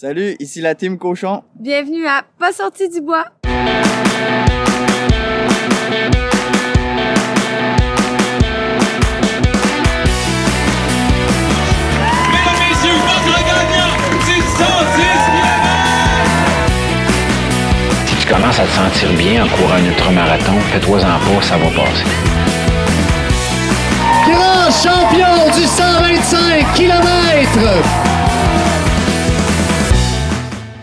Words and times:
Salut, 0.00 0.34
ici 0.40 0.62
la 0.62 0.74
team 0.74 0.96
Cochon. 0.96 1.42
Bienvenue 1.56 2.06
à 2.06 2.24
Pas 2.38 2.52
sorti 2.52 2.88
du 2.88 3.02
bois. 3.02 3.26
Mesdames, 3.44 3.60
messieurs, 12.66 12.96
votre 13.04 13.44
gagnant 13.44 13.92
du 14.24 14.40
110 14.40 14.72
Si 18.06 18.14
tu 18.16 18.26
commences 18.26 18.58
à 18.58 18.64
te 18.64 18.70
sentir 18.70 19.12
bien 19.18 19.44
en 19.44 19.48
courant 19.48 19.74
un 19.74 19.84
ultramarathon, 19.84 20.58
fais-toi-en 20.72 21.00
pas, 21.02 21.42
ça 21.42 21.58
va 21.58 21.68
passer. 21.76 22.06
Grand 24.24 24.70
champion 24.70 25.50
du 25.54 25.66
125 25.66 26.72
km. 26.72 28.19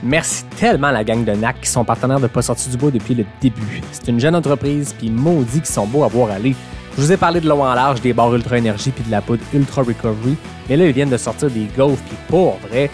Merci 0.07 0.45
tellement 0.57 0.87
à 0.87 0.93
la 0.93 1.03
gang 1.03 1.25
de 1.25 1.33
NAC 1.33 1.59
qui 1.59 1.69
sont 1.69 1.83
partenaires 1.83 2.21
de 2.21 2.27
Pas 2.27 2.41
sorti 2.41 2.69
du 2.69 2.77
bois 2.77 2.91
depuis 2.91 3.13
le 3.13 3.25
début. 3.41 3.81
C'est 3.91 4.07
une 4.07 4.21
jeune 4.21 4.35
entreprise, 4.35 4.95
puis 4.97 5.09
maudit 5.09 5.59
qui 5.59 5.69
sont 5.69 5.85
beaux 5.85 6.05
à 6.05 6.07
voir 6.07 6.31
aller. 6.31 6.55
Je 6.95 7.01
vous 7.01 7.11
ai 7.11 7.17
parlé 7.17 7.41
de 7.41 7.49
l'eau 7.49 7.59
en 7.59 7.73
large, 7.73 7.99
des 7.99 8.13
barres 8.13 8.33
Ultra 8.33 8.57
Énergie 8.57 8.91
puis 8.91 9.03
de 9.03 9.11
la 9.11 9.21
poudre 9.21 9.43
Ultra 9.53 9.81
Recovery, 9.81 10.37
mais 10.69 10.77
là, 10.77 10.85
ils 10.85 10.93
viennent 10.93 11.09
de 11.09 11.17
sortir 11.17 11.49
des 11.51 11.67
gaufres, 11.75 12.01
puis 12.07 12.15
pour 12.29 12.57
vrai, 12.69 12.89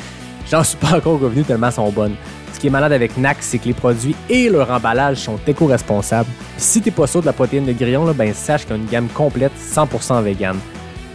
j'en 0.49 0.63
suis 0.63 0.75
pas 0.77 0.97
encore 0.97 1.19
revenu 1.19 1.43
tellement 1.43 1.69
sont 1.69 1.91
bonnes. 1.91 2.15
Ce 2.51 2.59
qui 2.59 2.65
est 2.65 2.71
malade 2.71 2.93
avec 2.93 3.15
NAC, 3.15 3.37
c'est 3.41 3.59
que 3.59 3.65
les 3.65 3.73
produits 3.75 4.15
et 4.27 4.49
leur 4.49 4.71
emballage 4.71 5.17
sont 5.17 5.39
éco-responsables. 5.45 6.29
Si 6.57 6.81
t'es 6.81 6.89
pas 6.89 7.05
sûr 7.05 7.21
de 7.21 7.27
la 7.27 7.33
protéine 7.33 7.65
de 7.65 7.73
grillon, 7.73 8.05
là, 8.05 8.13
ben 8.13 8.33
sache 8.33 8.65
qu'il 8.65 8.75
y 8.75 8.79
a 8.79 8.81
une 8.81 8.89
gamme 8.89 9.07
complète 9.09 9.53
100% 9.55 10.23
vegan. 10.23 10.57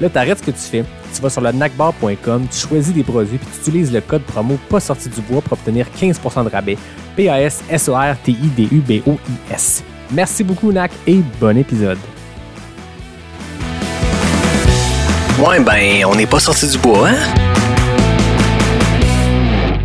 Là, 0.00 0.08
t'arrêtes 0.08 0.38
ce 0.38 0.44
que 0.44 0.52
tu 0.52 0.58
fais, 0.58 0.84
tu 1.12 1.20
vas 1.20 1.28
sur 1.28 1.40
le 1.40 1.50
nacbar.com, 1.50 2.46
tu 2.48 2.56
choisis 2.56 2.94
des 2.94 3.02
produits 3.02 3.38
puis 3.38 3.48
tu 3.52 3.58
utilises 3.62 3.92
le 3.92 4.00
code 4.00 4.22
promo 4.22 4.56
pas 4.68 4.78
sorti 4.78 5.08
du 5.08 5.20
bois 5.22 5.42
pour 5.42 5.54
obtenir 5.54 5.88
15% 6.00 6.44
de 6.44 6.50
rabais. 6.50 6.78
P-A-S-S-O-R-T-I-D-U-B-O-I-S. 7.16 9.82
Merci 10.12 10.44
beaucoup, 10.44 10.70
NAC, 10.70 10.92
et 11.08 11.18
bon 11.40 11.58
épisode. 11.58 11.98
Ouais, 15.44 15.58
ben, 15.60 16.04
on 16.06 16.14
n'est 16.14 16.26
pas 16.26 16.38
sorti 16.38 16.68
du 16.68 16.78
bois, 16.78 17.08
hein? 17.08 17.16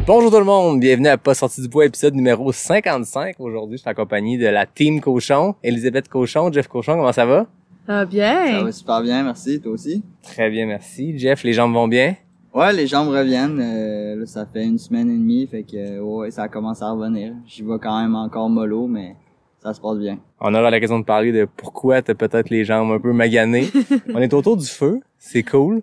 Bonjour 0.05 0.29
tout 0.29 0.37
le 0.37 0.45
monde, 0.45 0.79
bienvenue 0.79 1.07
à 1.07 1.17
Pas 1.17 1.33
sorti 1.33 1.59
du 1.61 1.69
bois, 1.69 1.85
épisode 1.85 2.13
numéro 2.13 2.51
55. 2.51 3.37
Aujourd'hui, 3.39 3.77
je 3.77 3.81
suis 3.81 3.89
en 3.89 3.95
compagnie 3.95 4.37
de 4.37 4.45
la 4.45 4.67
team 4.67 5.01
Cochon, 5.01 5.55
Elisabeth 5.63 6.07
Cochon, 6.07 6.53
Jeff 6.53 6.67
Cochon, 6.67 6.97
comment 6.97 7.11
ça 7.11 7.25
va? 7.25 7.47
Ah 7.87 8.05
bien. 8.05 8.59
Ça 8.59 8.63
va 8.63 8.71
super 8.71 9.01
bien, 9.01 9.23
merci. 9.23 9.59
Toi 9.59 9.73
aussi? 9.73 10.03
Très 10.21 10.49
bien, 10.49 10.65
merci. 10.65 11.17
Jeff, 11.17 11.43
les 11.43 11.53
jambes 11.53 11.73
vont 11.73 11.87
bien? 11.87 12.15
Ouais, 12.53 12.71
les 12.71 12.87
jambes 12.87 13.09
reviennent. 13.09 13.59
euh, 13.59 14.15
là, 14.15 14.25
ça 14.25 14.45
fait 14.45 14.63
une 14.63 14.77
semaine 14.77 15.09
et 15.09 15.17
demie, 15.17 15.47
fait 15.47 15.63
que 15.63 15.99
ouais, 15.99 16.31
ça 16.31 16.47
commence 16.47 16.81
à 16.81 16.91
revenir. 16.91 17.33
J'y 17.47 17.63
vais 17.63 17.79
quand 17.81 17.99
même 18.01 18.15
encore 18.15 18.49
mollo, 18.49 18.87
mais 18.87 19.15
ça 19.61 19.73
se 19.73 19.81
passe 19.81 19.97
bien. 19.97 20.19
On 20.39 20.53
aura 20.53 20.69
l'occasion 20.69 20.99
de 20.99 21.03
parler 21.05 21.31
de 21.31 21.45
pourquoi 21.57 22.01
t'as 22.01 22.13
peut-être 22.13 22.49
les 22.49 22.63
jambes 22.63 22.91
un 22.91 22.99
peu 22.99 23.11
maganées. 23.11 23.69
On 24.13 24.21
est 24.21 24.33
autour 24.33 24.55
du 24.55 24.67
feu, 24.67 24.99
c'est 25.17 25.41
cool. 25.43 25.81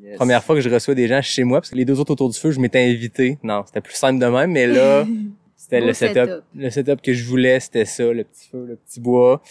Yes. 0.00 0.16
Première 0.16 0.42
fois 0.42 0.54
que 0.54 0.60
je 0.62 0.68
reçois 0.70 0.94
des 0.94 1.06
gens 1.06 1.20
chez 1.22 1.44
moi, 1.44 1.60
parce 1.60 1.70
que 1.70 1.76
les 1.76 1.84
deux 1.84 2.00
autres 2.00 2.12
autour 2.12 2.30
du 2.30 2.38
feu, 2.38 2.50
je 2.50 2.60
m'étais 2.60 2.80
invité. 2.90 3.38
Non, 3.42 3.62
c'était 3.66 3.80
plus 3.80 3.94
simple 3.94 4.18
de 4.20 4.26
même, 4.26 4.52
mais 4.52 4.66
là, 4.66 5.04
c'était 5.56 5.80
le 5.80 5.92
setup, 5.92 6.14
setup. 6.14 6.44
le 6.54 6.70
setup 6.70 7.02
que 7.02 7.12
je 7.12 7.24
voulais, 7.24 7.60
c'était 7.60 7.84
ça, 7.84 8.10
le 8.12 8.24
petit 8.24 8.48
feu, 8.48 8.64
le 8.66 8.76
petit 8.76 9.00
bois. 9.00 9.42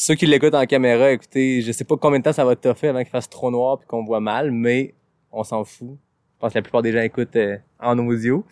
Ceux 0.00 0.14
qui 0.14 0.26
l'écoutent 0.26 0.54
en 0.54 0.64
caméra, 0.64 1.10
écoutez, 1.10 1.60
je 1.60 1.72
sais 1.72 1.82
pas 1.82 1.96
combien 1.96 2.20
de 2.20 2.24
temps 2.24 2.32
ça 2.32 2.44
va 2.44 2.54
te 2.54 2.72
faire 2.72 2.90
avant 2.90 3.00
qu'il 3.00 3.10
fasse 3.10 3.28
trop 3.28 3.50
noir 3.50 3.78
puis 3.78 3.88
qu'on 3.88 4.04
voit 4.04 4.20
mal, 4.20 4.52
mais 4.52 4.94
on 5.32 5.42
s'en 5.42 5.64
fout. 5.64 5.88
Je 5.88 6.38
pense 6.38 6.52
que 6.52 6.58
la 6.58 6.62
plupart 6.62 6.82
des 6.82 6.92
gens 6.92 7.00
écoutent 7.00 7.34
euh, 7.34 7.56
en 7.80 7.98
audio. 7.98 8.44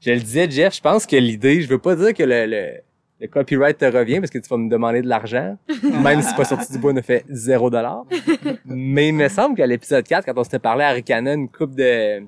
Je 0.00 0.10
le 0.10 0.20
disais, 0.20 0.50
Jeff, 0.50 0.74
je 0.76 0.82
pense 0.82 1.06
que 1.06 1.16
l'idée, 1.16 1.62
je 1.62 1.68
veux 1.70 1.78
pas 1.78 1.96
dire 1.96 2.12
que 2.12 2.22
le, 2.22 2.44
le, 2.44 2.82
le 3.18 3.28
copyright 3.28 3.78
te 3.78 3.86
revient 3.86 4.20
parce 4.20 4.30
que 4.30 4.36
tu 4.36 4.46
vas 4.50 4.58
me 4.58 4.68
demander 4.68 5.00
de 5.00 5.08
l'argent, 5.08 5.56
même 6.02 6.20
si 6.20 6.34
pas 6.34 6.44
sorti 6.44 6.70
du 6.70 6.78
bois 6.78 6.92
ne 6.92 7.00
fait 7.00 7.24
zéro 7.30 7.70
dollar. 7.70 8.04
Mais 8.66 9.08
il 9.08 9.14
me 9.14 9.30
semble 9.30 9.56
qu'à 9.56 9.66
l'épisode 9.66 10.06
4, 10.06 10.26
quand 10.26 10.36
on 10.36 10.44
s'était 10.44 10.58
parlé 10.58 10.84
à 10.84 10.90
Ricana 10.90 11.32
une 11.32 11.48
coupe 11.48 11.74
de 11.74 12.20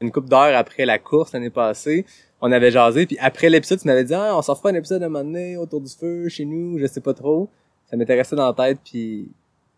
une 0.00 0.12
coupe 0.12 0.28
d'heures 0.28 0.56
après 0.56 0.86
la 0.86 1.00
course 1.00 1.32
l'année 1.32 1.50
passée, 1.50 2.06
on 2.40 2.52
avait 2.52 2.70
jasé, 2.70 3.06
puis 3.06 3.18
après 3.18 3.50
l'épisode, 3.50 3.80
tu 3.80 3.88
m'avais 3.88 4.04
dit 4.04 4.14
ah, 4.14 4.36
on 4.36 4.42
s'en 4.42 4.54
fera 4.54 4.68
un 4.68 4.74
épisode 4.74 5.02
un 5.02 5.08
moment 5.08 5.24
donné 5.24 5.56
autour 5.56 5.80
du 5.80 5.90
feu, 5.92 6.28
chez 6.28 6.44
nous, 6.44 6.78
je 6.78 6.86
sais 6.86 7.00
pas 7.00 7.12
trop. 7.12 7.50
Ça 7.90 7.96
m'était 7.96 8.14
resté 8.14 8.36
dans 8.36 8.46
la 8.46 8.52
tête, 8.52 8.78
puis 8.84 9.28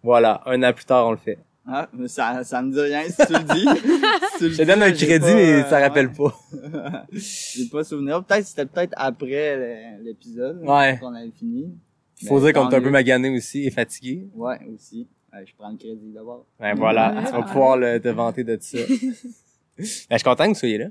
voilà, 0.02 0.42
un 0.44 0.62
an 0.62 0.72
plus 0.72 0.84
tard, 0.84 1.06
on 1.06 1.12
le 1.12 1.16
fait. 1.16 1.38
Ah, 1.66 1.88
mais 1.92 2.08
ça, 2.08 2.42
ça 2.44 2.60
me 2.60 2.72
dit 2.72 2.80
rien 2.80 3.04
si 3.04 3.16
tu 3.26 3.32
le 3.32 3.54
dis. 3.54 3.66
Si 4.32 4.38
tu 4.38 4.44
le 4.44 4.50
Je 4.50 4.56
te 4.58 4.62
donne 4.64 4.82
un 4.82 4.92
crédit, 4.92 5.18
pas, 5.20 5.34
mais 5.34 5.52
euh, 5.52 5.64
ça 5.64 5.78
rappelle 5.80 6.08
ouais. 6.08 6.12
pas. 6.14 7.04
j'ai 7.12 7.66
pas 7.70 7.84
souvenir. 7.84 8.24
Peut-être 8.24 8.46
c'était 8.46 8.66
peut-être 8.66 8.92
après 8.96 9.98
l'épisode 10.02 10.60
Ouais. 10.64 10.98
qu'on 11.00 11.14
avait 11.14 11.30
fini. 11.30 11.72
Faut 12.26 12.40
dire 12.40 12.52
qu'on 12.52 12.68
est 12.68 12.74
un 12.74 12.80
peu 12.80 12.90
magané 12.90 13.30
aussi 13.30 13.64
et 13.64 13.70
fatigué. 13.70 14.26
Ouais, 14.34 14.58
aussi. 14.74 15.06
Je 15.32 15.52
prends 15.56 15.70
le 15.70 15.76
crédit 15.78 16.12
d'abord. 16.12 16.44
Ben 16.60 16.74
voilà, 16.74 17.22
tu 17.26 17.32
vas 17.32 17.42
pouvoir 17.42 17.76
le, 17.78 17.98
te 18.00 18.08
vanter 18.08 18.44
de 18.44 18.58
ça. 18.60 18.78
ben, 18.78 19.14
je 19.78 19.84
suis 19.84 20.06
content 20.22 20.44
que 20.44 20.48
vous 20.50 20.54
soyez 20.54 20.78
là. 20.78 20.86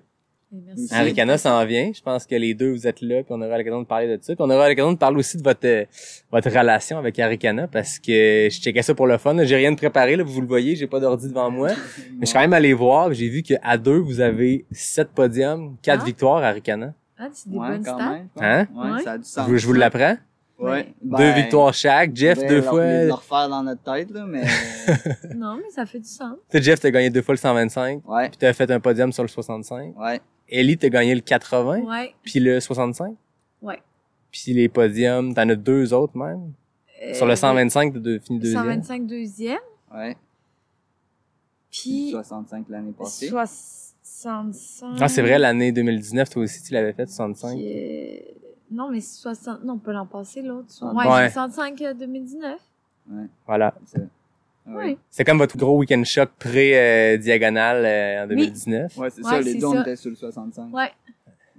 Merci. 0.51 0.93
Aricana 0.93 1.37
s'en 1.37 1.65
vient. 1.65 1.91
Je 1.95 2.01
pense 2.01 2.25
que 2.25 2.35
les 2.35 2.53
deux, 2.53 2.71
vous 2.71 2.85
êtes 2.85 3.01
là, 3.01 3.23
puis 3.23 3.27
on 3.31 3.41
aura 3.41 3.57
l'occasion 3.57 3.81
de 3.81 3.85
parler 3.87 4.07
de 4.07 4.21
ça. 4.21 4.35
Puis 4.35 4.43
on 4.43 4.49
aura 4.49 4.67
l'occasion 4.67 4.91
de 4.91 4.97
parler 4.97 5.17
aussi 5.17 5.37
de 5.37 5.43
votre 5.43 5.65
euh, 5.65 5.85
votre 6.31 6.49
relation 6.49 6.97
avec 6.97 7.17
Aricana, 7.19 7.67
parce 7.67 7.99
que 7.99 8.49
je 8.51 8.59
checkais 8.59 8.81
ça 8.81 8.93
pour 8.93 9.07
le 9.07 9.17
fun. 9.17 9.35
J'ai 9.45 9.55
rien 9.55 9.71
de 9.71 9.77
préparé, 9.77 10.15
là, 10.17 10.23
vous 10.23 10.41
le 10.41 10.47
voyez, 10.47 10.75
j'ai 10.75 10.87
pas 10.87 10.99
d'ordi 10.99 11.29
devant 11.29 11.49
moi. 11.49 11.69
Mais 12.13 12.21
je 12.21 12.25
suis 12.25 12.33
quand 12.33 12.41
même 12.41 12.53
allé 12.53 12.73
voir, 12.73 13.13
j'ai 13.13 13.29
vu 13.29 13.43
qu'à 13.43 13.77
deux, 13.77 13.97
vous 13.99 14.19
avez 14.19 14.65
sept 14.71 15.09
podiums, 15.11 15.77
quatre 15.81 16.01
Ah. 16.03 16.05
victoires 16.05 16.43
à 16.43 16.47
Aricana. 16.47 16.93
Ah, 17.17 17.27
c'est 17.31 17.49
des 17.49 17.57
Ouais, 17.57 17.67
bonnes 17.69 17.83
quand 17.85 17.95
stats. 17.97 18.09
même. 18.11 18.27
Hein? 18.41 18.67
Ouais, 18.75 18.91
Ouais. 18.91 19.01
ça 19.03 19.11
a 19.13 19.17
du 19.17 19.23
Je, 19.23 19.29
sens. 19.29 19.47
vous- 19.47 19.57
je 19.57 19.67
vous 19.67 19.73
l'apprends. 19.73 20.17
Ouais. 20.59 20.93
deux 21.01 21.17
Ben, 21.17 21.33
victoires 21.35 21.73
chaque. 21.73 22.15
Jeff, 22.15 22.37
ben, 22.39 22.47
deux 22.47 22.61
fois. 22.61 22.85
Le 22.85 23.11
refaire 23.13 23.49
dans 23.49 23.63
notre 23.63 23.81
tête, 23.81 24.11
là, 24.11 24.25
mais... 24.27 24.43
Non, 25.35 25.55
mais 25.57 25.69
ça 25.73 25.85
fait 25.87 25.97
du 25.99 26.07
sens. 26.07 26.35
Tu 26.51 26.57
sais, 26.57 26.63
Jeff, 26.63 26.79
t'as 26.79 26.91
gagné 26.91 27.09
deux 27.09 27.21
fois 27.23 27.33
le 27.33 27.39
125, 27.39 28.01
ouais, 28.07 28.29
puis 28.29 28.37
t'as 28.37 28.53
fait 28.53 28.69
un 28.69 28.79
podium 28.79 29.11
sur 29.11 29.23
le 29.23 29.29
65. 29.29 29.95
ouais. 29.99 30.19
Ellie, 30.51 30.77
t'as 30.77 30.89
gagné 30.89 31.15
le 31.15 31.21
80, 31.21 31.79
Ouais. 31.81 32.13
puis 32.23 32.39
le 32.39 32.59
65. 32.59 33.15
Ouais. 33.61 33.81
Puis 34.31 34.53
les 34.53 34.67
podiums, 34.69 35.33
t'en 35.33 35.47
as 35.49 35.55
deux 35.55 35.93
autres 35.93 36.17
même? 36.17 36.51
Sur 37.13 37.25
le 37.25 37.31
Euh, 37.33 37.35
125, 37.35 37.93
t'as 37.93 38.19
fini 38.19 38.39
deuxième. 38.39 38.61
125 38.63 39.07
deuxième. 39.07 39.59
Ouais. 39.93 40.15
Puis 41.71 42.11
65 42.11 42.65
l'année 42.69 42.91
passée. 42.91 43.27
65. 43.29 44.97
Ah, 44.99 45.07
c'est 45.07 45.21
vrai, 45.21 45.39
l'année 45.39 45.71
2019, 45.71 46.29
toi 46.29 46.43
aussi, 46.43 46.61
tu 46.61 46.73
l'avais 46.73 46.93
fait, 46.93 47.07
65. 47.07 47.55
Puis, 47.55 47.65
euh, 47.65 48.17
Non, 48.69 48.89
mais 48.91 49.01
60. 49.01 49.63
Non, 49.63 49.77
pas 49.77 49.91
l'an 49.93 50.05
passé, 50.05 50.41
l'autre. 50.41 50.67
Ouais. 50.81 51.05
Ouais, 51.05 51.11
Ouais. 51.23 51.29
65 51.29 51.81
euh, 51.81 51.93
2019. 51.93 52.59
Voilà. 53.47 53.73
Oui. 54.67 54.97
C'est 55.09 55.23
comme 55.23 55.37
votre 55.39 55.57
gros 55.57 55.77
week-end 55.77 56.03
choc 56.03 56.29
pré-diagonal 56.39 58.23
en 58.23 58.27
2019. 58.27 58.97
Ouais, 58.97 59.09
c'est 59.09 59.23
Ouais, 59.23 59.29
ça, 59.31 59.41
les 59.41 59.55
deux, 59.55 59.65
on 59.65 59.81
était 59.81 59.95
sur 59.95 60.09
le 60.11 60.15
65. 60.15 60.73
Ouais. 60.73 60.89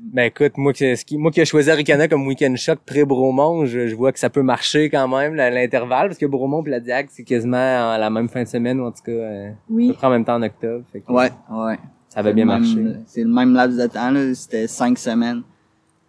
Ben 0.04 0.24
écoute, 0.24 0.56
moi 0.56 0.72
qui, 0.72 0.96
ce 0.96 1.04
qui- 1.04 1.16
moi 1.16 1.30
qui 1.30 1.40
ai 1.40 1.44
choisi 1.44 1.70
Aricana 1.70 2.08
comme 2.08 2.26
week-end 2.26 2.54
choc 2.56 2.80
pré-Bromont, 2.84 3.66
je, 3.66 3.86
je 3.86 3.94
vois 3.94 4.10
que 4.10 4.18
ça 4.18 4.30
peut 4.30 4.42
marcher 4.42 4.90
quand 4.90 5.06
même, 5.06 5.34
l'intervalle, 5.34 6.08
parce 6.08 6.18
que 6.18 6.26
Bromont 6.26 6.62
et 6.64 6.70
la 6.70 6.80
Diag, 6.80 7.06
c'est 7.10 7.22
quasiment 7.22 7.56
à 7.92 7.98
la 7.98 8.10
même 8.10 8.28
fin 8.28 8.42
de 8.42 8.48
semaine, 8.48 8.80
ou 8.80 8.86
en 8.86 8.90
tout 8.90 9.02
cas, 9.04 9.12
euh, 9.12 9.50
à 9.50 9.52
peu 9.68 9.74
Oui. 9.74 9.92
près 9.92 10.06
en 10.06 10.10
même 10.10 10.24
temps 10.24 10.34
en 10.36 10.42
octobre. 10.42 10.84
Fait 10.92 11.00
que 11.00 11.12
Ouais, 11.12 11.30
ouais. 11.50 11.78
Ça 12.08 12.20
va 12.20 12.32
bien 12.32 12.44
même- 12.46 13.02
C'est 13.06 13.22
le 13.22 13.28
même 13.30 13.54
laps 13.54 13.78
de 13.78 13.86
temps, 13.86 14.10
là. 14.10 14.34
C'était 14.34 14.66
cinq 14.66 14.98
semaines. 14.98 15.42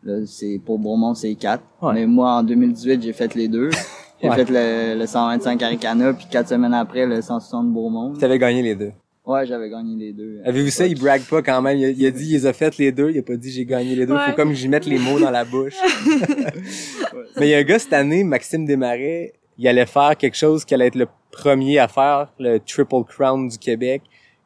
Là, 0.04 0.26
c'est, 0.26 0.60
pour 0.66 0.80
Bromont, 0.80 1.14
c'est 1.14 1.34
quatre. 1.36 1.64
Ouais. 1.82 1.94
Mais 1.94 2.06
moi, 2.08 2.32
en 2.32 2.44
2018, 2.44 3.02
j'ai 3.02 3.14
fait 3.14 3.34
les 3.36 3.48
deux. 3.48 3.70
J'ai 4.24 4.30
Ouais. 4.30 4.36
fait 4.38 4.50
le, 4.50 5.00
le 5.00 5.06
125 5.06 5.62
Aricana, 5.62 6.14
puis 6.14 6.26
quatre 6.32 6.48
semaines 6.50 6.74
après, 6.74 7.06
le 7.06 7.22
160 7.22 7.72
Bromont. 7.74 8.14
Tu 8.18 8.24
avais 8.24 8.40
gagné 8.40 8.62
les 8.62 8.74
deux. 8.74 8.92
Ouais, 9.26 9.46
j'avais 9.46 9.70
gagné 9.70 9.96
les 9.98 10.12
deux. 10.14 10.40
Avez-vous 10.46 10.70
ça? 10.70 10.88
Il 10.88 11.00
brague 11.00 11.22
pas 11.24 11.42
quand 11.42 11.62
même. 11.62 11.78
Il 11.78 11.86
a, 11.86 11.90
il 11.90 12.06
a 12.06 12.12
dit, 12.12 12.26
il 12.30 12.34
les 12.34 12.46
a 12.46 12.54
fait 12.54 12.78
les 12.78 12.92
deux. 12.92 13.10
Il 13.12 13.20
a 13.20 13.22
pas 13.22 13.36
dit, 13.36 13.52
j'ai 13.52 13.66
gagné 13.66 13.96
les 13.96 14.06
deux. 14.06 14.14
Ouais. 14.14 14.20
Faut 14.30 14.36
comme 14.36 14.50
que 14.50 14.56
j'y 14.56 14.68
mette 14.68 14.86
les 14.86 14.98
mots 15.00 15.20
dans 15.20 15.32
la 15.32 15.46
bouche. 15.46 15.76
Mais 17.38 17.48
il 17.48 17.50
y 17.50 17.54
a 17.54 17.58
un 17.58 17.64
gars 17.64 17.80
cette 17.80 17.94
année, 17.94 18.24
Maxime 18.24 18.66
Desmarais, 18.66 19.34
il 19.58 19.68
allait 19.68 19.86
faire 19.86 20.16
quelque 20.18 20.36
chose 20.38 20.66
qui 20.66 20.74
allait 20.74 20.88
être 20.88 20.96
le 20.96 21.08
premier 21.32 21.80
à 21.80 21.88
faire, 21.88 22.32
le 22.40 22.60
Triple 22.60 23.04
Crown 23.08 23.48
du 23.48 23.58
Québec, 23.58 24.02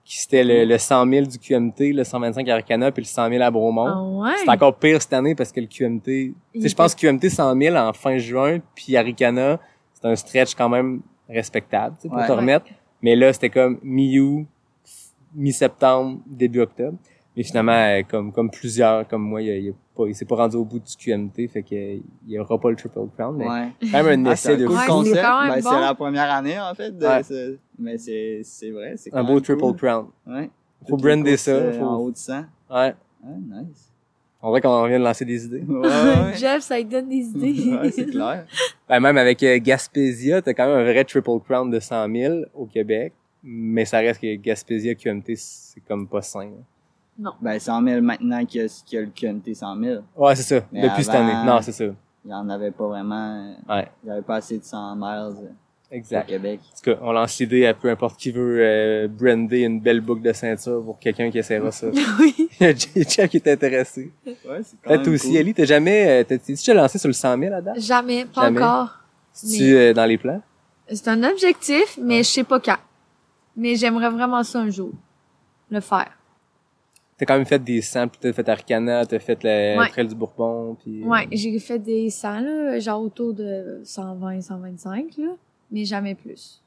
qui 0.07 0.19
c'était 0.19 0.44
le, 0.45 0.63
le 0.63 0.77
100 0.77 1.06
000 1.09 1.25
du 1.25 1.38
QMT, 1.38 1.92
le 1.94 2.04
125 2.06 2.48
à 2.48 2.54
Arcana, 2.56 2.92
puis 2.94 3.04
le 3.04 3.07
100 3.07 3.30
000 3.30 3.44
à 3.44 3.51
Bromont. 3.51 3.86
Ah 3.88 4.01
ouais. 4.04 4.38
C'est 4.42 4.50
encore 4.50 4.74
pire 4.77 5.01
cette 5.01 5.12
année 5.12 5.36
parce 5.36 5.51
que 5.51 5.59
le 5.59 5.68
QMT, 5.68 6.01
tu 6.54 6.62
sais, 6.62 6.69
je 6.69 6.75
pense 6.75 6.95
que 6.95 7.01
QMT 7.01 7.30
100 7.30 7.57
000 7.59 7.75
en 7.75 7.92
fin 7.92 8.18
juin, 8.18 8.59
puis 8.74 8.95
Aricana, 8.95 9.59
c'est 9.94 10.06
un 10.06 10.15
stretch 10.15 10.56
quand 10.56 10.69
même 10.69 11.01
respectable, 11.27 11.95
tu 11.98 12.04
sais, 12.04 12.07
pour 12.07 12.18
Ouais. 12.19 12.27
te 12.27 12.31
remettre. 12.31 12.65
Mais 13.01 13.18
là, 13.18 13.33
c'était 13.33 13.50
comme 13.50 13.80
mi-août, 13.83 14.45
mi-septembre, 15.36 16.19
début 16.25 16.62
octobre. 16.62 16.98
Mais 17.38 17.44
finalement, 17.44 17.72
euh, 17.72 18.01
comme, 18.10 18.31
comme 18.34 18.50
plusieurs, 18.50 19.07
comme 19.07 19.22
moi, 19.22 19.42
il, 19.44 19.50
a- 19.51 19.56
il, 19.57 19.69
a 19.69 19.74
pas, 19.95 20.06
il 20.07 20.16
s'est 20.16 20.25
pas 20.25 20.36
rendu 20.36 20.56
au 20.57 20.66
bout 20.66 20.80
du 20.80 20.95
QMT, 20.98 21.48
fait 21.48 21.62
qu'il 21.63 22.01
y 22.28 22.39
aura 22.39 22.60
pas 22.60 22.72
le 22.72 22.75
Triple 22.75 23.00
Crown, 23.16 23.38
mais 23.38 23.48
Ouais. 23.48 23.68
quand 23.92 24.04
même 24.04 24.25
un 24.25 24.30
Ah, 24.30 24.34
essai 24.34 24.50
c'est 24.54 24.57
de 24.57 24.66
cool 24.66 24.75
Ouais, 24.75 24.81
fou. 24.81 25.04
c'est 25.04 25.10
concept. 25.12 25.22
Ben, 25.22 25.62
bon. 25.62 25.69
c'est 25.69 25.80
la 25.81 25.94
première 25.95 26.31
année, 26.31 26.60
en 26.60 26.74
fait. 26.74 26.98
de 26.98 27.06
Ouais. 27.06 27.22
ce- 27.24 27.57
Mais 27.78 27.98
c'est, 28.00 28.42
c'est 28.44 28.72
vrai. 28.72 28.95
C'est 28.98 29.13
Un 29.13 29.24
beau 29.24 29.39
Triple 29.39 29.62
cool. 29.62 29.75
Crown. 29.75 30.07
Ouais. 30.25 30.50
Faut 30.89 30.98
brander 30.98 31.38
ça. 31.38 31.51
euh, 31.51 31.74
faut- 31.80 31.86
En 31.86 31.98
haut 31.98 32.12
de 32.12 32.18
100. 32.18 32.39
Ouais. 32.39 32.45
Ah, 32.69 32.94
nice. 33.24 33.94
On 34.42 34.50
dirait 34.50 34.62
qu'on 34.62 34.86
vient 34.88 35.00
de 35.00 35.04
lancer 35.04 35.25
des 35.25 35.45
idées. 35.45 35.63
Ouais, 35.68 35.88
ouais. 35.88 36.33
Jeff, 36.38 36.62
ça 36.63 36.78
lui 36.78 36.86
donne 36.86 37.10
des 37.10 37.18
idées. 37.18 37.72
ouais, 37.81 37.92
c'est 37.92 38.06
clair. 38.06 38.45
Ben, 38.90 39.00
même 39.00 39.18
avec 39.18 39.44
euh, 39.44 39.60
Gaspésia, 39.62 40.42
t'as 40.42 40.54
quand 40.54 40.66
même 40.68 40.78
un 40.78 40.83
vrai 40.92 41.04
Triple 41.04 41.40
Crown 41.48 41.69
de 41.69 41.80
100 41.80 42.10
000 42.12 42.36
au 42.56 42.66
Québec. 42.66 43.13
Mais 43.44 43.86
ça 43.86 44.00
reste 44.00 44.22
que 44.22 44.36
Gaspésia 44.36 44.95
QMT, 44.95 45.36
c'est 45.36 45.81
comme 45.88 46.07
pas 46.07 46.22
sain. 46.22 46.42
hein. 46.42 46.63
Ben, 47.42 47.60
100 47.60 47.84
000 47.84 48.02
maintenant 48.02 48.46
qu'il 48.46 48.62
y 48.62 48.64
a, 48.66 48.68
qu'il 48.86 49.00
y 49.00 49.02
a 49.02 49.06
le 49.06 49.12
QMT 49.14 49.54
100 49.56 49.78
000. 49.81 50.02
Ouais, 50.16 50.36
c'est 50.36 50.44
ça. 50.44 50.66
Mais 50.72 50.84
Depuis 50.84 51.04
cette 51.04 51.16
année. 51.16 51.34
Non, 51.46 51.60
c'est 51.62 51.72
ça. 51.72 51.86
Il 52.25 52.31
y 52.31 52.34
en 52.34 52.48
avait 52.50 52.72
pas 52.72 52.88
vraiment. 52.88 53.56
euh, 53.69 53.74
Ouais. 53.75 53.88
Il 54.04 54.08
y 54.10 54.12
avait 54.12 54.22
pas 54.22 54.36
assez 54.36 54.58
de 54.60 54.64
100 54.64 54.96
miles 54.98 55.06
euh, 55.08 55.31
au 55.31 55.96
Exact. 55.96 56.28
Québec. 56.28 56.60
En 56.64 56.75
tout 56.78 56.92
cas, 56.92 57.00
on 57.02 57.12
lance 57.14 57.40
l'idée 57.40 57.66
à 57.66 57.74
peu 57.74 57.90
importe 57.90 58.19
qui 58.19 58.31
veut 58.31 58.58
euh, 58.60 59.08
brander 59.08 59.62
une 59.62 59.80
belle 59.80 60.02
boucle 60.02 60.22
de 60.22 60.34
ceinture 60.34 60.84
pour 60.84 61.00
quelqu'un 61.00 61.31
qui 61.31 61.40
essaiera 61.40 61.72
ça. 61.72 61.88
oui. 62.19 62.50
Il 62.60 62.68
y 62.68 62.69
a 62.69 62.74
Jeff 62.75 63.30
qui 63.30 63.38
est 63.38 63.48
intéressé. 63.48 64.12
Ouais, 64.25 64.36
c'est 64.64 64.75
quand 64.84 64.92
même 64.92 65.14
aussi, 65.14 65.30
cool. 65.30 65.38
Ali, 65.38 65.54
t'as 65.54 65.66
jamais, 65.66 66.08
euh, 66.22 66.24
t'as- 66.24 66.38
t'es-tu 66.38 66.52
déjà 66.54 66.74
lancé 66.74 66.98
sur 67.00 67.08
le 67.08 67.14
100 67.14 67.38
000 67.40 67.54
à 67.54 67.62
date? 67.62 67.80
Jamais, 67.80 68.25
pas 68.25 68.42
Jamais? 68.44 68.62
encore. 68.62 69.00
C'est-tu 69.31 69.75
euh, 69.75 69.94
dans 69.94 70.06
les 70.06 70.18
plans? 70.18 70.42
C'est 70.92 71.08
un 71.08 71.24
objectif, 71.24 71.98
mais 72.02 72.18
je 72.19 72.30
sais 72.30 72.44
pas 72.44 72.60
quand. 72.60 72.78
Mais 73.56 73.75
j'aimerais 73.75 74.10
vraiment 74.10 74.44
ça 74.44 74.60
un 74.60 74.69
jour. 74.69 74.92
Le 75.72 75.80
faire. 75.80 76.12
T'as 77.18 77.25
quand 77.25 77.36
même 77.36 77.46
fait 77.46 77.64
des 77.64 77.81
100, 77.81 78.10
puis 78.10 78.19
t'as 78.22 78.31
fait 78.31 78.48
Arcana, 78.48 79.04
t'as 79.06 79.18
fait 79.18 79.40
le 79.44 79.80
Ouais. 79.80 79.90
Trail 79.90 80.08
du 80.08 80.14
Bourbon, 80.16 80.78
puis... 80.80 81.02
euh, 81.04 81.08
Ouais, 81.08 81.28
j'ai 81.31 81.58
fait 81.58 81.80
des 81.80 82.12
100, 82.12 82.40
là, 82.42 82.80
genre 82.80 83.02
autour 83.02 83.34
de 83.34 83.81
120, 83.84 84.42
125, 84.42 85.18
là. 85.18 85.30
Mais 85.72 85.84
jamais 85.84 86.14
plus. 86.14 86.62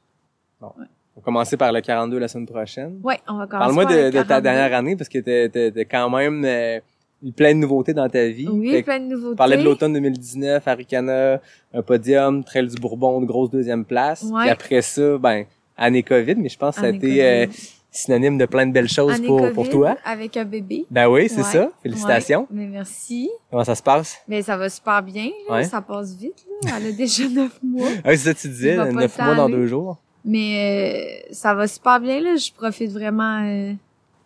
On 0.61 0.67
va 0.67 1.21
commencer 1.23 1.55
par 1.57 1.71
le 1.71 1.79
42 1.81 2.19
la 2.19 2.27
semaine 2.27 2.45
prochaine. 2.45 2.99
Ouais, 3.03 3.19
on 3.27 3.37
va 3.37 3.47
commencer 3.47 3.75
Parle-moi 3.75 3.83
par 3.85 3.93
de, 3.93 4.11
ta 4.11 4.23
42. 4.25 4.41
dernière 4.41 4.77
année, 4.77 4.95
parce 4.97 5.09
que 5.09 5.19
t'as, 5.47 5.83
quand 5.85 6.09
même 6.09 6.43
euh, 6.45 6.79
eu 7.23 7.31
plein 7.31 7.53
de 7.53 7.59
nouveautés 7.59 7.93
dans 7.93 8.09
ta 8.09 8.27
vie. 8.27 8.47
Oui, 8.49 8.71
Fait 8.71 8.83
plein 8.83 8.99
de 8.99 9.05
nouveautés. 9.05 9.31
Tu 9.31 9.37
parlais 9.37 9.57
de 9.57 9.63
l'automne 9.63 9.93
2019, 9.93 10.67
Aricana, 10.67 11.41
un 11.73 11.81
podium, 11.81 12.43
Trail 12.43 12.67
du 12.67 12.75
Bourbon, 12.75 13.21
de 13.21 13.25
grosse 13.25 13.49
deuxième 13.49 13.85
place. 13.85 14.23
Ouais. 14.23 14.41
Puis 14.41 14.49
après 14.49 14.81
ça, 14.81 15.17
ben, 15.17 15.45
année 15.77 16.03
COVID, 16.03 16.35
mais 16.35 16.49
je 16.49 16.57
pense 16.57 16.75
que 16.75 16.81
ça 16.81 16.87
a 16.87 16.89
Année 16.89 16.97
été 16.97 17.25
euh. 17.25 17.47
Synonyme 17.91 18.37
de 18.37 18.45
plein 18.45 18.65
de 18.65 18.71
belles 18.71 18.87
choses 18.89 19.11
Année 19.13 19.27
pour, 19.27 19.39
COVID, 19.41 19.53
pour 19.53 19.69
toi. 19.69 19.97
Avec 20.05 20.37
un 20.37 20.45
bébé. 20.45 20.85
Ben 20.89 21.07
oui, 21.09 21.27
c'est 21.29 21.37
Ouais. 21.37 21.43
ça. 21.43 21.71
Félicitations. 21.83 22.41
Ouais, 22.41 22.47
mais 22.51 22.67
merci. 22.67 23.29
Comment 23.49 23.63
ça 23.65 23.75
se 23.75 23.83
passe? 23.83 24.17
Mais 24.27 24.41
ça 24.41 24.55
va 24.57 24.69
super 24.69 25.03
bien, 25.03 25.29
là. 25.49 25.55
Ouais. 25.55 25.63
Ça 25.65 25.81
passe 25.81 26.15
vite, 26.15 26.45
là. 26.63 26.71
Elle 26.77 26.87
a 26.87 26.91
déjà 26.93 27.27
neuf 27.29 27.59
mois. 27.61 27.89
Ah, 28.03 28.11
c'est 28.11 28.17
ça 28.17 28.33
que 28.33 28.39
tu 28.39 28.47
disais, 28.47 28.77
neuf 28.91 29.17
mois 29.19 29.35
dans 29.35 29.49
deux 29.49 29.67
jours. 29.67 29.97
Mais 30.23 31.25
euh, 31.27 31.33
ça 31.33 31.53
va 31.53 31.67
super 31.67 31.99
bien, 31.99 32.21
là. 32.21 32.35
Je 32.37 32.51
profite 32.53 32.91
vraiment 32.91 33.43
euh, 33.45 33.73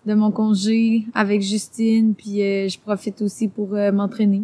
de 0.05 0.13
mon 0.13 0.29
congé 0.29 1.03
avec 1.15 1.41
Justine. 1.41 2.13
Puis 2.13 2.41
euh, 2.43 2.67
je 2.69 2.77
profite 2.77 3.21
aussi 3.21 3.47
pour 3.47 3.73
euh, 3.73 3.91
m'entraîner. 3.91 4.43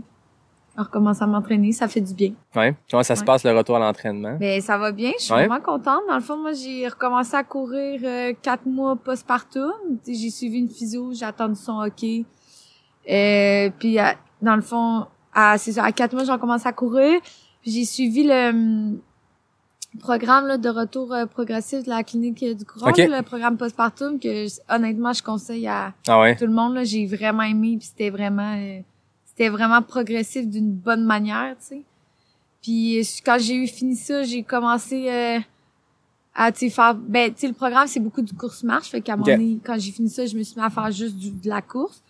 Alors, 0.78 0.90
commencer 0.90 1.22
à 1.24 1.28
m'entraîner, 1.28 1.72
ça 1.74 1.88
fait 1.90 2.00
du 2.02 2.14
bien. 2.14 2.32
Ouais. 2.56 2.74
Comment 2.90 3.04
ça 3.04 3.16
se 3.18 3.24
passe 3.26 3.44
le 3.44 3.52
retour 3.58 3.76
à 3.76 3.80
l'entraînement? 3.80 4.38
Mais 4.40 4.62
ça 4.62 4.78
va 4.78 4.92
bien, 4.94 5.12
je 5.20 5.26
suis 5.26 5.34
Ouais. 5.34 5.46
vraiment 5.46 5.62
contente. 5.62 6.00
Dans 6.08 6.16
le 6.16 6.22
fond, 6.22 6.38
moi, 6.38 6.54
j'ai 6.54 6.88
recommencé 6.88 7.36
à 7.36 7.44
courir 7.44 8.00
euh, 8.04 8.34
quatre 8.42 8.66
mois 8.66 8.96
postpartum. 8.96 9.72
J'ai 10.08 10.30
suivi 10.30 10.60
une 10.60 10.70
physio, 10.70 11.12
j'ai 11.14 11.26
attendu 11.26 11.56
son 11.56 11.80
hockey. 11.82 12.24
Euh, 13.10 13.70
puis, 13.80 14.00
à- 14.00 14.16
dans 14.42 14.56
le 14.56 14.62
fond, 14.62 15.08
à, 15.34 15.58
c'est 15.58 15.74
ça, 15.74 15.84
à 15.84 15.92
quatre 15.92 16.14
mois, 16.14 16.24
j'ai 16.24 16.32
recommencé 16.32 16.68
à 16.68 16.72
courir. 16.74 17.20
Puis 17.62 17.72
j'ai 17.72 17.86
suivi 17.86 18.24
le 18.24 18.50
hum, 18.50 19.00
programme 20.00 20.48
là, 20.48 20.58
de 20.58 20.70
retour 20.70 21.14
euh, 21.14 21.26
progressif 21.26 21.84
de 21.84 21.90
la 21.90 22.04
clinique 22.04 22.42
euh, 22.44 22.54
du 22.54 22.64
courant, 22.66 22.92
le 22.96 23.22
programme 23.24 23.58
postpartum, 23.58 24.20
que 24.20 24.46
honnêtement, 24.74 25.12
je 25.14 25.22
conseille 25.22 25.68
à 25.68 25.94
Ah 26.08 26.22
ouais? 26.22 26.36
tout 26.38 26.46
le 26.46 26.54
monde. 26.54 26.76
là. 26.76 26.84
J'ai 26.86 27.06
vraiment 27.06 27.44
aimé, 27.44 27.76
puis 27.78 27.88
c'était 27.88 28.10
vraiment... 28.10 28.56
c'était 29.42 29.50
vraiment 29.50 29.82
progressif 29.82 30.48
d'une 30.48 30.72
bonne 30.72 31.04
manière, 31.04 31.56
tu 31.60 31.66
sais. 31.78 31.82
Puis 32.62 33.00
quand 33.26 33.38
j'ai 33.40 33.56
eu 33.56 33.66
fini 33.68 33.96
ça, 33.96 34.22
j'ai 34.22 34.44
commencé 34.44 35.10
euh, 35.10 35.40
à 36.36 36.52
tu 36.52 36.70
faire 36.70 36.94
ben 36.94 37.34
tu 37.34 37.40
sais 37.42 37.48
le 37.48 37.54
programme 37.54 37.88
c'est 37.88 38.00
beaucoup 38.00 38.22
de 38.22 38.32
course 38.34 38.62
marche 38.64 38.90
fait 38.92 39.02
qu'à 39.02 39.14
un 39.14 39.16
Ok. 39.20 39.26
moment 39.26 39.38
donné 39.38 39.58
quand 39.66 39.80
j'ai 39.80 39.92
fini 39.92 40.10
ça, 40.10 40.28
je 40.28 40.38
me 40.38 40.44
suis 40.44 40.60
mis 40.60 40.64
à 40.64 40.70
faire 40.70 40.92
juste 40.92 41.16
du, 41.16 41.32
de 41.32 41.50
la 41.50 41.64
course. 41.64 42.04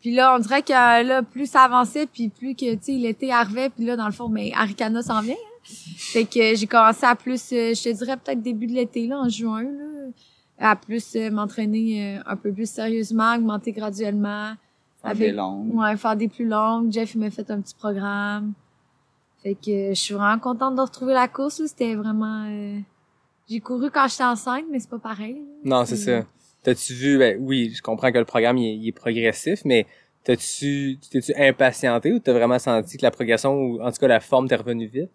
Puis 0.00 0.12
là, 0.12 0.34
on 0.34 0.40
dirait 0.40 0.62
que 0.62 0.72
là 0.72 1.22
plus 1.22 1.46
ça 1.46 1.60
avançait 1.62 2.06
puis 2.06 2.28
plus 2.30 2.56
que 2.56 2.74
tu 2.74 2.78
sais 2.82 2.92
l'été 2.94 3.30
arrivait 3.30 3.70
puis 3.70 3.84
là 3.84 3.94
dans 3.96 4.06
le 4.06 4.12
fond 4.12 4.28
mais 4.28 4.50
Aricana 4.52 5.02
s'en 5.02 5.20
vient. 5.20 5.34
hein. 5.34 5.64
Fait 5.96 6.24
que 6.24 6.56
j'ai 6.56 6.66
commencé 6.66 7.06
à 7.06 7.14
plus 7.14 7.40
euh, 7.52 7.74
je 7.74 7.82
te 7.84 7.88
dirais 7.96 8.16
peut-être 8.16 8.42
début 8.42 8.66
de 8.66 8.72
l'été 8.72 9.06
là 9.06 9.20
en 9.20 9.28
juin 9.28 9.62
là 9.62 10.10
à 10.58 10.74
plus 10.74 11.14
euh, 11.14 11.30
m'entraîner 11.30 12.16
euh, 12.18 12.22
un 12.26 12.34
peu 12.36 12.52
plus 12.52 12.68
sérieusement, 12.68 13.36
augmenter 13.36 13.70
graduellement. 13.70 14.54
Faire 15.02 15.10
Avec- 15.10 15.30
des 15.30 15.32
longues. 15.32 15.74
Ouais, 15.74 15.96
faire 15.96 16.16
des 16.16 16.28
plus 16.28 16.46
longues. 16.46 16.92
Jeff, 16.92 17.14
il 17.14 17.20
m'a 17.20 17.30
fait 17.30 17.50
un 17.50 17.60
petit 17.60 17.74
programme. 17.74 18.52
Fait 19.42 19.54
que 19.54 19.88
je 19.90 19.94
suis 19.94 20.14
vraiment 20.14 20.38
contente 20.38 20.76
de 20.76 20.80
retrouver 20.80 21.12
la 21.14 21.26
course. 21.28 21.58
là. 21.58 21.66
C'était 21.66 21.94
vraiment... 21.96 22.44
euh, 22.48 22.78
J'ai 23.48 23.58
couru 23.60 23.90
quand 23.90 24.06
j'étais 24.08 24.22
enceinte, 24.24 24.64
mais 24.70 24.78
c'est 24.78 24.88
pas 24.90 24.98
pareil. 25.00 25.34
là. 25.34 25.40
Non, 25.78 25.84
c'est 25.84 25.96
ça. 25.96 26.22
T'as-tu 26.62 26.94
vu, 26.94 27.18
ben 27.18 27.36
oui, 27.40 27.72
je 27.74 27.82
comprends 27.82 28.12
que 28.12 28.18
le 28.18 28.24
programme 28.24 28.56
il 28.58 28.66
est, 28.68 28.76
il 28.76 28.88
est 28.88 28.92
progressif, 28.92 29.62
mais 29.64 29.84
t'as-tu, 30.22 30.96
t'es-tu 31.10 31.34
impatienté 31.36 32.12
ou 32.12 32.20
t'as 32.20 32.32
vraiment 32.32 32.60
senti 32.60 32.96
que 32.96 33.02
la 33.02 33.10
progression 33.10 33.52
ou 33.60 33.82
en 33.82 33.90
tout 33.90 33.98
cas 33.98 34.06
la 34.06 34.20
forme 34.20 34.46
t'est 34.46 34.54
revenue 34.54 34.86
vite? 34.86 35.10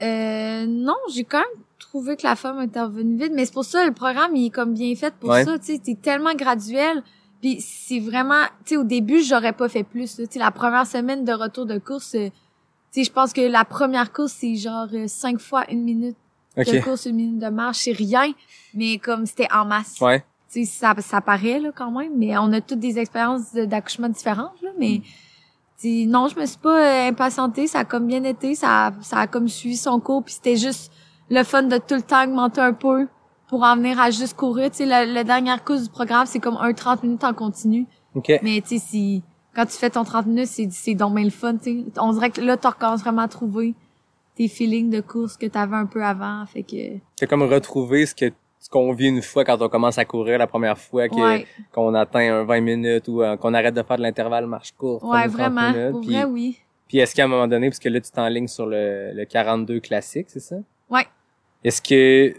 Euh, 0.00 0.66
non, 0.68 0.94
j'ai 1.12 1.24
quand 1.24 1.38
même 1.38 1.64
trouvé 1.80 2.16
que 2.16 2.22
la 2.22 2.36
femme 2.36 2.62
était 2.62 2.80
revenue 2.80 3.16
vite, 3.20 3.32
mais 3.34 3.44
c'est 3.44 3.52
pour 3.52 3.64
ça 3.64 3.84
le 3.84 3.92
programme 3.92 4.36
il 4.36 4.46
est 4.46 4.50
comme 4.50 4.72
bien 4.74 4.94
fait 4.94 5.12
pour 5.14 5.30
Ouais. 5.30 5.44
ça, 5.44 5.58
tu 5.58 5.64
sais, 5.74 5.80
c'est 5.82 6.00
tellement 6.00 6.34
graduel. 6.34 7.02
Puis 7.40 7.60
c'est 7.60 8.00
vraiment, 8.00 8.44
tu 8.64 8.70
sais, 8.70 8.76
au 8.76 8.84
début 8.84 9.22
j'aurais 9.22 9.52
pas 9.52 9.68
fait 9.68 9.84
plus. 9.84 10.18
là. 10.18 10.26
Tu 10.26 10.32
sais, 10.34 10.38
la 10.38 10.50
première 10.50 10.86
semaine 10.86 11.24
de 11.24 11.32
retour 11.32 11.66
de 11.66 11.78
course, 11.78 12.14
euh, 12.14 12.28
tu 12.92 13.00
sais, 13.00 13.04
je 13.04 13.12
pense 13.12 13.32
que 13.32 13.40
la 13.40 13.64
première 13.64 14.12
course 14.12 14.32
c'est 14.32 14.56
genre 14.56 14.88
euh, 14.92 15.06
cinq 15.06 15.38
fois 15.40 15.64
une 15.70 15.82
minute 15.82 16.16
de 16.56 16.80
course, 16.82 17.06
une 17.06 17.16
minute 17.16 17.38
de 17.38 17.48
marche, 17.48 17.78
c'est 17.84 17.92
rien, 17.92 18.32
mais 18.74 18.98
comme 18.98 19.24
c'était 19.26 19.46
en 19.52 19.64
masse. 19.64 20.00
Ouais. 20.00 20.24
Tu 20.52 20.64
sais, 20.64 20.78
ça, 20.80 20.94
ça 20.98 21.20
paraît 21.20 21.60
là 21.60 21.70
quand 21.72 21.90
même, 21.92 22.12
mais 22.16 22.36
on 22.38 22.52
a 22.52 22.60
toutes 22.60 22.80
des 22.80 22.98
expériences 22.98 23.52
d'accouchement 23.54 24.08
différentes 24.08 24.60
là, 24.62 24.70
Mm. 24.70 24.78
mais 24.80 25.00
tu 25.80 26.02
sais, 26.02 26.06
non, 26.06 26.26
je 26.26 26.34
me 26.40 26.44
suis 26.46 26.58
pas 26.58 27.04
euh, 27.06 27.08
impatientée, 27.10 27.68
ça 27.68 27.80
a 27.80 27.84
comme 27.84 28.08
bien 28.08 28.24
été, 28.24 28.56
ça 28.56 28.86
a, 28.88 28.92
ça 29.02 29.18
a 29.18 29.26
comme 29.28 29.46
suivi 29.46 29.76
son 29.76 30.00
cours, 30.00 30.24
puis 30.24 30.34
c'était 30.34 30.56
juste 30.56 30.90
le 31.30 31.44
fun 31.44 31.62
de 31.64 31.76
tout 31.76 31.94
le 31.94 32.02
temps 32.02 32.24
augmenter 32.24 32.60
un 32.62 32.72
peu 32.72 33.06
pour 33.48 33.62
en 33.62 33.76
venir 33.76 33.98
à 34.00 34.10
juste 34.10 34.34
courir. 34.36 34.70
Tu 34.70 34.78
sais, 34.78 34.86
la, 34.86 35.04
la 35.04 35.24
dernière 35.24 35.64
course 35.64 35.82
du 35.84 35.88
programme, 35.90 36.26
c'est 36.26 36.38
comme 36.40 36.56
un 36.60 36.72
30 36.72 37.02
minutes 37.02 37.24
en 37.24 37.34
continu, 37.34 37.86
Ok. 38.14 38.32
mais 38.42 38.60
tu 38.60 38.78
sais, 38.78 38.78
si 38.78 39.22
quand 39.54 39.66
tu 39.66 39.72
fais 39.72 39.90
ton 39.90 40.04
30 40.04 40.26
minutes, 40.26 40.46
c'est 40.46 40.68
c'est 40.70 40.94
donc 40.94 41.14
bien 41.14 41.24
le 41.24 41.30
fun, 41.30 41.56
tu 41.56 41.84
sais. 41.84 41.84
On 42.00 42.12
dirait 42.12 42.30
que 42.30 42.40
là, 42.40 42.56
tu 42.56 42.66
recommences 42.66 43.00
vraiment 43.00 43.22
à 43.22 43.28
trouver 43.28 43.74
tes 44.36 44.46
feelings 44.48 44.90
de 44.90 45.00
course 45.00 45.36
que 45.36 45.46
tu 45.46 45.58
avais 45.58 45.76
un 45.76 45.86
peu 45.86 46.04
avant, 46.04 46.44
fait 46.46 46.62
que 46.62 46.98
T'as 47.16 47.26
comme 47.26 47.42
retrouvé 47.42 48.06
ce 48.06 48.14
que 48.14 48.30
ce 48.60 48.68
qu'on 48.68 48.92
vit 48.92 49.06
une 49.08 49.22
fois 49.22 49.44
quand 49.44 49.60
on 49.62 49.68
commence 49.68 49.98
à 49.98 50.04
courir 50.04 50.38
la 50.38 50.46
première 50.48 50.76
fois, 50.76 51.08
que, 51.08 51.14
ouais. 51.14 51.46
qu'on 51.72 51.94
atteint 51.94 52.40
un 52.40 52.44
20 52.44 52.60
minutes 52.60 53.06
ou 53.08 53.22
euh, 53.22 53.36
qu'on 53.36 53.54
arrête 53.54 53.72
de 53.74 53.82
faire 53.84 53.96
de 53.96 54.02
l'intervalle 54.02 54.46
marche 54.46 54.72
courte. 54.72 55.04
Ouais, 55.04 55.22
30 55.28 55.30
vraiment. 55.30 55.70
minutes, 55.72 55.90
Pour 55.92 56.00
puis, 56.00 56.12
vrai, 56.12 56.24
oui. 56.24 56.58
puis 56.88 56.98
est-ce 56.98 57.14
qu'à 57.14 57.24
un 57.24 57.28
moment 57.28 57.46
donné, 57.46 57.68
parce 57.70 57.78
que 57.78 57.88
là 57.88 58.00
tu 58.00 58.10
t'enlignes 58.10 58.48
sur 58.48 58.66
le, 58.66 59.12
le 59.14 59.24
42 59.24 59.78
classique, 59.80 60.26
c'est 60.28 60.40
ça? 60.40 60.56
Ouais. 60.90 61.06
Est-ce 61.62 61.80
que 61.80 62.34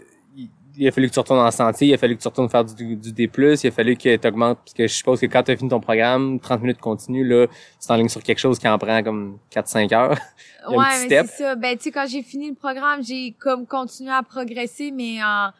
il- 0.76 0.88
a 0.88 0.92
fallu 0.92 1.08
que 1.08 1.12
tu 1.14 1.18
retournes 1.20 1.40
en 1.40 1.50
sentier, 1.50 1.88
il 1.88 1.94
a 1.94 1.98
fallu 1.98 2.16
que 2.16 2.22
tu 2.22 2.28
retournes 2.28 2.48
faire 2.48 2.64
du, 2.64 2.96
du 2.96 3.12
D+, 3.12 3.30
il 3.36 3.66
a 3.66 3.70
fallu 3.70 3.96
que 3.96 4.16
tu 4.16 4.28
augmentes, 4.28 4.58
parce 4.58 4.74
que 4.74 4.86
je 4.86 4.92
suppose 4.94 5.20
que 5.20 5.26
quand 5.26 5.42
tu 5.42 5.52
as 5.52 5.56
fini 5.56 5.70
ton 5.70 5.80
programme, 5.80 6.38
30 6.40 6.60
minutes 6.62 6.80
continu, 6.80 7.26
là, 7.26 7.46
tu 7.46 7.86
t'enlignes 7.86 8.08
sur 8.08 8.22
quelque 8.22 8.38
chose 8.38 8.58
qui 8.58 8.68
en 8.68 8.78
prend 8.78 9.02
comme 9.02 9.38
4-5 9.50 9.92
heures. 9.94 10.16
Ouais, 10.68 10.76
mais 10.76 11.08
c'est 11.08 11.26
ça. 11.26 11.54
Ben, 11.54 11.76
tu 11.76 11.84
sais, 11.84 11.90
quand 11.90 12.06
j'ai 12.06 12.22
fini 12.22 12.50
le 12.50 12.54
programme, 12.54 13.02
j'ai 13.02 13.34
comme 13.38 13.66
continué 13.66 14.10
à 14.10 14.22
progresser, 14.22 14.90
mais 14.90 15.16
en, 15.24 15.50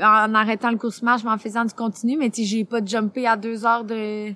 en 0.00 0.34
arrêtant 0.34 0.70
le 0.70 0.76
course 0.76 1.02
marche, 1.02 1.22
mais 1.24 1.30
en 1.30 1.38
faisant 1.38 1.64
du 1.64 1.72
continu. 1.72 2.16
Mais 2.16 2.28
tu 2.28 2.42
sais, 2.42 2.48
j'ai 2.48 2.64
pas 2.64 2.84
jumpé 2.84 3.26
à 3.28 3.36
deux 3.36 3.64
heures 3.64 3.84
de, 3.84 4.30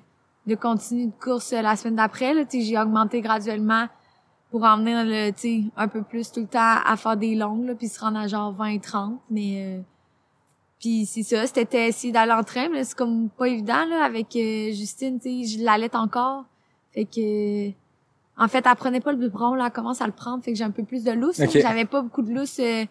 de 0.47 0.55
continu 0.55 1.07
de 1.07 1.11
course 1.21 1.51
la 1.51 1.75
semaine 1.75 1.97
d'après, 1.97 2.33
là. 2.33 2.45
Tu 2.45 2.59
sais, 2.61 2.65
j'ai 2.65 2.77
augmenté 2.79 3.19
graduellement 3.21 3.87
pour 4.53 4.65
en 4.65 4.77
venir, 4.77 5.33
sais, 5.35 5.63
un 5.75 5.87
peu 5.87 6.03
plus 6.03 6.31
tout 6.31 6.41
le 6.41 6.45
temps 6.45 6.75
à 6.85 6.95
faire 6.95 7.17
des 7.17 7.33
longues, 7.33 7.65
là, 7.65 7.73
puis 7.73 7.87
se 7.87 7.99
rendre 7.99 8.19
à 8.19 8.27
genre 8.27 8.53
20-30, 8.53 9.17
mais... 9.31 9.79
euh, 9.79 9.81
puis 10.79 11.07
c'est 11.07 11.23
ça, 11.23 11.47
c'était 11.47 11.87
essayer 11.87 12.13
d'aller 12.13 12.33
en 12.33 12.43
train, 12.43 12.69
mais 12.69 12.83
c'est 12.83 12.95
comme 12.95 13.29
pas 13.29 13.47
évident, 13.47 13.83
là, 13.89 14.03
avec 14.03 14.35
euh, 14.35 14.71
Justine, 14.71 15.19
tu 15.19 15.43
sais, 15.43 15.57
je 15.57 15.63
l'allais 15.63 15.95
encore. 15.95 16.45
Fait 16.93 17.05
que... 17.05 17.69
En 18.37 18.47
fait, 18.47 18.63
elle 18.69 18.75
prenait 18.75 18.99
pas 18.99 19.11
le 19.11 19.17
biberon, 19.17 19.55
là, 19.55 19.65
elle 19.65 19.71
commence 19.71 20.01
à 20.01 20.05
le 20.05 20.11
prendre, 20.11 20.43
fait 20.43 20.51
que 20.51 20.57
j'ai 20.59 20.63
un 20.63 20.69
peu 20.69 20.83
plus 20.83 21.03
de 21.03 21.11
lousse. 21.13 21.41
J'avais 21.51 21.85
pas 21.85 22.03
beaucoup 22.03 22.21
de 22.21 22.31
lousse 22.31 22.59
euh, 22.59 22.85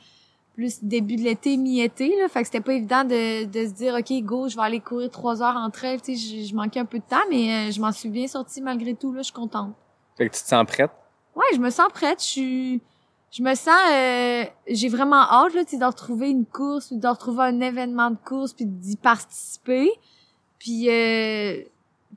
plus 0.56 0.82
début 0.82 1.14
de 1.14 1.22
l'été, 1.22 1.56
mi-été, 1.56 2.08
là. 2.20 2.28
Fait 2.28 2.40
que 2.40 2.46
c'était 2.46 2.60
pas 2.60 2.72
évident 2.72 3.04
de, 3.04 3.44
de 3.44 3.68
se 3.68 3.72
dire, 3.72 3.94
OK, 3.94 4.12
go, 4.24 4.48
je 4.48 4.56
vais 4.56 4.62
aller 4.62 4.80
courir 4.80 5.10
trois 5.10 5.40
heures 5.40 5.56
entre 5.56 5.84
elles. 5.84 6.02
Tu 6.02 6.16
sais, 6.16 6.40
je, 6.40 6.48
je 6.48 6.54
manquais 6.56 6.80
un 6.80 6.86
peu 6.86 6.98
de 6.98 7.04
temps, 7.08 7.22
mais 7.30 7.68
euh, 7.68 7.70
je 7.70 7.80
m'en 7.80 7.92
suis 7.92 8.08
bien 8.08 8.26
sortie 8.26 8.60
malgré 8.60 8.94
tout, 8.94 9.12
là. 9.12 9.20
Je 9.20 9.26
suis 9.26 9.32
contente. 9.32 9.74
Fait 10.18 10.28
que 10.28 10.34
tu 10.34 10.42
te 10.42 10.48
sens 10.48 10.66
prête? 10.66 10.90
Ouais, 11.34 11.44
je 11.54 11.58
me 11.58 11.70
sens 11.70 11.88
prête. 11.92 12.20
Je 12.20 12.26
suis... 12.26 12.80
Je 13.30 13.42
me 13.42 13.54
sens... 13.54 13.74
euh, 13.90 14.44
j'ai 14.68 14.88
vraiment 14.88 15.22
hâte, 15.22 15.54
là, 15.54 15.64
tu 15.64 15.70
sais, 15.72 15.78
de 15.78 15.84
retrouver 15.84 16.28
une 16.30 16.44
course, 16.44 16.92
de 16.92 17.08
retrouver 17.08 17.44
un 17.44 17.60
événement 17.60 18.10
de 18.10 18.16
course, 18.24 18.52
puis 18.52 18.66
d'y 18.66 18.96
participer. 18.96 19.90
Puis... 20.58 20.88
Euh, 20.90 21.62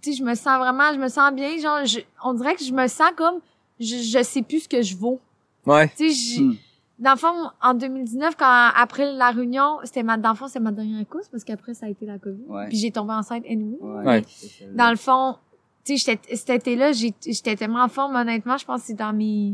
tu 0.02 0.12
sais, 0.12 0.18
je 0.18 0.24
me 0.24 0.36
sens 0.36 0.58
vraiment, 0.60 0.94
je 0.94 1.00
me 1.00 1.08
sens 1.08 1.34
bien. 1.34 1.58
Genre, 1.58 1.86
je- 1.86 2.02
on 2.24 2.34
dirait 2.34 2.56
que 2.56 2.64
je 2.64 2.74
me 2.74 2.86
sens 2.88 3.12
comme, 3.16 3.40
je, 3.80 3.96
je 3.96 4.24
sais 4.24 4.42
plus 4.42 4.62
ce 4.62 4.70
que 4.70 4.82
je 4.82 4.96
vaux. 4.98 5.20
Ouais. 5.66 5.88
Tu 5.96 6.10
sais, 6.12 6.36
j'ai- 6.36 6.42
Hmm. 6.44 6.56
dans 7.00 7.12
le 7.12 7.18
fond, 7.18 7.50
en 7.62 7.74
2019, 7.74 8.36
quand, 8.38 8.70
après 8.76 9.12
la 9.14 9.32
réunion, 9.32 9.78
c'était 9.86 10.04
ma, 10.04 10.18
dans 10.18 10.30
le 10.32 10.36
fond, 10.36 10.48
c'était 10.48 10.60
ma 10.60 10.72
dernière 10.74 11.08
course 11.08 11.30
parce 11.30 11.44
qu'après, 11.46 11.74
ça 11.74 11.86
a 11.86 11.90
été 11.90 12.06
la 12.06 12.20
COVID. 12.20 12.44
Ouais. 12.50 12.68
Puis 12.68 12.78
j'ai 12.78 12.92
tombé 12.92 13.14
enceinte 13.14 13.46
anyway. 13.50 13.78
Ouais. 13.82 14.24
C'est. 14.28 14.76
Dans 14.76 14.90
le 14.90 14.98
fond, 14.98 15.38
tu 15.86 15.98
sais, 15.98 16.12
j'étais- 16.18 16.36
cet 16.36 16.50
été-là, 16.50 16.92
j'étais 16.94 17.56
tellement 17.56 17.84
en 17.84 17.88
forme, 17.88 18.16
honnêtement, 18.16 18.58
je 18.58 18.66
pense 18.66 18.82
que 18.82 18.88
c'est 18.88 18.94
dans 18.96 19.14
mes, 19.14 19.54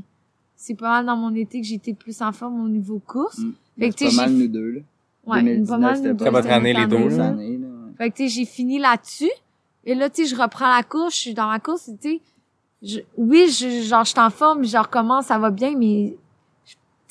c'est 0.56 0.76
pas 0.76 0.90
mal 0.90 1.06
dans 1.06 1.18
mon 1.18 1.34
été 1.36 1.62
que 1.62 1.68
j'étais 1.68 1.94
plus 1.94 2.22
en 2.22 2.32
forme 2.32 2.64
au 2.64 2.70
niveau 2.70 3.00
course. 3.06 3.38
Mm. 3.40 3.52
Fait 3.80 3.90
que, 3.92 4.06
pas 4.16 4.16
mal 4.24 4.34
nous 4.34 4.48
deux, 4.48 4.72
là. 4.72 4.82
Ouais, 5.26 5.44
2019, 5.44 5.70
pas 5.70 5.78
mal. 5.78 5.96
c'était 5.98 6.10
nous 6.10 6.16
pas 6.16 6.26
deux, 6.26 6.32
votre 6.32 6.44
c'était 6.44 6.54
année, 6.54 6.74
notre 6.74 6.82
les 6.82 6.88
deux, 6.88 6.96
année, 6.98 7.10
Deux 7.10 7.18
là. 7.18 7.28
années, 7.28 7.58
là. 7.58 7.68
ouais. 7.68 7.94
Fait 7.98 8.10
que, 8.10 8.16
tu 8.16 8.24
sais, 8.24 8.30
j'ai 8.30 8.46
fini 8.46 8.80
là-dessus. 8.80 9.30
Et 9.84 9.94
là, 9.96 10.10
tu 10.10 10.24
sais, 10.26 10.36
je 10.36 10.42
reprends 10.42 10.74
la 10.76 10.84
course, 10.84 11.14
je 11.16 11.20
suis 11.20 11.34
dans 11.34 11.48
ma 11.48 11.60
course, 11.60 11.90
tu 12.02 12.10
sais. 12.10 12.22
je- 12.84 13.00
Oui, 13.18 13.48
je, 13.50 13.82
genre, 13.84 14.04
je 14.06 14.10
suis 14.12 14.20
en 14.20 14.30
forme, 14.30 14.64
je 14.66 14.78
recommence, 14.78 15.26
ça 15.26 15.38
va 15.38 15.52
bien, 15.52 15.76
mais, 15.78 16.16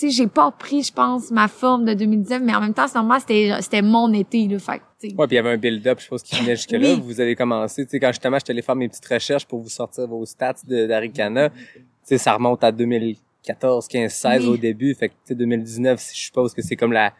tu 0.00 0.10
sais, 0.10 0.16
j'ai 0.16 0.26
pas 0.26 0.46
repris, 0.46 0.82
je 0.82 0.92
pense, 0.92 1.30
ma 1.30 1.46
forme 1.48 1.84
de 1.84 1.92
2019, 1.94 2.42
mais 2.42 2.54
en 2.54 2.60
même 2.60 2.72
temps, 2.74 2.88
c'est 2.88 2.94
normal, 2.94 3.20
c'était, 3.20 3.52
c'était 3.60 3.82
mon 3.82 4.12
été, 4.14 4.48
là. 4.48 4.58
Fait. 4.58 4.72
Ouais, 4.72 4.80
puis 5.00 5.16
il 5.30 5.34
y 5.34 5.38
avait 5.38 5.50
un 5.50 5.56
build-up, 5.58 5.98
je 5.98 6.04
suppose, 6.04 6.22
qui 6.22 6.36
venait 6.36 6.56
jusque-là. 6.56 6.94
Oui. 6.94 7.00
Vous 7.04 7.20
avez 7.20 7.36
commencé, 7.36 7.84
tu 7.84 7.90
sais, 7.90 8.00
quand 8.00 8.08
justement, 8.08 8.38
j'étais 8.38 8.52
allé 8.52 8.62
faire 8.62 8.76
mes 8.76 8.88
petites 8.88 9.06
recherches 9.06 9.46
pour 9.46 9.60
vous 9.60 9.68
sortir 9.68 10.06
vos 10.06 10.24
stats 10.24 10.54
d'Aricana, 10.66 11.50
tu 11.50 11.56
sais, 12.04 12.18
ça 12.18 12.34
remonte 12.34 12.64
à 12.64 12.72
2014, 12.72 13.86
15, 13.88 14.12
16 14.12 14.42
Oui. 14.42 14.48
au 14.48 14.56
début. 14.56 14.94
Fait 14.94 15.08
que, 15.08 15.14
tu 15.14 15.18
sais, 15.28 15.34
2019, 15.34 16.00
je 16.12 16.18
suppose 16.18 16.54
que 16.54 16.62
c'est 16.62 16.76
comme 16.76 16.92
la, 16.92 17.12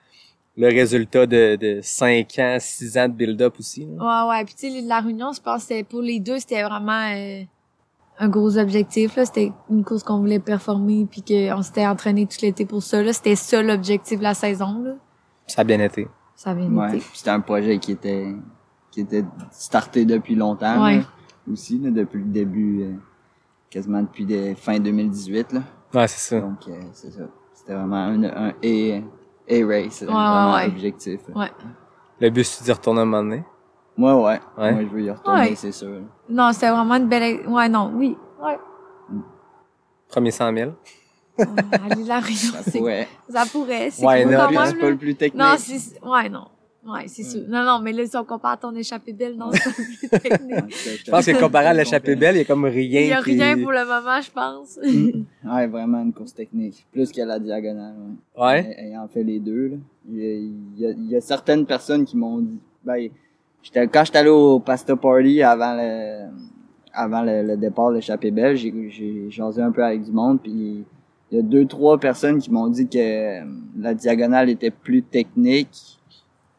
le 0.56 0.68
résultat 0.68 1.26
de, 1.26 1.56
de 1.56 1.80
5 1.82 2.38
ans, 2.38 2.56
6 2.58 2.98
ans 2.98 3.08
de 3.08 3.14
build-up 3.14 3.54
aussi. 3.58 3.86
là. 3.86 4.24
Ouais, 4.26 4.30
ouais. 4.38 4.44
Puis, 4.44 4.54
tu 4.54 4.70
sais, 4.70 4.80
la 4.82 5.00
réunion, 5.00 5.32
je 5.32 5.40
pense, 5.40 5.68
pour 5.88 6.00
les 6.02 6.18
deux, 6.20 6.38
c'était 6.38 6.62
vraiment 6.62 7.12
euh, 7.14 7.42
un 8.20 8.28
gros 8.28 8.56
objectif, 8.58 9.16
là. 9.16 9.24
C'était 9.24 9.52
une 9.70 9.82
course 9.82 10.02
qu'on 10.04 10.18
voulait 10.18 10.38
performer, 10.38 11.06
puis 11.10 11.22
qu'on 11.22 11.62
s'était 11.62 11.86
entraîné 11.86 12.26
tout 12.26 12.36
l'été 12.42 12.64
pour 12.66 12.82
ça, 12.82 13.02
là. 13.02 13.12
C'était 13.12 13.34
ça 13.34 13.62
l'objectif 13.62 14.18
de 14.18 14.22
la 14.24 14.34
saison, 14.34 14.82
là. 14.84 14.92
Ça 15.46 15.62
a 15.62 15.64
bien 15.64 15.80
été. 15.80 16.06
Ça 16.36 16.50
a 16.50 16.54
bien 16.54 16.70
Ouais. 16.72 16.96
été. 16.98 17.04
C'était 17.12 17.30
un 17.30 17.40
projet 17.40 17.78
qui 17.78 17.92
était 17.92 18.34
qui 18.92 19.00
était 19.02 19.24
starté 19.52 20.04
depuis 20.04 20.34
longtemps 20.34 20.82
Ouais. 20.84 20.96
là, 20.98 21.02
aussi 21.52 21.78
là, 21.78 21.90
depuis 21.90 22.18
le 22.18 22.24
début 22.30 22.82
euh, 22.82 22.92
quasiment 23.70 24.02
depuis 24.02 24.24
des, 24.26 24.54
fin 24.56 24.78
2018 24.80 25.52
là. 25.52 25.60
Ouais, 25.94 26.08
c'est 26.08 26.18
ça. 26.36 26.40
Donc 26.40 26.66
euh, 26.68 26.72
c'est 26.92 27.10
ça. 27.12 27.22
C'était 27.54 27.74
vraiment 27.74 27.96
un 27.96 28.24
un 28.24 28.48
A, 28.48 29.02
A 29.48 29.66
race, 29.66 30.00
Ouais, 30.00 30.06
vraiment 30.06 30.54
ouais, 30.54 30.60
ouais. 30.62 30.66
objectif. 30.68 31.20
Le 32.20 32.30
but, 32.30 32.44
c'est 32.44 32.64
d'y 32.64 32.72
retourner 32.72 33.00
un 33.02 33.04
moment 33.04 33.22
donné? 33.22 33.44
Moi 33.96 34.14
ouais. 34.24 34.40
Ouais. 34.58 34.72
Moi 34.72 34.82
je 34.82 34.88
veux 34.88 35.02
y 35.02 35.10
retourner, 35.10 35.40
Ouais. 35.50 35.54
c'est 35.56 35.72
sûr. 35.72 36.00
Non, 36.28 36.52
c'était 36.52 36.70
vraiment 36.70 36.94
une 36.96 37.08
belle... 37.08 37.46
Ouais, 37.48 37.68
non, 37.68 37.92
oui. 37.94 38.16
Ouais. 38.42 38.56
Premier 40.08 40.30
100 40.30 40.54
000. 40.56 40.70
Ouais, 41.38 41.46
aller 41.90 42.04
la 42.04 42.20
c'est... 42.22 42.80
Ouais. 42.80 43.08
Ça 43.28 43.44
pourrait, 43.50 43.90
c'est 43.90 44.04
Ouais, 44.04 44.24
non, 44.24 44.32
quand 44.36 44.46
puis 44.48 44.56
même, 44.58 44.66
C'est 44.66 44.78
pas 44.80 44.90
le 44.90 44.96
plus 44.96 45.14
technique. 45.14 45.40
Non, 45.42 45.54
c'est... 45.56 46.02
Ouais, 46.04 46.28
non. 46.28 46.46
Ouais, 46.86 47.06
c'est 47.08 47.22
sûr. 47.22 47.42
Non, 47.48 47.62
non, 47.62 47.78
mais 47.80 47.92
là, 47.92 48.06
si 48.06 48.16
on 48.16 48.24
compare 48.24 48.52
à 48.52 48.56
ton 48.56 48.74
échappée 48.74 49.12
belle, 49.12 49.36
non, 49.36 49.50
c'est 49.52 49.64
pas 49.64 49.70
plus 49.70 50.08
technique. 50.08 50.74
Je 51.04 51.10
pense 51.10 51.26
que 51.26 51.38
comparé 51.38 51.66
à 51.66 51.74
l'échappée 51.74 52.16
belle, 52.16 52.36
il 52.36 52.38
y 52.38 52.40
a 52.42 52.44
comme 52.46 52.64
rien 52.64 53.00
Il 53.02 53.06
y 53.08 53.12
a 53.12 53.20
rien 53.20 53.56
pour 53.58 53.70
le 53.72 53.84
moment, 53.84 54.20
je 54.20 54.30
pense. 54.30 54.78
Ouais, 55.44 55.66
vraiment 55.66 56.02
une 56.02 56.12
course 56.12 56.34
technique. 56.34 56.86
Plus 56.92 57.12
que 57.12 57.20
la 57.22 57.38
diagonale. 57.38 57.94
Ouais. 58.36 58.42
Ouais. 58.44 58.76
Ay- 58.78 58.86
Ayant 58.88 59.08
fait 59.08 59.22
les 59.22 59.38
deux, 59.40 59.68
là. 59.68 59.76
Il 60.10 60.16
y 60.18 60.26
a, 60.26 60.34
il 60.34 60.80
y 60.80 60.86
a- 60.86 60.90
il 60.90 61.10
y 61.10 61.16
a 61.16 61.20
certaines 61.20 61.64
personnes 61.66 62.04
qui 62.04 62.16
m'ont 62.16 62.38
dit, 62.38 62.58
ben, 62.84 63.08
j'étais, 63.62 63.86
quand 63.88 64.04
j'étais 64.04 64.18
allé 64.18 64.30
au 64.30 64.60
pasta 64.60 64.96
party 64.96 65.42
avant 65.42 65.74
le, 65.74 66.26
avant 66.92 67.22
le, 67.22 67.42
le 67.42 67.56
départ 67.56 67.90
de 67.90 67.96
l'échappée 67.96 68.30
belle, 68.30 68.56
j'ai, 68.56 68.72
j'ai 68.90 69.30
jasé 69.30 69.62
un 69.62 69.72
peu 69.72 69.84
avec 69.84 70.02
du 70.02 70.12
monde, 70.12 70.40
puis 70.40 70.84
il 71.30 71.36
y 71.36 71.38
a 71.38 71.42
deux, 71.42 71.66
trois 71.66 71.98
personnes 71.98 72.38
qui 72.38 72.50
m'ont 72.50 72.68
dit 72.68 72.88
que 72.88 72.98
euh, 72.98 73.44
la 73.78 73.94
diagonale 73.94 74.50
était 74.50 74.70
plus 74.70 75.02
technique, 75.02 75.98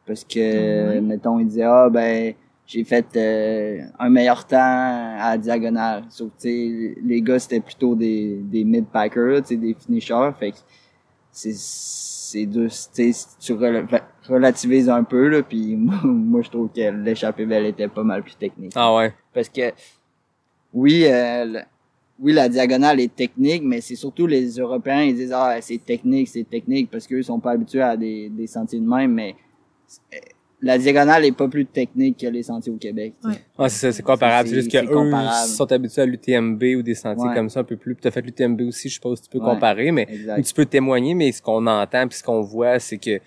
parce 0.06 0.24
que, 0.24 1.00
mettons, 1.00 1.40
ils 1.40 1.48
disaient, 1.48 1.64
ah, 1.64 1.88
ben, 1.90 2.34
j'ai 2.66 2.84
fait 2.84 3.06
euh, 3.16 3.82
un 4.00 4.10
meilleur 4.10 4.46
temps 4.46 4.58
à 4.58 5.32
la 5.32 5.38
diagonale. 5.38 6.04
Sauf 6.10 6.30
que, 6.30 6.42
tu 6.42 6.96
sais, 6.96 7.02
les 7.04 7.22
gars, 7.22 7.38
c'était 7.38 7.60
plutôt 7.60 7.96
des, 7.96 8.40
des 8.44 8.64
mid-packers, 8.64 9.42
tu 9.42 9.48
sais, 9.50 9.56
des 9.58 9.74
finishers. 9.74 10.32
Fait 10.40 10.52
que 10.52 10.58
c'est, 11.32 11.54
c'est 12.32 12.46
deux, 12.46 12.68
tu 12.94 13.12
tu 13.40 13.54
rela- 13.54 14.02
relativises 14.28 14.90
un 14.90 15.04
peu, 15.04 15.28
là, 15.28 15.44
puis 15.44 15.76
moi, 15.78 16.00
moi, 16.04 16.42
je 16.42 16.50
trouve 16.50 16.70
que 16.70 16.90
l'échappée 17.04 17.46
belle 17.46 17.66
était 17.66 17.88
pas 17.88 18.04
mal 18.04 18.24
plus 18.24 18.36
technique. 18.36 18.74
Ah 18.76 18.96
ouais. 18.96 19.14
Parce 19.34 19.50
que, 19.50 19.72
oui, 20.74 21.06
euh, 21.06 21.46
le- 21.46 21.60
oui, 22.20 22.34
la 22.34 22.48
diagonale 22.50 23.00
est 23.00 23.16
technique, 23.16 23.64
mais 23.64 23.82
c'est 23.82 23.96
surtout 23.96 24.28
les 24.28 24.48
Européens, 24.60 25.02
ils 25.04 25.16
disent, 25.16 25.34
ah, 25.34 25.60
c'est 25.62 25.84
technique, 25.84 26.28
c'est 26.28 26.48
technique, 26.48 26.90
parce 26.92 27.08
qu'eux 27.08 27.24
sont 27.24 27.40
pas 27.40 27.52
habitués 27.52 27.82
à 27.82 27.98
des, 27.98 28.30
des 28.30 28.48
sentiers 28.48 28.80
de 28.80 28.88
même, 28.88 29.12
mais 29.14 29.36
la 30.62 30.78
diagonale 30.78 31.26
est 31.26 31.32
pas 31.32 31.48
plus 31.48 31.66
technique 31.66 32.18
que 32.20 32.28
les 32.28 32.44
sentiers 32.44 32.72
au 32.72 32.78
Québec. 32.78 33.14
tu 33.22 33.30
sais. 33.32 33.36
Ouais. 33.36 33.42
Ouais, 33.64 33.70
c'est 33.70 33.80
ça, 33.88 33.92
c'est 33.92 34.04
comparable. 34.04 34.48
C'est 34.50 34.56
juste 34.62 34.72
sont 35.56 35.72
habitués 35.72 36.02
à 36.04 36.06
l'UTMB 36.06 36.64
ou 36.78 36.82
des 36.84 36.94
sentiers 36.96 37.30
Ouais. 37.30 37.36
comme 37.36 37.50
ça 37.50 37.62
un 37.62 37.64
peu 37.64 37.78
plus. 37.78 37.96
Puis 37.96 38.04
t'as 38.04 38.12
fait 38.12 38.22
l'UTMB 38.22 38.62
aussi, 38.68 38.88
je 38.90 38.94
suppose, 38.96 39.22
tu 39.22 39.30
peux 39.30 39.40
Ouais. 39.40 39.54
comparer, 39.54 39.92
mais 39.92 40.08
Exact. 40.10 40.44
tu 40.44 40.54
peux 40.54 40.66
témoigner, 40.66 41.14
mais 41.16 41.32
ce 41.32 41.42
qu'on 41.42 41.66
entend 41.68 42.08
puis 42.08 42.18
ce 42.20 42.24
qu'on 42.24 42.42
voit, 42.42 42.80
c'est 42.80 42.98
que 42.98 43.20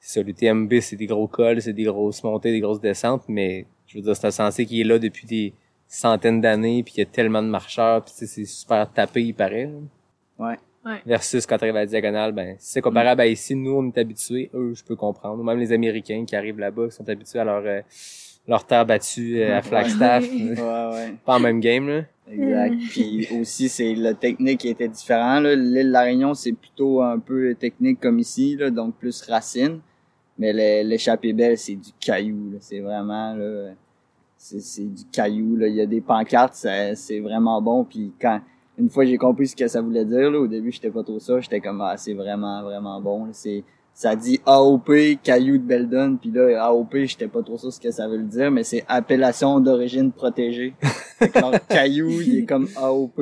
c'est 0.00 0.20
ça, 0.20 0.22
l'UTMB, 0.22 0.80
c'est 0.80 0.96
des 0.96 1.06
gros 1.06 1.26
cols, 1.26 1.60
c'est 1.60 1.72
des 1.72 1.84
grosses 1.84 2.22
montées, 2.22 2.52
des 2.52 2.60
grosses 2.60 2.80
descentes, 2.80 3.24
mais 3.28 3.66
je 3.86 3.98
veux 3.98 4.02
dire, 4.04 4.14
c'est 4.16 4.26
un 4.28 4.30
sentier 4.30 4.64
qui 4.66 4.80
est 4.80 4.84
là 4.84 4.98
depuis 5.00 5.26
des 5.26 5.52
centaines 5.88 6.40
d'années, 6.40 6.82
puis 6.84 6.94
il 6.96 7.00
y 7.00 7.02
a 7.02 7.06
tellement 7.06 7.42
de 7.42 7.48
marcheurs, 7.48 8.04
puis 8.04 8.12
tu 8.12 8.20
sais, 8.20 8.26
c'est 8.26 8.44
super 8.44 8.88
tapé, 8.92 9.22
il 9.24 9.34
paraît. 9.34 9.66
là. 9.66 10.46
Ouais. 10.48 10.56
Versus 11.04 11.46
quand 11.46 11.58
tu 11.58 11.64
arrives 11.64 11.76
à 11.76 11.80
la 11.80 11.86
diagonale, 11.86 12.32
ben, 12.32 12.56
si 12.58 12.72
c'est 12.72 12.80
comparable 12.80 13.20
à 13.20 13.26
ici, 13.26 13.54
nous, 13.54 13.72
on 13.72 13.86
est 13.88 13.98
habitués, 13.98 14.50
eux, 14.54 14.72
je 14.74 14.84
peux 14.84 14.96
comprendre. 14.96 15.42
Même 15.42 15.58
les 15.58 15.72
Américains 15.72 16.24
qui 16.26 16.36
arrivent 16.36 16.58
là-bas, 16.60 16.86
qui 16.88 16.92
sont 16.96 17.08
habitués 17.08 17.40
à 17.40 17.44
leur, 17.44 17.62
euh, 17.64 17.80
leur 18.46 18.64
terre 18.64 18.86
battue 18.86 19.40
euh, 19.42 19.58
à 19.58 19.62
Flagstaff. 19.62 20.24
Ouais, 20.30 20.54
ouais. 20.58 21.14
Pas 21.24 21.36
en 21.36 21.40
même 21.40 21.60
game, 21.60 21.88
là. 21.88 22.02
Exact. 22.30 22.74
Puis 22.90 23.28
aussi, 23.40 23.68
c'est 23.68 23.94
la 23.94 24.14
technique 24.14 24.60
qui 24.60 24.68
était 24.68 24.88
différent. 24.88 25.40
là. 25.40 25.54
L'île 25.54 25.86
de 25.88 25.92
la 25.92 26.02
Réunion, 26.02 26.34
c'est 26.34 26.52
plutôt 26.52 27.00
un 27.02 27.18
peu 27.18 27.54
technique 27.54 28.00
comme 28.00 28.18
ici, 28.18 28.56
là, 28.56 28.70
donc 28.70 28.94
plus 28.96 29.22
racine. 29.22 29.80
Mais 30.38 30.52
le- 30.52 30.88
l'échappée 30.88 31.32
belle, 31.32 31.56
c'est 31.56 31.76
du 31.76 31.90
caillou. 32.00 32.50
là. 32.52 32.58
C'est 32.60 32.80
vraiment 32.80 33.34
là, 33.34 33.70
c'est 34.38 34.84
du 34.92 35.04
caillou. 35.10 35.56
Là. 35.56 35.66
Il 35.68 35.74
y 35.74 35.80
a 35.80 35.86
des 35.86 36.00
pancartes, 36.00 36.54
c'est 36.94 37.20
vraiment 37.20 37.60
bon. 37.62 37.84
Puis 37.84 38.12
quand 38.20 38.40
une 38.78 38.90
fois 38.90 39.04
j'ai 39.04 39.18
compris 39.18 39.48
ce 39.48 39.56
que 39.56 39.68
ça 39.68 39.80
voulait 39.80 40.04
dire, 40.04 40.30
là, 40.30 40.38
au 40.38 40.46
début 40.46 40.70
j'étais 40.70 40.90
pas 40.90 41.02
trop 41.02 41.18
ça. 41.18 41.40
J'étais 41.40 41.60
comme 41.60 41.80
ah, 41.80 41.96
c'est 41.96 42.14
vraiment 42.14 42.62
vraiment 42.62 43.00
bon. 43.00 43.28
C'est 43.32 43.64
ça 43.96 44.14
dit 44.14 44.38
AOP 44.44 44.90
caillou 45.22 45.56
de 45.56 45.62
Beldon. 45.62 46.18
Puis 46.20 46.30
là 46.30 46.64
AOP, 46.66 46.94
j'étais 47.04 47.28
pas 47.28 47.42
trop 47.42 47.56
sûr 47.56 47.72
ce 47.72 47.80
que 47.80 47.90
ça 47.90 48.06
veut 48.06 48.22
dire, 48.22 48.50
mais 48.50 48.62
c'est 48.62 48.84
appellation 48.88 49.58
d'origine 49.58 50.12
protégée. 50.12 50.74
Fait 51.18 51.30
que 51.30 51.38
leur 51.38 51.66
caillou, 51.66 52.20
il 52.20 52.40
est 52.40 52.44
comme 52.44 52.68
AOP. 52.76 53.16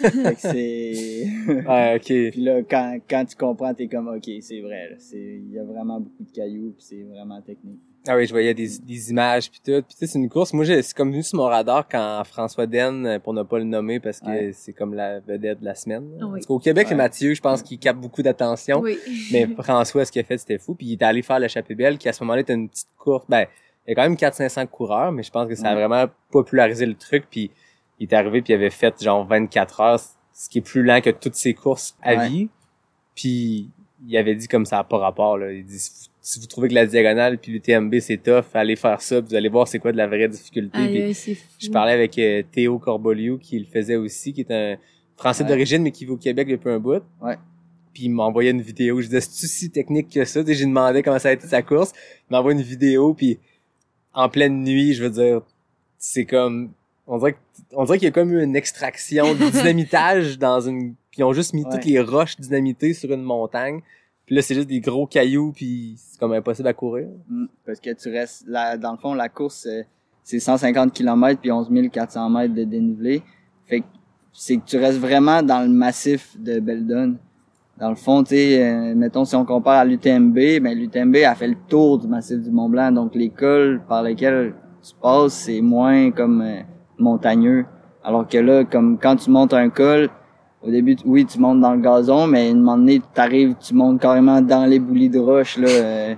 Fait 0.00 0.34
que 0.34 0.40
c'est... 0.40 1.26
Ouais, 1.46 1.96
ok. 1.96 2.32
puis 2.32 2.40
là, 2.42 2.62
quand, 2.62 2.98
quand 3.08 3.24
tu 3.26 3.36
comprends, 3.36 3.74
t'es 3.74 3.86
comme, 3.86 4.08
OK, 4.08 4.30
c'est 4.40 4.62
vrai. 4.62 4.96
il 5.12 5.52
y 5.52 5.58
a 5.58 5.64
vraiment 5.64 6.00
beaucoup 6.00 6.24
de 6.24 6.30
cailloux, 6.30 6.72
puis 6.74 6.86
c'est 6.88 7.02
vraiment 7.02 7.42
technique. 7.42 7.80
Ah 8.06 8.16
oui, 8.16 8.26
je 8.26 8.32
voyais 8.32 8.52
des, 8.52 8.68
des 8.80 9.10
images 9.10 9.50
puis 9.50 9.60
tout. 9.64 9.82
Puis 9.82 9.94
tu 9.94 9.96
sais, 9.96 10.06
c'est 10.06 10.18
une 10.18 10.28
course. 10.28 10.52
Moi, 10.52 10.64
j'ai- 10.64 10.82
c'est 10.82 10.94
comme 10.94 11.10
venu 11.10 11.22
sur 11.22 11.38
mon 11.38 11.44
radar 11.44 11.88
quand 11.88 12.22
François 12.24 12.66
Den, 12.66 13.06
euh, 13.06 13.18
pour 13.18 13.32
ne 13.32 13.42
pas 13.42 13.58
le 13.58 13.64
nommer 13.64 13.98
parce 13.98 14.20
que 14.20 14.26
Ouais. 14.26 14.50
c'est 14.52 14.74
comme 14.74 14.92
la 14.92 15.20
vedette 15.20 15.60
de 15.60 15.64
la 15.64 15.74
semaine. 15.74 16.10
Oui. 16.20 16.32
Parce 16.32 16.46
qu'au 16.46 16.58
Québec, 16.58 16.88
Ouais. 16.90 16.96
Mathieu, 16.96 17.32
je 17.34 17.40
pense, 17.40 17.62
qui 17.62 17.78
capte 17.78 17.98
beaucoup 18.00 18.22
d'attention. 18.22 18.80
Oui. 18.80 18.98
Mais 19.32 19.46
François, 19.58 20.04
ce 20.04 20.12
qu'il 20.12 20.20
a 20.20 20.24
fait, 20.24 20.36
c'était 20.36 20.58
fou. 20.58 20.74
Puis 20.74 20.86
il 20.88 20.92
est 20.92 21.02
allé 21.02 21.22
faire 21.22 21.38
l'échappée 21.38 21.74
belle, 21.74 21.96
qui 21.96 22.08
à 22.08 22.12
ce 22.12 22.22
moment-là 22.24 22.42
était 22.42 22.52
une 22.54 22.68
petite 22.68 22.88
course. 22.98 23.24
Ben, 23.28 23.46
il 23.86 23.90
y 23.90 23.92
a 23.92 23.94
quand 23.94 24.02
même 24.02 24.16
400-500 24.16 24.66
coureurs, 24.66 25.10
mais 25.10 25.22
je 25.22 25.30
pense 25.30 25.48
que 25.48 25.54
ça 25.54 25.68
a 25.70 25.74
vraiment 25.74 26.04
popularisé 26.30 26.84
le 26.84 26.94
truc. 26.96 27.24
Puis 27.30 27.50
il 28.00 28.08
est 28.08 28.12
arrivé, 28.14 28.42
puis 28.42 28.52
il 28.52 28.56
avait 28.56 28.68
fait 28.70 29.02
genre 29.02 29.24
24 29.26 29.80
heures, 29.80 30.00
ce 30.34 30.48
qui 30.50 30.58
est 30.58 30.62
plus 30.62 30.82
lent 30.82 31.00
que 31.00 31.08
toutes 31.10 31.36
ses 31.36 31.54
courses 31.54 31.96
à 32.02 32.16
Ouais. 32.16 32.28
vie. 32.28 32.48
Puis 33.14 33.70
il 34.06 34.16
avait 34.18 34.34
dit 34.34 34.48
comme 34.48 34.66
ça 34.66 34.78
a 34.80 34.84
pas 34.84 34.98
rapport. 34.98 35.38
Là. 35.38 35.52
Il 35.52 35.64
dit 35.64 35.78
si 36.26 36.40
vous, 36.40 36.46
trouvez 36.46 36.68
que 36.68 36.74
la 36.74 36.86
diagonale 36.86 37.36
puis 37.38 37.52
le 37.52 37.60
TMB 37.60 38.00
c'est 38.00 38.16
tough, 38.16 38.44
allez 38.54 38.76
faire 38.76 39.02
ça, 39.02 39.20
puis 39.20 39.28
vous 39.30 39.34
allez 39.34 39.50
voir 39.50 39.68
c'est 39.68 39.78
quoi 39.78 39.92
de 39.92 39.98
la 39.98 40.06
vraie 40.06 40.26
difficulté. 40.28 40.78
Aïe, 40.78 40.88
Puis 41.04 41.14
c'est 41.14 41.34
fou. 41.34 41.46
je 41.58 41.68
parlais 41.70 41.92
avec 41.92 42.18
euh, 42.18 42.42
Théo 42.50 42.78
Corboliou 42.78 43.36
qui 43.38 43.58
le 43.58 43.66
faisait 43.66 43.96
aussi, 43.96 44.32
qui 44.32 44.40
est 44.40 44.50
un 44.50 44.76
Français 45.16 45.42
Ouais. 45.44 45.50
d'origine 45.50 45.82
mais 45.82 45.90
qui 45.90 46.06
vit 46.06 46.12
au 46.12 46.16
Québec 46.16 46.48
depuis 46.48 46.70
un 46.70 46.78
bout. 46.78 47.02
Ouais. 47.20 47.36
Puis 47.92 48.04
il 48.04 48.08
m'envoyait 48.08 48.50
une 48.52 48.62
vidéo. 48.62 49.00
Je 49.00 49.06
disais, 49.06 49.20
c'est-tu 49.20 49.46
si 49.46 49.70
technique 49.70 50.08
que 50.08 50.24
ça? 50.24 50.40
Tu 50.42 50.48
sais, 50.48 50.54
J'ai 50.54 50.64
demandé 50.64 51.02
comment 51.02 51.18
ça 51.18 51.28
a 51.28 51.32
été 51.32 51.46
sa 51.46 51.60
course. 51.62 51.92
Il 52.28 52.32
m'envoie 52.32 52.52
une 52.52 52.62
vidéo, 52.62 53.12
puis 53.14 53.38
en 54.14 54.28
pleine 54.28 54.64
nuit, 54.64 54.94
je 54.94 55.04
veux 55.04 55.10
dire, 55.10 55.42
c'est 55.98 56.24
comme... 56.24 56.72
On 57.06 57.18
dirait, 57.18 57.34
que- 57.34 57.38
on 57.72 57.84
dirait 57.84 57.98
qu'il 57.98 58.06
y 58.06 58.08
a 58.08 58.12
comme 58.12 58.32
eu 58.32 58.42
une 58.42 58.56
extraction 58.56 59.34
de 59.34 59.50
dynamitage 59.52 60.38
dans 60.38 60.60
une... 60.60 60.94
Puis 61.10 61.18
ils 61.20 61.24
ont 61.24 61.32
juste 61.34 61.52
mis 61.52 61.64
Ouais. 61.64 61.70
toutes 61.70 61.84
les 61.84 62.00
roches 62.00 62.36
dynamitées 62.40 62.94
sur 62.94 63.12
une 63.12 63.22
montagne. 63.22 63.80
Puis 64.26 64.34
là, 64.36 64.42
c'est 64.42 64.54
juste 64.54 64.68
des 64.68 64.80
gros 64.80 65.06
cailloux, 65.06 65.52
puis 65.52 65.94
c'est 65.96 66.18
comme 66.18 66.32
impossible 66.32 66.68
à 66.68 66.72
courir. 66.72 67.08
Mm. 67.28 67.46
Parce 67.66 67.80
que 67.80 67.90
tu 67.90 68.10
restes, 68.10 68.44
là, 68.46 68.76
dans 68.76 68.92
le 68.92 68.98
fond, 68.98 69.14
la 69.14 69.28
course, 69.28 69.66
euh, 69.66 69.82
c'est 70.22 70.40
150 70.40 70.92
km 70.92 71.40
puis 71.40 71.52
11 71.52 71.70
400 71.92 72.30
mètres 72.30 72.54
de 72.54 72.64
dénivelé. 72.64 73.22
Fait 73.66 73.80
que 73.80 73.86
c'est 74.32 74.56
que 74.56 74.64
tu 74.64 74.78
restes 74.78 74.98
vraiment 74.98 75.42
dans 75.42 75.60
le 75.60 75.68
massif 75.68 76.36
de 76.40 76.58
Beldon. 76.58 77.16
Dans 77.78 77.90
le 77.90 77.96
fond, 77.96 78.22
tu 78.22 78.30
sais, 78.30 78.62
euh, 78.62 78.94
mettons 78.94 79.24
si 79.24 79.34
on 79.34 79.44
compare 79.44 79.74
à 79.74 79.84
l'UTMB, 79.84 80.34
ben 80.34 80.78
l'UTMB 80.78 81.16
a 81.26 81.34
fait 81.34 81.48
le 81.48 81.56
tour 81.68 81.98
du 81.98 82.06
massif 82.06 82.38
du 82.38 82.50
Mont 82.50 82.68
Blanc, 82.68 82.92
donc 82.92 83.14
les 83.14 83.30
cols 83.30 83.82
par 83.88 84.02
lesquels 84.02 84.54
tu 84.82 84.92
passes, 85.00 85.34
c'est 85.34 85.60
moins 85.60 86.10
comme 86.10 86.40
euh, 86.40 86.60
montagneux. 86.98 87.66
Alors 88.02 88.28
que 88.28 88.38
là, 88.38 88.64
comme 88.64 88.98
quand 88.98 89.16
tu 89.16 89.30
montes 89.30 89.54
un 89.54 89.70
col, 89.70 90.08
au 90.66 90.70
début, 90.70 90.96
oui, 91.04 91.24
tu 91.26 91.38
montes 91.38 91.60
dans 91.60 91.74
le 91.74 91.80
gazon, 91.80 92.26
mais 92.26 92.48
à 92.48 92.50
un 92.52 92.54
moment 92.54 92.76
donné, 92.76 93.00
t'arrives, 93.12 93.54
tu 93.60 93.74
montes 93.74 94.00
carrément 94.00 94.40
dans 94.40 94.64
les 94.66 94.78
boulis 94.78 95.08
de 95.10 95.18
roche, 95.18 95.58
là, 95.58 95.68
euh, 95.68 96.14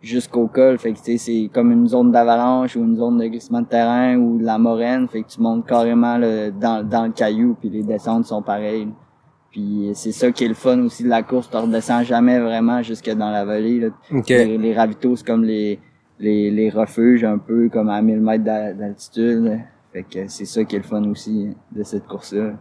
jusqu'au 0.00 0.46
col. 0.46 0.78
Fait 0.78 0.92
que, 0.92 0.98
tu 0.98 1.04
sais, 1.04 1.18
c'est 1.18 1.50
comme 1.52 1.70
une 1.72 1.86
zone 1.86 2.10
d'avalanche 2.10 2.76
ou 2.76 2.80
une 2.80 2.96
zone 2.96 3.18
de 3.18 3.26
glissement 3.26 3.60
de 3.60 3.66
terrain 3.66 4.16
ou 4.16 4.38
de 4.38 4.44
la 4.44 4.58
moraine. 4.58 5.06
Fait 5.08 5.22
que 5.22 5.28
tu 5.28 5.40
montes 5.40 5.66
carrément 5.66 6.16
là, 6.16 6.50
dans, 6.50 6.82
dans 6.88 7.04
le 7.06 7.12
caillou, 7.12 7.56
puis 7.60 7.68
les 7.68 7.82
descentes 7.82 8.24
sont 8.24 8.40
pareilles. 8.42 8.88
Puis 9.50 9.90
c'est 9.94 10.12
ça 10.12 10.30
qui 10.30 10.44
est 10.44 10.48
le 10.48 10.54
fun 10.54 10.78
aussi 10.84 11.02
de 11.02 11.08
la 11.08 11.22
course. 11.22 11.50
Tu 11.50 11.56
redescends 11.56 12.02
jamais 12.04 12.38
vraiment 12.38 12.82
jusque 12.82 13.10
dans 13.10 13.30
la 13.30 13.44
vallée. 13.44 13.80
Là. 13.80 13.88
OK. 14.12 14.28
Les, 14.28 14.56
les 14.56 14.74
ravitaux, 14.74 15.16
c'est 15.16 15.26
comme 15.26 15.42
les, 15.44 15.80
les, 16.20 16.50
les 16.52 16.70
refuges 16.70 17.24
un 17.24 17.36
peu 17.38 17.68
comme 17.68 17.88
à 17.88 18.00
1000 18.00 18.20
mètres 18.20 18.44
d'a- 18.44 18.72
d'altitude. 18.72 19.58
Fait 19.92 20.04
que 20.04 20.28
c'est 20.28 20.44
ça 20.44 20.62
qui 20.64 20.76
est 20.76 20.78
le 20.78 20.84
fun 20.84 21.02
aussi 21.10 21.48
de 21.72 21.82
cette 21.82 22.06
course-là. 22.06 22.52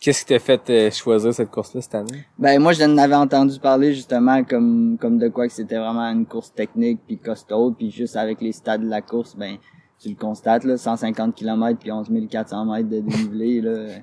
Qu'est-ce 0.00 0.20
qui 0.24 0.32
t'a 0.32 0.38
fait 0.38 0.70
euh, 0.70 0.90
choisir 0.90 1.34
cette 1.34 1.50
course-là 1.50 1.82
cette 1.82 1.94
année? 1.94 2.24
Ben 2.38 2.58
moi 2.60 2.72
j'en 2.72 2.96
avais 2.96 3.14
entendu 3.14 3.58
parler 3.60 3.92
justement 3.94 4.42
comme 4.44 4.96
comme 4.98 5.18
de 5.18 5.28
quoi 5.28 5.46
que 5.46 5.52
c'était 5.52 5.76
vraiment 5.78 6.06
une 6.10 6.24
course 6.24 6.54
technique 6.54 7.00
puis 7.06 7.18
costaud 7.18 7.72
puis 7.72 7.90
juste 7.90 8.16
avec 8.16 8.40
les 8.40 8.52
stades 8.52 8.80
de 8.82 8.88
la 8.88 9.02
course 9.02 9.36
ben 9.36 9.56
tu 9.98 10.08
le 10.08 10.14
constates 10.14 10.64
là 10.64 10.78
150 10.78 11.34
km 11.34 11.78
puis 11.78 11.92
11 11.92 12.08
400 12.30 12.64
mètres 12.64 12.88
de 12.88 13.00
dénivelé 13.00 13.60
là 13.60 13.96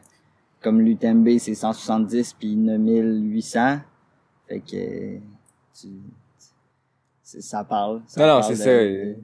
comme 0.61 0.81
l'UTMB 0.81 1.39
c'est 1.39 1.55
170 1.55 2.33
puis 2.33 2.55
9800 2.55 3.77
fait 4.47 4.59
que 4.59 5.17
tu, 5.73 5.87
c'est- 7.23 7.41
ça 7.41 7.63
parle 7.63 8.01
ça 8.05 8.21
Non, 8.21 8.35
non, 8.35 8.39
parle 8.41 8.55
c'est 8.55 8.63
de- 8.63 9.15
ça. 9.15 9.21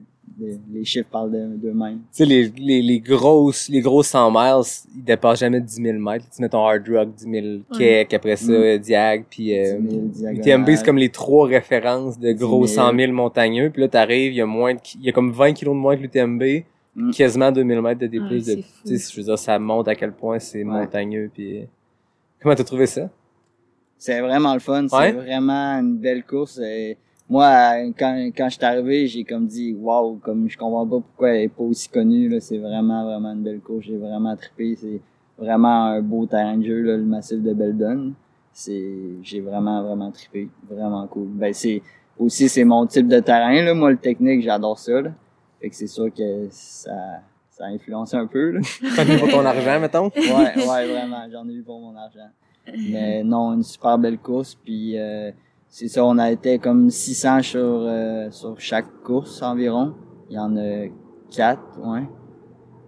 Les 0.72 0.84
chiffres 0.84 1.08
parlent 1.10 1.30
de- 1.30 1.56
d'eux-mêmes 1.56 1.98
Tu 2.12 2.18
sais, 2.18 2.24
les, 2.24 2.48
les, 2.58 2.82
les 2.82 3.00
grosses, 3.00 3.68
les 3.68 3.80
gros 3.80 4.02
100 4.02 4.30
miles, 4.32 4.62
ils 4.96 5.04
dépassent 5.04 5.38
jamais 5.40 5.60
10 5.60 5.74
000 5.82 5.98
mètres. 5.98 6.26
Tu 6.34 6.42
mets 6.42 6.48
ton 6.48 6.66
hard 6.66 6.88
rock, 6.88 7.14
10 7.14 7.24
000 7.30 7.46
kek, 7.78 8.12
après 8.14 8.36
ça. 8.36 8.78
Diag, 8.78 9.24
puis 9.30 9.56
euh, 9.58 9.78
10 9.78 9.90
000 9.90 10.02
diagonales. 10.06 10.38
UTMB, 10.40 10.76
c'est 10.76 10.84
comme 10.84 10.98
les 10.98 11.10
trois 11.10 11.46
références 11.46 12.18
de 12.18 12.32
gros 12.32 12.64
10 12.66 12.72
000. 12.74 12.86
100 12.90 12.96
000 12.98 13.12
montagneux. 13.12 13.70
Puis 13.70 13.82
là, 13.82 13.88
t'arrives, 13.88 14.32
il 14.32 14.36
y 14.36 14.40
a 14.40 14.46
moins 14.46 14.74
de, 14.74 14.80
il 14.96 15.04
y 15.04 15.08
a 15.08 15.12
comme 15.12 15.30
20 15.30 15.52
kilos 15.52 15.74
de 15.74 15.80
moins 15.80 15.96
que 15.96 16.02
l'UTMB, 16.02 16.42
Mm. 16.96 17.10
quasiment 17.10 17.50
2000 17.50 17.80
mètres 17.82 18.00
de 18.02 18.06
D+. 18.06 18.20
Ouais, 18.20 18.28
de, 18.36 18.38
c'est 18.38 18.56
tu 18.86 18.96
sais, 18.98 19.12
je 19.12 19.16
veux 19.16 19.24
dire, 19.24 19.36
ça 19.36 19.58
montre 19.58 19.88
à 19.90 19.96
quel 19.96 20.12
point 20.12 20.38
c'est 20.38 20.58
Ouais. 20.58 20.64
montagneux. 20.64 21.28
Puis 21.34 21.58
euh, 21.58 21.64
comment 22.40 22.54
t'as 22.54 22.62
trouvé 22.62 22.86
ça? 22.86 23.10
C'est 23.98 24.20
vraiment 24.20 24.54
le 24.54 24.60
fun. 24.60 24.82
Ouais. 24.84 24.88
C'est 24.90 25.10
vraiment 25.12 25.72
une 25.80 25.96
belle 25.96 26.22
course. 26.24 26.60
Et 26.62 26.96
moi, 27.28 27.76
quand, 27.98 28.30
quand 28.36 28.48
je 28.48 28.54
suis 28.54 28.64
arrivé, 28.64 29.06
j'ai 29.06 29.24
comme 29.24 29.46
dit, 29.46 29.74
waouh, 29.74 30.16
comme 30.16 30.48
je 30.48 30.58
comprends 30.58 30.86
pas 30.86 31.00
pourquoi 31.00 31.30
elle 31.30 31.42
est 31.42 31.48
pas 31.48 31.62
aussi 31.62 31.88
connue. 31.88 32.28
Là, 32.28 32.40
c'est 32.40 32.58
vraiment, 32.58 33.04
vraiment 33.04 33.32
une 33.32 33.42
belle 33.42 33.60
course. 33.60 33.86
J'ai 33.86 33.96
vraiment 33.96 34.36
trippé. 34.36 34.76
C'est 34.76 35.00
vraiment 35.38 35.86
un 35.86 36.02
beau 36.02 36.26
terrain 36.26 36.56
de 36.58 36.64
jeu, 36.64 36.82
là, 36.82 36.96
le 36.96 37.04
massif 37.04 37.40
de 37.40 37.54
Beldon. 37.54 38.12
C'est, 38.52 38.92
j'ai 39.22 39.40
vraiment, 39.40 39.82
vraiment 39.82 40.10
trippé. 40.10 40.48
Vraiment 40.68 41.06
cool. 41.06 41.28
Ben, 41.28 41.52
c'est, 41.54 41.82
aussi, 42.18 42.48
c'est 42.48 42.64
mon 42.64 42.86
type 42.86 43.08
de 43.08 43.20
terrain, 43.20 43.62
là. 43.62 43.74
Moi, 43.74 43.92
le 43.92 43.96
technique, 43.96 44.42
j'adore 44.42 44.78
ça, 44.78 45.00
là. 45.00 45.10
Fait 45.60 45.70
que 45.70 45.76
c'est 45.76 45.86
sûr 45.86 46.12
que 46.12 46.46
ça, 46.50 47.22
ça 47.50 47.64
influence 47.64 48.12
un 48.12 48.26
peu, 48.26 48.50
là. 48.50 48.60
Pour 49.18 49.28
ton 49.30 49.44
argent, 49.46 49.80
mettons? 49.80 50.10
Ouais, 50.14 50.52
ouais, 50.56 50.86
vraiment, 50.86 51.26
j'en 51.32 51.48
ai 51.48 51.54
eu 51.54 51.62
pour 51.62 51.80
mon 51.80 51.96
argent. 51.96 52.28
Mais 52.90 53.24
non, 53.24 53.54
une 53.54 53.62
super 53.62 53.98
belle 53.98 54.18
course, 54.18 54.54
puis 54.54 54.98
euh, 54.98 55.30
c'est 55.76 55.88
ça, 55.88 56.04
on 56.04 56.18
a 56.18 56.30
été 56.30 56.60
comme 56.60 56.88
600 56.88 57.42
sur, 57.42 57.58
euh, 57.60 58.30
sur 58.30 58.60
chaque 58.60 58.86
course 59.02 59.42
environ. 59.42 59.92
Il 60.30 60.36
y 60.36 60.38
en 60.38 60.56
a 60.56 60.86
quatre, 61.34 61.80
ouais. 61.84 62.04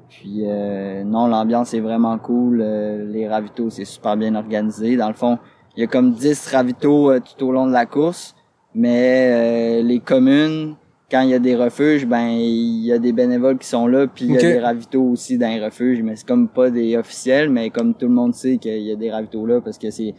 Puis 0.08 0.42
euh, 0.44 1.02
non, 1.02 1.26
l'ambiance 1.26 1.74
est 1.74 1.80
vraiment 1.80 2.16
cool, 2.16 2.60
euh, 2.62 3.04
les 3.10 3.26
ravitaux, 3.26 3.70
c'est 3.70 3.84
super 3.84 4.16
bien 4.16 4.36
organisé. 4.36 4.96
Dans 4.96 5.08
le 5.08 5.14
fond, 5.14 5.40
il 5.76 5.80
y 5.80 5.82
a 5.82 5.88
comme 5.88 6.12
10 6.12 6.46
ravitaux 6.46 7.10
euh, 7.10 7.18
tout 7.18 7.44
au 7.44 7.50
long 7.50 7.66
de 7.66 7.72
la 7.72 7.86
course, 7.86 8.36
mais 8.72 9.80
euh, 9.80 9.82
les 9.82 9.98
communes, 9.98 10.76
quand 11.10 11.22
il 11.22 11.30
y 11.30 11.34
a 11.34 11.40
des 11.40 11.56
refuges, 11.56 12.06
ben 12.06 12.28
il 12.28 12.84
y 12.84 12.92
a 12.92 13.00
des 13.00 13.12
bénévoles 13.12 13.58
qui 13.58 13.66
sont 13.66 13.88
là, 13.88 14.06
puis 14.06 14.26
il 14.26 14.34
y 14.34 14.38
a 14.38 14.40
des 14.40 14.60
ravitaux 14.60 15.02
aussi 15.02 15.38
dans 15.38 15.48
les 15.48 15.64
refuges, 15.64 16.04
mais 16.04 16.14
c'est 16.14 16.26
comme 16.26 16.46
pas 16.46 16.70
des 16.70 16.96
officiels, 16.96 17.50
mais 17.50 17.70
comme 17.70 17.94
tout 17.94 18.06
le 18.06 18.14
monde 18.14 18.32
sait 18.32 18.58
qu'il 18.58 18.82
y 18.82 18.92
a 18.92 18.96
des 18.96 19.10
ravitaux 19.10 19.44
là 19.44 19.60
parce 19.60 19.76
que 19.76 19.90
c'est 19.90 20.14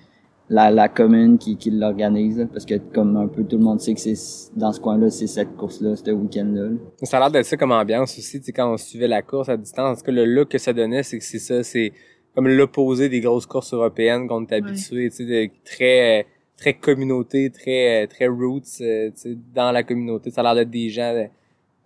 la, 0.50 0.72
la 0.72 0.88
commune 0.88 1.38
qui, 1.38 1.58
qui 1.58 1.72
l'organise, 1.72 2.48
parce 2.54 2.66
que 2.66 2.76
comme 2.94 3.18
un 3.18 3.28
peu 3.28 3.44
tout 3.44 3.58
le 3.58 3.64
monde 3.64 3.82
sait 3.82 3.94
que 3.94 4.00
c'est 4.00 4.16
dans 4.56 4.72
ce 4.72 4.80
coin-là, 4.80 5.10
c'est 5.10 5.28
cette 5.28 5.56
course-là, 5.58 5.96
ce 5.96 6.10
week-end-là. 6.12 6.70
là. 6.70 6.76
Ça 7.04 7.18
a 7.18 7.20
l'air 7.22 7.32
d'être 7.32 7.46
ça 7.46 7.58
comme 7.58 7.72
ambiance 7.74 8.18
aussi, 8.18 8.40
tu 8.40 8.46
sais, 8.46 8.52
quand 8.54 8.72
on 8.72 8.78
suivait 8.78 9.08
la 9.10 9.22
course 9.22 9.50
à 9.50 9.58
distance. 9.58 9.98
En 9.98 10.00
tout 10.00 10.06
cas, 10.06 10.12
le 10.14 10.26
look 10.26 10.50
que 10.50 10.58
ça 10.58 10.72
donnait, 10.72 11.04
c'est 11.04 11.18
que 11.18 11.24
c'est 11.26 11.40
ça, 11.40 11.64
c'est 11.64 11.92
comme 12.34 12.48
l'opposé 12.48 13.10
des 13.10 13.20
grosses 13.20 13.46
courses 13.46 13.74
européennes 13.74 14.28
qu'on 14.28 14.46
est 14.46 14.54
habitué, 14.54 15.10
tu 15.10 15.16
sais, 15.18 15.26
de 15.26 15.50
très, 15.66 16.26
très 16.56 16.74
communauté, 16.76 17.50
très, 17.50 18.08
très 18.08 18.28
roots, 18.28 18.62
euh, 18.82 19.10
tu 19.10 19.14
sais, 19.16 19.38
dans 19.54 19.72
la 19.74 19.84
communauté. 19.84 20.32
Ça 20.32 20.42
a 20.42 20.44
l'air 20.46 20.56
d'être 20.56 20.70
des 20.70 20.90
gens 20.90 21.14
euh, 21.14 21.26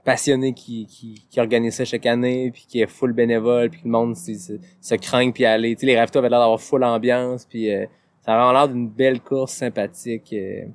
passionnés 0.03 0.53
qui, 0.53 0.85
qui, 0.85 1.25
qui 1.29 1.39
organisent 1.39 1.75
ça 1.75 1.85
chaque 1.85 2.05
année, 2.05 2.51
puis 2.51 2.65
qui 2.67 2.79
est 2.81 2.87
full 2.87 3.13
bénévole, 3.13 3.69
puis 3.69 3.79
que 3.81 3.85
le 3.85 3.91
monde 3.91 4.15
c'est- 4.15 4.59
se 4.81 4.95
craint 4.95 5.31
puis 5.31 5.45
aller. 5.45 5.73
Tu 5.75 5.81
sais, 5.81 5.85
les 5.87 5.97
ravitaux 5.97 6.19
avaient 6.19 6.29
l'air 6.29 6.39
d'avoir 6.39 6.59
full 6.61 6.83
ambiance, 6.83 7.45
puis 7.45 7.71
euh, 7.73 7.85
ça 8.21 8.33
a 8.33 8.37
vraiment 8.37 8.51
l'air 8.53 8.67
d'une 8.69 8.87
belle 8.89 9.19
course 9.21 9.53
sympathique. 9.53 10.33
euh. 10.33 10.65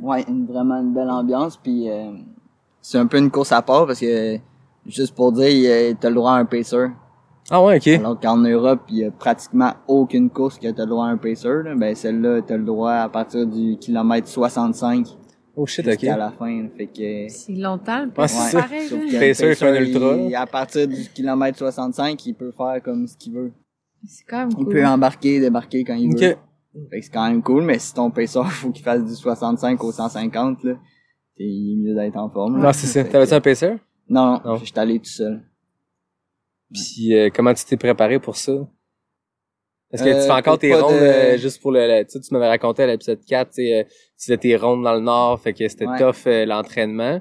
Ouais, 0.00 0.24
une, 0.28 0.46
vraiment 0.46 0.76
une 0.80 0.94
belle 0.94 1.10
ambiance, 1.10 1.56
puis 1.56 1.90
euh, 1.90 2.12
c'est 2.80 2.98
un 2.98 3.06
peu 3.06 3.18
une 3.18 3.30
course 3.30 3.52
à 3.52 3.60
part 3.62 3.86
parce 3.86 4.00
que 4.00 4.38
juste 4.86 5.14
pour 5.14 5.32
dire, 5.32 5.48
il 5.48 5.58
y 5.60 5.68
a- 5.70 5.94
t'as 5.94 6.08
le 6.08 6.14
droit 6.14 6.32
à 6.32 6.36
un 6.36 6.44
pacer. 6.46 6.86
Ah 7.50 7.62
ouais, 7.62 7.76
ok. 7.76 7.88
Alors 7.88 8.18
qu'en 8.20 8.36
Europe, 8.38 8.80
il 8.88 8.98
y 8.98 9.04
a 9.04 9.10
pratiquement 9.10 9.72
aucune 9.88 10.30
course 10.30 10.58
que 10.58 10.68
t'as 10.70 10.84
le 10.84 10.88
droit 10.90 11.06
à 11.06 11.08
un 11.10 11.16
pacer. 11.18 11.48
Là. 11.64 11.74
Ben 11.74 11.94
celle-là, 11.94 12.40
t'as 12.42 12.56
le 12.56 12.64
droit 12.64 12.92
à 12.92 13.08
partir 13.08 13.46
du 13.46 13.76
kilomètre 13.78 14.28
65 14.28 15.06
Oh 15.56 15.66
shit, 15.66 15.84
ok. 15.86 15.92
jusqu'à 15.92 16.16
la 16.16 16.30
fin. 16.30 16.62
là. 16.62 16.68
Fait 16.76 16.86
que 16.86 17.28
C'est 17.28 17.52
longtemps, 17.52 18.04
le 18.04 18.10
pareil. 18.10 18.30
Pacer, 18.32 19.48
il 19.50 19.54
fait 19.54 19.68
un 19.68 19.74
ultra. 19.74 20.16
il- 20.16 20.34
à 20.34 20.46
partir 20.46 20.88
du 20.88 21.04
kilomètre 21.12 21.58
65, 21.58 22.24
il 22.24 22.34
peut 22.34 22.52
faire 22.52 22.80
comme 22.82 23.06
ce 23.06 23.16
qu'il 23.18 23.34
veut. 23.34 23.52
C'est 24.06 24.24
quand 24.24 24.38
même 24.38 24.50
Il 24.58 24.64
cool. 24.64 24.72
peut 24.72 24.86
embarquer, 24.86 25.38
débarquer 25.40 25.84
quand 25.84 25.94
il 25.94 26.12
Ok. 26.14 26.20
veut. 26.22 26.36
Fait 26.90 27.00
que 27.00 27.04
c'est 27.04 27.12
quand 27.12 27.28
même 27.28 27.42
cool, 27.42 27.64
mais 27.64 27.78
si 27.78 27.92
ton 27.94 28.10
pacer, 28.10 28.40
faut 28.50 28.70
qu'il 28.70 28.82
fasse 28.84 29.04
du 29.04 29.14
65 29.14 29.82
au 29.84 29.92
150, 29.92 30.64
là, 30.64 30.72
t'es 31.36 31.44
il 31.44 31.72
est 31.72 31.76
mieux 31.76 31.94
d'être 31.94 32.16
en 32.16 32.30
forme. 32.30 32.62
là. 32.62 32.68
Ah, 32.68 32.72
c'est 32.72 32.86
ça. 32.86 33.04
T'avais-tu 33.04 33.34
un 33.34 33.40
pacer? 33.40 33.70
Non, 34.08 34.32
Non. 34.34 34.40
non, 34.44 34.56
j'étais 34.56 34.80
allé 34.80 34.98
tout 34.98 35.04
seul. 35.10 35.42
Puis 36.72 37.14
euh, 37.14 37.28
comment 37.34 37.52
tu 37.54 37.64
t'es 37.64 37.76
préparé 37.76 38.18
pour 38.18 38.36
ça? 38.36 38.52
Est-ce 39.92 40.02
que 40.04 40.08
Euh, 40.08 40.20
tu 40.20 40.26
fais 40.26 40.30
encore 40.30 40.54
pour 40.54 40.58
tes 40.58 40.74
rondes 40.74 40.94
de- 40.94 41.00
euh, 41.00 41.36
juste 41.36 41.60
pour 41.60 41.70
le, 41.72 41.80
le- 41.86 42.04
tu 42.04 42.12
sais, 42.12 42.20
tu 42.20 42.32
m'avais 42.32 42.48
raconté 42.48 42.82
à 42.82 42.86
l'épisode 42.86 43.22
4, 43.26 43.48
tu 43.50 43.54
sais, 43.56 43.80
euh, 43.80 43.84
tu 43.84 44.24
faisais 44.24 44.38
tes 44.38 44.56
rondes 44.56 44.82
dans 44.82 44.94
le 44.94 45.00
nord, 45.00 45.38
fait 45.38 45.52
que 45.52 45.68
c'était 45.68 45.86
Ouais. 45.86 45.98
tough 45.98 46.26
euh, 46.26 46.46
l'entraînement. 46.46 47.20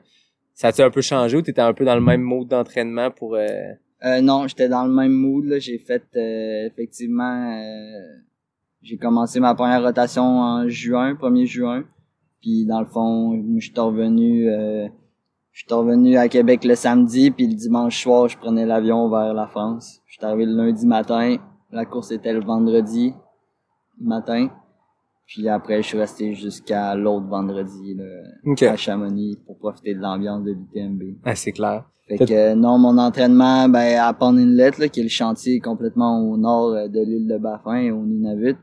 Ça 0.54 0.70
a-tu 0.70 0.82
un 0.82 0.90
peu 0.90 1.02
changé 1.02 1.36
ou 1.36 1.42
t'étais 1.42 1.60
un 1.62 1.74
peu 1.74 1.84
dans 1.84 1.96
le 1.96 2.02
même 2.02 2.22
mode 2.22 2.48
d'entraînement 2.48 3.12
pour 3.12 3.36
euh... 3.36 3.48
Euh, 4.06 4.22
non, 4.22 4.48
j'étais 4.48 4.70
dans 4.70 4.86
le 4.86 4.94
même 4.94 5.12
mood. 5.12 5.46
Là. 5.46 5.60
J'ai 5.60 5.78
fait 5.80 6.04
euh, 6.16 6.68
effectivement. 6.68 7.62
J'ai 8.82 8.98
commencé 8.98 9.40
ma 9.40 9.54
première 9.56 9.84
rotation 9.84 10.24
en 10.24 10.68
juin, 10.68 11.14
1er 11.14 11.46
juin. 11.46 11.84
Puis 12.42 12.66
dans 12.66 12.80
le 12.80 12.86
fond, 12.88 13.40
je 13.60 13.66
suis 13.66 13.80
revenu. 13.80 14.50
Euh, 14.50 14.88
je 15.52 15.66
suis 15.66 15.74
revenu 15.74 16.16
à 16.18 16.28
Québec 16.30 16.64
le 16.64 16.76
samedi, 16.76 17.30
puis 17.30 17.46
le 17.48 17.54
dimanche 17.56 18.02
soir, 18.02 18.28
je 18.30 18.38
prenais 18.38 18.66
l'avion 18.66 19.10
vers 19.10 19.34
la 19.34 19.48
France. 19.48 20.02
Je 20.08 20.14
suis 20.14 20.26
arrivé 20.26 20.46
le 20.46 20.56
lundi 20.56 20.86
matin. 20.88 21.38
La 21.72 21.86
course 21.86 22.12
était 22.12 22.34
le 22.34 22.40
vendredi 22.42 23.14
matin. 24.00 24.50
Puis 25.28 25.48
après, 25.48 25.82
je 25.82 25.88
suis 25.88 25.98
resté 25.98 26.34
jusqu'à 26.34 26.96
l'autre 26.96 27.28
vendredi 27.28 27.94
là, 27.96 28.04
Ok. 28.46 28.64
à 28.64 28.76
Chamonix 28.76 29.38
pour 29.46 29.58
profiter 29.58 29.94
de 29.94 30.00
l'ambiance 30.00 30.44
de 30.44 30.52
l'UTMB. 30.52 31.18
Ah, 31.24 31.36
c'est 31.36 31.52
clair. 31.52 31.86
Fait 32.18 32.26
que 32.26 32.34
euh, 32.34 32.56
non, 32.56 32.78
mon 32.78 32.98
entraînement, 32.98 33.70
ben 33.70 33.98
à 34.00 34.14
Pond 34.14 34.36
Inlet, 34.38 34.72
là, 34.80 34.88
qui 34.90 35.00
est 35.00 35.04
le 35.04 35.10
chantier 35.10 35.60
complètement 35.60 36.20
au 36.20 36.36
nord 36.38 36.74
euh, 36.74 36.88
de 36.88 37.00
l'île 37.00 37.28
de 37.28 37.38
Baffin, 37.38 37.92
au 37.94 38.04
Nunavut, 38.06 38.58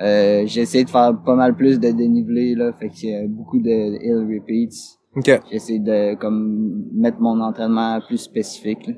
euh, 0.00 0.42
j'ai 0.46 0.60
essayé 0.60 0.84
de 0.84 0.90
faire 0.90 1.12
pas 1.24 1.34
mal 1.34 1.56
plus 1.56 1.80
de 1.80 1.90
dénivelé, 1.90 2.54
là, 2.54 2.72
fait 2.72 2.88
que 2.90 3.24
euh, 3.24 3.26
beaucoup 3.28 3.58
de 3.58 3.70
hill 3.70 4.26
repeats. 4.36 4.98
Ok. 5.16 5.40
J'essaie 5.50 5.78
de 5.78 6.14
comme 6.16 6.84
mettre 6.92 7.18
mon 7.20 7.40
entraînement 7.40 7.98
plus 8.06 8.18
spécifique, 8.18 8.86
là, 8.86 8.94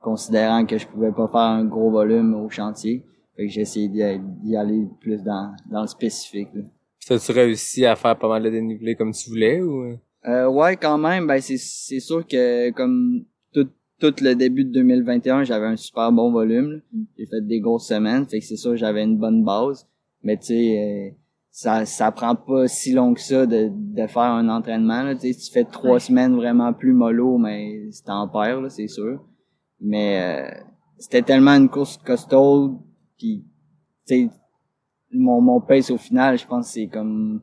considérant 0.00 0.64
que 0.64 0.78
je 0.78 0.86
pouvais 0.88 1.12
pas 1.12 1.28
faire 1.28 1.40
un 1.40 1.64
gros 1.64 1.90
volume 1.90 2.34
au 2.34 2.48
chantier. 2.48 3.04
Fait 3.36 3.46
que 3.46 3.52
j'ai 3.52 3.60
essayé 3.62 3.88
d'y 3.88 4.56
aller- 4.56 4.88
plus 5.00 5.22
dans, 5.22 5.52
dans 5.70 5.82
le 5.82 5.86
spécifique. 5.86 6.48
Là. 6.54 6.62
Puis 6.98 7.08
T'as-tu 7.08 7.32
réussi 7.32 7.86
à 7.86 7.94
faire 7.96 8.18
pas 8.18 8.28
mal 8.28 8.42
de 8.42 8.50
dénivelé 8.50 8.94
comme 8.94 9.12
tu 9.12 9.28
voulais 9.30 9.60
ou? 9.62 9.94
Euh, 10.26 10.46
ouais, 10.48 10.76
quand 10.76 10.98
même, 10.98 11.26
ben 11.26 11.40
c'est 11.40 11.56
c'est 11.58 12.00
sûr 12.00 12.26
que 12.26 12.70
comme 12.70 13.24
tout 13.52 13.68
tout 13.98 14.14
le 14.20 14.34
début 14.34 14.64
de 14.64 14.70
2021, 14.72 15.44
j'avais 15.44 15.66
un 15.66 15.76
super 15.76 16.12
bon 16.12 16.30
volume. 16.30 16.80
Mm. 16.92 17.02
J'ai 17.18 17.26
fait 17.26 17.40
des 17.46 17.60
grosses 17.60 17.88
semaines, 17.88 18.26
fait 18.26 18.38
que 18.38 18.44
c'est 18.44 18.56
sûr 18.56 18.76
j'avais 18.76 19.02
une 19.02 19.18
bonne 19.18 19.42
base. 19.44 19.88
Mais 20.22 20.36
tu 20.36 20.46
sais, 20.46 20.78
euh, 20.78 21.16
ça 21.50 21.84
ça 21.86 22.12
prend 22.12 22.36
pas 22.36 22.68
si 22.68 22.92
long 22.92 23.14
que 23.14 23.20
ça 23.20 23.46
de, 23.46 23.70
de 23.72 24.06
faire 24.06 24.22
un 24.22 24.48
entraînement. 24.48 25.02
Là. 25.02 25.14
Tu 25.16 25.22
sais, 25.22 25.32
si 25.32 25.48
tu 25.48 25.52
fais 25.52 25.64
trois 25.64 25.94
Ouais. 25.94 26.00
semaines 26.00 26.36
vraiment 26.36 26.72
plus 26.72 26.92
mollo, 26.92 27.38
mais 27.38 27.88
c'est 27.90 28.08
en 28.10 28.28
perd, 28.28 28.62
là, 28.62 28.68
c'est 28.70 28.86
sûr. 28.88 29.24
Mais 29.80 30.20
euh, 30.22 30.60
c'était 30.98 31.22
tellement 31.22 31.50
une 31.56 31.68
course 31.68 31.96
costaud, 31.98 32.80
puis 33.18 33.44
tu 34.06 34.14
sais, 34.14 34.30
mon, 35.12 35.40
mon 35.40 35.60
pace 35.60 35.90
au 35.90 35.98
final, 35.98 36.38
je 36.38 36.46
pense 36.46 36.68
que 36.68 36.72
c'est 36.74 36.86
comme 36.86 37.42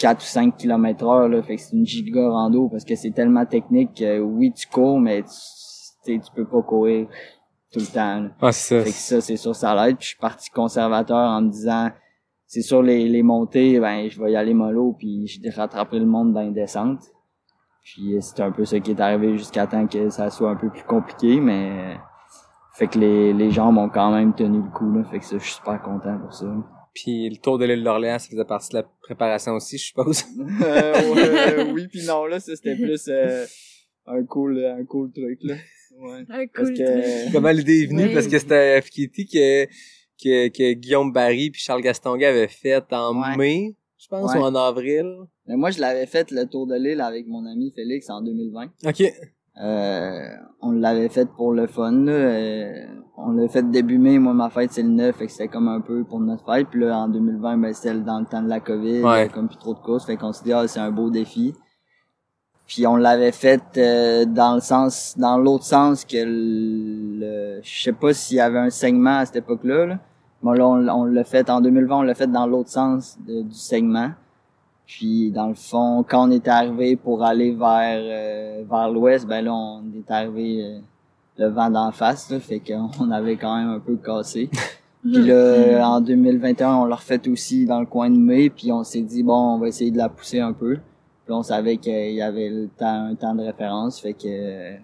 4 0.00 0.18
ou 0.18 0.24
5 0.24 0.56
km 0.56 1.06
heure, 1.06 1.28
là. 1.28 1.42
Fait 1.42 1.56
que 1.56 1.62
c'est 1.62 1.76
une 1.76 1.86
giga 1.86 2.28
rando 2.28 2.68
parce 2.68 2.84
que 2.84 2.96
c'est 2.96 3.10
tellement 3.10 3.44
technique 3.44 3.98
que 3.98 4.18
oui, 4.18 4.52
tu 4.52 4.66
cours, 4.66 4.98
mais 4.98 5.22
tu, 5.22 6.18
tu 6.18 6.30
peux 6.34 6.46
pas 6.46 6.62
courir 6.62 7.06
tout 7.70 7.80
le 7.80 7.86
temps, 7.86 8.20
là. 8.20 8.30
Ah, 8.40 8.50
c'est 8.50 8.82
Fait 8.82 8.90
que 8.90 8.96
ça. 8.96 9.16
ça, 9.16 9.20
c'est 9.20 9.36
sûr, 9.36 9.54
ça 9.54 9.74
l'aide. 9.74 9.98
Puis 9.98 10.04
je 10.04 10.08
suis 10.12 10.18
parti 10.18 10.50
conservateur 10.50 11.16
en 11.16 11.42
me 11.42 11.50
disant, 11.50 11.90
c'est 12.46 12.62
sûr, 12.62 12.82
les, 12.82 13.08
les 13.08 13.22
montées, 13.22 13.78
ben, 13.78 14.08
je 14.08 14.20
vais 14.20 14.32
y 14.32 14.36
aller 14.36 14.54
mollo, 14.54 14.96
puis 14.98 15.26
je 15.26 15.54
rattraperai 15.54 15.98
le 15.98 16.06
monde 16.06 16.32
dans 16.32 16.40
les 16.40 16.50
descentes. 16.50 17.02
Puis 17.84 18.16
c'est 18.20 18.40
un 18.40 18.52
peu 18.52 18.64
ce 18.64 18.76
qui 18.76 18.92
est 18.92 19.00
arrivé 19.00 19.36
jusqu'à 19.36 19.66
temps 19.66 19.86
que 19.86 20.08
ça 20.08 20.30
soit 20.30 20.50
un 20.50 20.56
peu 20.56 20.70
plus 20.70 20.84
compliqué, 20.84 21.40
mais 21.40 21.70
euh, 21.70 21.94
fait 22.74 22.86
que 22.86 22.98
les, 22.98 23.32
les 23.34 23.50
jambes 23.50 23.76
ont 23.76 23.88
quand 23.90 24.12
même 24.12 24.34
tenu 24.34 24.62
le 24.62 24.70
coup, 24.70 24.90
là. 24.92 25.04
Fait 25.04 25.18
que 25.18 25.24
ça, 25.26 25.36
je 25.36 25.44
suis 25.44 25.54
super 25.54 25.80
content 25.82 26.18
pour 26.18 26.32
ça. 26.32 26.46
Puis 26.94 27.28
le 27.30 27.36
tour 27.36 27.58
de 27.58 27.64
l'île 27.64 27.84
d'Orléans, 27.84 28.18
ça 28.18 28.28
faisait 28.28 28.44
partie 28.44 28.70
de 28.70 28.76
la 28.76 28.82
préparation 29.02 29.52
aussi, 29.52 29.78
je 29.78 29.84
suppose. 29.86 30.24
Euh, 30.62 31.14
ouais, 31.14 31.72
oui 31.72 31.88
puis 31.88 32.04
non, 32.04 32.26
là, 32.26 32.40
ça, 32.40 32.54
c'était 32.56 32.74
plus 32.76 33.06
euh, 33.08 33.46
un 34.06 34.24
cool 34.24 34.64
un 34.64 34.84
cool 34.84 35.12
truc, 35.12 35.38
là. 35.42 35.54
Ouais. 35.98 36.20
Un 36.28 36.46
Parce 36.46 36.68
cool 36.68 36.74
truc. 36.74 36.86
que... 36.86 37.32
Comment 37.32 37.50
l'idée 37.50 37.82
est 37.82 37.86
venue? 37.86 38.06
Oui. 38.06 38.14
Parce 38.14 38.26
que 38.26 38.38
c'était 38.38 38.80
FKT 38.80 39.26
que, 39.32 39.64
que, 40.22 40.48
que 40.48 40.72
Guillaume 40.72 41.12
Barry 41.12 41.50
puis 41.50 41.60
Charles 41.60 41.82
Gastonguay 41.82 42.26
avaient 42.26 42.48
fait 42.48 42.82
en 42.92 43.20
Ouais. 43.20 43.36
mai, 43.36 43.76
je 43.98 44.08
pense, 44.08 44.32
Ouais. 44.32 44.38
ou 44.40 44.42
en 44.42 44.54
avril. 44.54 45.06
Mais 45.46 45.56
moi, 45.56 45.70
je 45.70 45.80
l'avais 45.80 46.06
fait 46.06 46.30
le 46.30 46.46
tour 46.46 46.66
de 46.66 46.74
l'île 46.76 47.00
avec 47.00 47.26
mon 47.26 47.44
ami 47.46 47.72
Félix 47.74 48.08
en 48.10 48.22
2020. 48.22 48.72
OK. 48.86 49.02
Euh, 49.62 50.28
on 50.62 50.72
l'avait 50.72 51.08
fait 51.08 51.28
pour 51.28 51.52
le 51.52 51.66
fun. 51.66 51.92
Là. 51.92 52.12
Euh, 52.12 52.72
on 53.16 53.32
l'a 53.32 53.48
fait 53.48 53.68
début 53.70 53.98
mai. 53.98 54.18
Moi, 54.18 54.32
ma 54.34 54.50
fête, 54.50 54.72
c'est 54.72 54.82
le 54.82 54.88
9. 54.90 55.16
Fait 55.16 55.26
que 55.26 55.32
c'était 55.32 55.48
comme 55.48 55.68
un 55.68 55.80
peu 55.80 56.04
pour 56.04 56.20
notre 56.20 56.44
fête. 56.44 56.68
Puis 56.70 56.80
là, 56.80 56.96
en 56.98 57.08
2020, 57.08 57.58
ben, 57.58 57.72
c'était 57.74 57.94
dans 57.98 58.20
le 58.20 58.26
temps 58.26 58.42
de 58.42 58.48
la 58.48 58.60
COVID. 58.60 59.02
Ouais. 59.02 59.28
Comme 59.32 59.48
plus 59.48 59.58
trop 59.58 59.74
de 59.74 59.80
courses. 59.80 60.06
Fait 60.06 60.16
qu'on 60.16 60.32
s'est 60.32 60.44
dit, 60.44 60.52
ah, 60.52 60.66
c'est 60.66 60.80
un 60.80 60.90
beau 60.90 61.10
défi. 61.10 61.54
Puis 62.66 62.86
on 62.86 62.94
l'avait 62.96 63.32
fait 63.32 63.60
euh, 63.78 64.24
dans 64.24 64.54
le 64.54 64.60
sens, 64.60 65.16
dans 65.18 65.36
l'autre 65.38 65.64
sens 65.64 66.04
que 66.04 66.16
le, 66.24 67.60
je 67.62 67.82
sais 67.82 67.92
pas 67.92 68.12
s'il 68.12 68.36
y 68.36 68.40
avait 68.40 68.60
un 68.60 68.70
segment 68.70 69.18
à 69.18 69.26
cette 69.26 69.36
époque-là. 69.36 69.86
Là. 69.86 69.98
Bon, 70.42 70.52
là, 70.52 70.66
on, 70.68 70.88
on 70.88 71.04
l'a 71.04 71.24
fait 71.24 71.50
en 71.50 71.60
2020, 71.60 71.96
on 71.98 72.02
l'a 72.02 72.14
fait 72.14 72.30
dans 72.30 72.46
l'autre 72.46 72.68
sens 72.70 73.18
de- 73.26 73.42
du 73.42 73.54
segment. 73.54 74.10
Puis 74.90 75.30
dans 75.30 75.46
le 75.46 75.54
fond, 75.54 76.04
quand 76.06 76.26
on 76.26 76.32
était 76.32 76.50
arrivé 76.50 76.96
pour 76.96 77.22
aller 77.22 77.52
vers 77.52 78.00
euh, 78.02 78.64
vers 78.68 78.90
l'ouest, 78.90 79.24
ben 79.24 79.44
là 79.44 79.54
on 79.54 79.84
est 79.96 80.10
arrivé 80.10 80.64
euh, 80.64 80.80
le 81.38 81.46
vent 81.46 81.70
d'en 81.70 81.92
face, 81.92 82.28
là, 82.28 82.40
fait 82.40 82.58
qu'on 82.58 83.10
avait 83.12 83.36
quand 83.36 83.56
même 83.56 83.68
un 83.68 83.78
peu 83.78 83.94
cassé. 83.94 84.50
Puis 85.02 85.26
là, 85.26 85.88
en 85.88 86.00
2021, 86.00 86.74
on 86.74 86.84
l'a 86.86 86.96
refait 86.96 87.26
aussi 87.28 87.66
dans 87.66 87.78
le 87.78 87.86
coin 87.86 88.10
de 88.10 88.18
mai, 88.18 88.50
puis 88.50 88.70
on 88.70 88.84
s'est 88.84 89.00
dit 89.00 89.22
bon, 89.22 89.54
on 89.54 89.58
va 89.58 89.68
essayer 89.68 89.90
de 89.90 89.96
la 89.96 90.10
pousser 90.10 90.40
un 90.40 90.52
peu. 90.52 90.74
Puis 91.24 91.32
on 91.32 91.42
savait 91.42 91.78
qu'il 91.78 92.12
y 92.12 92.20
avait 92.20 92.50
le 92.50 92.68
temps, 92.68 93.06
un 93.06 93.14
temps 93.14 93.34
de 93.34 93.42
référence, 93.42 93.98
fait 94.00 94.12
que 94.12 94.74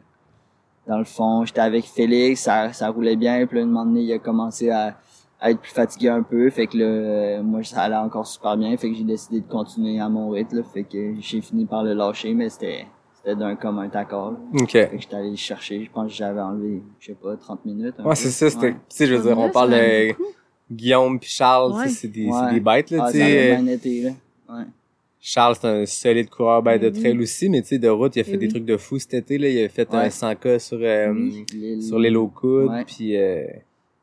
dans 0.87 0.99
le 0.99 1.05
fond, 1.05 1.45
j'étais 1.45 1.61
avec 1.61 1.85
Félix, 1.85 2.42
ça, 2.42 2.73
ça 2.73 2.88
roulait 2.88 3.16
bien, 3.16 3.45
puis 3.47 3.59
là, 3.59 3.64
un 3.64 3.66
moment 3.66 3.85
donné, 3.85 4.03
il 4.03 4.12
a 4.12 4.19
commencé 4.19 4.71
à, 4.71 4.95
à 5.40 5.51
être 5.51 5.61
plus 5.61 5.72
fatigué 5.72 6.09
un 6.09 6.22
peu, 6.22 6.49
fait 6.51 6.66
que 6.66 6.79
là, 6.79 6.85
euh, 6.85 7.42
moi, 7.42 7.62
ça 7.62 7.83
allait 7.83 7.94
encore 7.96 8.27
super 8.27 8.57
bien, 8.57 8.75
fait 8.77 8.90
que 8.90 8.96
j'ai 8.96 9.05
décidé 9.05 9.40
de 9.40 9.46
continuer 9.46 10.01
à 10.01 10.09
mon 10.09 10.31
rythme, 10.31 10.57
là, 10.57 10.62
fait 10.62 10.85
que 10.85 11.14
j'ai 11.20 11.40
fini 11.42 11.66
par 11.66 11.85
le 11.85 11.92
lâcher, 11.94 12.33
mais 12.35 12.49
c'était 12.49 12.87
c'était 13.14 13.37
d'un 13.37 13.57
commun 13.57 13.90
accord. 13.92 14.33
là. 14.33 14.38
OK. 14.62 14.70
Fait 14.70 14.88
que 14.88 14.99
j'étais 15.01 15.16
allé 15.16 15.31
le 15.31 15.37
chercher, 15.37 15.85
je 15.85 15.90
pense 15.90 16.11
que 16.12 16.16
j'avais 16.16 16.40
enlevé, 16.40 16.81
je 17.01 17.07
sais 17.07 17.14
pas, 17.20 17.37
30 17.37 17.64
minutes. 17.66 17.94
Ouais, 18.05 18.14
c'est 18.14 18.31
ça, 18.31 18.49
c'était, 18.49 18.66
Ouais. 18.66 18.72
tu 18.72 18.79
sais, 18.96 19.07
je 19.07 19.14
veux 19.14 19.22
dire, 19.29 19.38
on 19.38 19.51
parle 19.51 19.70
de. 19.72 20.14
Guillaume 20.72 21.18
puis 21.20 21.29
Charles, 21.31 21.72
Ouais. 21.72 21.88
c'est 21.88 22.09
des, 22.09 22.27
Ouais. 22.27 22.33
c'est 22.49 22.55
des 22.55 22.61
bêtes, 22.61 22.90
là, 22.90 23.05
Ah, 23.07 23.12
tu 23.12 23.18
sais. 23.18 23.22
avait 23.53 23.62
bien 23.62 23.72
été, 23.75 24.03
là. 24.03 24.11
Ouais. 24.49 24.64
Charles, 25.20 25.57
c'est 25.61 25.66
un 25.66 25.87
solide 25.87 26.29
coureur 26.31 26.62
ben, 26.62 26.81
de 26.81 26.88
Oui. 26.88 27.01
trail 27.01 27.18
aussi, 27.20 27.49
mais 27.49 27.62
tu 27.62 27.68
sais, 27.68 27.79
de 27.79 27.88
route, 27.88 28.14
il 28.16 28.20
a 28.20 28.25
fait 28.25 28.33
Eh 28.35 28.37
des 28.37 28.46
oui. 28.46 28.53
truc 28.53 28.64
de 28.64 28.77
fou 28.77 28.99
cet 28.99 29.14
été, 29.14 29.38
là. 29.38 29.49
Il 29.49 29.64
a 29.64 29.68
fait 29.68 29.92
un 29.92 30.03
Ouais. 30.03 30.11
100K 30.11 30.59
sur, 30.61 30.79
euh, 30.81 31.12
Oui. 31.12 31.83
Sur 31.83 31.99
les 31.99 32.11
low 32.11 32.29
coudes, 32.29 32.68
Ouais. 32.70 32.85
puis 32.85 33.16
euh, 33.16 33.44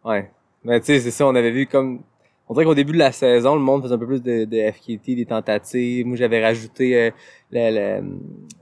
ouais. 0.06 0.30
Mais 0.66 0.80
tu 0.80 0.88
sais, 0.88 1.00
c'est 1.00 1.12
ça, 1.12 1.28
on 1.28 1.36
avait 1.36 1.52
vu 1.52 1.68
comme... 1.68 2.02
On 2.50 2.54
dirait 2.54 2.66
qu'au 2.66 2.76
début 2.76 2.92
de 2.92 2.98
la 2.98 3.14
saison, 3.14 3.56
le 3.56 3.62
monde 3.62 3.84
faisait 3.84 3.94
un 3.94 3.98
peu 3.98 4.06
plus 4.06 4.22
de, 4.22 4.44
de 4.44 4.72
FKT, 4.72 5.16
des 5.16 5.26
tentatives. 5.26 6.06
Moi, 6.06 6.18
j'avais 6.18 6.44
rajouté 6.44 6.98
euh, 6.98 7.10
la, 7.52 7.72
la, 7.72 8.02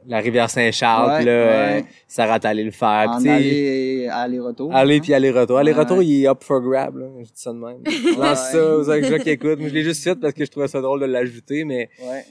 la 0.07 0.19
rivière 0.19 0.51
Saint-Charles, 0.51 1.09
Ouais, 1.19 1.25
là, 1.25 1.31
euh, 1.31 1.75
ouais. 1.77 1.85
Sarah 2.07 2.39
allait 2.43 2.63
le 2.63 2.71
faire. 2.71 3.09
En 3.09 3.25
aller, 3.25 4.07
aller-retour. 4.11 4.73
Aller 4.73 4.97
hein. 4.97 4.99
puis 5.01 5.13
aller-retour. 5.15 5.55
Ouais, 5.55 5.61
Aller-retour, 5.61 5.97
ouais. 5.97 6.05
il 6.05 6.23
est 6.23 6.27
up 6.27 6.43
for 6.43 6.61
grab, 6.61 6.95
là. 6.95 7.07
Je 7.19 7.23
dis 7.23 7.31
ça 7.33 7.51
de 7.51 7.57
même. 7.57 7.79
Je 7.85 8.19
lance 8.19 8.51
ça 8.51 8.75
aux 8.77 8.83
gens 8.83 9.17
qui 9.17 9.29
écoutent. 9.31 9.59
Moi, 9.59 9.69
je 9.69 9.73
l'ai 9.73 9.83
juste 9.83 10.03
fait 10.03 10.15
parce 10.15 10.33
que 10.33 10.45
je 10.45 10.51
trouvais 10.51 10.67
ça 10.67 10.79
drôle 10.79 10.99
de 11.01 11.05
l'ajouter, 11.07 11.65
mais 11.65 11.89
Ouais. 11.99 12.23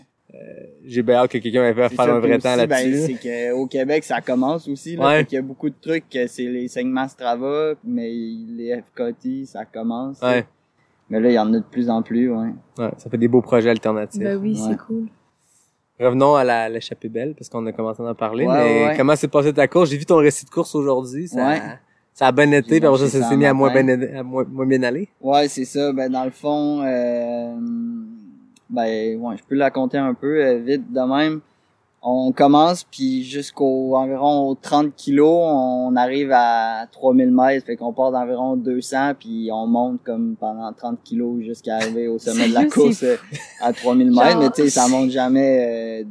J'ai 0.85 1.03
bien 1.03 1.17
hâte 1.17 1.31
que 1.31 1.39
quelqu'un 1.39 1.65
ait 1.65 1.75
fait 1.75 1.89
faire 1.95 2.15
un 2.15 2.19
vrai 2.21 2.39
temps 2.39 2.51
aussi, 2.51 2.67
là-dessus. 2.67 2.91
Ben, 2.91 3.19
c'est 3.21 3.51
qu'au 3.53 3.67
Québec, 3.67 4.05
ça 4.05 4.21
commence 4.21 4.69
aussi. 4.69 4.97
Là, 4.97 5.07
Ouais. 5.09 5.25
Qu'il 5.25 5.37
y 5.37 5.39
a 5.39 5.43
beaucoup 5.43 5.69
de 5.71 5.75
trucs, 5.81 6.09
que 6.09 6.27
c'est 6.27 6.45
les 6.45 6.69
segments 6.69 7.09
Strava, 7.09 7.75
mais 7.85 8.09
les 8.11 8.81
FKT, 8.81 9.47
ça 9.47 9.65
commence. 9.65 10.21
là. 10.23 10.29
ouais. 10.31 10.47
Mais 11.09 11.19
là, 11.19 11.29
il 11.29 11.35
y 11.35 11.39
en 11.39 11.53
a 11.53 11.59
de 11.59 11.65
plus 11.65 11.91
en 11.91 12.03
plus, 12.03 12.31
ouais. 12.31 12.51
ouais, 12.79 12.91
ça 12.97 13.11
fait 13.11 13.19
des 13.19 13.27
beaux 13.27 13.43
projets 13.43 13.71
alternatifs. 13.71 14.23
Ben 14.23 14.37
oui, 14.41 14.53
Ouais. 14.53 14.69
c'est 14.71 14.77
cool. 14.79 15.07
Revenons 15.99 16.37
à 16.37 16.45
la- 16.45 16.69
l'échappée 16.69 17.09
belle, 17.09 17.35
parce 17.35 17.49
qu'on 17.49 17.67
a 17.67 17.73
commencé 17.73 18.01
à 18.03 18.07
en 18.07 18.15
parler. 18.15 18.47
Ouais, 18.47 18.55
mais 18.55 18.87
ouais. 18.87 18.95
comment 18.97 19.17
s'est 19.17 19.29
passé 19.29 19.53
ta 19.53 19.67
course? 19.67 19.91
J'ai 19.91 19.99
vu 19.99 20.07
ton 20.07 20.17
récit 20.17 20.45
de 20.45 20.51
course 20.51 20.75
aujourd'hui. 20.75 21.27
Ça, 21.29 21.47
Ouais. 21.49 21.61
ça 22.15 22.29
a 22.29 22.33
bien 22.33 22.51
été, 22.53 22.81
puis 22.81 22.99
ça, 22.99 23.09
s'est 23.09 23.37
mis 23.37 23.45
à 23.45 23.53
moins 23.53 23.71
bien, 23.73 23.87
à 24.19 24.23
moins, 24.23 24.45
moins 24.45 24.67
bien 24.67 24.83
aller. 24.85 25.09
Ouais, 25.21 25.49
c'est 25.49 25.65
ça. 25.67 25.93
Ben, 25.93 26.11
dans 26.11 26.25
le 26.25 26.31
fond, 26.31 26.81
euh, 26.85 27.57
ben, 28.71 29.21
ouais, 29.21 29.37
je 29.37 29.43
peux 29.49 29.55
la 29.57 29.71
compter 29.71 29.99
un 29.99 30.15
peu 30.15 30.43
euh, 30.45 30.59
vite 30.59 30.93
de 30.93 31.01
même. 31.01 31.41
On 32.03 32.33
commence, 32.33 32.85
puis 32.85 33.25
jusqu'au 33.25 33.95
environ 33.95 34.55
30 34.55 34.95
kilos, 34.97 35.29
on 35.45 35.95
arrive 35.97 36.31
à 36.33 36.87
3000 36.91 37.31
mètres, 37.31 37.67
fait 37.67 37.77
qu'on 37.77 37.93
part 37.93 38.11
d'environ 38.11 38.57
200, 38.57 39.13
puis 39.21 39.51
on 39.53 39.67
monte 39.67 40.03
comme 40.03 40.35
pendant 40.41 40.73
30 40.73 40.99
kilos 41.05 41.43
jusqu'à 41.45 41.77
arriver 41.77 42.09
au 42.09 42.19
sommet 42.19 42.49
de 42.49 42.55
la 42.55 42.65
course 42.71 43.03
euh, 43.03 43.17
à 43.61 43.75
3000 43.75 44.13
mètres. 44.13 44.31
Genre- 44.31 44.41
Mais 44.41 44.49
tu 44.51 44.63
sais, 44.63 44.71
ça 44.71 44.89
monte 44.89 45.11
jamais 45.11 46.03
euh, 46.03 46.05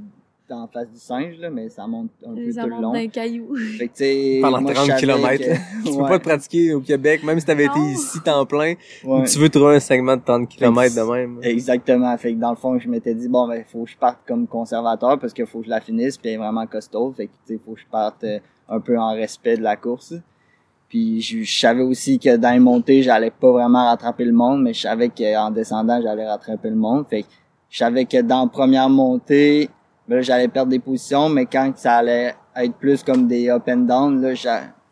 en 0.52 0.68
face 0.68 0.90
du 0.92 1.00
singe, 1.00 1.38
là, 1.40 1.50
mais 1.50 1.70
ça 1.70 1.86
monte 1.88 2.10
un 2.26 2.34
peu 2.36 2.52
Ça 2.52 2.64
tout 2.64 2.68
le 2.70 2.74
monte 2.76 2.84
long. 2.84 2.94
d'un 2.94 3.08
caillou. 3.08 3.56
Fait 3.78 3.88
que, 3.88 3.94
tu 3.94 4.04
sais, 4.04 4.40
Pendant 4.42 4.62
moi, 4.62 4.72
je 4.72 4.76
30 4.76 4.88
savais 4.88 5.00
kilomètres, 5.00 5.44
que-. 5.46 5.84
Tu 5.86 5.92
peux 5.96 6.02
Ouais, 6.02 6.10
pas 6.10 6.20
te 6.20 6.24
pratiquer 6.24 6.74
au 6.74 6.82
Québec, 6.82 7.24
même 7.24 7.40
si 7.40 7.46
t'avais 7.46 7.66
été 7.66 7.80
ici 7.94 8.20
temps 8.22 8.46
plein, 8.46 8.74
ouais. 9.04 9.24
tu 9.26 9.40
veux 9.40 9.50
trouver 9.50 9.76
un 9.76 9.80
segment 9.80 10.16
de 10.18 10.22
30 10.22 10.48
km 10.50 10.96
de 10.96 11.02
même. 11.14 11.40
Exactement. 11.44 12.18
Fait 12.18 12.34
que 12.34 12.40
dans 12.40 12.52
le 12.52 12.56
fond, 12.56 12.78
je 12.80 12.88
m'étais 12.90 13.14
dit, 13.14 13.28
bon, 13.28 13.48
ben, 13.48 13.64
faut 13.66 13.84
que 13.84 13.90
je 13.92 13.98
parte 13.98 14.20
comme 14.28 14.48
conservateur 14.48 15.20
parce 15.20 15.34
qu'il 15.34 15.46
faut 15.46 15.60
que 15.60 15.66
je 15.66 15.70
la 15.70 15.82
finisse, 15.82 16.18
puis 16.18 16.30
elle 16.30 16.36
est 16.36 16.38
vraiment 16.38 16.66
costaud. 16.68 17.14
Fait 17.16 17.28
que, 17.28 17.32
tu 17.48 17.54
sais, 17.56 17.60
faut 17.66 17.74
que 17.74 17.80
je 17.82 17.86
parte 17.92 18.24
euh, 18.24 18.40
un 18.70 18.80
peu 18.80 18.98
en 18.98 19.14
respect 19.14 19.58
de 19.58 19.64
la 19.64 19.76
course. 19.76 20.14
Puis 20.88 21.22
je, 21.22 21.44
je 21.44 21.60
savais 21.60 21.84
aussi 21.84 22.18
que 22.18 22.36
dans 22.36 22.52
les 22.52 22.60
montées, 22.60 23.04
j'allais 23.04 23.30
pas 23.32 23.52
vraiment 23.52 23.86
rattraper 23.86 24.26
le 24.26 24.32
monde, 24.32 24.64
mais 24.64 24.74
je 24.74 24.82
savais 24.82 25.10
qu'en 25.10 25.52
descendant, 25.52 26.02
j'allais 26.02 26.28
rattraper 26.28 26.70
le 26.70 26.76
monde. 26.76 27.06
Fait 27.08 27.22
que 27.24 27.28
je 27.70 27.78
savais 27.78 28.06
que 28.06 28.22
dans 28.22 28.42
la 28.46 28.48
première 28.50 28.90
montée, 28.90 29.70
là, 30.10 30.22
j'allais 30.22 30.48
perdre 30.48 30.70
des 30.72 30.80
positions, 30.80 31.30
mais 31.30 31.46
quand 31.46 31.72
ça 31.76 31.96
allait 31.98 32.34
être 32.56 32.74
plus 32.76 33.04
comme 33.04 33.28
des 33.28 33.50
up 33.50 33.64
and 33.70 33.78
down, 33.86 34.22
là, 34.22 34.34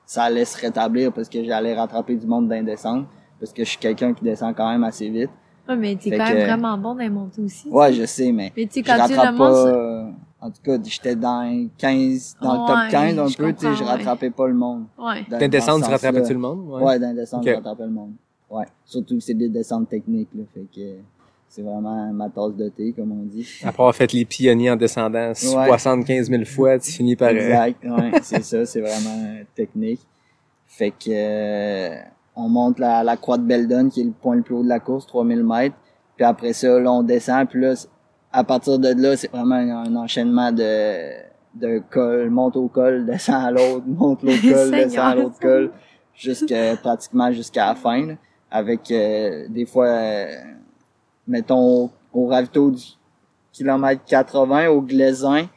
ça 0.05 0.23
allait 0.23 0.45
se 0.45 0.57
rétablir 0.59 1.11
parce 1.11 1.27
que 1.27 1.43
j'allais 1.43 1.73
rattraper 1.75 2.15
du 2.15 2.25
monde 2.27 2.47
descentes. 2.49 3.05
Parce 3.39 3.53
que 3.53 3.63
je 3.63 3.69
suis 3.69 3.77
quelqu'un 3.77 4.13
qui 4.13 4.23
descend 4.23 4.55
quand 4.55 4.67
même 4.69 4.83
assez 4.83 5.09
vite. 5.09 5.29
Ouais, 5.69 5.75
mais 5.75 5.95
t'es 5.95 6.09
quand 6.17 6.25
que- 6.25 6.33
même 6.33 6.47
vraiment 6.47 6.77
bon 6.77 6.93
dans 6.95 7.01
les 7.01 7.09
montées 7.09 7.41
aussi. 7.41 7.69
Ouais, 7.69 7.93
je 7.93 8.05
sais, 8.05 8.31
mais 8.31 8.51
Mais 8.57 8.65
tu 8.65 8.73
sais, 8.73 8.79
je 8.81 8.85
quand 8.85 9.05
tu 9.07 9.13
rattrape 9.13 9.37
pas. 9.37 9.67
euh, 9.67 10.09
en 10.41 10.49
tout 10.49 10.61
cas, 10.63 10.77
j'étais 10.83 11.15
dans 11.15 11.41
les 11.43 11.69
15, 11.77 12.35
dans 12.41 12.53
le 12.53 12.59
Ouais, 12.61 12.67
top 12.67 12.77
15 12.89 13.19
un 13.19 13.27
je 13.27 13.37
peu, 13.37 13.53
tu 13.53 13.59
sais, 13.67 13.75
je 13.75 13.83
ouais. 13.83 13.89
rattrapais 13.89 14.29
pas 14.31 14.47
le 14.47 14.53
monde. 14.55 14.85
ouais. 14.97 15.23
Dans- 15.29 15.47
descente, 15.49 15.81
ce 15.81 15.85
tu 15.87 15.91
rattrapais-tu 15.91 16.33
le 16.33 16.39
monde? 16.39 16.67
Ouais, 16.81 16.97
dans 16.97 17.09
les 17.09 17.15
descentes, 17.15 17.41
Ok. 17.43 17.49
je 17.49 17.55
rattrapais 17.55 17.83
le 17.83 17.91
monde. 17.91 18.13
Ouais. 18.49 18.65
Surtout 18.85 19.15
que 19.17 19.21
c'est 19.23 19.33
des 19.35 19.49
descentes 19.49 19.89
techniques, 19.89 20.29
là, 20.35 20.43
fait 20.53 20.65
que 20.73 20.95
c'est 21.49 21.61
vraiment 21.61 22.11
ma 22.13 22.29
tasse 22.29 22.55
de 22.55 22.69
thé, 22.69 22.93
comme 22.93 23.11
on 23.11 23.23
dit. 23.23 23.47
Après 23.63 23.81
avoir 23.83 23.95
fait 23.95 24.11
les 24.13 24.25
pionniers 24.25 24.71
en 24.71 24.75
descendant 24.75 25.33
75 25.33 26.29
000 26.29 26.45
fois, 26.45 26.77
tu 26.79 26.91
finis 26.91 27.15
par... 27.15 27.29
euh, 27.29 27.33
Exact, 27.33 27.83
ouais, 27.85 28.11
c'est 28.21 28.43
ça, 28.43 28.65
c'est 28.65 28.81
vraiment 28.81 29.23
euh, 29.25 29.43
technique. 29.55 30.01
Fait 30.67 30.91
que 30.91 31.09
euh, 31.09 31.95
on 32.35 32.49
monte 32.49 32.79
la, 32.79 33.03
la 33.03 33.17
croix 33.17 33.37
de 33.37 33.43
Beldon, 33.43 33.89
qui 33.89 34.01
est 34.01 34.05
le 34.05 34.11
point 34.11 34.35
le 34.35 34.41
plus 34.43 34.55
haut 34.55 34.63
de 34.63 34.67
la 34.69 34.79
course, 34.79 35.07
3000 35.07 35.43
mètres. 35.43 35.75
Puis 36.15 36.25
après 36.25 36.53
ça, 36.53 36.79
là, 36.79 36.91
on 36.91 37.03
descend, 37.03 37.47
puis 37.47 37.61
là, 37.61 37.73
à 38.31 38.43
partir 38.43 38.77
de 38.77 38.89
là, 39.01 39.15
c'est 39.15 39.31
vraiment 39.31 39.55
un, 39.55 39.85
un 39.85 39.95
enchaînement 39.95 40.51
de, 40.51 41.11
de 41.55 41.81
col, 41.89 42.29
monte 42.29 42.57
au 42.57 42.67
col, 42.67 43.05
descend 43.05 43.43
à 43.45 43.51
l'autre, 43.51 43.85
monte 43.87 44.21
l'autre 44.23 44.41
col, 44.53 44.71
descend 44.71 44.99
à 45.05 45.15
l'autre 45.15 45.39
col, 45.39 45.71
jusqu'à 46.13 46.75
pratiquement 46.75 47.31
jusqu'à 47.31 47.67
la 47.67 47.75
fin. 47.75 48.05
là. 48.05 48.13
avec 48.51 48.91
euh, 48.91 49.47
des 49.49 49.65
fois, 49.65 49.87
euh, 49.87 50.25
mettons, 51.27 51.89
au, 52.13 52.25
ravito 52.27 52.71
du 52.71 52.83
kilomètre 53.51 54.03
80, 54.05 54.67
au 54.69 54.81
Glaisin, 54.81 55.47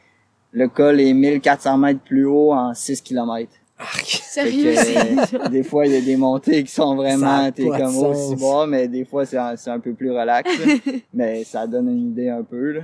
le 0.51 0.67
col 0.67 0.99
est 0.99 1.13
1400 1.13 1.77
mètres 1.77 1.99
plus 2.01 2.25
haut 2.25 2.51
en 2.53 2.73
6 2.73 3.01
kilomètres. 3.01 3.53
Fait 3.77 4.05
Sérieux, 4.05 4.73
que, 4.73 5.45
euh, 5.45 5.49
des 5.49 5.63
fois, 5.63 5.87
il 5.87 5.93
y 5.93 5.97
a 5.97 6.01
des 6.01 6.15
montées 6.15 6.63
qui 6.63 6.71
sont 6.71 6.95
vraiment, 6.95 7.51
t'es 7.51 7.65
comme 7.65 7.97
au 7.97 8.13
sens. 8.13 8.29
ciboire, 8.29 8.67
mais 8.67 8.87
des 8.87 9.05
fois, 9.05 9.25
c'est 9.25 9.37
un, 9.37 9.55
c'est 9.55 9.71
un 9.71 9.79
peu 9.79 9.93
plus 9.93 10.11
relax. 10.11 10.47
là. 10.59 10.73
mais 11.13 11.43
ça 11.43 11.65
donne 11.65 11.87
une 11.89 12.11
idée 12.11 12.29
un 12.29 12.43
peu, 12.43 12.73
là. 12.73 12.81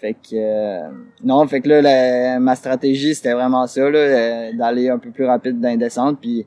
Fait 0.00 0.14
que, 0.14 0.34
euh, 0.34 0.88
non, 1.22 1.46
fait 1.46 1.60
que 1.60 1.68
là, 1.68 1.80
la- 1.82 2.40
ma 2.40 2.56
stratégie, 2.56 3.14
c'était 3.14 3.32
vraiment 3.32 3.66
ça, 3.68 3.88
là, 3.88 3.98
euh, 3.98 4.52
d'aller 4.52 4.88
un 4.88 4.98
peu 4.98 5.10
plus 5.10 5.24
rapide 5.24 5.60
dans 5.60 5.68
les 5.68 5.76
descentes, 5.76 6.18
puis 6.20 6.44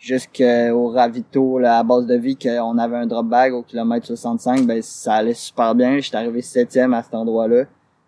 jusqu'au 0.00 0.88
ravito, 0.88 1.58
là, 1.58 1.78
à 1.78 1.82
base 1.82 2.06
de 2.06 2.16
vie, 2.16 2.36
qu'on 2.36 2.78
avait 2.78 2.96
un 2.96 3.06
drop 3.06 3.26
bag 3.26 3.52
au 3.52 3.62
kilomètre 3.62 4.06
65, 4.06 4.66
ben, 4.66 4.80
ça 4.82 5.14
allait 5.14 5.34
super 5.34 5.74
bien. 5.74 5.98
J'étais 6.00 6.16
arrivé 6.16 6.40
septième 6.40 6.94
à 6.94 7.02
cet 7.02 7.14
endroit-là. 7.14 7.64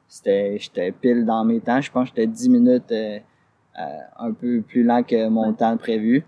C'était, 0.09 0.57
j'étais 0.59 0.90
pile 0.90 1.24
dans 1.24 1.44
mes 1.44 1.61
temps. 1.61 1.81
Je 1.81 1.92
pense 1.92 2.11
que 2.11 2.16
j'étais 2.16 2.26
10 2.26 2.48
minutes, 2.48 2.92
euh, 2.92 3.18
euh, 3.78 3.98
un 4.18 4.33
peu 4.33 4.62
plus 4.62 4.83
lent 4.83 5.02
que 5.02 5.28
mon 5.28 5.52
temps 5.52 5.76
prévu. 5.76 6.24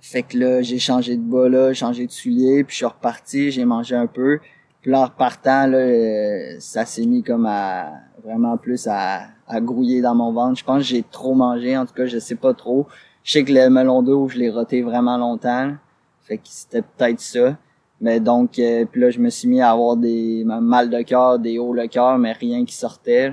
Fait 0.00 0.22
que 0.22 0.38
là, 0.38 0.62
j'ai 0.62 0.78
changé 0.78 1.16
de 1.16 1.22
bas 1.22 1.48
là, 1.48 1.74
changé 1.74 2.06
de 2.06 2.10
soulier, 2.10 2.64
puis 2.64 2.72
je 2.72 2.76
suis 2.78 2.86
reparti, 2.86 3.50
j'ai 3.50 3.66
mangé 3.66 3.94
un 3.94 4.06
peu. 4.06 4.40
Puis 4.80 4.90
là, 4.90 5.00
en 5.00 5.04
repartant, 5.04 5.66
là, 5.66 5.76
euh, 5.76 6.56
ça 6.58 6.86
s'est 6.86 7.04
mis 7.04 7.22
comme 7.22 7.44
à 7.44 7.92
vraiment 8.24 8.56
plus 8.56 8.86
à, 8.86 9.24
à 9.46 9.60
grouiller 9.60 10.00
dans 10.00 10.14
mon 10.14 10.32
ventre. 10.32 10.58
Je 10.58 10.64
pense 10.64 10.78
que 10.78 10.84
j'ai 10.84 11.02
trop 11.02 11.34
mangé, 11.34 11.76
en 11.76 11.84
tout 11.84 11.92
cas, 11.92 12.06
je 12.06 12.18
sais 12.18 12.36
pas 12.36 12.54
trop. 12.54 12.86
Je 13.30 13.34
sais 13.34 13.44
que 13.44 13.52
le 13.52 13.70
melon 13.70 14.02
d'eau, 14.02 14.26
je 14.26 14.36
l'ai 14.36 14.50
roté 14.50 14.82
vraiment 14.82 15.16
longtemps. 15.16 15.74
Fait 16.22 16.36
que 16.36 16.42
c'était 16.46 16.82
peut-être 16.82 17.20
ça. 17.20 17.56
Mais 18.00 18.18
donc, 18.18 18.58
euh, 18.58 18.84
puis 18.90 19.00
là, 19.00 19.10
je 19.10 19.20
me 19.20 19.30
suis 19.30 19.46
mis 19.46 19.60
à 19.60 19.70
avoir 19.70 19.96
des 19.96 20.42
mal 20.44 20.90
de 20.90 21.00
cœur, 21.02 21.38
des 21.38 21.56
hauts 21.60 21.72
le 21.72 21.86
cœur, 21.86 22.18
mais 22.18 22.32
rien 22.32 22.64
qui 22.64 22.74
sortait. 22.74 23.32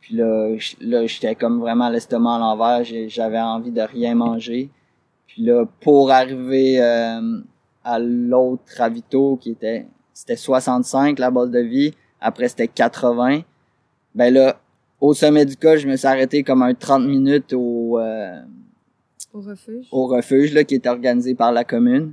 Puis 0.00 0.16
là, 0.16 0.56
là 0.80 1.06
j'étais 1.06 1.36
comme 1.36 1.60
vraiment 1.60 1.88
l'estomac 1.90 2.34
à 2.34 2.38
l'envers. 2.40 2.82
J'avais 3.06 3.38
envie 3.38 3.70
de 3.70 3.82
rien 3.82 4.16
manger. 4.16 4.68
Puis 5.28 5.44
là, 5.44 5.64
pour 5.80 6.10
arriver 6.10 6.82
euh, 6.82 7.40
à 7.84 8.00
l'autre 8.00 8.64
ravito 8.78 9.36
qui 9.36 9.52
était 9.52 9.86
c'était 10.12 10.34
65 10.34 11.20
la 11.20 11.30
base 11.30 11.52
de 11.52 11.60
vie, 11.60 11.94
après 12.20 12.48
c'était 12.48 12.66
80. 12.66 13.42
Ben 14.12 14.34
là, 14.34 14.60
au 15.00 15.14
sommet 15.14 15.46
du 15.46 15.56
col, 15.56 15.78
je 15.78 15.86
me 15.86 15.94
suis 15.94 16.08
arrêté 16.08 16.42
comme 16.42 16.62
un 16.62 16.74
30 16.74 17.04
minutes 17.04 17.52
au 17.52 18.00
euh, 18.00 18.40
Au 19.32 19.40
refuge? 19.40 19.86
au 19.92 20.06
refuge 20.06 20.52
là 20.54 20.64
qui 20.64 20.74
était 20.74 20.88
organisé 20.88 21.34
par 21.34 21.52
la 21.52 21.62
commune 21.64 22.12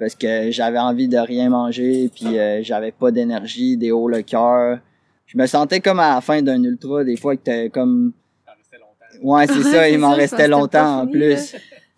parce 0.00 0.14
que 0.14 0.50
j'avais 0.50 0.78
envie 0.78 1.08
de 1.08 1.16
rien 1.16 1.48
manger 1.48 2.10
puis 2.14 2.38
euh, 2.38 2.60
j'avais 2.62 2.92
pas 2.92 3.10
d'énergie, 3.10 3.76
des 3.76 3.92
hauts 3.92 4.08
le 4.08 4.22
cœur. 4.22 4.78
Je 5.26 5.38
me 5.38 5.46
sentais 5.46 5.80
comme 5.80 6.00
à 6.00 6.14
la 6.16 6.20
fin 6.20 6.42
d'un 6.42 6.62
ultra 6.62 7.04
des 7.04 7.16
fois 7.16 7.36
que 7.36 7.42
t'es 7.42 7.70
comme 7.70 8.12
Ouais, 9.22 9.46
c'est 9.46 9.62
ça, 9.72 9.88
il 9.88 9.98
m'en 9.98 10.14
restait 10.14 10.48
longtemps 10.48 11.00
en 11.02 11.06
plus. 11.06 11.54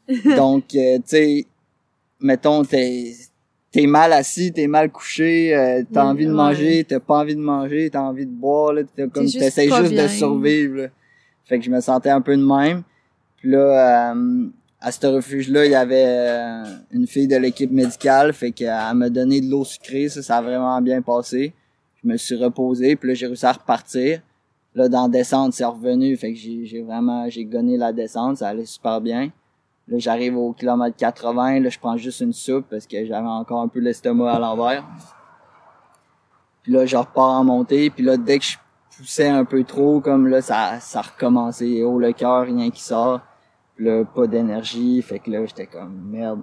Donc, 0.36 0.74
euh, 0.74 0.96
tu 0.98 1.02
sais, 1.06 1.46
mettons, 2.20 2.62
t'es, 2.64 3.12
t'es 3.72 3.86
mal 3.86 4.12
assis, 4.12 4.52
t'es 4.52 4.66
mal 4.66 4.90
couché, 4.90 5.54
euh, 5.54 5.82
t'as 5.92 6.04
Oui, 6.04 6.10
envie 6.10 6.24
de 6.26 6.30
ouais. 6.30 6.36
manger, 6.36 6.84
t'as 6.84 7.00
pas 7.00 7.18
envie 7.18 7.34
de 7.34 7.40
manger, 7.40 7.90
t'as 7.90 8.00
envie 8.00 8.24
de 8.24 8.30
boire, 8.30 8.72
là, 8.72 8.82
t'as 8.84 9.06
comme, 9.08 9.24
juste 9.24 9.38
t'essayes 9.38 9.70
juste 9.70 9.94
de 9.94 10.08
survivre, 10.08 10.76
là. 10.76 10.86
Fait 11.44 11.58
que 11.58 11.64
je 11.64 11.70
me 11.70 11.80
sentais 11.80 12.10
un 12.10 12.20
peu 12.20 12.36
de 12.36 12.44
même. 12.44 12.82
Puis 13.38 13.50
là, 13.50 14.12
euh, 14.12 14.46
à 14.80 14.92
ce 14.92 15.06
refuge-là, 15.06 15.66
il 15.66 15.72
y 15.72 15.74
avait 15.74 16.04
euh, 16.06 16.64
une 16.92 17.06
fille 17.06 17.26
de 17.26 17.36
l'équipe 17.36 17.70
médicale, 17.70 18.32
fait 18.32 18.52
qu'elle 18.52 18.94
m'a 18.94 19.10
donné 19.10 19.40
de 19.40 19.50
l'eau 19.50 19.64
sucrée, 19.64 20.08
ça, 20.08 20.22
ça 20.22 20.36
a 20.36 20.42
vraiment 20.42 20.80
bien 20.80 21.02
passé. 21.02 21.52
Je 22.02 22.08
me 22.08 22.16
suis 22.16 22.36
reposé, 22.36 22.94
puis 22.94 23.08
là, 23.08 23.14
j'ai 23.14 23.26
réussi 23.26 23.46
à 23.46 23.52
repartir. 23.52 24.22
Là, 24.74 24.88
dans 24.88 25.02
la 25.02 25.08
descente, 25.08 25.52
c'est 25.52 25.64
revenu, 25.64 26.16
fait 26.16 26.32
que 26.32 26.38
j'ai 26.38 26.82
vraiment, 26.82 27.28
j'ai 27.28 27.44
gonné 27.44 27.76
la 27.76 27.92
descente, 27.92 28.38
ça 28.38 28.48
allait 28.48 28.66
super 28.66 29.00
bien. 29.00 29.32
Là, 29.88 29.98
j'arrive 29.98 30.36
au 30.36 30.52
kilomètre 30.52 30.96
80, 30.96 31.60
là, 31.60 31.68
je 31.70 31.78
prends 31.78 31.96
juste 31.96 32.20
une 32.20 32.32
soupe 32.32 32.66
parce 32.70 32.86
que 32.86 33.04
j'avais 33.04 33.26
encore 33.26 33.62
un 33.62 33.68
peu 33.68 33.80
l'estomac 33.80 34.32
à 34.32 34.38
l'envers. 34.38 34.84
Puis 36.62 36.72
là, 36.72 36.86
je 36.86 36.96
repars 36.96 37.30
en 37.30 37.44
montée, 37.44 37.90
puis 37.90 38.04
là, 38.04 38.16
dès 38.16 38.38
que 38.38 38.44
je 38.44 38.58
poussais 38.96 39.28
un 39.28 39.44
peu 39.44 39.64
trop, 39.64 40.00
comme 40.00 40.28
là, 40.28 40.40
ça, 40.40 40.78
ça 40.78 41.00
recommençait. 41.00 41.82
Haut 41.82 41.98
le 41.98 42.12
cœur, 42.12 42.42
rien 42.42 42.70
qui 42.70 42.82
sort. 42.82 43.20
Là, 43.78 44.04
pas 44.04 44.26
d'énergie, 44.26 45.00
fait 45.02 45.18
que 45.20 45.30
là, 45.30 45.44
j'étais 45.46 45.66
comme, 45.66 46.10
merde. 46.10 46.40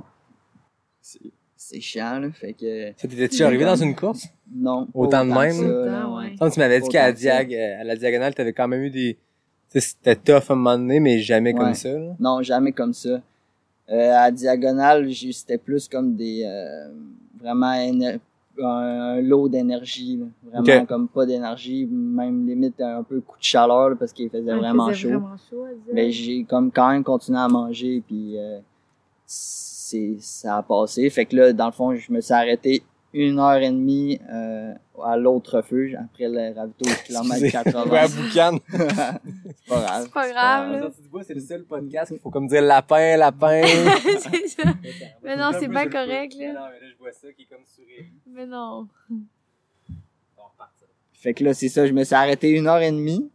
C'est 1.01 1.19
c'est 1.57 1.81
chiant, 1.81 2.19
là, 2.19 2.31
fait 2.31 2.53
que, 2.53 2.91
Ça 2.97 3.07
t'étais-tu 3.07 3.41
arrivé 3.43 3.65
dans 3.65 3.75
une 3.75 3.95
course? 3.95 4.27
non. 4.53 4.87
Autant 4.93 5.25
de 5.25 5.31
même? 5.31 5.51
ça, 5.51 5.63
là, 5.63 6.07
Autant, 6.07 6.17
ouais. 6.19 6.35
Comme 6.37 6.51
tu 6.51 6.59
m'avais 6.59 6.79
dit 6.81 6.89
qu'à 6.89 7.07
la, 7.07 7.11
diag, 7.13 7.53
euh, 7.53 7.81
à 7.81 7.83
la 7.83 7.95
diagonale, 7.95 8.35
t'avais 8.35 8.53
quand 8.53 8.67
même 8.67 8.83
eu 8.83 8.89
des... 8.91 9.15
tu 9.71 9.79
sais, 9.79 9.79
C'était 9.79 10.15
tough 10.15 10.49
à 10.49 10.53
un 10.53 10.55
moment 10.55 10.77
donné, 10.77 10.99
mais 10.99 11.19
jamais 11.19 11.53
Ouais. 11.53 11.59
comme 11.59 11.73
ça. 11.73 11.89
Là. 11.89 12.15
Non, 12.19 12.41
jamais 12.43 12.71
comme 12.71 12.93
ça. 12.93 13.21
Euh, 13.89 14.11
à 14.15 14.29
diagonale, 14.31 15.09
j'ai- 15.09 15.31
c'était 15.31 15.57
plus 15.57 15.87
comme 15.87 16.15
des 16.15 16.43
euh, 16.45 16.89
vraiment 17.39 17.71
éner- 17.73 18.19
un 18.63 19.21
lot 19.21 19.49
d'énergie, 19.49 20.17
là. 20.17 20.61
vraiment 20.61 20.85
comme 20.85 21.07
pas 21.07 21.25
d'énergie, 21.25 21.85
même 21.91 22.47
limite 22.47 22.79
un 22.81 23.03
peu 23.03 23.19
coup 23.21 23.37
de 23.37 23.43
chaleur 23.43 23.89
là, 23.89 23.95
parce 23.95 24.13
qu'il 24.13 24.29
faisait 24.29 24.51
Ouais, 24.53 24.57
vraiment 24.59 24.87
faisait 24.89 24.99
chaud. 24.99 25.09
vraiment. 25.09 25.35
Mais 25.93 26.11
j'ai 26.11 26.43
comme 26.45 26.71
quand 26.71 26.89
même 26.91 27.03
continué 27.03 27.39
à 27.39 27.47
manger 27.47 28.01
puis 28.05 28.37
euh, 28.37 28.59
c'est 29.25 30.15
ça 30.19 30.57
a 30.57 30.63
passé. 30.63 31.09
Fait 31.09 31.25
que 31.25 31.35
là, 31.35 31.53
dans 31.53 31.67
le 31.67 31.71
fond, 31.71 31.95
je 31.95 32.11
me 32.11 32.21
suis 32.21 32.33
arrêté 32.33 32.81
une 33.15 33.39
heure 33.39 33.55
et 33.57 33.69
demie 33.71 34.19
euh, 34.29 34.73
à 35.03 35.15
l'autre 35.15 35.57
refuge 35.57 35.95
après 35.95 36.27
le 36.27 36.53
ravito 36.53 36.83
du 36.85 36.95
kilomètre 37.05 37.43
Excusez. 37.43 37.71
80. 37.71 37.89
Ouais, 37.89 37.99
à 37.99 38.07
boucan. 38.07 38.59
c'est 38.71 39.69
pas 39.69 39.81
grave. 39.81 40.03
C'est 40.03 40.13
pas 40.13 40.29
grave, 40.29 40.71
là. 40.71 40.79
Sortie 40.81 41.01
du 41.01 41.07
bois, 41.07 41.23
c'est 41.23 41.33
le 41.33 41.39
seul 41.39 41.63
podcast 41.63 42.11
qu'il 42.11 42.19
faut 42.19 42.29
comme 42.29 42.47
dire 42.47 42.61
lapin, 42.61 43.15
lapin. 43.15 43.61
c'est 44.19 44.47
ça. 44.49 44.63
Mais 45.23 45.37
non, 45.37 45.51
c'est 45.57 45.69
pas 45.69 45.87
correct, 45.87 46.35
là. 46.37 46.47
Non, 46.53 46.59
mais 46.71 46.79
là, 46.85 46.91
je 46.93 46.97
vois 46.99 47.11
ça 47.13 47.31
qui 47.31 47.43
est 47.43 47.45
comme 47.45 47.65
sourire. 47.65 48.05
Mais 48.27 48.45
non. 48.45 48.87
Fait 51.13 51.33
que 51.33 51.43
là, 51.43 51.53
c'est 51.53 51.69
ça, 51.69 51.87
je 51.87 51.93
me 51.93 52.03
suis 52.03 52.13
arrêté 52.13 52.49
une 52.51 52.67
heure 52.67 52.81
et 52.81 52.91
demie. 52.91 53.29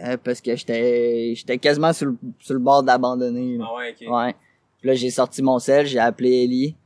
Euh, 0.00 0.16
parce 0.22 0.40
que 0.40 0.54
j'étais 0.54 1.32
j'étais 1.34 1.58
quasiment 1.58 1.92
sur 1.92 2.06
le, 2.06 2.16
sur 2.38 2.54
le 2.54 2.60
bord 2.60 2.84
d'abandonner. 2.84 3.56
là. 3.58 3.64
Ah 3.68 3.74
ouais, 3.76 3.96
ok. 4.00 4.08
Ouais. 4.08 4.34
Puis 4.78 4.86
là, 4.88 4.94
j'ai 4.94 5.10
sorti 5.10 5.42
mon 5.42 5.58
sel, 5.58 5.86
j'ai 5.86 5.98
appelé 5.98 6.44
Ellie. 6.44 6.76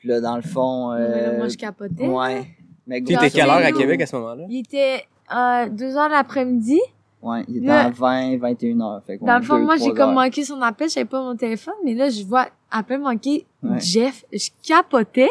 Puis 0.00 0.08
là, 0.08 0.20
dans 0.20 0.34
le 0.36 0.42
fond... 0.42 0.92
Mais 0.94 1.00
là, 1.08 1.16
Euh, 1.16 1.38
moi, 1.38 1.48
je 1.48 1.56
capotais. 1.56 2.08
ouais. 2.08 2.46
Mais 2.86 3.00
Tu 3.02 3.12
étais 3.12 3.30
quelle 3.30 3.48
heure 3.48 3.56
à 3.64 3.70
Québec 3.70 4.00
à 4.02 4.06
ce 4.06 4.16
moment-là? 4.16 4.44
Il 4.48 4.58
était 4.60 5.04
euh, 5.32 5.68
2 5.68 5.96
heures 5.96 6.08
l'après-midi. 6.08 6.80
Ouais, 7.22 7.44
il 7.48 7.58
était 7.58 7.66
Là- 7.66 7.84
à 7.86 7.90
20, 7.90 8.38
21 8.38 8.80
heures. 8.80 9.02
Fait 9.06 9.18
Dans 9.18 9.36
le 9.36 9.42
fond, 9.44 9.58
deux, 9.58 9.64
moi, 9.64 9.76
j'ai 9.76 9.92
comme 9.92 10.14
manqué 10.14 10.42
son 10.42 10.60
appel, 10.62 10.88
j'avais 10.88 11.04
pas 11.04 11.20
mon 11.22 11.36
téléphone, 11.36 11.74
mais 11.84 11.94
là, 11.94 12.08
je 12.08 12.24
vois 12.24 12.46
appel 12.70 12.98
manqué 13.00 13.46
Ouais. 13.62 13.78
Jeff. 13.78 14.24
Je 14.32 14.48
capotais. 14.66 15.28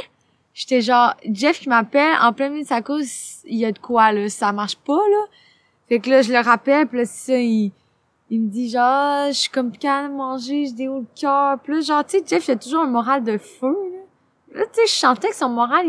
J'étais 0.53 0.81
genre, 0.81 1.15
Jeff 1.31 1.59
qui 1.59 1.67
m'appelle, 1.69 2.13
en 2.21 2.31
plein 2.31 2.49
milieu 2.49 2.61
de 2.63 2.67
sa 2.67 2.81
course, 2.81 3.41
il 3.45 3.57
y 3.57 3.65
a 3.65 3.71
de 3.71 3.79
quoi, 3.79 4.11
là, 4.11 4.29
ça 4.29 4.51
marche 4.51 4.75
pas, 4.77 4.93
là. 4.93 5.25
Fait 5.87 5.99
que 5.99 6.09
là, 6.11 6.21
je 6.21 6.31
le 6.31 6.39
rappelle, 6.39 6.85
puis 6.87 6.99
là, 6.99 7.05
c'est 7.05 7.31
ça, 7.31 7.37
il, 7.39 7.71
il 8.29 8.41
me 8.41 8.47
dit 8.49 8.69
genre, 8.69 9.27
je 9.29 9.33
suis 9.33 9.49
comme 9.49 9.71
plus 9.71 9.79
capable 9.79 10.13
de 10.13 10.17
manger, 10.17 10.65
j'ai 10.67 10.73
des 10.73 10.87
hauts 10.87 10.99
le 10.99 11.05
cœur. 11.19 11.57
Puis 11.63 11.73
là, 11.73 11.81
genre, 11.81 12.05
tu 12.05 12.19
sais, 12.19 12.23
Jeff, 12.27 12.47
il 12.47 12.51
a 12.51 12.55
toujours 12.55 12.81
un 12.83 12.87
moral 12.87 13.23
de 13.23 13.37
feu, 13.39 13.67
là. 13.93 13.98
Là, 14.53 14.63
tu 14.65 14.79
sais, 14.81 14.87
je 14.87 14.93
sentais 14.93 15.29
que 15.29 15.35
son 15.35 15.49
moral, 15.49 15.85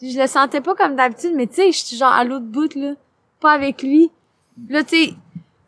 il- 0.00 0.12
je 0.12 0.20
le 0.20 0.26
sentais 0.26 0.60
pas 0.60 0.74
comme 0.74 0.96
d'habitude, 0.96 1.32
mais 1.34 1.46
tu 1.46 1.54
sais, 1.54 1.72
je 1.72 1.78
suis 1.84 1.96
genre 1.96 2.12
à 2.12 2.24
l'autre 2.24 2.44
bout, 2.46 2.74
là. 2.74 2.94
Pas 3.40 3.52
avec 3.52 3.82
lui. 3.82 4.10
Là, 4.68 4.82
tu 4.84 4.96
sais, 5.06 5.14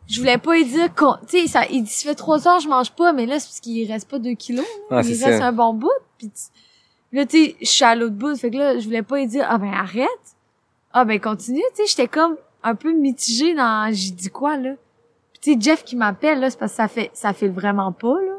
je 0.07 0.19
voulais 0.19 0.37
pas 0.37 0.55
lui 0.55 0.65
dire 0.65 0.93
qu'on, 0.95 1.13
tu 1.27 1.39
sais, 1.41 1.47
ça, 1.47 1.65
il 1.69 1.83
dit, 1.83 1.89
ça 1.91 2.09
fait 2.09 2.15
trois 2.15 2.47
heures, 2.47 2.59
je 2.59 2.67
mange 2.69 2.91
pas, 2.91 3.13
mais 3.13 3.25
là, 3.25 3.39
c'est 3.39 3.47
parce 3.47 3.59
qu'il 3.59 3.91
reste 3.91 4.09
pas 4.09 4.17
deux 4.19 4.33
kilos. 4.33 4.65
Ah, 4.89 5.01
il 5.03 5.09
reste 5.23 5.39
ça. 5.39 5.47
un 5.47 5.51
bon 5.51 5.73
bout, 5.73 5.89
tu- 6.17 6.27
là, 7.11 7.25
tu 7.25 7.45
sais, 7.45 7.55
je 7.61 7.65
suis 7.67 7.85
à 7.85 7.95
l'autre 7.95 8.15
bout, 8.15 8.35
fait 8.35 8.49
que 8.51 8.57
là, 8.57 8.79
je 8.79 8.85
voulais 8.85 9.03
pas 9.03 9.17
lui 9.17 9.27
dire, 9.27 9.45
ah 9.49 9.57
ben, 9.57 9.71
arrête. 9.73 10.07
Ah 10.91 11.05
ben, 11.05 11.19
continue, 11.19 11.61
tu 11.75 11.83
sais, 11.83 11.87
j'étais 11.87 12.07
comme 12.07 12.35
un 12.63 12.73
peu 12.75 12.91
mitigée 12.91 13.53
dans, 13.53 13.93
j'ai 13.93 14.11
dit 14.11 14.29
quoi, 14.29 14.57
là. 14.57 14.73
Pis 15.33 15.39
tu 15.41 15.53
sais, 15.53 15.57
Jeff 15.61 15.83
qui 15.83 15.95
m'appelle, 15.95 16.39
là, 16.39 16.49
c'est 16.49 16.57
parce 16.57 16.71
que 16.71 16.77
ça 16.77 16.87
fait, 16.87 17.11
ça 17.13 17.33
fait 17.33 17.47
vraiment 17.47 17.91
pas, 17.91 18.15
là. 18.21 18.33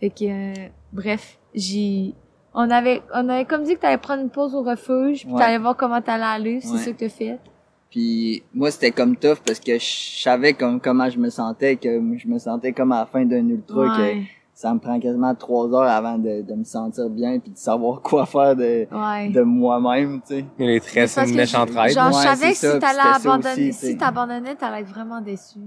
Fait 0.00 0.10
que, 0.10 0.24
euh, 0.24 0.68
bref, 0.92 1.38
j'ai, 1.54 2.14
on 2.54 2.70
avait, 2.70 3.02
on 3.14 3.28
avait 3.28 3.44
comme 3.44 3.64
dit 3.64 3.74
que 3.74 3.80
t'allais 3.80 3.98
prendre 3.98 4.22
une 4.22 4.30
pause 4.30 4.54
au 4.54 4.62
refuge, 4.62 5.24
puis 5.24 5.32
Ouais. 5.32 5.38
t'allais 5.40 5.58
voir 5.58 5.76
comment 5.76 6.00
t'allais 6.00 6.22
aller, 6.24 6.60
c'est 6.60 6.72
Ouais. 6.72 6.78
ça 6.78 6.90
que 6.92 6.96
t'as 6.98 7.08
fait. 7.08 7.38
Puis 7.90 8.42
moi, 8.52 8.70
c'était 8.70 8.90
comme 8.90 9.16
tough 9.16 9.38
parce 9.46 9.60
que 9.60 9.78
je 9.78 10.20
savais 10.22 10.52
comme 10.54 10.80
comment 10.80 11.08
je 11.08 11.18
me 11.18 11.30
sentais, 11.30 11.76
que 11.76 11.88
je 12.16 12.26
me 12.28 12.38
sentais 12.38 12.72
comme 12.72 12.92
à 12.92 13.00
la 13.00 13.06
fin 13.06 13.24
d'un 13.24 13.48
ultra, 13.48 13.96
que 13.96 14.18
ça 14.52 14.72
me 14.74 14.78
prend 14.80 14.98
quasiment 14.98 15.34
trois 15.34 15.66
heures 15.72 15.88
avant 15.90 16.18
de, 16.18 16.42
de 16.42 16.54
me 16.54 16.64
sentir 16.64 17.08
bien 17.08 17.38
puis 17.38 17.52
de 17.52 17.56
savoir 17.56 18.00
quoi 18.02 18.26
faire 18.26 18.56
de, 18.56 18.86
Ouais. 18.90 19.28
de 19.30 19.42
moi-même, 19.42 20.20
tu 20.26 20.34
sais. 20.36 20.44
Mais 20.58 20.66
les 20.66 20.80
traits, 20.80 21.08
c'est 21.08 21.28
une 21.28 21.36
méchante. 21.36 21.70
Genre, 21.70 21.86
je 21.86 22.12
savais 22.12 22.50
que 22.50 22.56
ça, 22.56 22.72
si 22.74 22.78
t'allais 22.80 23.14
abandonner, 23.14 23.68
aussi, 23.68 23.72
si 23.72 23.96
t'abandonnais, 23.96 24.54
t'allais 24.56 24.80
être 24.80 24.88
vraiment 24.90 25.20
déçu. 25.20 25.58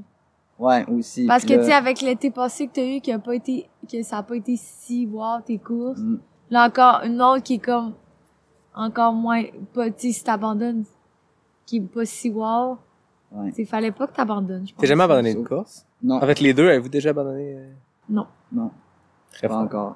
Ouais, 0.60 0.84
aussi. 0.90 1.26
Parce 1.28 1.46
que, 1.46 1.54
là, 1.54 1.60
tu 1.60 1.66
sais, 1.66 1.74
avec 1.74 2.02
l'été 2.02 2.32
passé 2.32 2.68
que 2.68 2.74
t'as 2.74 2.84
eu, 2.86 3.00
qui 3.00 3.12
a 3.12 3.20
pas 3.20 3.36
été, 3.36 3.70
que 3.90 4.02
ça 4.04 4.18
a 4.18 4.24
pas 4.24 4.36
été 4.36 4.56
si 4.58 5.06
wow, 5.06 5.40
tes 5.46 5.60
courses. 5.60 6.00
mm, 6.00 6.18
Là, 6.50 6.66
encore, 6.68 7.02
une 7.04 7.22
autre 7.22 7.44
qui 7.44 7.56
est 7.56 7.60
comme, 7.60 7.94
encore 8.76 9.14
moins, 9.14 9.44
pas, 9.74 9.90
tu 9.90 10.08
sais, 10.08 10.12
si 10.20 10.24
t'abandonnes, 10.24 10.86
qui 11.66 11.78
est 11.78 11.82
pas 11.82 12.06
si 12.06 12.30
wow. 12.30 12.78
Ouais. 13.32 13.50
Tu 13.50 13.56
sais, 13.56 13.66
fallait 13.66 13.92
pas 13.92 14.08
que 14.08 14.14
t'abandonnes, 14.14 14.66
je 14.68 14.74
pense. 14.74 14.82
T'as 14.82 14.88
jamais 14.88 15.04
abandonné 15.04 15.32
une 15.32 15.44
course? 15.46 15.86
Non, 16.02 16.16
En 16.16 16.22
fait, 16.26 16.40
les 16.40 16.54
deux, 16.54 16.70
avez-vous 16.70 16.88
déjà 16.90 17.10
abandonné? 17.10 17.56
euh, 17.56 17.68
Non. 18.10 18.26
non, 18.54 18.72
Très 19.34 19.48
pas 19.48 19.56
fort. 19.56 19.64
encore. 19.64 19.96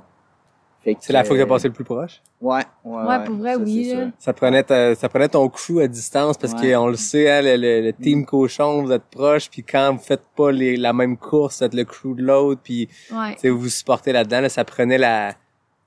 Fait 0.81 0.95
que, 0.95 0.99
C'est 1.03 1.13
la 1.13 1.23
fois 1.23 1.37
que 1.37 1.41
t'as 1.43 1.47
passé 1.47 1.67
le 1.67 1.73
plus 1.75 1.83
proche? 1.83 2.21
Ouais, 2.41 2.63
ouais, 2.83 3.03
Ouais, 3.05 3.23
pour 3.23 3.35
vrai, 3.35 3.53
ça, 3.53 3.59
oui. 3.59 3.93
Ça 4.17 4.33
prenait, 4.33 4.63
ta- 4.63 4.95
ça 4.95 5.07
prenait 5.09 5.29
ton 5.29 5.47
crew 5.47 5.77
à 5.79 5.87
distance 5.87 6.37
parce 6.37 6.53
Ouais. 6.53 6.73
qu'on 6.73 6.87
le 6.87 6.95
sait, 6.95 7.29
hein, 7.29 7.41
le, 7.43 7.55
le, 7.55 7.81
le 7.81 7.93
team 7.93 8.25
cochon, 8.25 8.81
vous 8.83 8.91
êtes 8.91 9.03
proches, 9.03 9.47
puis 9.49 9.63
quand 9.63 9.93
vous 9.93 9.99
faites 10.03 10.23
pas 10.35 10.51
les, 10.51 10.75
la 10.75 10.91
même 10.91 11.17
course, 11.17 11.59
vous 11.59 11.65
êtes 11.65 11.75
le 11.75 11.85
crew 11.85 12.15
de 12.15 12.23
l'autre, 12.23 12.59
puis 12.63 12.89
Ouais. 13.13 13.35
tu 13.35 13.41
sais, 13.41 13.49
vous 13.49 13.59
vous 13.59 13.69
supportez 13.69 14.11
là-dedans, 14.11 14.41
là, 14.41 14.49
ça 14.49 14.65
prenait 14.65 14.97
la, 14.97 15.35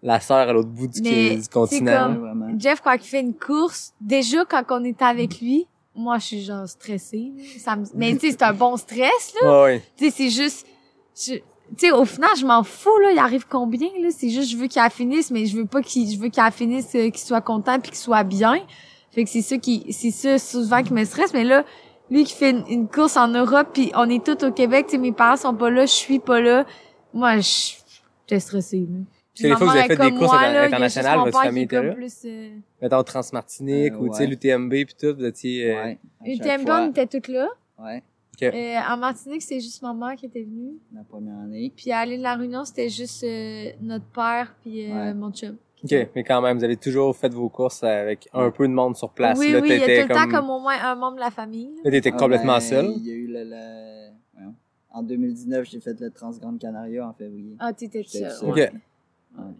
la 0.05 0.21
sœur 0.21 0.49
à 0.49 0.53
l'autre 0.53 0.69
bout 0.69 0.87
du, 0.87 1.01
Mais, 1.03 1.37
du 1.37 1.49
continent. 1.49 2.15
Comme-. 2.15 2.57
Jeff, 2.61 2.81
quand 2.81 2.93
il 2.93 3.01
fait 3.01 3.21
une 3.21 3.35
course, 3.35 3.93
déjà, 4.01 4.45
quand 4.45 4.63
on 4.71 4.85
était 4.85 5.05
avec 5.05 5.41
lui, 5.41 5.67
moi, 5.97 6.19
je 6.19 6.25
suis 6.27 6.43
genre 6.45 6.69
stressée. 6.69 7.33
là. 7.37 7.43
Ça 7.59 7.75
me... 7.75 7.85
Mais 7.95 8.13
tu 8.13 8.27
sais, 8.27 8.33
c'est 8.33 8.43
un 8.43 8.53
bon 8.53 8.77
stress, 8.77 9.35
là. 9.43 9.49
Ouais, 9.51 9.63
ouais. 9.65 9.83
Tu 9.97 10.05
sais, 10.05 10.11
c'est 10.11 10.31
juste... 10.31 10.67
je- 11.17 11.35
Tu 11.37 11.43
sais, 11.79 11.91
au 11.93 12.05
final, 12.05 12.31
je 12.37 12.45
m'en 12.45 12.63
fous, 12.63 12.99
là. 13.03 13.13
Il 13.13 13.19
arrive 13.19 13.47
combien, 13.49 13.89
là? 14.01 14.09
C'est 14.11 14.29
juste, 14.29 14.51
je 14.51 14.57
veux 14.57 14.67
qu'il 14.67 14.83
finisse, 14.91 15.31
mais 15.31 15.47
je 15.47 15.57
veux 15.57 15.67
pas 15.67 15.81
qu'il... 15.83 16.11
Je 16.15 16.19
veux 16.21 16.29
qu'il 16.29 16.43
finisse, 16.53 16.95
euh, 16.95 17.09
qu'il 17.11 17.19
soit 17.21 17.41
content 17.41 17.81
puis 17.81 17.91
qu'il 17.93 17.99
soit 17.99 18.25
bien. 18.25 18.61
Fait 19.13 19.25
que 19.25 19.31
c'est 19.31 19.43
ça 19.43 19.57
qui... 19.57 19.87
C'est 19.91 20.11
ça, 20.11 20.39
souvent, 20.39 20.83
qui 20.83 20.93
me 20.93 21.05
stresse. 21.05 21.33
Mais 21.33 21.45
là, 21.45 21.65
lui 22.11 22.25
qui 22.25 22.35
fait 22.35 22.51
une, 22.51 22.65
une 22.69 22.89
course 22.89 23.17
en 23.17 23.29
Europe 23.29 23.69
puis 23.73 23.91
on 23.95 24.11
est 24.11 24.23
tous 24.23 24.45
au 24.45 24.53
Québec, 24.53 24.87
tu 24.89 24.93
sais, 24.97 24.99
mes 24.99 25.13
parents 25.13 25.37
sont 25.39 25.55
pas 25.55 25.71
là, 25.71 25.87
je 25.87 25.93
suis 25.93 26.19
pas 26.19 26.41
là. 26.41 26.67
Moi, 27.15 27.39
je... 27.39 27.75
J'étais 28.27 28.41
stressée, 28.41 28.87
là. 28.91 28.99
Que 29.37 29.43
les 29.43 29.49
fois 29.51 29.59
que 29.59 29.65
vous 29.65 29.71
avez 29.79 29.97
fait 29.97 30.11
des 30.11 30.17
courses 30.17 30.33
inter- 30.33 30.59
internationales, 30.59 31.19
votre 31.21 31.43
famille 31.43 31.63
était 31.65 31.83
là? 31.83 31.95
Plus, 31.95 32.23
euh... 32.25 32.51
Mettons 32.81 33.03
Transmartinique 33.03 33.93
Euh, 33.95 33.99
ou 33.99 34.09
tu 34.09 34.15
sais 34.15 34.21
ouais. 34.21 34.27
l'UTMB 34.29 34.71
puis 34.71 34.95
tout, 35.01 35.15
vous 35.17 35.25
étiez... 35.25 35.73
euh, 35.73 35.75
Ouais. 35.85 35.99
à 36.21 36.25
chaque 36.25 36.35
UTMB, 36.37 36.67
fois. 36.67 36.81
on 36.83 36.91
était 36.91 37.07
toutes 37.07 37.29
là. 37.29 37.49
Ouais, 37.81 38.03
Euh, 38.43 38.77
en 38.93 38.97
Martinique, 38.97 39.43
c'était 39.43 39.61
juste 39.61 39.83
ma 39.83 39.93
mère 39.95 40.15
qui 40.17 40.27
était 40.27 40.43
venue. 40.43 40.75
la 40.95 41.03
première 41.03 41.39
année. 41.39 41.73
Puis 41.75 41.91
à 41.93 42.05
l'île 42.07 42.19
de 42.19 42.23
la 42.23 42.35
Réunion, 42.37 42.65
c'était 42.65 42.89
juste 42.89 43.25
euh, 43.25 43.71
notre 43.81 44.05
père 44.07 44.55
puis 44.63 44.91
euh, 44.91 44.95
Ouais. 44.95 45.15
mon 45.15 45.33
chum. 45.33 45.57
OK, 45.83 45.95
mais 46.15 46.25
quand 46.25 46.41
même, 46.41 46.57
vous 46.57 46.65
avez 46.65 46.77
toujours 46.79 47.15
fait 47.15 47.29
vos 47.35 47.49
courses 47.51 47.83
avec 47.85 48.27
un 48.33 48.51
peu 48.51 48.67
de 48.67 48.73
monde 48.73 48.97
sur 48.97 49.11
place. 49.11 49.39
oui, 49.39 49.53
là, 49.53 49.61
oui, 49.61 49.69
il 49.71 49.79
y 49.79 49.83
a 49.83 50.03
tout 50.05 50.09
le 50.09 50.15
temps 50.15 50.29
comme 50.31 50.49
au 50.49 50.59
moins 50.61 50.77
un 50.83 50.95
membre 50.95 51.17
de 51.17 51.21
la 51.21 51.31
famille. 51.31 51.71
là. 51.77 51.81
Là, 51.85 51.91
t'étais 51.91 52.11
Ah, 52.15 52.17
complètement 52.19 52.55
ben, 52.55 52.61
seul. 52.61 52.87
Il 52.97 53.07
y 53.07 53.11
a 53.11 53.15
eu 53.15 53.27
le, 53.27 53.45
le-. 53.45 54.51
En 54.97 55.03
2019, 55.03 55.69
j'ai 55.69 55.81
fait 55.81 55.99
le 56.01 56.11
Transgrande 56.11 56.59
Canaria 56.61 57.07
en 57.07 57.13
février. 57.13 57.57
Ah, 57.59 57.73
t'étais 57.73 58.05
seul. 58.05 58.31
seul. 58.31 58.49
OK. 58.49 58.71
Ouais. 59.39 59.45
Ouais. 59.45 59.51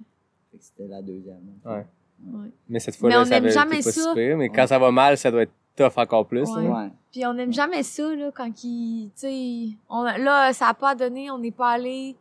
Fait 0.53 0.59
que 0.59 0.65
c'était 0.65 0.87
la 0.89 1.03
deuxième. 1.03 1.41
Ouais. 1.65 1.87
Ouais. 2.25 2.51
Mais 2.69 2.79
cette 2.81 2.97
fois-là, 2.97 3.23
on 3.23 3.25
ça 3.25 3.37
aime 3.37 3.45
avait 3.45 3.53
jamais 3.53 3.83
ça. 3.83 4.15
Mais 4.15 4.49
quand 4.49 4.67
ça 4.67 4.79
va 4.79 4.91
mal, 4.91 5.17
ça 5.19 5.31
doit 5.31 5.43
être 5.43 5.53
tough 5.77 5.93
encore 5.97 6.27
plus. 6.27 6.49
Ouais. 6.51 6.63
là. 6.65 6.71
Ouais. 6.85 6.91
Puis 7.13 7.27
on 7.27 7.37
aime 7.39 7.53
jamais 7.53 7.83
ça, 7.83 8.15
là, 8.15 8.31
quand 8.33 8.51
il... 8.65 9.11
Tu 9.17 9.21
sais, 9.21 9.77
on- 9.89 10.03
là, 10.05 10.53
ça 10.53 10.69
a 10.69 10.75
pas 10.75 10.95
donné, 10.95 11.31
on 11.31 11.39
n'est 11.39 11.51
pas 11.51 11.71
allé. 11.71 12.17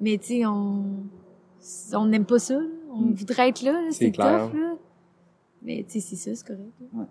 Mais 0.00 0.18
tu 0.18 0.26
sais, 0.26 0.46
on... 0.46 0.84
On 1.94 2.06
n'aime 2.06 2.24
pas 2.24 2.38
ça, 2.38 2.54
là. 2.54 2.64
On 2.90 3.00
Mm. 3.00 3.12
voudrait 3.14 3.48
être 3.50 3.62
là, 3.62 3.72
là, 3.72 3.88
C'est 3.90 4.10
tough, 4.12 4.22
là. 4.54 4.74
Mais 5.62 5.84
tu 5.88 6.00
sais, 6.00 6.00
c'est 6.00 6.16
ça, 6.16 6.34
c'est 6.34 6.46
correct. 6.46 6.72
là. 6.94 7.06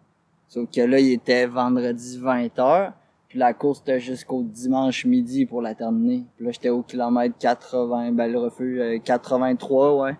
Sauf 0.48 0.70
que 0.72 0.82
là, 0.82 1.00
il 1.00 1.12
était 1.14 1.46
vendredi 1.46 2.18
20h. 2.18 2.94
Puis 3.30 3.40
la 3.40 3.54
course 3.54 3.82
était 3.82 4.00
jusqu'au 4.00 4.42
dimanche 4.44 5.06
midi 5.06 5.46
pour 5.46 5.62
la 5.62 5.76
terminer. 5.76 6.24
Puis 6.38 6.46
là, 6.46 6.52
j'étais 6.52 6.70
au 6.70 6.82
kilomètre 6.82 7.36
80, 7.38 8.12
ben 8.14 8.32
le 8.32 8.40
refuge, 8.40 8.80
euh, 8.80 9.00
83, 9.00 10.02
ouais. 10.04 10.16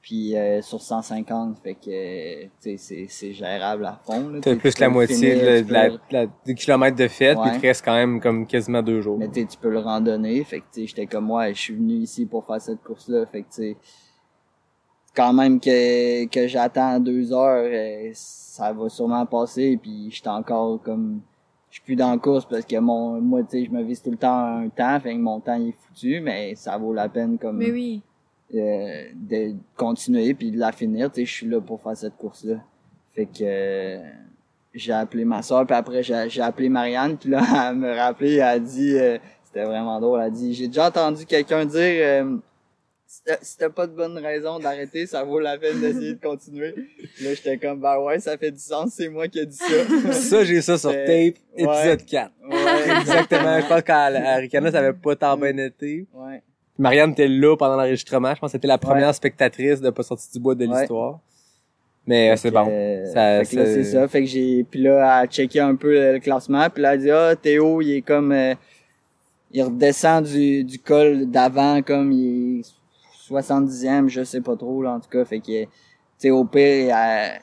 Puis 0.00 0.34
euh, 0.36 0.62
sur 0.62 0.80
150, 0.80 1.58
fait 1.62 1.74
que, 1.74 2.48
c'est, 2.78 3.06
c'est 3.08 3.32
gérable 3.34 3.84
à 3.84 4.00
fond. 4.06 4.30
là. 4.30 4.38
T'as 4.40 4.56
plus 4.56 4.78
la 4.78 4.88
moitié 4.88 5.16
finir, 5.16 5.36
de, 5.44 5.62
peux 5.66 5.72
la, 5.74 5.88
le- 5.88 5.92
de 5.94 5.98
la- 6.12 6.26
des 6.46 6.54
kilomètres 6.54 6.96
de 6.96 7.08
fête, 7.08 7.36
puis 7.38 7.50
Ouais. 7.50 7.56
il 7.56 7.60
te 7.60 7.66
reste 7.66 7.84
quand 7.84 7.94
même 7.94 8.18
comme 8.20 8.46
quasiment 8.46 8.80
deux 8.82 9.02
jours. 9.02 9.18
Mais 9.18 9.28
tu 9.28 9.44
peux 9.60 9.68
le 9.70 9.80
randonner. 9.80 10.42
Fait 10.44 10.60
que 10.60 10.66
j'étais 10.76 11.06
comme 11.06 11.30
ouais, 11.30 11.52
je 11.52 11.60
suis 11.60 11.74
venu 11.74 11.94
ici 11.94 12.24
pour 12.24 12.46
faire 12.46 12.62
cette 12.62 12.82
course-là. 12.82 13.26
Fait 13.26 13.42
que 13.42 13.48
tu 13.54 13.76
quand 15.14 15.32
même 15.32 15.58
que, 15.60 16.26
que 16.26 16.46
j'attends 16.46 17.00
deux 17.00 17.32
heures, 17.32 17.66
euh, 17.70 18.10
ça 18.14 18.72
va 18.72 18.88
sûrement 18.88 19.26
passer. 19.26 19.78
Puis 19.82 20.08
j'étais 20.10 20.28
encore 20.28 20.80
comme, 20.80 21.20
je 21.70 21.76
suis 21.76 21.82
plus 21.82 21.96
dans 21.96 22.10
la 22.10 22.18
course 22.18 22.46
parce 22.46 22.64
que 22.64 22.78
mon, 22.78 23.20
moi 23.20 23.42
tu 23.42 23.50
sais, 23.50 23.64
je 23.64 23.70
me 23.70 23.82
vise 23.82 24.02
tout 24.02 24.10
le 24.10 24.16
temps 24.16 24.58
un 24.58 24.68
temps. 24.68 24.98
Fait 25.00 25.12
que 25.14 25.18
mon 25.18 25.40
temps 25.40 25.54
il 25.54 25.68
est 25.68 25.72
foutu, 25.72 26.20
mais 26.20 26.54
ça 26.54 26.76
vaut 26.78 26.92
la 26.94 27.08
peine 27.08 27.38
comme 27.38 27.58
Mais 27.58 27.70
oui. 27.70 28.02
euh, 28.54 29.04
de 29.14 29.54
continuer 29.76 30.32
puis 30.34 30.50
de 30.50 30.58
la 30.58 30.72
finir. 30.72 31.10
Tu 31.12 31.20
sais, 31.20 31.26
je 31.26 31.32
suis 31.32 31.46
là 31.46 31.60
pour 31.60 31.80
faire 31.82 31.96
cette 31.96 32.16
course-là. 32.16 32.56
Fait 33.14 33.26
que 33.26 33.42
euh, 33.42 33.98
j'ai 34.72 34.92
appelé 34.92 35.24
ma 35.24 35.42
soeur, 35.42 35.66
puis 35.66 35.76
après 35.76 36.02
j'ai 36.02 36.26
j'ai 36.28 36.40
appelé 36.42 36.68
Marianne, 36.68 37.16
puis 37.16 37.30
là, 37.30 37.42
elle 37.70 37.76
me 37.76 37.94
rappelé, 37.94 38.34
elle 38.34 38.42
a 38.42 38.58
dit, 38.58 38.96
euh, 38.96 39.18
c'était 39.44 39.64
vraiment 39.64 40.00
drôle, 40.00 40.20
elle 40.20 40.26
a 40.26 40.30
dit, 40.30 40.54
j'ai 40.54 40.68
déjà 40.68 40.86
entendu 40.88 41.26
quelqu'un 41.26 41.64
dire, 41.66 41.80
euh, 41.80 42.36
si 43.10 43.56
t'as- 43.56 43.70
pas 43.70 43.86
de 43.86 43.92
bonne 43.96 44.18
raison 44.18 44.58
d'arrêter, 44.58 45.06
ça 45.06 45.24
vaut 45.24 45.40
la 45.40 45.56
peine 45.56 45.80
d'essayer 45.80 46.12
de 46.14 46.20
continuer. 46.20 46.74
Là, 47.22 47.32
j'étais 47.34 47.56
comme, 47.56 47.80
bah 47.80 47.98
ouais, 48.00 48.20
ça 48.20 48.36
fait 48.36 48.50
du 48.50 48.58
sens, 48.60 48.92
c'est 48.94 49.08
moi 49.08 49.26
qui 49.28 49.38
ai 49.38 49.46
dit 49.46 49.56
ça. 49.56 49.64
Ça, 50.12 50.44
j'ai 50.44 50.60
ça 50.60 50.76
sur 50.76 50.90
tape, 50.90 51.06
ouais. 51.08 51.34
épisode 51.56 52.04
4. 52.04 52.30
ouais, 52.50 53.00
Exactement. 53.00 53.60
Je 53.60 53.66
pense 53.66 53.82
qu'à 53.82 53.98
à 54.04 54.36
Ricana, 54.36 54.70
ça 54.70 54.80
avait 54.80 54.92
pas 54.92 55.16
tant 55.16 55.36
bien 55.38 55.56
été. 55.56 56.06
ouais. 56.14 56.42
Marianne 56.78 57.10
était 57.12 57.26
là 57.26 57.56
pendant 57.56 57.74
l'enregistrement. 57.76 58.32
Je 58.34 58.40
pense 58.40 58.50
que 58.52 58.58
c'était 58.58 58.68
la 58.68 58.78
première 58.78 59.08
Ouais. 59.08 59.12
spectatrice 59.14 59.80
de 59.80 59.90
Pas 59.90 60.02
sorti 60.04 60.30
du 60.32 60.38
bois 60.38 60.54
de 60.54 60.64
l'histoire. 60.64 61.18
Mais 62.06 62.30
euh, 62.30 62.36
c'est 62.36 62.50
bon. 62.52 62.68
euh, 62.70 63.04
Ça- 63.06 63.44
fait 63.44 63.56
que 63.56 63.60
là, 63.60 63.66
c'est- 63.66 63.84
ça. 63.84 64.06
Fait 64.08 64.20
que 64.20 64.26
j'ai, 64.26 64.64
puis 64.64 64.80
là, 64.82 64.96
elle 64.98 65.24
a 65.24 65.26
checké 65.26 65.58
un 65.60 65.74
peu 65.74 66.12
le, 66.12 66.18
classement, 66.20 66.68
puis 66.70 66.82
là, 66.82 66.94
elle 66.94 67.00
a 67.00 67.02
dit, 67.02 67.10
ah, 67.10 67.34
Théo, 67.36 67.80
il 67.82 67.96
est 67.96 68.02
comme, 68.02 68.30
euh, 68.32 68.54
il 69.50 69.62
redescend 69.62 70.24
du, 70.24 70.62
du 70.62 70.78
col 70.78 71.26
d'avant, 71.30 71.82
comme 71.82 72.12
il 72.12 72.60
est 72.60 72.62
70e, 73.28 74.08
je 74.08 74.24
sais 74.24 74.40
pas 74.40 74.56
trop, 74.56 74.82
là, 74.82 74.92
en 74.94 75.00
tout 75.00 75.08
cas. 75.10 75.24
Fait 75.24 75.40
que, 75.40 75.64
tu 75.64 75.68
sais, 76.18 76.30
au 76.30 76.44
pire, 76.44 76.96
elle- 76.96 77.40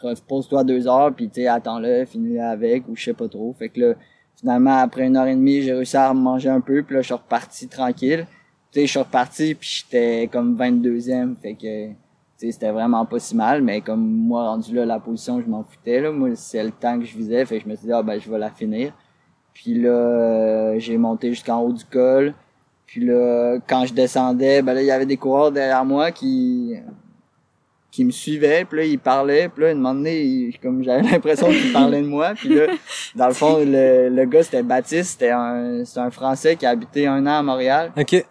repose-toi 0.00 0.64
deux 0.64 0.86
heures, 0.86 1.14
puis 1.14 1.30
tu 1.30 1.46
attends-le, 1.46 2.04
finis 2.04 2.38
avec, 2.38 2.88
ou 2.88 2.96
je 2.96 3.04
sais 3.04 3.14
pas 3.14 3.28
trop. 3.28 3.54
Fait 3.58 3.68
que 3.68 3.80
là, 3.80 3.94
finalement, 4.36 4.78
après 4.78 5.06
une 5.06 5.16
heure 5.16 5.26
et 5.26 5.34
demie, 5.34 5.62
j'ai 5.62 5.72
réussi 5.72 5.96
à 5.96 6.12
manger 6.12 6.50
un 6.50 6.60
peu, 6.60 6.82
puis 6.82 6.94
là, 6.96 7.00
je 7.02 7.06
suis 7.06 7.14
reparti 7.14 7.68
tranquille. 7.68 8.26
Tu 8.72 8.80
je 8.80 8.86
suis 8.86 8.98
reparti, 8.98 9.54
puis 9.54 9.68
j'étais 9.84 10.28
comme 10.32 10.56
22e, 10.56 11.36
fait 11.36 11.54
que, 11.54 11.88
tu 12.38 12.50
c'était 12.52 12.70
vraiment 12.72 13.06
pas 13.06 13.18
si 13.20 13.36
mal, 13.36 13.62
mais 13.62 13.80
comme 13.80 14.04
moi, 14.04 14.48
rendu 14.48 14.74
là, 14.74 14.84
la 14.84 14.98
position, 14.98 15.40
je 15.40 15.46
m'en 15.46 15.62
foutais, 15.62 16.00
là. 16.00 16.10
Moi, 16.12 16.30
c'est 16.34 16.62
le 16.64 16.72
temps 16.72 16.98
que 16.98 17.04
je 17.04 17.16
visais, 17.16 17.44
fait 17.46 17.58
que 17.58 17.64
je 17.64 17.68
me 17.68 17.76
suis 17.76 17.86
dit, 17.86 17.92
ah, 17.92 18.02
ben, 18.02 18.20
je 18.20 18.28
vais 18.30 18.38
la 18.38 18.50
finir. 18.50 18.92
Puis 19.54 19.74
là, 19.74 19.88
euh, 19.90 20.78
j'ai 20.78 20.98
monté 20.98 21.30
jusqu'en 21.30 21.60
haut 21.60 21.72
du 21.72 21.84
col. 21.84 22.34
Puis 22.94 23.04
là, 23.04 23.56
quand 23.66 23.86
je 23.86 23.92
descendais, 23.92 24.62
ben 24.62 24.72
là, 24.72 24.80
il 24.80 24.86
y 24.86 24.90
avait 24.92 25.04
des 25.04 25.16
coureurs 25.16 25.50
derrière 25.50 25.84
moi 25.84 26.12
qui 26.12 26.74
qui 27.90 28.04
me 28.04 28.12
suivaient, 28.12 28.64
puis 28.64 28.78
là, 28.78 28.84
ils 28.84 28.98
parlaient, 29.00 29.48
puis 29.48 29.64
là, 29.64 29.72
une 29.72 29.78
moment 29.78 29.94
donné, 29.94 30.22
il- 30.22 30.58
comme 30.60 30.84
j'avais 30.84 31.02
l'impression 31.10 31.48
qu'ils 31.48 31.72
parlaient 31.72 32.02
de 32.02 32.06
moi, 32.06 32.34
puis 32.36 32.50
là, 32.50 32.66
dans 33.16 33.26
le 33.26 33.32
fond, 33.32 33.56
le, 33.58 34.10
le 34.10 34.24
gars, 34.26 34.44
c'était 34.44 34.62
Baptiste, 34.62 35.10
c'était 35.12 35.30
un, 35.32 35.84
c'est 35.84 35.98
un 35.98 36.10
Français 36.12 36.54
qui 36.54 36.66
a 36.66 36.70
habité 36.70 37.08
un 37.08 37.26
an 37.26 37.38
à 37.38 37.42
Montréal. 37.42 37.90
OK. 37.96 38.24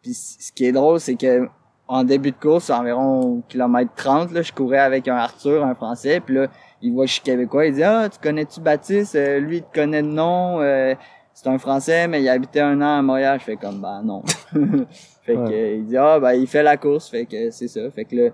Puis 0.00 0.14
ce 0.14 0.52
qui 0.52 0.64
est 0.66 0.72
drôle, 0.72 1.00
c'est 1.00 1.16
que 1.16 1.48
en 1.88 2.04
début 2.04 2.30
de 2.30 2.36
course, 2.36 2.70
environ 2.70 3.42
kilomètre 3.48 3.90
30, 3.96 4.30
là, 4.30 4.42
je 4.42 4.52
courais 4.52 4.78
avec 4.78 5.08
un 5.08 5.16
Arthur, 5.16 5.64
un 5.64 5.74
Français, 5.74 6.20
puis 6.24 6.36
là, 6.36 6.46
il 6.82 6.92
voit 6.92 7.04
que 7.06 7.08
je 7.08 7.14
suis 7.14 7.22
québécois, 7.22 7.66
il 7.66 7.74
dit 7.74 7.82
Ah, 7.82 8.08
tu 8.08 8.18
connais-tu 8.22 8.60
Baptiste? 8.60 9.16
Euh, 9.16 9.40
lui, 9.40 9.56
il 9.56 9.62
te 9.64 9.74
connaît 9.74 10.02
de 10.02 10.06
nom, 10.08 10.60
euh, 10.60 10.94
c'est 11.34 11.48
un 11.48 11.58
Français, 11.58 12.06
mais 12.08 12.22
il 12.22 12.28
habitait 12.28 12.60
un 12.60 12.80
an 12.80 12.98
à 12.98 13.02
Montréal. 13.02 13.38
Je 13.40 13.44
fais 13.44 13.56
comme 13.56 13.80
bah 13.80 14.00
non. 14.04 14.22
fait 15.24 15.34
que 15.34 15.38
Ouais. 15.38 15.76
il 15.78 15.84
dit 15.86 15.96
Ah 15.96 16.18
ben 16.20 16.32
il 16.32 16.46
fait 16.46 16.62
la 16.62 16.76
course, 16.76 17.08
fait 17.10 17.26
que 17.26 17.50
c'est 17.50 17.68
ça. 17.68 17.80
Fait 17.90 18.04
que 18.04 18.16
là. 18.16 18.30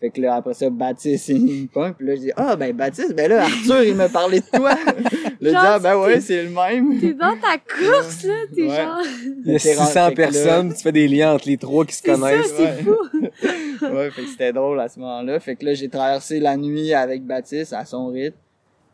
Fait 0.00 0.10
que 0.10 0.20
là, 0.20 0.34
après 0.34 0.52
ça, 0.52 0.68
Baptiste, 0.68 1.28
il 1.28 1.62
me 1.62 1.66
pointe, 1.68 1.96
puis 1.96 2.04
là, 2.04 2.16
je 2.16 2.20
dis, 2.22 2.32
ah, 2.36 2.56
ben, 2.56 2.72
Baptiste, 2.74 3.14
ben 3.14 3.30
là, 3.30 3.44
Arthur, 3.44 3.84
il 3.84 3.94
me 3.94 4.08
parlait 4.08 4.40
de 4.40 4.44
toi. 4.52 4.70
là, 4.74 4.94
je 5.40 5.48
dis, 5.48 5.54
ah, 5.56 5.78
ben 5.78 5.96
ouais, 5.96 6.20
c'est 6.20 6.42
le 6.42 6.50
même. 6.50 6.98
T'es 6.98 7.12
dans 7.14 7.36
ta 7.36 7.56
course, 7.56 8.24
là. 8.24 8.34
T'es 8.52 8.62
Ouais. 8.62 8.68
genre... 8.70 8.98
Il 9.46 9.52
y 9.52 9.54
a 9.54 9.58
T'es 9.60 9.74
rendu- 9.76 9.86
600 9.92 10.08
fait 10.08 10.14
que 10.16 10.20
là- 10.22 10.26
personnes, 10.26 10.74
tu 10.74 10.82
fais 10.82 10.90
des 10.90 11.06
liens 11.06 11.34
entre 11.34 11.46
les 11.46 11.56
trois 11.56 11.84
qui 11.84 11.94
se 11.94 12.02
C'est 12.04 12.10
ça, 12.16 12.18
connaissent. 12.18 12.52
c'est 12.56 12.64
Ouais. 12.64 12.82
fou. 12.82 13.86
ouais, 13.94 14.10
fait 14.10 14.22
que 14.22 14.28
c'était 14.28 14.52
drôle 14.52 14.80
à 14.80 14.88
ce 14.88 14.98
moment-là. 14.98 15.38
Fait 15.38 15.54
que 15.54 15.64
là, 15.66 15.74
j'ai 15.74 15.88
traversé 15.88 16.40
la 16.40 16.56
nuit 16.56 16.92
avec 16.92 17.24
Baptiste 17.24 17.72
à 17.72 17.84
son 17.84 18.08
rythme. 18.08 18.36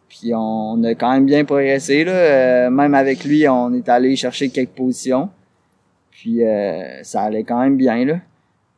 Puis 0.09 0.33
on 0.35 0.83
a 0.85 0.95
quand 0.95 1.13
même 1.13 1.27
bien 1.27 1.45
progressé, 1.45 2.05
là. 2.05 2.13
Euh, 2.13 2.71
même 2.71 2.95
avec 2.95 3.25
lui, 3.25 3.47
on 3.49 3.73
est 3.75 3.89
allé 3.89 4.17
chercher 4.17 4.49
quelques 4.49 4.71
positions. 4.71 5.29
Puis 6.11 6.45
euh, 6.45 7.03
ça 7.03 7.23
allait 7.23 7.45
quand 7.45 7.61
même 7.61 7.77
bien 7.77 8.05
là. 8.05 8.21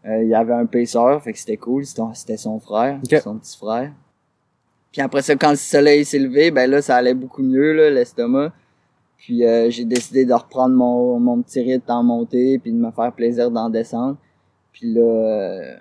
Euh, 0.06 0.22
il 0.22 0.28
y 0.28 0.34
avait 0.34 0.54
un 0.54 0.66
pacer, 0.66 1.18
fait 1.22 1.32
que 1.32 1.38
c'était 1.38 1.56
cool, 1.58 1.84
c'était 1.84 2.36
son 2.36 2.58
frère, 2.58 2.98
Ok. 3.04 3.20
son 3.20 3.36
petit 3.38 3.56
frère. 3.56 3.92
Puis 4.92 5.02
après 5.02 5.22
ça, 5.22 5.36
quand 5.36 5.50
le 5.50 5.56
soleil 5.56 6.04
s'est 6.04 6.18
levé, 6.18 6.50
ben 6.50 6.68
là, 6.70 6.82
ça 6.82 6.96
allait 6.96 7.14
beaucoup 7.14 7.42
mieux, 7.42 7.72
là, 7.74 7.90
l'estomac. 7.90 8.52
Puis 9.18 9.44
euh, 9.44 9.68
j'ai 9.70 9.84
décidé 9.84 10.24
de 10.24 10.32
reprendre 10.32 10.74
mon, 10.74 11.20
mon 11.20 11.42
petit 11.42 11.60
rythme 11.60 11.90
en 11.92 12.02
montée, 12.02 12.58
puis 12.58 12.72
de 12.72 12.78
me 12.78 12.90
faire 12.90 13.12
plaisir 13.12 13.50
d'en 13.50 13.68
descendre. 13.68 14.16
Puis 14.72 14.92
là, 14.92 15.00
euh, 15.00 15.76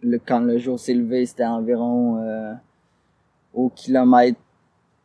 le, 0.00 0.18
quand 0.18 0.40
le 0.40 0.56
jour 0.58 0.78
s'est 0.78 0.94
levé, 0.94 1.26
c'était 1.26 1.44
environ 1.44 2.22
euh, 2.22 2.52
au 3.54 3.68
kilomètre 3.68 4.38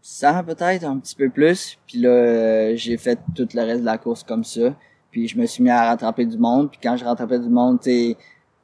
100 0.02 0.44
peut-être, 0.46 0.84
un 0.86 0.98
petit 1.00 1.16
peu 1.16 1.30
plus. 1.30 1.78
Puis 1.86 2.00
là, 2.00 2.10
euh, 2.10 2.74
j'ai 2.76 2.98
fait 2.98 3.20
tout 3.36 3.48
le 3.54 3.62
reste 3.62 3.82
de 3.82 3.86
la 3.86 3.98
course 3.98 4.24
comme 4.24 4.44
ça. 4.44 4.74
Puis 5.12 5.28
je 5.28 5.38
me 5.38 5.46
suis 5.46 5.64
mis 5.64 5.70
à 5.70 5.86
rattraper 5.90 6.26
du 6.26 6.38
monde. 6.38 6.70
Puis 6.70 6.80
quand 6.82 6.96
je 6.96 7.04
rattrapais 7.04 7.40
du 7.40 7.50
monde, 7.50 7.80
tu 7.82 8.16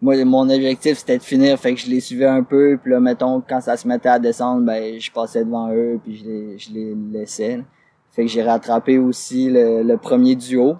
moi, 0.02 0.22
mon 0.26 0.50
objectif, 0.50 0.98
c'était 0.98 1.18
de 1.18 1.24
finir. 1.24 1.58
Fait 1.58 1.74
que 1.74 1.80
je 1.80 1.88
les 1.90 2.02
suivais 2.02 2.26
un 2.26 2.44
peu. 2.44 2.78
Puis 2.82 2.92
là, 2.92 3.00
mettons, 3.00 3.42
quand 3.42 3.62
ça 3.62 3.78
se 3.78 3.88
mettait 3.88 4.10
à 4.10 4.20
descendre, 4.20 4.66
ben, 4.66 5.00
je 5.00 5.12
passais 5.12 5.46
devant 5.46 5.72
eux. 5.74 6.00
Puis 6.04 6.18
je 6.18 6.26
les, 6.26 6.58
je 6.60 6.72
les 6.74 6.96
laissais. 7.12 7.58
là. 7.58 7.64
Fait 8.12 8.26
que 8.26 8.28
j'ai 8.30 8.44
rattrapé 8.44 8.98
aussi 8.98 9.50
le, 9.50 9.82
le 9.82 9.98
premier 9.98 10.36
duo. 10.36 10.76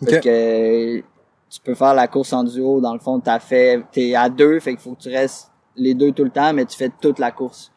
Parce 0.00 0.12
Ok. 0.14 0.22
que 0.22 0.98
tu 1.50 1.60
peux 1.64 1.74
faire 1.74 1.94
la 1.94 2.06
course 2.06 2.32
en 2.32 2.44
duo. 2.44 2.80
Dans 2.80 2.92
le 2.94 3.00
fond, 3.00 3.18
t'as 3.20 3.40
fait, 3.40 3.82
t'es 3.92 4.14
à 4.14 4.28
deux. 4.28 4.60
Fait 4.60 4.70
qu'il 4.72 4.80
faut 4.80 4.94
que 4.94 5.02
tu 5.02 5.08
restes 5.08 5.50
les 5.76 5.94
deux 5.94 6.12
tout 6.12 6.24
le 6.24 6.30
temps, 6.30 6.52
mais 6.52 6.64
tu 6.64 6.76
fais 6.76 6.90
toute 7.00 7.18
la 7.18 7.32
course. 7.32 7.72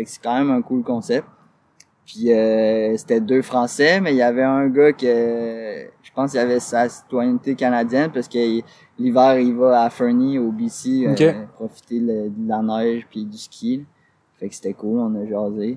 Fait 0.00 0.04
que 0.04 0.10
c'est 0.12 0.22
quand 0.22 0.38
même 0.38 0.50
un 0.50 0.62
cool 0.62 0.82
concept. 0.82 1.28
Puis 2.06 2.32
euh, 2.32 2.96
c'était 2.96 3.20
deux 3.20 3.42
Français, 3.42 4.00
mais 4.00 4.14
il 4.14 4.16
y 4.16 4.22
avait 4.22 4.42
un 4.42 4.66
gars 4.68 4.94
que 4.94 5.06
je 6.02 6.10
pense 6.14 6.30
qu'il 6.30 6.40
avait 6.40 6.58
sa 6.58 6.88
citoyenneté 6.88 7.54
canadienne 7.54 8.10
parce 8.10 8.28
que 8.28 8.62
l'hiver 8.98 9.38
il 9.38 9.54
va 9.54 9.82
à 9.82 9.90
Fernie 9.90 10.38
au 10.38 10.52
BC 10.52 11.06
euh, 11.06 11.44
profiter 11.52 12.00
de 12.00 12.48
la 12.48 12.62
neige 12.62 13.06
puis 13.10 13.26
du 13.26 13.36
ski. 13.36 13.84
Fait 14.38 14.48
que 14.48 14.54
c'était 14.54 14.72
cool, 14.72 15.00
on 15.00 15.14
a 15.16 15.26
jasé. 15.26 15.76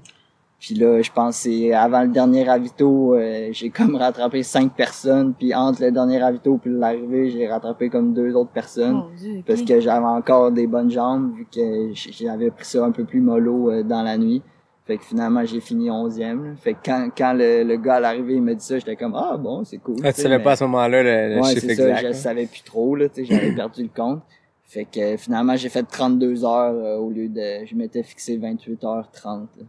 Puis 0.66 0.76
là, 0.76 1.02
je 1.02 1.12
pense 1.12 1.36
que 1.36 1.44
c'est 1.50 1.74
avant 1.74 2.04
le 2.04 2.08
dernier 2.08 2.46
ravito, 2.46 3.16
euh, 3.16 3.50
j'ai 3.52 3.70
comme 3.70 3.98
rattrapé 3.98 4.44
cinq 4.44 4.74
personnes, 4.74 5.34
puis 5.34 5.54
entre 5.54 5.82
le 5.84 5.92
dernier 5.92 6.20
ravito 6.24 6.58
puis 6.58 6.72
l'arrivée, 6.72 7.30
j'ai 7.32 7.50
rattrapé 7.50 7.90
comme 7.90 8.14
deux 8.14 8.34
autres 8.34 8.52
personnes 8.52 9.04
Dieu, 9.18 9.40
ok. 9.40 9.44
parce 9.46 9.62
que 9.62 9.82
j'avais 9.82 10.06
encore 10.06 10.54
des 10.54 10.66
bonnes 10.66 10.90
jambes 10.90 11.34
vu 11.36 11.46
que 11.54 11.90
j'avais 11.94 12.50
pris 12.50 12.64
ça 12.64 12.86
un 12.86 12.92
peu 12.92 13.04
plus 13.04 13.20
mollo 13.20 13.72
euh, 13.72 13.84
dans 13.84 14.04
la 14.04 14.18
nuit. 14.18 14.42
Fait 14.86 14.96
que 14.98 15.04
finalement 15.04 15.44
j'ai 15.44 15.60
fini 15.60 15.92
onzième. 15.92 16.46
là. 16.46 16.52
Fait 16.56 16.76
que 16.76 16.80
quand, 16.86 17.10
quand 17.18 17.34
le, 17.34 17.64
le 17.64 17.76
gars 17.76 17.96
à 17.96 18.00
l'arrivée 18.00 18.36
il 18.36 18.42
m'a 18.42 18.54
dit 18.54 18.64
ça, 18.64 18.80
j'étais 18.80 18.96
comme 18.96 19.16
ah 19.16 19.36
bon 19.36 19.66
c'est 19.66 19.80
cool. 19.80 19.98
Ah, 20.02 20.14
tu 20.14 20.22
savais 20.22 20.38
mais- 20.38 20.44
pas 20.46 20.54
à 20.54 20.56
ce 20.56 20.64
moment-là 20.64 21.04
le, 21.04 21.36
le 21.36 21.42
ouais, 21.42 21.50
chiffre 21.50 21.66
c'est 21.68 21.76
ça, 21.76 21.90
exact. 21.90 22.02
je 22.04 22.08
hein? 22.08 22.14
savais 22.14 22.46
plus 22.46 22.64
trop 22.64 22.96
là, 22.96 23.10
tu 23.10 23.26
sais, 23.26 23.34
j'avais 23.34 23.52
perdu 23.56 23.84
le 23.84 23.90
compte. 23.94 24.22
Fait 24.64 24.86
que 24.86 25.18
finalement 25.18 25.58
j'ai 25.58 25.68
fait 25.68 25.84
32 25.84 26.46
heures 26.46 26.74
euh, 26.74 26.96
au 27.00 27.10
lieu 27.10 27.28
de 27.28 27.66
je 27.66 27.76
m'étais 27.76 28.02
fixé 28.04 28.38
28 28.38 28.82
heures 28.86 29.10
30. 29.12 29.50
là. 29.58 29.64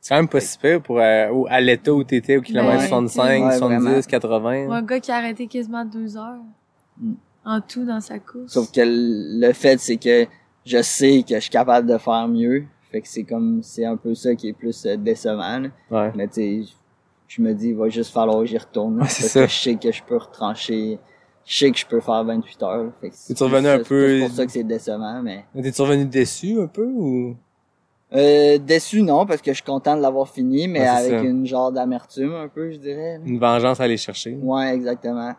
C'est 0.00 0.10
quand 0.14 0.20
même 0.20 0.28
pas 0.28 0.40
si 0.40 0.56
pire 0.58 0.80
pour 0.82 0.98
euh, 1.00 1.28
au- 1.30 1.46
à 1.48 1.60
l'état 1.60 1.92
où 1.92 2.04
t'étais 2.04 2.36
au 2.36 2.40
kilomètre 2.40 2.82
Ouais. 2.82 2.88
65, 2.88 3.44
Ouais, 3.44 3.58
70, 3.58 3.82
vraiment. 3.84 4.00
80. 4.02 4.70
Un 4.70 4.82
gars 4.82 5.00
qui 5.00 5.10
a 5.10 5.16
arrêté 5.16 5.46
quasiment 5.46 5.84
deux 5.84 6.16
heures. 6.16 6.40
Mm. 7.00 7.12
En 7.44 7.60
tout 7.60 7.84
dans 7.84 8.00
sa 8.00 8.18
course. 8.18 8.52
Sauf 8.52 8.70
que 8.70 8.80
l- 8.80 9.40
le 9.40 9.52
fait 9.52 9.78
c'est 9.78 9.96
que 9.96 10.26
je 10.64 10.82
sais 10.82 11.24
que 11.28 11.34
je 11.34 11.40
suis 11.40 11.50
capable 11.50 11.88
de 11.88 11.98
faire 11.98 12.28
mieux. 12.28 12.64
Fait 12.92 13.00
que 13.00 13.08
c'est 13.08 13.24
comme 13.24 13.62
c'est 13.62 13.84
un 13.84 13.96
peu 13.96 14.14
ça 14.14 14.34
qui 14.34 14.48
est 14.48 14.52
plus 14.52 14.86
euh, 14.86 14.96
décevant. 14.96 15.58
là. 15.58 15.68
Ouais. 15.90 16.12
Mais 16.14 16.26
tu 16.28 16.34
sais, 16.34 16.72
je 17.26 17.42
me 17.42 17.52
dis, 17.52 17.68
il 17.68 17.76
va 17.76 17.88
juste 17.90 18.12
falloir 18.12 18.38
que 18.40 18.46
j'y 18.46 18.56
retourne. 18.58 18.96
là, 18.98 19.02
Ouais, 19.02 19.08
c'est 19.10 19.22
parce 19.22 19.32
ça. 19.32 19.40
que 19.42 19.48
je 19.48 19.54
sais 19.58 19.74
que 19.76 19.92
je 19.92 20.02
peux 20.02 20.16
retrancher. 20.16 20.98
Je 21.44 21.58
sais 21.58 21.70
que 21.70 21.78
je 21.78 21.86
peux 21.86 22.00
faire 22.00 22.24
28 22.24 22.62
heures. 22.62 22.84
là, 22.84 22.90
Fait 23.00 23.10
que 23.10 23.14
c'est 23.16 23.38
revenu 23.40 23.68
un 23.68 23.72
c'est 23.78 23.78
peu- 23.78 23.84
plus 24.06 24.20
pour 24.20 24.30
ça 24.30 24.46
que 24.46 24.52
c'est 24.52 24.64
décevant, 24.64 25.22
mais. 25.22 25.44
T'es-tu 25.62 25.82
revenu 25.82 26.04
déçu 26.06 26.60
un 26.60 26.66
peu 26.66 26.84
ou? 26.84 27.36
Euh, 28.14 28.56
déçu, 28.58 29.02
non, 29.02 29.26
parce 29.26 29.42
que 29.42 29.50
je 29.50 29.56
suis 29.56 29.64
content 29.64 29.94
de 29.96 30.00
l'avoir 30.00 30.28
fini, 30.28 30.66
mais 30.66 30.80
Ouais, 30.80 30.86
avec 30.86 31.10
ça. 31.18 31.24
une 31.24 31.46
genre 31.46 31.70
d'amertume 31.70 32.32
un 32.34 32.48
peu, 32.48 32.70
je 32.72 32.78
dirais. 32.78 33.20
Une 33.24 33.38
vengeance 33.38 33.80
à 33.80 33.84
aller 33.84 33.98
chercher? 33.98 34.34
Ouais, 34.40 34.74
exactement. 34.74 35.34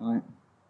Ouais. 0.00 0.18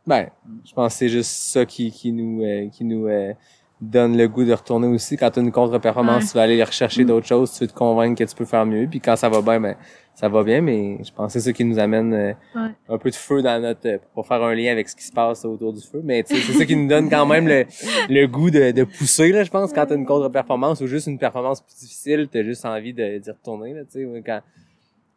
Ben, 0.07 0.27
je 0.65 0.73
pense 0.73 0.95
que 0.95 0.99
c'est 0.99 1.09
juste 1.09 1.31
ça 1.31 1.65
qui, 1.65 1.93
qui 1.93 2.11
nous, 2.13 2.43
euh, 2.43 2.69
qui 2.71 2.83
nous 2.85 3.07
euh, 3.07 3.33
donne 3.81 4.17
le 4.17 4.27
goût 4.27 4.45
de 4.45 4.53
retourner 4.53 4.89
aussi. 4.89 5.17
Quand 5.17 5.31
tu 5.31 5.39
as 5.39 5.43
une 5.43 5.53
contre-performance, 5.53 6.23
Ouais. 6.25 6.29
tu 6.31 6.35
vas 6.39 6.43
aller 6.43 6.65
rechercher 6.65 7.05
Mm. 7.05 7.07
d'autres 7.07 7.27
choses, 7.27 7.53
tu 7.53 7.61
veux 7.61 7.69
te 7.69 7.75
convaincre 7.75 8.19
que 8.19 8.29
tu 8.29 8.35
peux 8.35 8.45
faire 8.47 8.67
mieux. 8.67 8.89
Puis 8.91 9.01
quand 9.01 9.15
ça 9.15 9.29
va 9.29 9.41
bien, 9.43 9.61
ben 9.61 9.77
ça 10.19 10.29
va 10.29 10.43
bien, 10.43 10.61
mais 10.61 10.99
je 11.05 11.13
pense 11.13 11.33
que 11.33 11.39
c'est 11.39 11.45
ça 11.49 11.53
qui 11.53 11.65
nous 11.65 11.79
amène 11.79 12.13
euh, 12.13 12.33
Ouais. 12.57 12.71
un 12.89 12.99
peu 12.99 13.09
de 13.09 13.15
feu 13.15 13.41
dans 13.41 13.63
notre... 13.63 13.87
euh, 13.89 13.99
pour 14.15 14.27
faire 14.27 14.43
un 14.43 14.53
lien 14.55 14.73
avec 14.73 14.89
ce 14.89 14.97
qui 14.97 15.05
se 15.05 15.13
passe 15.13 15.45
autour 15.45 15.73
du 15.73 15.81
feu. 15.81 16.01
Mais 16.03 16.25
c'est 16.27 16.37
ça 16.41 16.65
qui 16.67 16.75
nous 16.75 16.89
donne 16.89 17.09
quand 17.09 17.25
même 17.25 17.47
le, 17.47 17.65
le 18.09 18.27
goût 18.27 18.51
de, 18.51 18.73
de 18.73 18.83
pousser, 18.83 19.31
là, 19.31 19.45
je 19.45 19.51
pense, 19.51 19.73
quand 19.73 19.87
t'as 19.87 19.95
une 19.95 20.05
contre-performance 20.07 20.81
ou 20.81 20.89
juste 20.89 21.07
une 21.07 21.19
performance 21.19 21.61
plus 21.61 21.77
difficile, 21.79 22.29
t'as 22.31 22.43
juste 22.43 22.65
envie 22.65 22.93
de 22.93 23.19
d'y 23.19 23.31
retourner, 23.31 23.75
là, 23.75 23.85
tu 23.85 24.05
sais. 24.05 24.23
Quand 24.27 24.41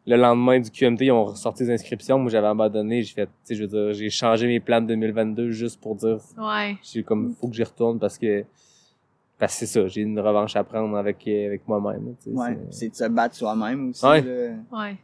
le 0.06 0.16
lendemain 0.18 0.60
du 0.60 0.70
QMT, 0.70 1.02
ils 1.02 1.12
ont 1.12 1.26
ressorti 1.26 1.64
les 1.64 1.72
inscriptions, 1.72 2.20
moi 2.20 2.30
j'avais 2.32 2.48
abandonné, 2.48 3.02
j'ai 3.02 3.14
fait, 3.14 3.26
tu 3.26 3.32
sais, 3.44 3.56
je 3.56 3.62
veux 3.64 3.68
dire, 3.68 3.94
j'ai 3.94 4.10
changé 4.10 4.46
mes 4.48 4.60
plans 4.60 4.82
de 4.82 4.88
2022 4.88 5.50
juste 5.52 5.80
pour 5.82 5.96
dire, 5.96 6.18
Ouais. 6.38 6.76
j'ai 6.84 7.02
comme, 7.04 7.34
faut 7.40 7.48
que 7.48 7.56
j'y 7.56 7.64
retourne 7.64 7.98
parce 8.00 8.18
que, 8.20 8.44
parce 9.42 9.54
que 9.60 9.66
c'est 9.66 9.80
ça, 9.82 9.88
j'ai 9.88 10.02
une 10.02 10.20
revanche 10.20 10.56
à 10.56 10.64
prendre 10.64 10.96
avec, 10.96 11.28
avec 11.28 11.68
moi-même, 11.68 12.06
là, 12.06 12.12
tu 12.24 12.30
sais. 12.32 12.38
Ouais. 12.38 12.58
c'est- 12.70 12.80
C'est 12.80 12.90
de 12.90 12.96
se 12.96 13.04
battre 13.14 13.36
soi-même 13.36 13.90
aussi. 13.90 14.06
Ouais. 14.06 14.22
là. 14.22 14.54
Ouais. 14.72 14.98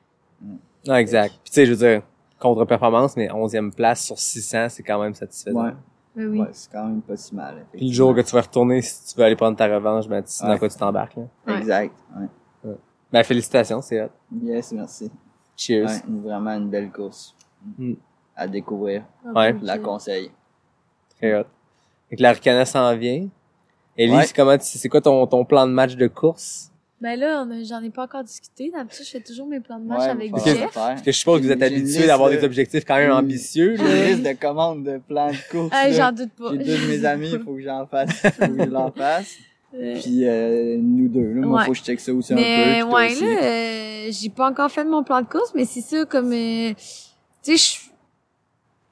Ah, 0.87 1.01
exact. 1.01 1.31
Puis 1.43 1.49
tu 1.51 1.53
sais, 1.55 1.65
je 1.65 1.71
veux 1.73 1.77
dire, 1.77 2.01
contre-performance, 2.39 3.17
mais 3.17 3.29
11e 3.31 3.71
place 3.73 4.05
sur 4.05 4.17
600, 4.17 4.67
c'est 4.69 4.83
quand 4.83 5.01
même 5.01 5.13
satisfaisant. 5.15 5.65
Ouais. 5.65 5.73
Ben 6.15 6.27
oui. 6.29 6.39
Ouais, 6.39 6.47
c'est 6.51 6.71
quand 6.71 6.85
même 6.85 7.01
pas 7.01 7.17
si 7.17 7.35
mal. 7.35 7.65
Puis 7.73 7.87
le 7.87 7.93
jour 7.93 8.13
que 8.15 8.21
tu 8.21 8.31
vas 8.33 8.41
retourner, 8.41 8.81
si 8.81 9.13
tu 9.13 9.19
veux 9.19 9.25
aller 9.25 9.35
prendre 9.35 9.57
ta 9.57 9.67
revanche, 9.67 10.07
ben, 10.07 10.21
tu 10.23 10.29
sais 10.31 10.43
dans 10.45 10.51
Ouais. 10.51 10.59
quoi 10.59 10.69
tu 10.69 10.77
t'embarques, 10.77 11.15
là. 11.15 11.23
Ouais. 11.47 11.57
Exact. 11.59 11.93
Ouais. 12.15 12.71
Ben, 13.11 13.23
félicitations, 13.23 13.81
c'est 13.81 14.01
hot. 14.03 14.09
Yes, 14.41 14.71
merci. 14.71 15.11
Cheers. 15.55 15.87
Vraiment 16.07 16.51
une 16.51 16.69
belle 16.69 16.91
course. 16.91 17.35
Mm. 17.77 17.93
À 18.35 18.47
découvrir. 18.47 19.03
Ouais. 19.33 19.55
Je 19.59 19.65
la 19.65 19.77
conseille. 19.79 20.29
Très 21.17 21.39
hot. 21.39 21.45
Fait 22.09 22.15
que 22.15 22.21
la 22.21 22.31
Ricana 22.33 22.65
s'en 22.65 22.95
vient. 22.95 23.27
Elise, 23.97 24.15
Ouais. 24.15 24.25
comment 24.35 24.57
tu, 24.57 24.65
c'est 24.77 24.89
quoi 24.89 25.01
ton, 25.01 25.25
ton 25.27 25.43
plan 25.45 25.65
de 25.67 25.71
match 25.71 25.95
de 25.95 26.07
course? 26.07 26.71
Ben 26.99 27.19
là, 27.19 27.45
on 27.47 27.51
a- 27.51 27.63
j'en 27.63 27.83
ai 27.83 27.89
pas 27.91 28.03
encore 28.05 28.23
discuté. 28.23 28.71
D'habitude, 28.71 29.05
je 29.05 29.11
fais 29.11 29.19
toujours 29.19 29.45
mes 29.47 29.59
plans 29.59 29.77
de 29.79 29.85
match 29.85 29.99
Ouais, 30.01 30.09
avec 30.09 30.35
Jeff. 30.43 30.71
Parce 30.73 31.01
que 31.03 31.11
je 31.11 31.17
suppose 31.17 31.41
que 31.41 31.45
vous 31.45 31.51
êtes 31.51 31.61
habitué 31.61 32.07
d'avoir 32.07 32.31
de- 32.31 32.35
des 32.37 32.43
objectifs 32.43 32.83
quand 32.85 32.95
même 32.97 33.11
ambitieux, 33.11 33.75
J'ai 33.77 33.83
là. 33.83 33.89
une 34.09 34.15
liste 34.17 34.23
de 34.27 34.33
commandes 34.39 34.83
de 34.83 34.99
plans 35.07 35.29
de 35.31 35.37
course. 35.51 35.71
Là. 35.71 35.91
j'en 35.91 36.11
doute 36.11 36.31
pas. 36.31 36.51
J'ai 36.53 36.57
deux 36.57 36.77
de 36.77 36.87
mes 36.87 37.05
amis, 37.05 37.29
il 37.33 37.39
faut 37.39 37.53
que 37.53 37.61
j'en 37.61 37.85
fasse. 37.85 38.09
faut 38.15 38.47
que 38.47 38.63
je 38.65 38.69
l'en 38.69 38.91
fasse. 38.91 39.31
Euh, 39.75 39.99
Puis 40.01 40.21
euh, 40.25 40.77
nous 40.81 41.07
deux. 41.07 41.33
Là. 41.33 41.45
Moi, 41.45 41.59
Ouais. 41.59 41.65
faut 41.65 41.71
que 41.73 41.77
je 41.77 41.83
check 41.83 41.99
ça 41.99 42.11
aussi 42.13 42.33
un 42.33 42.37
mais 42.37 42.41
peu. 42.63 42.71
puis 42.71 42.81
toi 42.89 42.99
ouais, 42.99 43.11
aussi. 43.11 43.23
là, 43.25 43.43
euh, 43.43 44.07
j'ai 44.11 44.29
pas 44.29 44.49
encore 44.49 44.71
fait 44.71 44.85
mon 44.85 45.03
plan 45.03 45.21
de 45.21 45.27
course, 45.27 45.51
mais 45.53 45.65
c'est 45.65 45.81
ça, 45.81 46.05
comme, 46.05 46.31
euh, 46.31 46.71
tu 47.43 47.57
sais, 47.57 47.57
je, 47.57 47.86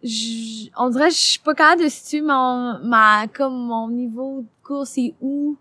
je- 0.05 0.69
on 0.77 0.89
dirait 0.89 1.07
que 1.09 1.13
je 1.15 1.19
suis 1.19 1.39
pas 1.39 1.53
capable 1.53 1.83
de 1.83 1.89
situer 1.89 2.21
mon, 2.21 2.79
ma, 2.83 3.27
comme 3.27 3.53
mon 3.65 3.89
niveau 3.89 4.41
de 4.41 4.47
course 4.63 4.97
est 4.97 5.15
où, 5.21 5.57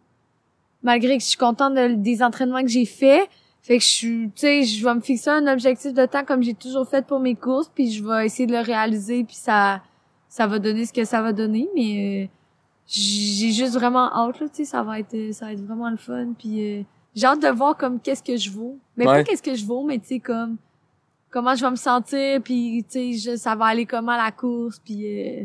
malgré 0.82 1.16
que 1.16 1.22
je 1.22 1.28
suis 1.28 1.38
contente 1.38 1.74
de- 1.74 1.95
des 1.95 2.22
entraînements 2.22 2.62
que 2.62 2.68
j'ai 2.68 2.84
faits. 2.84 3.28
Fait 3.62 3.78
que 3.78 3.82
je 3.82 3.88
suis, 3.88 4.26
tu 4.34 4.40
sais, 4.42 4.62
je 4.62 4.84
vais 4.84 4.95
me 4.95 5.01
fixer 5.01 5.30
un 5.30 5.47
objectif 5.51 5.95
de 5.95 6.05
temps 6.05 6.24
comme 6.24 6.42
j'ai 6.42 6.53
toujours 6.53 6.86
fait 6.86 7.07
pour 7.07 7.18
mes 7.18 7.34
courses, 7.34 7.70
puis 7.74 7.90
je 7.90 8.05
vais 8.07 8.26
essayer 8.26 8.47
de 8.47 8.53
le 8.53 8.61
réaliser, 8.61 9.24
puis 9.24 9.36
ça, 9.36 9.80
ça 10.28 10.47
va 10.47 10.59
donner 10.59 10.84
ce 10.84 10.92
que 10.92 11.05
ça 11.07 11.22
va 11.22 11.32
donner, 11.32 11.66
mais 11.74 12.24
euh, 12.24 12.28
j'ai 12.86 13.53
juste 13.53 13.72
vraiment 13.74 14.12
hâte, 14.14 14.40
là, 14.40 14.49
tu 14.51 14.57
sais, 14.57 14.64
ça 14.66 14.82
va 14.82 14.99
être, 15.01 15.14
euh, 15.14 15.32
ça 15.32 15.47
va 15.47 15.53
être 15.55 15.64
vraiment 15.64 15.88
le 15.88 15.97
fun, 15.97 16.34
puis 16.38 16.61
euh, 16.80 16.82
j'ai 17.14 17.26
hâte 17.26 17.40
de 17.40 17.49
voir 17.49 17.74
comme 17.78 17.99
qu'est-ce 18.01 18.22
que 18.22 18.36
je 18.36 18.51
vaux. 18.51 18.78
Mais 18.99 19.07
Ouais. 19.07 19.14
pas 19.14 19.24
qu'est-ce 19.24 19.42
que 19.42 19.55
je 19.55 19.64
vaux, 19.64 19.82
mais 19.82 19.99
tu 19.99 20.09
sais, 20.09 20.20
comme 20.20 20.59
comment 21.35 21.57
je 21.57 21.64
vais 21.64 21.70
me 21.72 21.76
sentir, 21.76 22.41
puis 22.41 22.85
tu 22.89 23.18
sais, 23.18 23.37
ça 23.37 23.57
va 23.57 23.64
aller 23.64 23.87
comment 23.87 24.16
la 24.16 24.30
course, 24.30 24.78
puis 24.78 25.43
euh, 25.43 25.45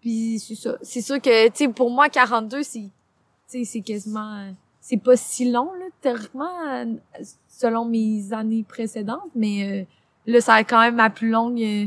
puis 0.00 0.38
c'est 0.38 0.54
ça. 0.54 0.76
C'est 0.80 1.00
sûr 1.00 1.20
que, 1.20 1.48
tu 1.48 1.66
sais, 1.66 1.68
pour 1.68 1.90
moi, 1.90 2.08
42, 2.08 2.62
c'est, 2.62 2.78
tu 2.78 2.88
sais, 3.48 3.64
c'est 3.64 3.80
quasiment, 3.80 4.54
c'est 4.80 4.96
pas 4.96 5.16
si 5.16 5.50
long, 5.50 5.72
là, 5.72 5.86
théoriquement, 6.00 6.86
selon 7.48 7.84
mes 7.84 8.32
années 8.32 8.62
précédentes, 8.62 9.32
mais 9.34 9.82
euh, 9.82 9.84
là, 10.32 10.40
ça 10.40 10.60
être 10.60 10.70
quand 10.70 10.80
même 10.80 10.94
ma 10.94 11.10
plus 11.10 11.30
longue 11.30 11.60
euh, 11.60 11.86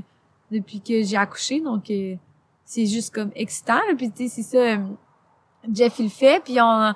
depuis 0.52 0.82
que 0.82 1.04
j'ai 1.04 1.16
accouché, 1.16 1.62
donc 1.62 1.90
euh, 1.90 2.16
c'est 2.66 2.86
juste 2.86 3.16
comme 3.16 3.32
excitant, 3.34 3.80
puis 3.96 4.12
tu 4.12 4.28
sais, 4.28 4.44
c'est 4.44 4.58
ça, 4.58 4.58
euh, 4.58 4.78
Jeff, 5.72 6.00
il 6.00 6.10
fait, 6.10 6.44
puis 6.44 6.60
on, 6.60 6.94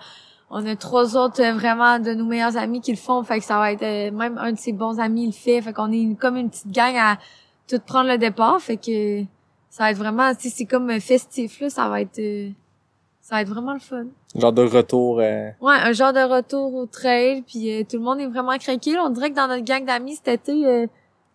on 0.49 0.65
a 0.65 0.75
trois 0.75 1.17
autres 1.17 1.41
euh, 1.41 1.53
vraiment 1.53 1.99
de 1.99 2.13
nos 2.13 2.25
meilleurs 2.25 2.55
amis 2.57 2.81
qui 2.81 2.91
le 2.91 2.97
font, 2.97 3.21
fait 3.23 3.39
que 3.39 3.45
ça 3.45 3.57
va 3.59 3.71
être, 3.71 3.83
euh, 3.83 4.11
même 4.11 4.37
un 4.37 4.51
de 4.53 4.57
ses 4.57 4.71
bons 4.73 4.99
amis, 4.99 5.23
il 5.23 5.27
le 5.27 5.31
fait, 5.33 5.61
fait 5.61 5.73
qu'on 5.73 5.91
est 5.91 6.01
une- 6.01 6.15
comme 6.17 6.37
une 6.37 6.49
petite 6.49 6.71
gang 6.71 6.95
à 6.95 7.17
tout 7.67 7.79
prendre 7.85 8.09
le 8.09 8.17
départ, 8.17 8.59
fait 8.61 8.77
que 8.77 9.23
ça 9.69 9.83
va 9.83 9.91
être 9.91 9.97
vraiment, 9.97 10.31
sais, 10.37 10.49
c'est 10.49 10.65
comme 10.65 10.89
euh, 10.89 10.99
festif, 10.99 11.59
là, 11.59 11.69
ça 11.69 11.89
va 11.89 12.01
être, 12.01 12.21
ça 13.21 13.35
va 13.35 13.41
être 13.41 13.49
vraiment 13.49 13.73
le 13.73 13.79
fun. 13.79 14.05
Genre 14.35 14.53
de 14.53 14.61
retour, 14.63 15.19
euh, 15.19 15.49
Ouais, 15.59 15.75
un 15.75 15.91
genre 15.91 16.13
de 16.13 16.21
retour 16.21 16.73
au 16.75 16.85
trail, 16.85 17.41
puis 17.41 17.71
euh, 17.73 17.83
tout 17.83 17.97
le 17.97 18.03
monde 18.03 18.19
est 18.21 18.27
vraiment 18.27 18.57
craqué. 18.57 18.97
On 18.99 19.09
dirait 19.09 19.31
que 19.31 19.35
dans 19.35 19.47
notre 19.47 19.65
gang 19.65 19.83
d'amis 19.83 20.15
cet 20.15 20.27
été, 20.29 20.65
euh, 20.65 20.87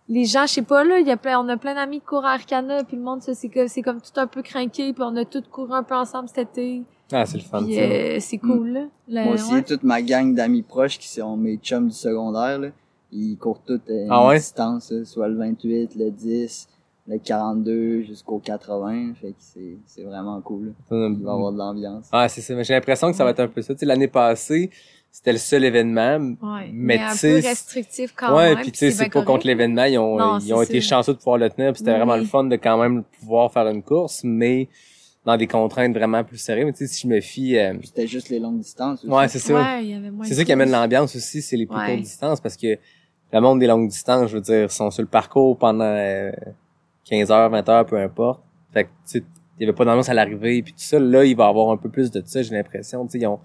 les 0.09 0.25
gens, 0.25 0.47
je 0.47 0.55
sais 0.55 0.63
pas, 0.63 0.85
là, 0.85 0.99
il 1.01 1.07
y 1.07 1.11
a 1.11 1.17
plein, 1.19 1.39
on 1.39 1.49
a 1.49 1.57
plein 1.59 1.75
d'amis 1.75 2.01
qui 2.01 2.07
courent 2.07 2.25
à 2.25 2.33
Arcana, 2.33 2.83
puis 2.85 2.97
le 2.97 3.03
monde, 3.03 3.21
ça, 3.23 3.35
c'est 3.35 3.49
comme, 3.51 3.69
c'est 3.69 3.83
comme 3.83 4.01
tout 4.01 4.19
un 4.19 4.27
peu 4.27 4.41
craqué, 4.43 4.93
puis 4.95 5.03
on 5.07 5.15
a 5.17 5.25
tous 5.27 5.43
couru 5.51 5.73
un 5.75 5.83
peu 5.83 5.95
ensemble 5.95 6.29
cet 6.29 6.57
été. 6.57 6.83
Ah, 7.13 7.27
c'est 7.27 7.39
le 7.39 7.45
fun, 7.45 7.63
Puis 7.65 7.79
euh, 7.79 8.19
c'est 8.21 8.39
cool, 8.39 8.71
là. 8.71 8.85
Le- 9.09 9.25
Moi 9.25 9.35
aussi, 9.35 9.53
ouais. 9.55 9.63
toute 9.63 9.83
ma 9.83 10.01
gang 10.03 10.35
d'amis 10.35 10.63
proches 10.63 10.99
qui 10.99 11.09
sont 11.09 11.37
mes 11.37 11.57
chums 11.59 11.89
du 11.89 11.95
secondaire, 11.95 12.59
là, 12.59 12.69
ils 13.13 13.37
courent 13.37 13.61
toutes 13.67 13.91
euh, 13.91 14.07
Ah 14.11 14.23
une 14.23 14.29
ouais? 14.29 14.39
distance, 14.39 14.91
là, 14.91 15.05
soit 15.05 15.29
le 15.29 15.37
28, 15.37 15.95
le 15.97 16.11
10, 16.11 16.69
le 17.09 17.19
42 17.19 18.03
jusqu'au 18.03 18.39
80. 18.39 19.15
Fait 19.21 19.29
que 19.31 19.35
c'est, 19.39 19.77
c'est 19.87 20.03
vraiment 20.05 20.41
cool. 20.41 20.67
là. 20.91 21.09
Il 21.11 21.23
va 21.23 21.33
y 21.33 21.35
avoir 21.35 21.53
de 21.53 21.59
l'ambiance. 21.59 22.07
Ah, 22.13 22.29
c'est 22.29 22.41
ça. 22.41 22.55
Mais 22.55 22.65
j'ai 22.65 22.75
l'impression 22.75 23.11
que 23.11 23.17
ça 23.17 23.25
va 23.25 23.31
être 23.31 23.41
un 23.41 23.49
peu 23.49 23.61
ça. 23.61 23.75
Tu 23.75 23.81
sais, 23.81 23.87
l'année 23.87 24.09
passée, 24.09 24.71
c'était 25.11 25.33
le 25.33 25.39
seul 25.39 25.65
événement. 25.65 26.17
Ouais. 26.41 26.71
Mais 26.73 26.97
Mais, 26.97 27.01
un 27.01 27.17
peu 27.17 27.35
restrictif 27.47 28.15
quand 28.17 28.35
ouais, 28.37 28.55
même. 28.55 28.63
puis 28.63 28.73
tu 28.73 28.79
sais, 28.79 28.91
c'est 28.93 29.05
pas 29.05 29.11
contre 29.11 29.27
correct, 29.27 29.45
l'événement. 29.45 29.85
Ils 29.85 29.99
ont, 29.99 30.17
Non, 30.17 30.39
ils 30.39 30.55
ont 30.55 30.63
été 30.63 30.81
chanceux 30.81 31.13
de 31.13 31.19
pouvoir 31.19 31.39
le 31.39 31.51
tenir. 31.51 31.73
puis 31.73 31.81
C'était 31.81 31.91
Oui, 31.91 31.97
vraiment 31.99 32.17
le 32.17 32.25
fun 32.25 32.45
de 32.45 32.57
quand 32.57 32.81
même 32.81 33.03
pouvoir 33.21 33.53
faire 33.53 33.67
une 33.69 33.83
course, 33.83 34.23
mais 34.25 34.69
dans 35.25 35.37
des 35.37 35.47
contraintes 35.47 35.95
vraiment 35.95 36.25
plus 36.25 36.39
sérieuses. 36.39 36.66
Mais 36.66 36.73
tu 36.73 36.79
sais, 36.87 36.93
si 36.93 37.03
je 37.03 37.07
me 37.09 37.20
fie... 37.20 37.57
euh, 37.57 37.75
Puis 37.79 37.89
C'était 37.89 38.07
juste 38.07 38.29
les 38.29 38.39
longues 38.41 38.59
distances. 38.61 39.05
aussi. 39.05 39.12
Ouais, 39.12 39.29
c'est 39.29 39.39
ça. 39.39 39.55
Ouais, 39.55 39.85
il 39.85 39.91
y 39.91 39.95
avait 39.95 40.11
moins 40.11 40.25
C'est 40.27 40.35
ça 40.35 40.45
qui 40.45 40.53
amène 40.53 40.70
l'ambiance 40.70 41.14
aussi, 41.14 41.43
c'est 41.43 41.57
les 41.57 41.66
plus 41.66 41.77
Ouais. 41.77 41.87
courtes 41.87 42.01
distances 42.03 42.41
parce 42.41 42.57
que 42.57 42.77
le 43.33 43.41
monde 43.41 43.61
des 43.61 43.66
longues 43.66 43.89
distances, 43.89 44.29
je 44.31 44.37
veux 44.37 44.43
dire, 44.43 44.70
sont 44.70 44.91
sur 44.91 45.03
le 45.03 45.09
parcours 45.09 45.57
pendant 45.57 45.85
euh, 45.85 46.33
15 47.05 47.31
heures, 47.31 47.51
20 47.51 47.68
heures, 47.68 47.87
peu 47.87 47.97
importe. 47.99 48.43
Fait 48.73 48.85
que, 48.85 48.89
tu 48.89 48.95
sais, 49.18 49.25
il 49.59 49.62
y 49.62 49.64
avait 49.68 49.77
pas 49.77 49.85
d'ambiance 49.85 50.09
à 50.09 50.14
l'arrivée 50.14 50.62
puis 50.62 50.73
tout 50.73 50.81
ça. 50.81 50.99
Là, 50.99 51.25
il 51.25 51.37
va 51.37 51.47
y 51.47 51.49
avoir 51.49 51.70
un 51.70 51.77
peu 51.77 51.89
plus 51.89 52.11
de 52.11 52.23
ça, 52.25 52.43
j'ai 52.43 52.55
l'impression. 52.55 53.05
Tu 53.07 53.12
sais, 53.12 53.18
ils 53.20 53.27
ont- 53.27 53.39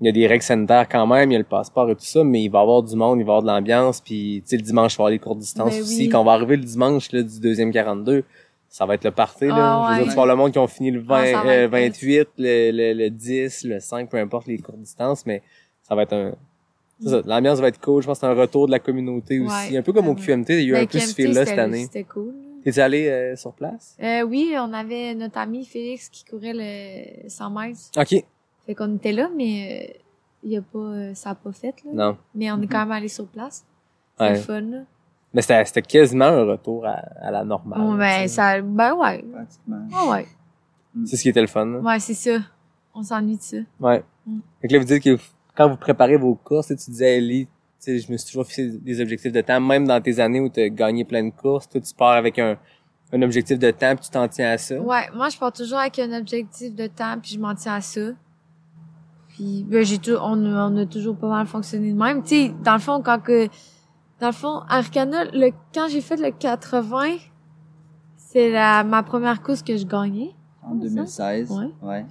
il 0.00 0.06
y 0.06 0.08
a 0.08 0.12
des 0.12 0.26
règles 0.28 0.44
sanitaires 0.44 0.88
quand 0.88 1.06
même, 1.08 1.30
il 1.30 1.32
y 1.32 1.36
a 1.36 1.40
le 1.40 1.44
passeport 1.44 1.90
et 1.90 1.96
tout 1.96 2.04
ça, 2.04 2.22
mais 2.22 2.44
il 2.44 2.48
va 2.50 2.60
y 2.60 2.62
avoir 2.62 2.82
du 2.84 2.94
monde, 2.94 3.18
il 3.18 3.24
va 3.24 3.32
y 3.32 3.36
avoir 3.36 3.42
de 3.42 3.48
l'ambiance 3.48 4.00
puis, 4.00 4.42
tu 4.44 4.50
sais, 4.50 4.56
le 4.56 4.62
dimanche, 4.62 4.94
il 4.94 4.98
va 4.98 5.02
y 5.02 5.02
avoir 5.02 5.10
les 5.10 5.18
courtes 5.18 5.38
distances 5.40 5.74
Ben 5.74 5.82
aussi. 5.82 6.02
oui. 6.02 6.08
Quand 6.08 6.20
on 6.20 6.24
va 6.24 6.32
arriver 6.32 6.56
le 6.56 6.62
dimanche, 6.62 7.10
là, 7.10 7.22
du 7.22 7.40
deuxième 7.40 7.72
42, 7.72 8.22
ça 8.68 8.86
va 8.86 8.94
être 8.94 9.04
le 9.04 9.10
party, 9.10 9.46
là. 9.46 9.54
Ah 9.56 9.58
Je 9.58 9.88
veux 9.90 9.94
dire, 9.96 10.04
ouais. 10.06 10.10
tu 10.10 10.16
vas 10.16 10.22
avoir 10.22 10.26
le 10.26 10.36
monde 10.36 10.52
qui 10.52 10.58
ont 10.58 10.66
fini 10.66 10.90
le 10.90 11.00
20, 11.00 11.14
Ah, 11.34 11.42
euh, 11.46 11.64
être 11.64 11.70
28, 11.70 12.28
le, 12.38 12.70
le, 12.70 12.92
le 13.04 13.10
10, 13.10 13.64
le 13.64 13.80
5, 13.80 14.08
peu 14.10 14.18
importe 14.18 14.46
les 14.46 14.58
courtes 14.58 14.78
distances, 14.80 15.24
mais 15.26 15.42
ça 15.82 15.94
va 15.94 16.02
être 16.02 16.12
un, 16.12 16.34
c'est 17.00 17.08
ça, 17.10 17.22
l'ambiance 17.24 17.60
va 17.60 17.68
être 17.68 17.80
cool. 17.80 18.02
Je 18.02 18.08
pense 18.08 18.18
que 18.18 18.26
c'est 18.26 18.32
un 18.32 18.34
retour 18.34 18.66
de 18.66 18.72
la 18.72 18.80
communauté 18.80 19.38
aussi. 19.40 19.70
Ouais, 19.70 19.76
Un 19.78 19.82
peu 19.82 19.92
comme 19.92 20.08
au. 20.08 20.14
QMT, 20.16 20.50
il 20.50 20.54
y 20.56 20.58
a 20.58 20.62
eu 20.68 20.72
Ben, 20.72 20.82
un 20.82 20.86
peu 20.86 20.98
ce 20.98 21.14
fil-là 21.14 21.46
cette 21.46 21.58
année. 21.58 21.84
C'était 21.84 22.04
cool. 22.04 22.34
T'es 22.64 22.78
allé 22.80 23.08
euh, 23.08 23.36
sur 23.36 23.52
place? 23.54 23.96
Euh, 24.02 24.22
oui, 24.22 24.52
on 24.58 24.72
avait 24.72 25.14
notre 25.14 25.38
ami 25.38 25.64
Félix 25.64 26.08
qui 26.08 26.24
courait 26.24 26.52
le 26.54 27.28
100 27.28 27.50
mètres. 27.50 27.78
OK. 27.96 28.24
Fait 28.66 28.74
qu'on 28.74 28.96
était 28.96 29.12
là, 29.12 29.30
mais 29.34 29.88
euh, 29.94 29.98
il 30.42 30.50
y 30.52 30.56
a 30.56 30.60
pas, 30.62 30.78
euh, 30.78 31.14
ça 31.14 31.30
a 31.30 31.34
pas 31.36 31.52
fait, 31.52 31.74
là. 31.84 31.90
Non. 31.94 32.16
Mais 32.34 32.50
on 32.50 32.60
est 32.60 32.66
quand 32.66 32.80
même 32.80 32.90
allé 32.92 33.08
sur 33.08 33.26
place. 33.28 33.64
C'est 34.18 34.24
Ouais. 34.30 34.34
fun, 34.36 34.60
là. 34.62 34.78
Mais 35.34 35.42
c'était, 35.42 35.64
c'était 35.66 35.82
quasiment 35.82 36.24
un 36.26 36.44
retour 36.44 36.86
à, 36.86 37.02
à 37.20 37.30
la 37.30 37.44
normale. 37.44 37.98
Ben, 37.98 38.26
ça, 38.28 38.60
ben 38.62 38.94
ouais. 38.94 39.22
Pratiquement. 39.32 39.86
Ah 39.94 40.10
ouais. 40.10 40.26
C'est 41.04 41.16
ce 41.16 41.22
qui 41.22 41.28
était 41.28 41.40
le 41.40 41.46
fun. 41.46 41.66
là. 41.66 41.78
Ouais, 41.80 41.98
c'est 42.00 42.14
ça. 42.14 42.38
On 42.94 43.02
s'ennuie 43.02 43.36
de 43.36 43.42
ça. 43.42 43.56
Ouais. 43.78 44.02
Mm. 44.26 44.38
Fait 44.62 44.68
que 44.68 44.72
là, 44.72 44.78
vous 44.80 44.84
dites 44.86 45.02
que 45.02 45.16
quand 45.54 45.68
vous 45.68 45.76
préparez 45.76 46.16
vos 46.16 46.34
courses, 46.34 46.68
tu 46.68 46.76
sais, 46.76 46.84
tu 46.84 46.90
disais, 46.90 47.18
Ellie, 47.18 47.44
tu 47.46 47.50
sais, 47.78 47.98
je 47.98 48.10
me 48.10 48.16
suis 48.16 48.28
toujours 48.30 48.46
fixé 48.46 48.70
des 48.78 49.00
objectifs 49.00 49.32
de 49.32 49.40
temps, 49.42 49.60
même 49.60 49.86
dans 49.86 50.00
tes 50.00 50.18
années 50.18 50.40
où 50.40 50.48
tu 50.48 50.60
as 50.60 50.68
gagné 50.70 51.04
plein 51.04 51.22
de 51.24 51.30
courses, 51.30 51.68
toi, 51.68 51.80
tu 51.80 51.94
pars 51.94 52.12
avec 52.16 52.38
un, 52.38 52.56
un 53.12 53.22
objectif 53.22 53.58
de 53.58 53.70
temps 53.70 53.94
puis 53.94 54.06
tu 54.06 54.10
t'en 54.10 54.26
tiens 54.28 54.50
à 54.52 54.58
ça. 54.58 54.80
Ouais, 54.80 55.08
moi, 55.14 55.28
je 55.28 55.38
pars 55.38 55.52
toujours 55.52 55.78
avec 55.78 55.98
un 55.98 56.12
objectif 56.18 56.74
de 56.74 56.86
temps, 56.86 57.16
puis 57.20 57.32
je 57.34 57.38
m'en 57.38 57.54
tiens 57.54 57.74
à 57.74 57.80
ça. 57.80 58.00
Puis, 59.28 59.64
ben, 59.68 59.84
j'ai 59.84 59.98
tout, 59.98 60.16
on, 60.20 60.44
a- 60.44 60.68
on 60.70 60.76
a 60.78 60.86
toujours 60.86 61.16
pas 61.16 61.28
mal 61.28 61.46
fonctionné 61.46 61.92
de 61.92 61.98
même. 61.98 62.22
Tu 62.22 62.28
sais, 62.46 62.54
dans 62.64 62.72
le 62.74 62.80
fond, 62.80 63.00
quand 63.02 63.20
que, 63.20 63.46
dans 64.20 64.28
le 64.28 64.32
fond, 64.32 64.62
Arcana, 64.68 65.24
le, 65.32 65.50
quand 65.72 65.88
j'ai 65.88 66.00
fait 66.00 66.16
le 66.16 66.30
80, 66.30 67.16
c'est 68.16 68.50
la, 68.50 68.84
ma 68.84 69.02
première 69.02 69.42
course 69.42 69.62
que 69.62 69.76
je 69.76 69.86
gagnais. 69.86 70.34
En 70.62 70.74
2016. 70.74 71.50
Ouais. 71.50 71.70
ouais. 71.82 72.06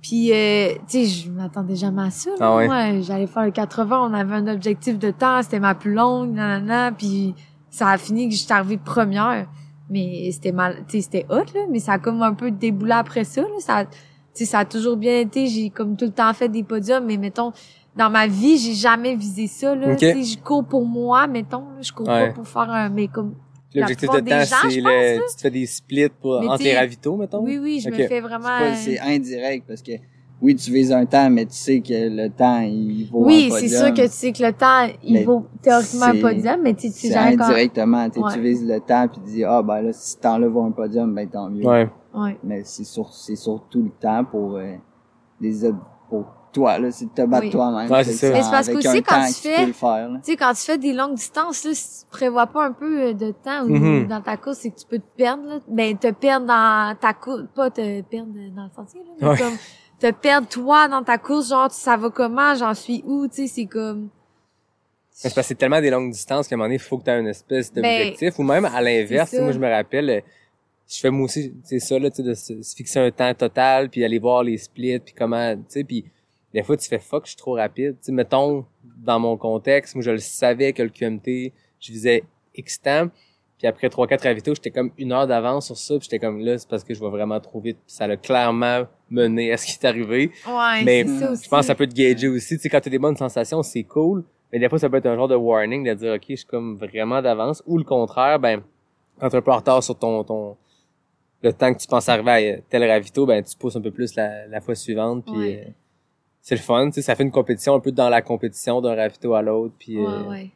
Puis, 0.00 0.32
euh, 0.32 0.74
tu 0.88 1.04
sais, 1.04 1.06
je 1.06 1.30
m'attendais 1.30 1.74
jamais 1.74 2.02
à 2.02 2.10
ça. 2.10 2.30
là. 2.30 2.36
Ah 2.40 2.56
ouais? 2.56 2.66
Moi, 2.66 3.00
j'allais 3.00 3.26
faire 3.26 3.44
le 3.44 3.50
80, 3.50 4.10
on 4.10 4.14
avait 4.14 4.36
un 4.36 4.46
objectif 4.46 4.98
de 4.98 5.10
temps, 5.10 5.42
c'était 5.42 5.58
ma 5.58 5.74
plus 5.74 5.92
longue, 5.92 6.30
nanana, 6.32 6.92
puis 6.92 7.34
ça 7.70 7.88
a 7.88 7.98
fini 7.98 8.28
que 8.28 8.34
j'étais 8.34 8.54
arrivée 8.54 8.78
première. 8.78 9.48
Mais 9.90 10.30
c'était 10.32 10.52
mal, 10.52 10.84
tu 10.86 10.98
sais, 10.98 11.00
c'était 11.00 11.26
hot, 11.30 11.44
là, 11.54 11.62
mais 11.70 11.80
ça 11.80 11.94
a 11.94 11.98
comme 11.98 12.22
un 12.22 12.34
peu 12.34 12.50
déboulé 12.50 12.92
après 12.92 13.24
ça, 13.24 13.42
là. 13.42 13.48
Ça, 13.58 13.84
tu 13.84 13.90
sais, 14.32 14.44
ça 14.44 14.60
a 14.60 14.64
toujours 14.64 14.96
bien 14.96 15.18
été, 15.18 15.48
j'ai 15.48 15.70
comme 15.70 15.96
tout 15.96 16.04
le 16.04 16.12
temps 16.12 16.32
fait 16.34 16.48
des 16.48 16.62
podiums, 16.62 17.04
mais 17.04 17.16
mettons, 17.16 17.52
dans 17.98 18.08
ma 18.10 18.26
vie, 18.28 18.56
j'ai 18.56 18.74
jamais 18.74 19.16
visé 19.16 19.48
ça, 19.48 19.74
là. 19.74 19.92
Ok. 19.92 19.98
Tu 19.98 20.06
sais, 20.06 20.22
je 20.22 20.38
cours 20.38 20.64
pour 20.64 20.86
moi, 20.86 21.26
mettons, 21.26 21.58
là, 21.74 21.82
je 21.82 21.92
cours 21.92 22.06
Ouais. 22.08 22.28
pas 22.28 22.32
pour 22.32 22.46
faire 22.46 22.70
un, 22.70 22.88
mais 22.88 23.08
comme, 23.08 23.34
L'objectif 23.74 24.08
de 24.08 24.20
temps, 24.20 24.68
c'est 24.70 24.80
le, 24.80 25.28
tu 25.28 25.36
te 25.36 25.40
fais 25.42 25.50
des 25.50 25.66
splits 25.66 26.08
pour, 26.08 26.40
Mais 26.40 26.48
entre 26.48 26.62
les 26.62 26.76
ravitaux, 26.78 27.16
mettons? 27.16 27.42
oui, 27.42 27.58
oui, 27.58 27.80
je 27.80 27.90
me 27.90 27.96
fais 27.96 28.20
vraiment... 28.20 28.48
C'est 28.74 28.98
indirect 29.00 29.64
parce 29.68 29.82
que 29.82 29.92
oui, 30.40 30.54
tu 30.54 30.70
vises 30.70 30.92
un 30.92 31.04
temps, 31.04 31.28
mais 31.28 31.44
tu 31.46 31.56
sais 31.56 31.80
que 31.80 31.92
le 31.92 32.30
temps, 32.30 32.60
il 32.60 33.08
vaut 33.10 33.24
Oui, 33.26 33.50
c'est 33.52 33.68
sûr 33.68 33.92
que 33.92 34.02
tu 34.02 34.12
sais 34.12 34.32
que 34.32 34.42
le 34.44 34.52
temps, 34.52 34.86
il 35.02 35.14
Mais 35.14 35.24
vaut 35.24 35.46
théoriquement 35.60 36.06
un 36.06 36.20
podium, 36.20 36.60
mais 36.62 36.74
tu 36.74 36.88
sais, 36.90 37.08
jamais 37.10 37.34
indirectement. 37.42 38.08
Tu 38.08 38.20
sais, 38.20 38.24
Ouais. 38.24 38.34
Tu 38.34 38.40
vises 38.40 38.66
le 38.66 38.80
temps 38.80 39.08
puis 39.08 39.20
tu 39.24 39.30
dis, 39.32 39.44
ah, 39.44 39.60
ben 39.62 39.82
là, 39.82 39.92
si 39.92 40.12
ce 40.12 40.16
temps-là 40.18 40.46
vaut 40.48 40.62
un 40.62 40.70
podium, 40.70 41.12
ben 41.12 41.28
tant 41.28 41.50
mieux. 41.50 41.66
Ouais. 41.66 41.88
Ouais. 42.14 42.38
Mais 42.44 42.62
c'est 42.64 42.84
sur, 42.84 43.12
c'est 43.12 43.36
surtout 43.36 43.82
le 43.82 43.90
temps 43.90 44.24
pour, 44.24 44.56
euh, 44.56 44.76
des, 45.40 45.68
pour 46.08 46.24
toi, 46.52 46.78
là. 46.78 46.90
C'est 46.90 47.06
de 47.06 47.10
te 47.10 47.22
battre 47.22 47.44
Oui. 47.44 47.50
toi-même. 47.50 47.90
Ouais, 47.90 48.04
c'est 48.04 48.12
ça. 48.12 48.30
Mais 48.30 48.42
c'est 48.42 48.50
parce 48.50 48.68
qu'aussi, 48.68 49.02
quand 49.02 49.26
tu 49.26 49.32
que 49.34 49.38
fais- 49.48 49.72
faire. 49.72 50.08
Tu 50.24 50.30
sais, 50.32 50.36
quand 50.36 50.52
tu 50.52 50.62
fais 50.62 50.78
des 50.78 50.92
longues 50.92 51.14
distances, 51.16 51.64
là, 51.64 51.70
si 51.74 52.00
tu 52.04 52.10
prévois 52.10 52.46
pas 52.46 52.64
un 52.66 52.72
peu 52.72 53.00
euh, 53.08 53.12
de 53.12 53.30
temps 53.32 53.64
ou 53.64 53.68
Mhm. 53.70 54.06
dans 54.08 54.20
ta 54.20 54.36
course, 54.36 54.58
c'est 54.58 54.70
que 54.70 54.76
tu 54.78 54.86
peux 54.86 54.98
te 54.98 55.16
perdre, 55.16 55.44
là. 55.44 55.58
Ben, 55.68 55.96
te 55.96 56.10
perdre 56.10 56.46
dans 56.46 56.96
ta 57.00 57.12
course, 57.14 57.44
pas 57.54 57.70
te 57.70 58.00
perdre 58.02 58.32
dans 58.54 58.64
le 58.64 58.70
sentier, 58.74 59.00
là, 59.00 59.12
mais 59.20 59.28
Ouais. 59.28 59.36
comme 59.38 59.56
te 59.98 60.10
perdre 60.12 60.46
toi 60.48 60.88
dans 60.88 61.02
ta 61.02 61.18
course, 61.18 61.48
genre, 61.48 61.70
ça 61.70 61.96
va 61.96 62.10
comment, 62.10 62.54
j'en 62.54 62.74
suis 62.74 63.02
où, 63.06 63.26
tu 63.28 63.42
sais, 63.42 63.46
c'est 63.48 63.66
comme... 63.66 64.08
C'est 65.10 65.34
parce 65.34 65.46
que 65.46 65.48
c'est 65.48 65.54
tellement 65.56 65.80
des 65.80 65.90
longues 65.90 66.12
distances 66.12 66.46
qu'à 66.46 66.54
un 66.54 66.58
moment 66.58 66.66
donné, 66.66 66.76
il 66.76 66.80
faut 66.80 66.96
que 66.98 67.02
tu 67.04 67.10
aies 67.10 67.18
une 67.18 67.26
espèce 67.26 67.72
Ben, 67.72 67.82
d'objectif. 67.82 68.38
Ou 68.38 68.44
même 68.44 68.64
à 68.64 68.80
l'inverse, 68.80 69.30
c'est 69.30 69.36
tu 69.36 69.40
sais, 69.40 69.42
moi 69.42 69.50
je 69.52 69.58
me 69.58 69.68
rappelle, 69.68 70.10
euh, 70.10 70.20
je 70.88 71.00
fais 71.00 71.10
moi 71.10 71.24
aussi, 71.24 71.52
c'est 71.64 71.80
ça, 71.80 71.98
là, 71.98 72.08
tu 72.08 72.18
sais, 72.18 72.22
de 72.22 72.34
se, 72.34 72.62
se 72.62 72.76
fixer 72.76 73.00
un 73.00 73.10
temps 73.10 73.34
total, 73.34 73.90
puis 73.90 74.04
aller 74.04 74.20
voir 74.20 74.44
les 74.44 74.56
splits, 74.58 75.00
puis 75.00 75.14
comment, 75.18 75.56
tu 75.56 75.62
sais, 75.68 75.82
puis 75.84 76.04
des 76.54 76.62
fois 76.62 76.76
tu 76.76 76.88
fais 76.88 76.98
fuck, 76.98 77.24
je 77.24 77.30
suis 77.30 77.36
trop 77.36 77.54
rapide. 77.54 77.96
Tu 78.00 78.06
sais, 78.06 78.12
mettons, 78.12 78.64
dans 79.04 79.18
mon 79.20 79.36
contexte, 79.36 79.94
moi 79.94 80.02
je 80.02 80.10
le 80.12 80.18
savais 80.18 80.72
que 80.72 80.82
le 80.82 80.88
QMT, 80.90 81.52
je 81.80 81.92
visais 81.92 82.24
X 82.54 82.80
temps, 82.80 83.08
puis 83.58 83.66
après 83.66 83.88
3-4 83.88 84.22
ravitaux, 84.22 84.54
j'étais 84.54 84.70
comme 84.70 84.92
une 84.98 85.12
heure 85.12 85.26
d'avance 85.26 85.66
sur 85.66 85.76
ça, 85.76 85.94
puis 85.98 86.04
j'étais 86.04 86.18
comme 86.24 86.40
là, 86.40 86.56
c'est 86.58 86.68
parce 86.68 86.84
que 86.84 86.94
je 86.94 87.00
vais 87.00 87.10
vraiment 87.10 87.40
trop 87.40 87.60
vite, 87.60 87.76
puis 87.86 87.94
ça 87.94 88.06
l'a 88.06 88.16
clairement 88.16 88.84
mené 89.10 89.52
à 89.52 89.56
ce 89.56 89.66
qui 89.66 89.72
est 89.72 89.84
arrivé. 89.86 90.30
Ouais, 90.46 90.84
Mais 90.84 91.04
c'est 91.04 91.18
ça 91.18 91.30
aussi. 91.32 91.44
Je 91.44 91.48
pense 91.48 91.60
que 91.60 91.66
ça 91.66 91.74
peut 91.74 91.86
te 91.86 91.94
gager 91.94 92.28
aussi. 92.28 92.56
Tu 92.56 92.62
sais, 92.62 92.68
quand 92.68 92.80
t'as 92.80 92.90
des 92.90 92.98
bonnes 92.98 93.16
sensations, 93.16 93.62
c'est 93.62 93.82
cool. 93.84 94.24
Mais 94.52 94.58
des 94.58 94.68
fois, 94.68 94.78
ça 94.78 94.88
peut 94.88 94.96
être 94.96 95.06
un 95.06 95.16
genre 95.16 95.28
de 95.28 95.34
warning 95.34 95.84
de 95.84 95.92
dire, 95.94 96.12
OK, 96.14 96.24
je 96.28 96.36
suis 96.36 96.46
comme 96.46 96.76
vraiment 96.76 97.20
d'avance. 97.20 97.62
Ou 97.66 97.78
le 97.78 97.84
contraire, 97.84 98.38
ben, 98.38 98.62
quand 99.20 99.28
t'es 99.28 99.36
un 99.36 99.42
peu 99.42 99.50
en 99.50 99.56
retard 99.56 99.82
sur 99.82 99.98
ton, 99.98 100.24
ton, 100.24 100.56
le 101.42 101.52
temps 101.52 101.72
que 101.74 101.78
tu 101.78 101.86
penses 101.86 102.08
arriver 102.08 102.52
à 102.54 102.60
tel 102.68 102.84
ravito, 102.90 103.26
ben, 103.26 103.42
tu 103.42 103.56
pousses 103.56 103.76
un 103.76 103.80
peu 103.80 103.90
plus 103.90 104.14
la, 104.14 104.46
la 104.46 104.60
fois 104.60 104.74
suivante. 104.74 105.24
Puis, 105.26 105.36
Ouais. 105.36 105.64
euh, 105.66 105.70
c'est 106.42 106.54
le 106.54 106.60
fun. 106.60 106.86
Tu 106.86 106.94
sais, 106.94 107.02
ça 107.02 107.14
fait 107.14 107.22
une 107.22 107.30
compétition 107.30 107.74
un 107.74 107.80
peu 107.80 107.92
dans 107.92 108.08
la 108.08 108.22
compétition 108.22 108.80
d'un 108.80 108.94
ravito 108.94 109.34
à 109.34 109.42
l'autre. 109.42 109.74
Puis, 109.78 109.98
Ouais, 109.98 110.06
euh, 110.06 110.22
ouais. 110.28 110.50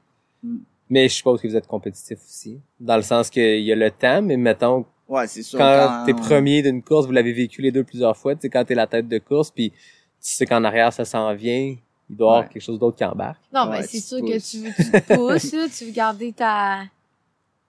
mais 0.89 1.09
je 1.09 1.15
suppose 1.15 1.41
que 1.41 1.49
vous 1.49 1.57
êtes 1.57 1.67
compétitif 1.67 2.19
aussi. 2.25 2.61
Dans 2.81 2.97
le 2.97 3.03
sens 3.03 3.31
qu'il 3.31 3.61
y 3.61 3.73
a 3.73 3.77
le 3.77 3.91
temps, 3.91 4.23
mais 4.23 4.37
mettons, 4.37 4.85
Ouais, 5.09 5.27
c'est 5.27 5.43
sûr. 5.43 5.59
quand 5.59 6.05
t'es 6.07 6.15
premier 6.15 6.63
d'une 6.63 6.83
course, 6.83 7.07
vous 7.07 7.13
l'avez 7.13 7.33
vécu 7.33 7.61
les 7.63 7.71
deux 7.73 7.85
plusieurs 7.85 8.17
fois, 8.17 8.35
tu 8.35 8.43
sais, 8.43 8.49
quand 8.51 8.65
t'es 8.65 8.75
la 8.75 8.87
tête 8.87 9.09
de 9.09 9.19
course, 9.19 9.51
puis 9.51 9.71
tu 9.71 9.77
sais 10.21 10.47
qu'en 10.47 10.65
arrière, 10.65 10.93
ça 10.93 11.05
s'en 11.05 11.35
vient, 11.35 11.75
il 12.09 12.17
doit 12.17 12.27
y 12.27 12.37
avoir 12.37 12.49
quelque 12.49 12.63
chose 12.63 12.79
d'autre 12.79 12.97
qui 12.97 13.05
embarque. 13.05 13.41
Non, 13.53 13.67
mais 13.71 13.83
c'est 13.83 13.99
tu 13.99 14.05
sûr 14.05 14.19
que 14.21 14.39
tu 14.39 14.59
veux, 14.59 14.73
tu 14.75 14.91
te 14.91 15.15
pousses, 15.15 15.53
là, 15.53 15.67
tu 15.69 15.85
veux 15.87 15.93
garder 15.93 16.33
ta... 16.33 16.85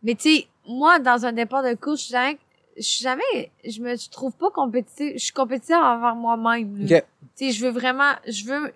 Mais 0.04 0.16
tu 0.16 0.36
sais, 0.38 0.48
moi, 0.68 1.00
dans 1.00 1.26
un 1.26 1.34
départ 1.34 1.64
de 1.64 1.74
course, 1.76 2.08
je 2.08 2.12
je 2.78 2.82
suis 2.82 3.04
jamais, 3.04 3.52
je 3.66 3.82
me 3.82 3.96
je 3.96 4.10
trouve 4.10 4.32
pas 4.34 4.50
compétitive, 4.52 5.14
je 5.16 5.24
suis 5.24 5.34
compétitive 5.34 5.76
envers 5.76 6.16
moi-même, 6.16 6.86
là. 6.86 6.98
OK. 6.98 7.04
Tu 7.36 7.46
sais, 7.46 7.52
je 7.52 7.66
veux 7.66 7.72
vraiment, 7.72 8.12
je 8.28 8.46
veux, 8.46 8.74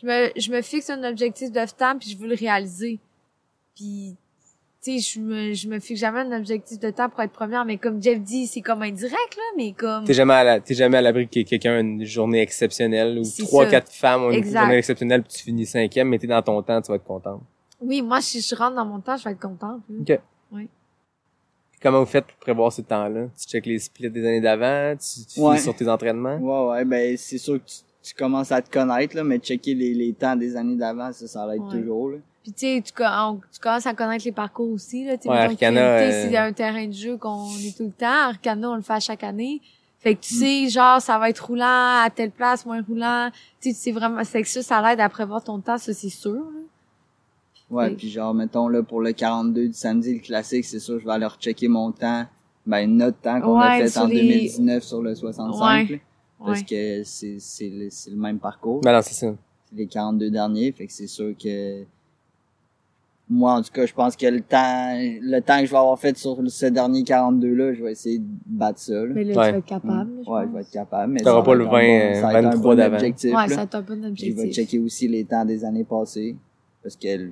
je 0.00 0.06
me, 0.06 0.30
je 0.36 0.50
me 0.52 0.62
fixe 0.62 0.90
un 0.90 1.02
objectif 1.04 1.50
de 1.50 1.64
temps 1.76 1.98
puis 1.98 2.10
je 2.10 2.16
veux 2.18 2.28
le 2.28 2.34
réaliser. 2.34 2.98
Puis, 3.74 4.16
tu 4.82 4.98
sais, 5.00 5.14
je 5.14 5.20
me, 5.20 5.52
je 5.54 5.68
me 5.68 5.80
fixe 5.80 6.00
jamais 6.00 6.20
un 6.20 6.32
objectif 6.38 6.78
de 6.78 6.90
temps 6.90 7.08
pour 7.08 7.20
être 7.22 7.32
première, 7.32 7.64
mais 7.64 7.76
comme 7.76 8.00
Jeff 8.02 8.20
dit, 8.20 8.46
c'est 8.46 8.60
comme 8.60 8.82
indirect, 8.82 9.36
là, 9.36 9.42
mais 9.56 9.72
comme... 9.72 10.04
T'es 10.04 10.14
jamais 10.14 10.34
à 10.34 10.44
la, 10.44 10.60
t'es 10.60 10.74
jamais 10.74 10.98
à 10.98 11.02
l'abri 11.02 11.28
que 11.28 11.40
quelqu'un 11.42 11.72
a 11.76 11.80
une 11.80 12.04
journée 12.04 12.40
exceptionnelle 12.40 13.18
ou 13.18 13.44
trois, 13.44 13.66
quatre 13.66 13.90
femmes 13.92 14.22
ont 14.24 14.30
une 14.30 14.36
Exact. 14.36 14.60
journée 14.60 14.76
exceptionnelle 14.78 15.22
puis 15.22 15.32
tu 15.32 15.42
finis 15.44 15.66
cinquième, 15.66 16.08
mais 16.08 16.18
t'es 16.18 16.26
dans 16.26 16.42
ton 16.42 16.62
temps, 16.62 16.80
tu 16.80 16.88
vas 16.90 16.96
être 16.96 17.04
content. 17.04 17.40
Oui, 17.80 18.00
moi, 18.02 18.20
si 18.20 18.40
je 18.40 18.54
rentre 18.54 18.76
dans 18.76 18.86
mon 18.86 19.00
temps, 19.00 19.16
je 19.16 19.24
vais 19.24 19.32
être 19.32 19.40
contente. 19.40 19.80
là. 19.88 19.96
OK. 20.14 20.20
Oui. 20.52 20.68
Comment 21.82 22.00
vous 22.00 22.06
faites 22.06 22.26
pour 22.26 22.36
prévoir 22.38 22.72
ce 22.72 22.82
temps-là? 22.82 23.26
Tu 23.38 23.46
checkes 23.48 23.66
les 23.66 23.78
splits 23.78 24.10
des 24.10 24.26
années 24.26 24.40
d'avant, 24.40 24.96
tu, 24.96 25.24
tu 25.26 25.40
Ouais. 25.40 25.50
finis 25.52 25.62
sur 25.62 25.76
tes 25.76 25.88
entraînements? 25.88 26.36
Ouais, 26.38 26.70
ouais, 26.70 26.84
ben, 26.84 27.16
c'est 27.16 27.38
sûr 27.38 27.54
que 27.62 27.68
tu, 27.68 27.76
tu 28.02 28.14
commences 28.14 28.50
à 28.52 28.62
te 28.62 28.70
connaître, 28.70 29.14
là, 29.14 29.22
mais 29.24 29.38
checker 29.38 29.74
les, 29.74 29.92
les 29.94 30.12
temps 30.14 30.36
des 30.36 30.56
années 30.56 30.76
d'avant, 30.76 31.12
ça, 31.12 31.26
ça 31.26 31.46
l'aide 31.46 31.62
Ouais. 31.62 31.80
toujours, 31.80 32.10
là. 32.10 32.16
Puis 32.42 32.52
tu 32.52 32.60
sais, 32.60 32.80
tu, 32.84 32.92
tu 32.92 33.60
commences 33.60 33.86
à 33.86 33.94
connaître 33.94 34.24
les 34.24 34.30
parcours 34.32 34.70
aussi. 34.70 35.04
Là, 35.04 35.16
tu 35.16 35.24
sais, 35.24 35.28
Ouais, 35.30 35.36
Arcana, 35.36 35.80
euh, 35.98 36.28
c'est 36.30 36.36
un 36.36 36.52
terrain 36.52 36.86
de 36.86 36.92
jeu 36.92 37.16
qu'on 37.16 37.48
est 37.58 37.76
tout 37.76 37.86
le 37.86 37.90
temps. 37.90 38.06
Arcana, 38.28 38.70
on 38.70 38.76
le 38.76 38.82
fait 38.82 38.92
à 38.92 39.00
chaque 39.00 39.24
année. 39.24 39.60
Fait 39.98 40.14
que 40.14 40.20
tu 40.20 40.34
sais, 40.34 40.68
genre, 40.68 41.00
ça 41.00 41.18
va 41.18 41.28
être 41.30 41.44
roulant 41.44 41.64
à 42.04 42.08
telle 42.14 42.30
place, 42.30 42.64
moins 42.64 42.80
roulant. 42.86 43.30
Tu 43.60 43.70
sais, 43.70 43.74
tu 43.74 43.80
sais 43.80 43.90
vraiment, 43.90 44.22
c'est 44.22 44.42
que 44.42 44.48
ça, 44.48 44.62
ça 44.62 44.80
l'aide 44.80 45.00
à 45.00 45.08
prévoir 45.08 45.42
ton 45.42 45.58
temps, 45.58 45.76
ça, 45.78 45.92
c'est 45.92 46.08
sûr. 46.08 46.34
là. 46.34 46.40
Ouais, 47.70 47.90
puis 47.90 48.08
genre, 48.10 48.32
mettons, 48.32 48.68
là, 48.68 48.82
pour 48.82 49.00
le 49.00 49.12
42 49.12 49.66
du 49.68 49.72
samedi, 49.72 50.14
le 50.14 50.20
classique, 50.20 50.64
c'est 50.64 50.78
sûr, 50.78 51.00
je 51.00 51.04
vais 51.04 51.12
aller 51.12 51.26
rechecker 51.26 51.66
mon 51.68 51.90
temps, 51.90 52.24
ben, 52.64 52.86
notre 52.96 53.18
temps 53.18 53.40
qu'on 53.40 53.58
a 53.58 53.76
fait 53.78 53.98
en 53.98 54.06
les- 54.06 54.20
2019 54.22 54.82
sur 54.84 55.02
le 55.02 55.14
65, 55.14 55.88
Ouais. 55.90 55.94
là, 55.96 55.98
parce 56.44 56.60
Ouais. 56.60 56.64
que 56.64 57.02
c'est, 57.04 57.36
c'est 57.40 57.68
le, 57.68 57.88
c'est 57.90 58.10
le 58.10 58.16
même 58.16 58.38
parcours. 58.38 58.80
Ben 58.82 58.92
non, 58.92 59.00
c'est 59.02 59.14
ça. 59.14 59.34
C'est 59.68 59.76
les 59.76 59.86
42 59.88 60.30
derniers, 60.30 60.70
fait 60.70 60.86
que 60.86 60.92
c'est 60.92 61.08
sûr 61.08 61.34
que, 61.36 61.82
moi, 63.28 63.54
en 63.54 63.62
tout 63.62 63.72
cas, 63.72 63.84
je 63.84 63.92
pense 63.92 64.14
que 64.16 64.26
le 64.26 64.40
temps, 64.40 64.92
le 64.96 65.40
temps 65.40 65.58
que 65.58 65.66
je 65.66 65.70
vais 65.72 65.76
avoir 65.76 65.98
fait 65.98 66.16
sur 66.16 66.38
ce 66.46 66.66
dernier 66.66 67.02
42-là, 67.02 67.74
je 67.74 67.82
vais 67.82 67.90
essayer 67.90 68.18
de 68.20 68.24
battre 68.46 68.78
ça, 68.78 68.92
là. 68.94 69.12
Mais 69.12 69.24
là, 69.24 69.36
Ouais. 69.40 69.46
tu 69.46 69.52
vas 69.52 69.58
être 69.58 69.64
capable, 69.66 70.10
là, 70.16 70.22
je 70.24 70.30
Ouais, 70.30 70.42
je 70.46 70.52
vais 70.54 70.60
être 70.60 70.70
capable, 70.70 71.12
mais 71.14 71.20
T'auras 71.20 71.38
ça 71.40 71.44
pas 71.44 71.54
le 71.56 71.64
être 71.64 71.68
un 71.68 71.72
20, 71.72 71.78
bon- 71.80 72.14
ça 72.14 72.20
va 72.22 72.28
être 72.30 72.36
un 72.36 72.42
23 72.50 72.74
bon 72.74 72.78
d'avant. 72.78 72.94
objectif, 72.94 73.30
Ouais, 73.34 73.42
là. 73.42 73.48
ça 73.48 73.56
va 73.56 73.62
être 73.64 73.74
un 73.74 73.80
bon 73.82 73.86
Puis 73.94 74.02
je 74.02 74.06
objectif. 74.08 74.36
vais 74.36 74.52
checker 74.52 74.78
aussi 74.78 75.08
les 75.08 75.24
temps 75.24 75.44
des 75.44 75.64
années 75.64 75.82
passées. 75.82 76.36
Parce 76.84 76.94
que 76.94 77.30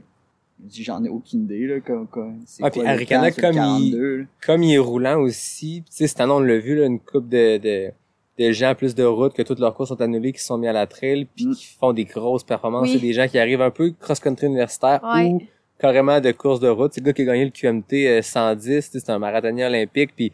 j'en 0.71 1.05
ai 1.05 1.09
aucune 1.09 1.45
idée, 1.45 1.67
là, 1.67 1.81
comme, 1.81 2.07
comme, 2.07 2.41
c'est 2.47 2.63
Ouais, 2.63 2.71
quoi 2.71 2.83
puis 2.95 3.05
le 3.05 3.07
comme 3.07 3.25
il- 3.27 3.35
42, 3.35 4.17
là? 4.17 4.25
Comme 4.47 4.63
il 4.63 4.75
est 4.75 4.79
roulant 4.79 5.21
aussi, 5.21 5.83
tu 5.87 5.93
sais, 5.93 6.07
cette 6.07 6.21
année, 6.21 6.33
on 6.33 6.41
l'a 6.41 6.59
vu, 6.59 6.77
là, 6.77 6.87
une 6.87 7.01
coupe 7.01 7.29
de, 7.29 7.59
de, 7.59 7.91
de 8.39 8.53
gens 8.53 8.75
plus 8.75 8.95
de 8.95 9.05
route 9.05 9.33
que 9.35 9.43
toutes 9.43 9.59
leurs 9.61 9.75
courses 9.75 9.91
sont 9.91 10.01
annulées, 10.01 10.33
qui 10.33 10.41
se 10.41 10.47
sont 10.47 10.59
mis 10.59 10.69
à 10.69 10.73
la 10.73 10.87
trail, 10.87 11.27
puis 11.37 11.47
Mm. 11.47 11.55
qui 11.55 11.67
font 11.67 11.93
des 11.93 12.05
grosses 12.05 12.45
performances. 12.45 12.89
Oui. 12.89 12.95
C'est 12.95 13.07
des 13.07 13.13
gens 13.13 13.29
qui 13.29 13.39
arrivent 13.39 13.63
un 13.63 13.71
peu 13.71 13.93
cross-country 14.01 14.47
universitaire 14.47 15.01
Ouais. 15.05 15.27
ou 15.29 15.43
carrément 15.79 16.21
de 16.21 16.33
course 16.33 16.61
de 16.61 16.69
route. 16.69 16.93
C'est 16.95 17.01
le 17.01 17.07
gars 17.07 17.13
qui 17.13 17.23
a 17.23 17.25
gagné 17.27 17.45
le 17.45 17.51
QMT 17.51 18.07
euh, 18.09 18.23
110, 18.23 18.91
tu 18.91 18.99
sais, 18.99 19.05
c'est 19.05 19.13
un 19.13 19.19
marathonien 19.19 19.67
olympique, 19.69 20.11
puis 20.17 20.33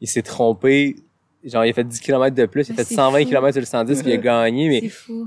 il 0.00 0.08
s'est 0.08 0.22
trompé. 0.22 0.96
Genre, 1.42 1.64
il 1.64 1.70
a 1.70 1.72
fait 1.72 1.84
10 1.84 2.00
km 2.00 2.36
de 2.36 2.44
plus, 2.46 2.68
il 2.68 2.72
a 2.72 2.74
Mais 2.74 2.82
fait 2.82 2.88
c'est 2.88 2.94
120 2.96 3.20
fou. 3.22 3.28
km 3.30 3.52
sur 3.52 3.60
le 3.62 3.66
110, 3.66 4.02
puis 4.02 4.10
il 4.12 4.14
a 4.14 4.16
gagné, 4.46 4.68
mais 4.68 4.88
fou. 4.88 5.26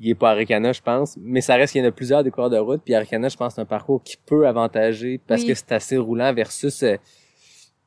Il 0.00 0.10
est 0.10 0.14
pas 0.14 0.30
Arikana, 0.30 0.72
je 0.72 0.80
pense. 0.82 1.16
Mais 1.20 1.40
ça 1.40 1.54
reste 1.54 1.72
qu'il 1.72 1.82
y 1.82 1.84
en 1.84 1.88
a 1.88 1.92
plusieurs 1.92 2.24
des 2.24 2.30
coureurs 2.30 2.50
de 2.50 2.58
route. 2.58 2.82
Puis 2.84 2.94
Arikana, 2.94 3.28
je 3.28 3.36
pense, 3.36 3.54
c'est 3.54 3.60
un 3.60 3.64
parcours 3.64 4.02
qui 4.02 4.16
peut 4.26 4.46
avantager 4.46 5.18
parce 5.26 5.42
Oui. 5.42 5.48
que 5.48 5.54
c'est 5.54 5.72
assez 5.72 5.96
roulant 5.96 6.32
versus 6.34 6.82
euh, 6.82 6.96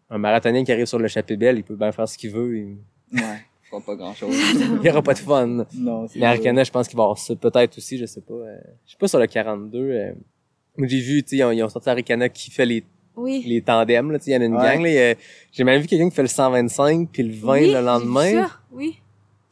un 0.10 0.18
marathonien 0.18 0.64
qui 0.64 0.72
arrive 0.72 0.86
sur 0.86 1.00
le 1.00 1.08
chapeau 1.08 1.36
belle, 1.36 1.58
il 1.58 1.64
peut 1.64 1.76
bien 1.76 1.92
faire 1.92 2.08
ce 2.08 2.18
qu'il 2.18 2.32
veut. 2.32 2.58
Il 2.58 2.78
Ouais, 3.14 3.22
je 3.64 3.70
fera 3.70 3.82
pas 3.82 3.96
grand 3.96 4.14
chose. 4.14 4.34
il 4.82 4.86
y 4.86 4.90
aura 4.90 5.02
pas 5.02 5.14
de 5.14 5.20
fun. 5.20 5.66
non, 5.76 6.08
c'est 6.08 6.20
Mais 6.20 6.26
Arikana, 6.26 6.64
je 6.64 6.72
pense 6.72 6.88
qu'il 6.88 6.98
va 6.98 7.04
avoir 7.04 7.18
ça 7.18 7.36
peut-être 7.36 7.78
aussi, 7.78 7.98
je 7.98 8.06
sais 8.06 8.22
pas. 8.22 8.34
euh, 8.34 8.58
je 8.86 8.92
sais 8.92 8.98
pas 8.98 9.08
sur 9.08 9.20
le 9.20 9.28
42. 9.28 9.78
Euh, 9.80 10.14
j'ai 10.80 11.00
vu, 11.00 11.24
tu 11.24 11.30
sais, 11.30 11.36
ils 11.38 11.44
ont, 11.44 11.52
ils 11.52 11.64
ont 11.64 11.70
sorti 11.70 11.90
Arikana 11.90 12.30
qui 12.30 12.52
fait 12.52 12.66
les, 12.66 12.84
Oui. 13.18 13.44
les 13.48 13.62
tandems, 13.62 14.12
là, 14.12 14.20
tu 14.20 14.26
sais, 14.26 14.32
il 14.32 14.34
y 14.36 14.38
en 14.38 14.42
a 14.42 14.46
une 14.46 14.56
Ouais. 14.56 14.76
gang, 14.76 14.82
là. 14.84 15.12
il 15.12 15.18
J'ai 15.52 15.64
même 15.66 15.82
vu 15.82 15.88
quelqu'un 15.88 16.08
qui 16.10 16.16
fait 16.16 16.22
le 16.22 16.28
125 16.30 17.10
puis 17.12 17.24
le 17.24 17.34
20 17.34 17.52
Oui, 17.54 17.72
le 17.74 17.82
lendemain. 17.82 18.32
ça. 18.48 18.52
Oui, 18.72 19.00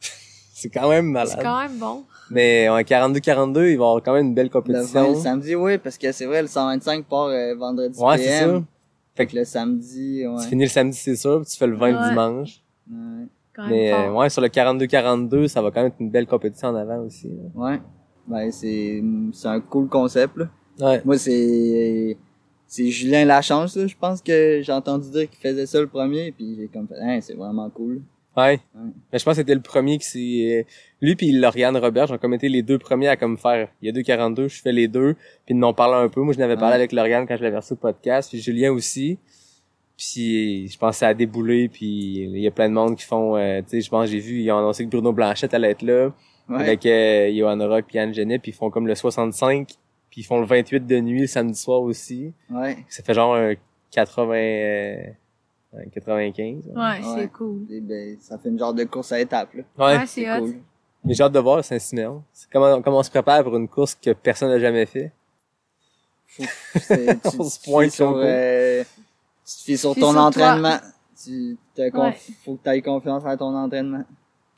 C'est 0.54 0.70
quand 0.70 0.88
même 0.88 1.06
c'est 1.06 1.12
malade. 1.36 1.38
quand 1.42 1.60
même 1.62 1.78
bon. 1.78 2.04
Mais 2.30 2.68
en 2.68 2.78
42-42, 2.80 3.48
il 3.48 3.54
va 3.54 3.68
y 3.70 3.72
avoir 3.74 4.02
quand 4.02 4.12
même 4.14 4.26
une 4.26 4.34
belle 4.34 4.46
Le 4.46 4.50
compétition. 4.50 5.02
20, 5.02 5.08
le 5.10 5.14
samedi, 5.14 5.54
oui, 5.54 5.78
parce 5.78 5.96
que 5.98 6.10
c'est 6.12 6.26
vrai, 6.26 6.42
le 6.42 6.48
125 6.48 7.04
part 7.06 7.26
euh, 7.26 7.54
vendredi 7.54 7.98
Ouais, 8.00 8.18
c'est 8.18 8.24
PM. 8.24 8.58
ça. 8.60 8.64
Fait 9.14 9.26
que 9.26 9.36
le 9.36 9.44
samedi, 9.44 10.26
ouais. 10.26 10.42
Tu 10.42 10.48
finis 10.48 10.64
le 10.64 10.68
samedi, 10.70 10.96
c'est 10.96 11.16
sûr, 11.16 11.40
puis 11.40 11.50
tu 11.50 11.56
fais 11.56 11.66
le 11.66 11.76
20 11.76 11.90
le 11.90 11.96
Ouais. 11.98 12.08
dimanche. 12.10 12.62
Ouais. 12.90 13.26
Quand 13.54 13.68
Mais 13.68 14.08
ouais, 14.10 14.28
sur 14.28 14.42
le 14.42 14.48
42-42, 14.48 15.46
ça 15.48 15.62
va 15.62 15.70
quand 15.70 15.80
même 15.80 15.86
être 15.92 16.00
une 16.00 16.10
belle 16.10 16.26
compétition 16.26 16.68
en 16.68 16.74
avant 16.74 16.98
aussi. 16.98 17.28
là. 17.28 17.42
Ouais. 17.54 17.80
Ben, 18.26 18.50
c'est, 18.50 19.02
c'est 19.32 19.48
un 19.48 19.60
cool 19.60 19.88
concept, 19.88 20.36
là. 20.36 20.48
Ouais. 20.80 21.00
Moi, 21.04 21.16
c'est, 21.16 22.16
c'est 22.66 22.88
Julien 22.90 23.24
Lachance, 23.24 23.76
là. 23.76 23.86
Je 23.86 23.94
pense 23.98 24.20
que 24.20 24.60
j'ai 24.62 24.72
entendu 24.72 25.08
dire 25.10 25.30
qu'il 25.30 25.38
faisait 25.38 25.64
ça 25.64 25.80
le 25.80 25.86
premier, 25.86 26.32
puis 26.32 26.56
j'ai 26.58 26.66
comme 26.68 26.88
fait, 26.88 26.98
hein, 27.00 27.18
c'est 27.22 27.34
vraiment 27.34 27.70
cool. 27.70 28.02
Ouais. 28.36 28.60
Ouais. 28.74 28.90
Mais 29.12 29.18
je 29.18 29.24
pense 29.24 29.32
que 29.34 29.40
c'était 29.40 29.54
le 29.54 29.60
premier 29.62 29.96
qui 29.96 30.04
s'est... 30.06 30.66
Lui 31.02 31.14
puis 31.14 31.30
Lauriane 31.32 31.76
Robert, 31.76 32.10
ont 32.10 32.18
comme 32.18 32.34
été 32.34 32.48
les 32.48 32.62
deux 32.62 32.78
premiers 32.78 33.08
à 33.08 33.16
comme 33.16 33.36
faire... 33.36 33.68
Il 33.82 33.86
y 33.86 33.88
a 33.88 33.92
deux 33.92 34.02
42, 34.02 34.48
je 34.48 34.62
fais 34.62 34.72
les 34.72 34.88
deux. 34.88 35.12
Puis 35.44 35.50
ils 35.50 35.56
m'ont 35.56 35.74
parlé 35.74 35.94
un 36.04 36.08
peu. 36.08 36.22
Moi, 36.22 36.32
je 36.32 36.38
n'avais 36.38 36.54
parlé 36.56 36.70
Ouais. 36.72 36.76
avec 36.76 36.92
Lauriane 36.92 37.26
quand 37.26 37.36
je 37.36 37.42
l'avais 37.42 37.56
reçu 37.58 37.74
au 37.74 37.76
podcast. 37.76 38.30
Puis 38.30 38.40
Julien 38.40 38.72
aussi. 38.72 39.18
Puis 39.96 40.68
je 40.68 40.78
pense 40.78 40.96
que 40.96 40.98
ça 41.00 41.08
a 41.08 41.14
déboulé. 41.14 41.68
Puis 41.68 41.86
il 41.86 42.38
y 42.38 42.46
a 42.46 42.50
plein 42.50 42.68
de 42.68 42.74
monde 42.74 42.96
qui 42.96 43.04
font... 43.04 43.36
euh, 43.36 43.60
tu 43.62 43.68
sais, 43.68 43.80
je 43.80 43.90
pense 43.90 44.08
j'ai 44.08 44.18
vu, 44.20 44.40
ils 44.40 44.50
ont 44.50 44.58
annoncé 44.58 44.84
que 44.84 44.90
Bruno 44.90 45.12
Blanchette 45.12 45.54
allait 45.54 45.70
être 45.72 45.82
là. 45.82 46.12
Ouais. 46.48 46.60
avec 46.60 46.86
euh, 46.86 47.28
Johan 47.34 47.58
Rock 47.68 47.86
puis 47.88 47.98
Anne 47.98 48.14
Genet, 48.14 48.38
puis 48.38 48.52
ils 48.52 48.54
font 48.54 48.70
comme 48.70 48.86
le 48.86 48.94
65, 48.94 49.66
puis 50.10 50.20
ils 50.20 50.24
font 50.24 50.38
le 50.38 50.46
28 50.46 50.86
de 50.86 51.00
nuit 51.00 51.22
le 51.22 51.26
samedi 51.26 51.58
soir 51.58 51.80
aussi. 51.82 52.32
Ouais. 52.48 52.76
Ça 52.88 53.02
fait 53.02 53.14
genre 53.14 53.34
un 53.34 53.54
80 53.90 54.32
euh, 54.32 54.96
ouais, 55.72 55.88
95. 55.92 56.66
Ouais, 56.68 56.72
Ouais. 56.76 57.00
c'est 57.16 57.32
cool. 57.32 57.62
Et 57.68 57.80
ben, 57.80 58.16
ça 58.20 58.38
fait 58.38 58.48
une 58.50 58.58
genre 58.60 58.72
de 58.74 58.84
course 58.84 59.10
à 59.10 59.18
étapes, 59.20 59.54
là. 59.54 59.62
Ouais. 59.76 59.98
Ouais, 59.98 60.06
c'est 60.06 60.30
hot. 60.30 60.38
cool. 60.42 60.54
Mais 61.06 61.14
j'ai 61.14 61.22
hâte 61.22 61.32
de 61.32 61.38
voir 61.38 61.64
Saint-Siméon. 61.64 62.22
C'est 62.32 62.50
comment 62.50 62.82
comment 62.82 62.98
on 62.98 63.02
se 63.02 63.10
prépare 63.10 63.42
pour 63.44 63.56
une 63.56 63.68
course 63.68 63.94
que 63.94 64.10
personne 64.12 64.48
n'a 64.50 64.58
jamais 64.58 64.84
fait. 64.86 65.12
On 67.38 67.44
se 67.48 67.60
pointe 67.64 67.90
sur, 67.92 68.14
euh, 68.16 68.82
tu 69.46 69.56
te 69.56 69.62
fies 69.62 69.78
sur 69.78 69.94
ton 69.94 70.00
sur 70.00 70.12
toi. 70.12 70.22
entraînement. 70.24 70.78
Tu, 71.22 71.56
t'as 71.74 71.88
conf- 71.88 72.00
Ouais. 72.08 72.16
faut 72.44 72.56
que 72.56 72.62
tu 72.64 72.70
aies 72.70 72.82
confiance 72.82 73.24
à 73.24 73.36
ton 73.36 73.56
entraînement. 73.56 74.04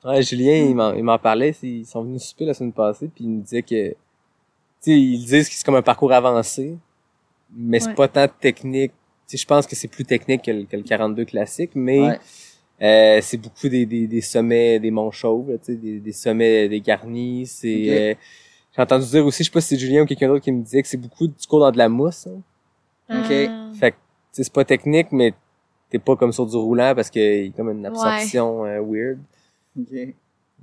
Ouais, 0.04 0.22
Julien, 0.22 0.54
il 0.56 0.74
m'en, 0.74 0.92
il 0.94 1.04
m'en 1.04 1.18
parlait, 1.18 1.54
ils 1.62 1.84
sont 1.86 2.02
venus 2.02 2.22
souper 2.22 2.46
la 2.46 2.54
semaine 2.54 2.72
passée, 2.72 3.08
puis 3.14 3.24
il 3.24 3.30
me 3.30 3.42
disait 3.42 3.62
que, 3.62 3.90
tu 3.90 3.96
sais, 4.80 5.00
ils 5.00 5.24
disent 5.24 5.48
que 5.48 5.54
c'est 5.54 5.64
comme 5.64 5.74
un 5.76 5.82
parcours 5.82 6.12
avancé, 6.12 6.76
mais 7.54 7.78
c'est 7.80 7.88
Ouais. 7.90 7.94
pas 7.94 8.08
tant 8.08 8.26
technique. 8.28 8.92
Tu 9.28 9.36
sais, 9.36 9.42
je 9.42 9.46
pense 9.46 9.66
que 9.66 9.76
c'est 9.76 9.88
plus 9.88 10.04
technique 10.04 10.42
que 10.44 10.50
le, 10.50 10.64
que 10.64 10.76
le 10.76 10.82
42 10.82 11.24
classique, 11.26 11.72
mais 11.74 12.00
Ouais. 12.00 12.18
Euh, 12.82 13.18
c'est 13.22 13.36
beaucoup 13.38 13.68
des, 13.68 13.86
des, 13.86 14.06
des 14.06 14.20
sommets, 14.20 14.78
des 14.78 14.90
monts 14.90 15.10
chauves, 15.10 15.50
là, 15.50 15.58
tu 15.58 15.64
sais, 15.66 15.74
des, 15.76 15.98
des 16.00 16.12
sommets 16.12 16.68
des 16.68 16.80
garnis. 16.80 17.46
C'est, 17.46 17.82
Ok. 17.82 17.88
euh, 17.88 18.14
j'ai 18.76 18.82
entendu 18.82 19.06
dire 19.06 19.26
aussi, 19.26 19.42
je 19.42 19.48
sais 19.48 19.52
pas 19.52 19.60
si 19.60 19.68
c'est 19.68 19.78
Julien 19.78 20.02
ou 20.02 20.06
quelqu'un 20.06 20.28
d'autre 20.28 20.44
qui 20.44 20.52
me 20.52 20.62
disait 20.62 20.82
que 20.82 20.88
c'est 20.88 20.96
beaucoup 20.96 21.26
du 21.26 21.46
cours 21.48 21.60
dans 21.60 21.70
de 21.72 21.78
la 21.78 21.88
mousse. 21.88 22.26
hein. 22.28 22.40
Ok. 23.10 23.32
Ah. 23.48 23.70
Fait 23.78 23.90
que, 23.92 23.96
tu 23.96 24.02
sais, 24.32 24.44
c'est 24.44 24.52
pas 24.52 24.64
technique, 24.64 25.10
mais 25.12 25.32
t'es 25.90 25.98
pas 25.98 26.14
comme 26.16 26.32
sur 26.32 26.46
du 26.46 26.56
roulant 26.56 26.94
parce 26.94 27.10
qu'il 27.10 27.46
y 27.46 27.48
a 27.48 27.52
comme 27.52 27.70
une 27.70 27.84
absorption 27.86 28.64
euh, 28.66 28.80
weird. 28.80 29.18
Ok. 29.78 30.14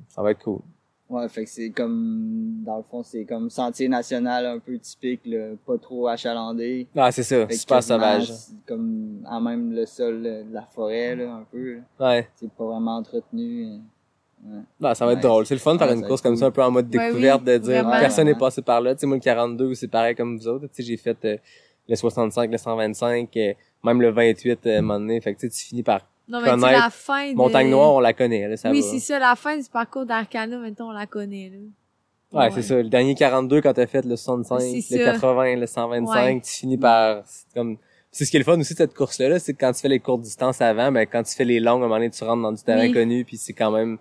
Ça 0.09 0.21
va 0.21 0.31
être 0.31 0.43
cool. 0.43 0.59
Ouais, 1.07 1.29
fait 1.29 1.43
que 1.43 1.49
c'est 1.51 1.69
comme, 1.69 2.63
dans 2.65 2.77
le 2.77 2.83
fond, 2.83 3.03
c'est 3.03 3.25
comme 3.25 3.49
sentier 3.51 3.87
national 3.87 4.45
un 4.47 4.57
peu 4.59 4.77
typique, 4.79 5.21
là, 5.25 5.49
pas 5.65 5.77
trop 5.77 6.07
achalandé. 6.07 6.87
Ah, 6.95 7.11
c'est 7.11 7.21
ça, 7.21 7.47
super 7.51 7.83
sauvage. 7.83 8.31
c'est 8.31 8.53
Comme, 8.67 9.19
à 9.29 9.39
même 9.39 9.71
le 9.71 9.85
sol 9.85 10.23
de 10.23 10.43
la 10.51 10.63
forêt, 10.63 11.15
là, 11.15 11.31
un 11.31 11.45
peu. 11.51 11.75
là. 11.75 11.81
Ouais. 11.99 12.27
C'est 12.35 12.51
pas 12.51 12.65
vraiment 12.65 12.97
entretenu. 12.97 13.65
euh, 13.65 13.77
Ouais. 14.47 14.59
Non, 14.79 14.93
ça 14.93 15.05
va 15.07 15.13
être 15.13 15.17
Ouais. 15.17 15.23
drôle. 15.23 15.45
C'est 15.47 15.55
le 15.55 15.59
fun 15.59 15.73
de 15.73 15.79
faire 15.79 15.87
Ouais, 15.87 15.95
une 15.95 16.05
course 16.05 16.21
comme 16.21 16.33
cool. 16.33 16.39
ça, 16.39 16.45
un 16.47 16.51
peu 16.51 16.61
en 16.63 16.69
mode 16.69 16.93
Ouais, 16.95 17.07
découverte, 17.07 17.41
oui, 17.45 17.53
de 17.53 17.57
dire 17.57 17.83
vraiment. 17.83 17.99
personne 17.99 18.25
n'est 18.25 18.33
Ouais. 18.33 18.39
passé 18.39 18.61
par 18.61 18.79
là. 18.81 18.93
Tu 18.93 18.99
sais, 19.01 19.07
moi, 19.07 19.15
le 19.17 19.21
42, 19.21 19.73
c'est 19.73 19.87
pareil 19.87 20.13
comme 20.15 20.37
vous 20.37 20.47
autres. 20.47 20.67
Tu 20.67 20.73
sais, 20.73 20.83
j'ai 20.83 20.97
fait 20.97 21.17
euh, 21.25 21.37
le 21.87 21.95
65, 21.95 22.51
le 22.51 22.57
125, 22.57 23.35
euh, 23.37 23.53
même 23.83 24.01
le 24.01 24.09
28 24.11 24.67
euh, 24.67 24.75
à 24.75 24.79
un 24.79 24.81
moment 24.81 24.99
donné. 24.99 25.19
Fait 25.21 25.33
que 25.33 25.39
tu 25.39 25.49
sais, 25.49 25.57
tu 25.57 25.65
finis 25.65 25.81
par 25.83 26.01
Non, 26.27 26.41
mais 26.41 26.49
connaître 26.49 26.71
la 26.81 26.89
fin 26.89 27.31
de... 27.31 27.35
Montagne 27.35 27.69
Noire, 27.69 27.93
on 27.93 27.99
la 27.99 28.13
connaît, 28.13 28.47
là, 28.47 28.57
ça 28.57 28.71
oui, 28.71 28.81
c'est 28.81 28.99
ça, 28.99 29.19
la 29.19 29.35
fin 29.35 29.57
du 29.57 29.69
parcours 29.69 30.05
d'Arcana, 30.05 30.57
mettons, 30.57 30.89
on 30.89 30.91
la 30.91 31.05
connaît, 31.05 31.51
là. 31.53 31.59
Ouais, 32.39 32.51
c'est 32.51 32.63
ça. 32.63 32.75
Le 32.75 32.89
dernier 32.89 33.15
42, 33.15 33.61
quand 33.61 33.73
t'as 33.73 33.87
fait 33.87 34.03
le 34.03 34.15
65, 34.17 34.81
C'est 34.81 34.97
le 34.97 35.05
ça. 35.05 35.11
80, 35.13 35.55
le 35.55 35.67
125, 35.67 36.13
Ouais. 36.35 36.41
tu 36.41 36.51
finis 36.51 36.77
par, 36.77 37.21
c'est 37.25 37.45
comme, 37.53 37.77
c'est 38.11 38.25
ce 38.25 38.31
qui 38.31 38.37
est 38.37 38.39
le 38.39 38.45
fun 38.45 38.59
aussi 38.59 38.73
de 38.73 38.77
cette 38.77 38.93
course-là, 38.93 39.29
là, 39.29 39.39
c'est 39.39 39.53
que 39.53 39.59
quand 39.59 39.71
tu 39.71 39.79
fais 39.81 39.87
les 39.87 39.99
courtes 39.99 40.21
distances 40.21 40.59
avant, 40.61 40.91
ben, 40.91 41.05
quand 41.05 41.23
tu 41.23 41.33
fais 41.35 41.45
les 41.45 41.59
longues, 41.59 41.81
à 41.81 41.85
un 41.85 41.87
moment 41.87 41.95
donné, 41.95 42.09
tu 42.09 42.23
rentres 42.23 42.41
dans 42.41 42.51
du 42.51 42.61
terrain 42.63 42.81
Oui. 42.81 42.91
connu, 42.93 43.23
puis 43.23 43.37
c'est 43.37 43.53
quand 43.53 43.71
même 43.71 43.97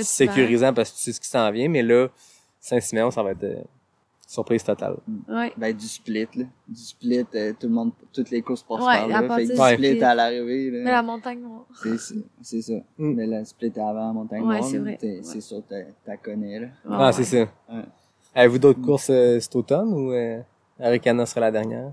sécurisant 0.00 0.72
parce 0.72 0.90
que 0.92 0.96
tu 0.96 1.02
sais 1.02 1.12
ce 1.12 1.20
qui 1.20 1.28
s'en 1.28 1.50
vient, 1.50 1.68
mais 1.68 1.82
là, 1.82 2.08
Saint-Siméon, 2.60 3.10
ça 3.10 3.22
va 3.22 3.32
être 3.32 3.44
euh, 3.44 3.56
surprise 4.34 4.62
totale. 4.64 4.96
Ouais. 5.28 5.52
Ben, 5.56 5.74
du 5.74 5.86
split, 5.86 6.26
là. 6.36 6.44
Du 6.68 6.80
split, 6.80 7.24
euh, 7.34 7.52
tout 7.58 7.66
le 7.68 7.72
monde, 7.72 7.92
toutes 8.12 8.30
les 8.30 8.42
courses 8.42 8.62
passent 8.62 8.80
Ouais, 8.80 9.08
par 9.10 9.22
là. 9.22 9.36
Fait 9.36 9.46
du 9.46 9.56
split 9.56 10.02
à 10.02 10.14
l'arrivée, 10.14 10.70
Mais 10.72 10.82
là. 10.84 10.92
la 10.92 11.02
montagne 11.02 11.40
noire. 11.40 11.64
C'est 11.82 11.98
ça. 11.98 12.14
C'est 12.42 12.62
ça. 12.62 12.74
Mm. 12.98 13.14
Mais 13.14 13.26
le 13.26 13.44
split 13.44 13.72
avant 13.76 14.06
la 14.08 14.12
montagne 14.12 14.42
Ouais, 14.42 14.58
noire. 14.60 14.96
c'est. 15.00 15.22
C'est 15.22 15.40
sûr, 15.40 15.62
t'as 15.68 15.82
t'as 16.04 16.16
connais, 16.16 16.60
là. 16.60 16.66
Ah, 16.88 17.06
Ouais. 17.06 17.12
c'est 17.12 17.24
ça. 17.24 17.38
Ouais. 17.72 17.82
Avez-vous 18.34 18.58
d'autres 18.58 18.82
courses 18.82 19.10
euh, 19.10 19.38
cet 19.40 19.54
automne 19.56 19.92
ou 19.92 20.12
euh, 20.12 20.40
Arikana 20.80 21.24
sera 21.24 21.40
la 21.42 21.50
dernière? 21.52 21.92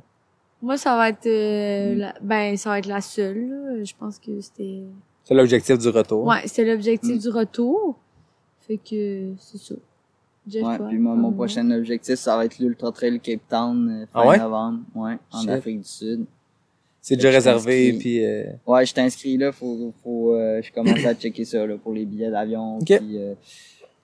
Moi, 0.61 0.77
ça 0.77 0.95
va 0.95 1.09
être, 1.09 1.25
Mm. 1.25 1.29
euh, 1.29 1.95
la- 1.95 2.15
ben, 2.21 2.57
ça 2.57 2.69
va 2.71 2.79
être 2.79 2.87
la 2.87 3.01
seule, 3.01 3.47
là. 3.49 3.83
Je 3.83 3.93
pense 3.97 4.17
que 4.19 4.41
c'était, 4.41 4.83
C'est 5.23 5.33
l'objectif 5.35 5.77
du 5.77 5.89
retour. 5.89 6.25
ouais, 6.25 6.41
c'était 6.47 6.65
l'objectif 6.71 7.15
Mm. 7.15 7.19
du 7.19 7.29
retour. 7.29 7.95
Fait 8.67 8.77
que, 8.77 9.33
c'est 9.37 9.57
ça. 9.57 9.75
Jeff, 10.47 10.63
Ouais, 10.63 10.77
puis 10.87 10.97
moi, 10.97 11.15
mon 11.15 11.27
Hum. 11.29 11.35
prochain 11.35 11.69
objectif, 11.71 12.15
ça 12.15 12.35
va 12.35 12.45
être 12.45 12.57
l'Ultra 12.59 12.91
Trail 12.91 13.19
Cape 13.19 13.41
Town, 13.49 13.89
euh, 13.89 14.05
fin 14.11 14.19
Ah 14.21 14.27
ouais? 14.27 14.37
novembre. 14.39 14.79
Ouais, 14.95 15.17
en. 15.31 15.47
Afrique 15.47 15.81
du 15.81 15.87
Sud. 15.87 16.25
C'est 17.03 17.15
déjà 17.15 17.29
réservé, 17.29 17.93
puis 17.93 18.23
euh, 18.23 18.43
Ouais, 18.67 18.85
je 18.85 18.93
t'inscris 18.93 19.37
là, 19.37 19.51
faut, 19.51 19.91
faut, 20.03 20.35
euh, 20.35 20.61
je 20.61 20.71
commence 20.71 21.03
à 21.05 21.13
checker 21.15 21.45
ça, 21.45 21.65
là, 21.65 21.75
pour 21.77 21.93
les 21.93 22.05
billets 22.05 22.29
d'avion. 22.31 22.77
Ok. 22.77 22.85
Puis, 22.85 23.17
euh, 23.17 23.33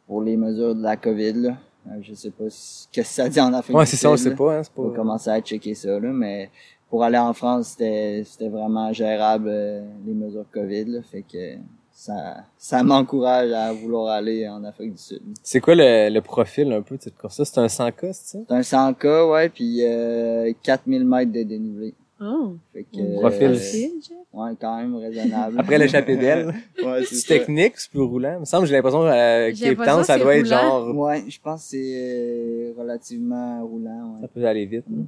pour 0.07 0.21
les 0.21 0.35
mesures 0.37 0.73
de 0.75 0.81
la 0.81 0.95
COVID, 0.97 1.33
là. 1.33 1.57
Euh, 1.87 1.91
je 2.01 2.13
sais 2.15 2.31
pas 2.31 2.49
ce 2.49 2.87
que 2.91 3.01
ça 3.03 3.29
dit 3.29 3.39
en 3.39 3.53
Afrique 3.53 3.75
Ouais, 3.77 3.83
du 3.85 3.89
c'est 3.91 3.97
ça, 3.97 4.09
on 4.11 4.17
Sud, 4.17 4.29
sait 4.31 4.35
pas, 4.35 4.57
hein, 4.57 4.63
c'est 4.63 4.73
Faut 4.73 4.89
pas... 4.89 4.95
commencer 4.95 5.29
à 5.29 5.39
checker 5.41 5.73
ça, 5.75 5.99
là, 5.99 6.11
mais 6.11 6.49
pour 6.89 7.03
aller 7.03 7.17
en 7.17 7.33
France, 7.33 7.69
c'était 7.69 8.23
c'était 8.25 8.49
vraiment 8.49 8.91
gérable, 8.93 9.47
euh, 9.49 9.85
les 10.05 10.13
mesures 10.13 10.45
COVID, 10.51 10.85
là, 10.85 10.99
fait 11.03 11.21
que 11.23 11.55
ça, 11.99 12.43
ça 12.59 12.83
m'encourage 12.83 13.51
à 13.51 13.73
vouloir 13.73 14.09
aller 14.09 14.47
en 14.47 14.63
Afrique 14.63 14.91
du 14.91 14.97
Sud. 15.01 15.21
C'est 15.41 15.59
quoi 15.59 15.73
le, 15.73 16.09
le 16.13 16.21
profil 16.21 16.71
un 16.71 16.83
peu 16.83 16.95
de 16.95 17.01
cette 17.01 17.17
course-là? 17.17 17.43
C'est 17.43 17.57
un 17.59 17.65
100K, 17.65 18.13
c'est 18.13 18.37
ça? 18.37 18.39
C'est 18.47 18.75
un 18.75 18.91
100K, 18.91 19.31
ouais, 19.31 19.49
puis 19.49 19.79
euh, 19.83 20.53
4000 20.61 21.05
mètres 21.05 21.31
de 21.31 21.41
dénivelé. 21.41 21.95
Oh. 22.21 22.53
Fait 22.71 22.83
que, 22.83 22.97
Mon 22.99 23.19
profil. 23.19 23.53
Jeff. 23.55 24.11
ouais, 24.33 24.51
quand 24.61 24.77
même 24.77 24.95
raisonnable. 24.95 25.59
Après 25.59 25.77
l'échappée 25.79 26.17
d'elle. 26.21 26.53
ouais, 26.83 27.03
C'est 27.03 27.27
technique, 27.27 27.73
c'est 27.77 27.89
plus 27.89 28.01
roulant. 28.01 28.33
Il 28.37 28.39
me 28.41 28.45
semble, 28.45 28.67
j'ai 28.67 28.73
l'impression 28.75 29.01
que 29.01 29.51
J'ai 29.55 29.75
Cape 29.75 29.85
Town, 29.85 30.03
ça 30.03 30.17
doit 30.19 30.35
être 30.35 30.45
genre... 30.45 30.95
Ouais, 30.95 31.23
je 31.27 31.39
pense 31.41 31.63
que 31.63 31.69
c'est 31.69 31.93
euh, 31.95 32.73
relativement 32.77 33.65
roulant, 33.65 34.13
ouais. 34.15 34.21
Ça 34.21 34.27
peut 34.27 34.45
aller 34.45 34.65
vite. 34.67 34.85
hein. 34.91 35.05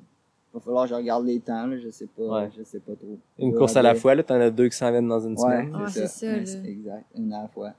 Va 0.52 0.60
falloir 0.60 0.86
que 0.86 0.90
je 0.90 0.96
regarde 0.96 1.28
les 1.28 1.40
temps, 1.40 1.68
là, 1.68 1.78
je 1.78 1.90
sais 1.90 2.08
pas, 2.08 2.24
Ouais. 2.24 2.50
je 2.58 2.64
sais 2.64 2.80
pas 2.80 2.94
trop. 2.96 3.20
Une 3.38 3.54
course 3.54 3.76
à 3.76 3.84
la 3.84 3.94
fois, 3.94 4.16
là, 4.16 4.24
t'en 4.24 4.40
as 4.42 4.50
deux 4.50 4.68
qui 4.68 4.76
s'en 4.76 4.90
viennent 4.90 5.08
dans 5.08 5.20
une 5.20 5.34
Ouais, 5.34 5.38
semaine. 5.38 5.72
Ah, 5.76 5.86
c'est 5.88 6.08
c'est 6.08 6.44
ça. 6.44 6.58
là. 6.58 6.68
Exact, 6.68 7.06
une 7.16 7.34
à 7.34 7.42
la 7.44 7.48
fois. 7.50 7.70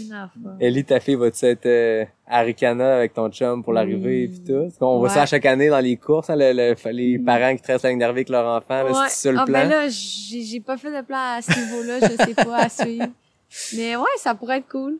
Une 0.00 0.12
affaire. 0.12 0.56
Ellie, 0.60 0.84
ta 0.84 1.00
fille, 1.00 1.16
va-tu 1.16 1.44
être 1.44 1.66
euh, 1.66 2.04
à 2.26 2.40
Ricana 2.40 2.96
avec 2.96 3.12
ton 3.12 3.28
chum 3.30 3.62
pour 3.62 3.74
l'arrivée 3.74 4.24
et 4.24 4.28
Oui. 4.28 4.42
tout? 4.42 4.62
Parce 4.62 4.78
qu'on 4.78 4.98
voit 5.00 5.10
ça 5.10 5.22
à 5.22 5.26
chaque 5.26 5.44
année 5.44 5.68
dans 5.68 5.80
les 5.80 5.96
courses, 5.98 6.30
hein, 6.30 6.36
le- 6.36 6.52
le- 6.54 6.90
les 6.92 7.18
Mm. 7.18 7.24
parents 7.26 7.56
qui 7.56 7.62
tressent 7.62 7.82
la 7.82 7.90
ligne 7.90 7.98
d'arrivée 7.98 8.20
avec 8.20 8.30
leur 8.30 8.46
enfant. 8.56 9.04
C'est 9.06 9.28
ça 9.28 9.32
le 9.32 9.38
ah, 9.40 9.44
plan? 9.44 9.52
ben 9.60 9.68
là, 9.68 9.88
j'ai 9.88 10.40
j'ai 10.40 10.60
pas 10.60 10.78
fait 10.78 10.96
de 10.98 11.04
plan 11.04 11.18
à 11.36 11.42
ce 11.42 11.50
niveau-là, 11.60 12.00
je 12.08 12.24
sais 12.24 12.34
pas 12.34 12.56
à 12.56 12.68
suivre. 12.70 13.08
Mais 13.76 13.96
ouais, 13.96 14.04
ça 14.16 14.34
pourrait 14.34 14.58
être 14.60 14.68
cool. 14.70 14.96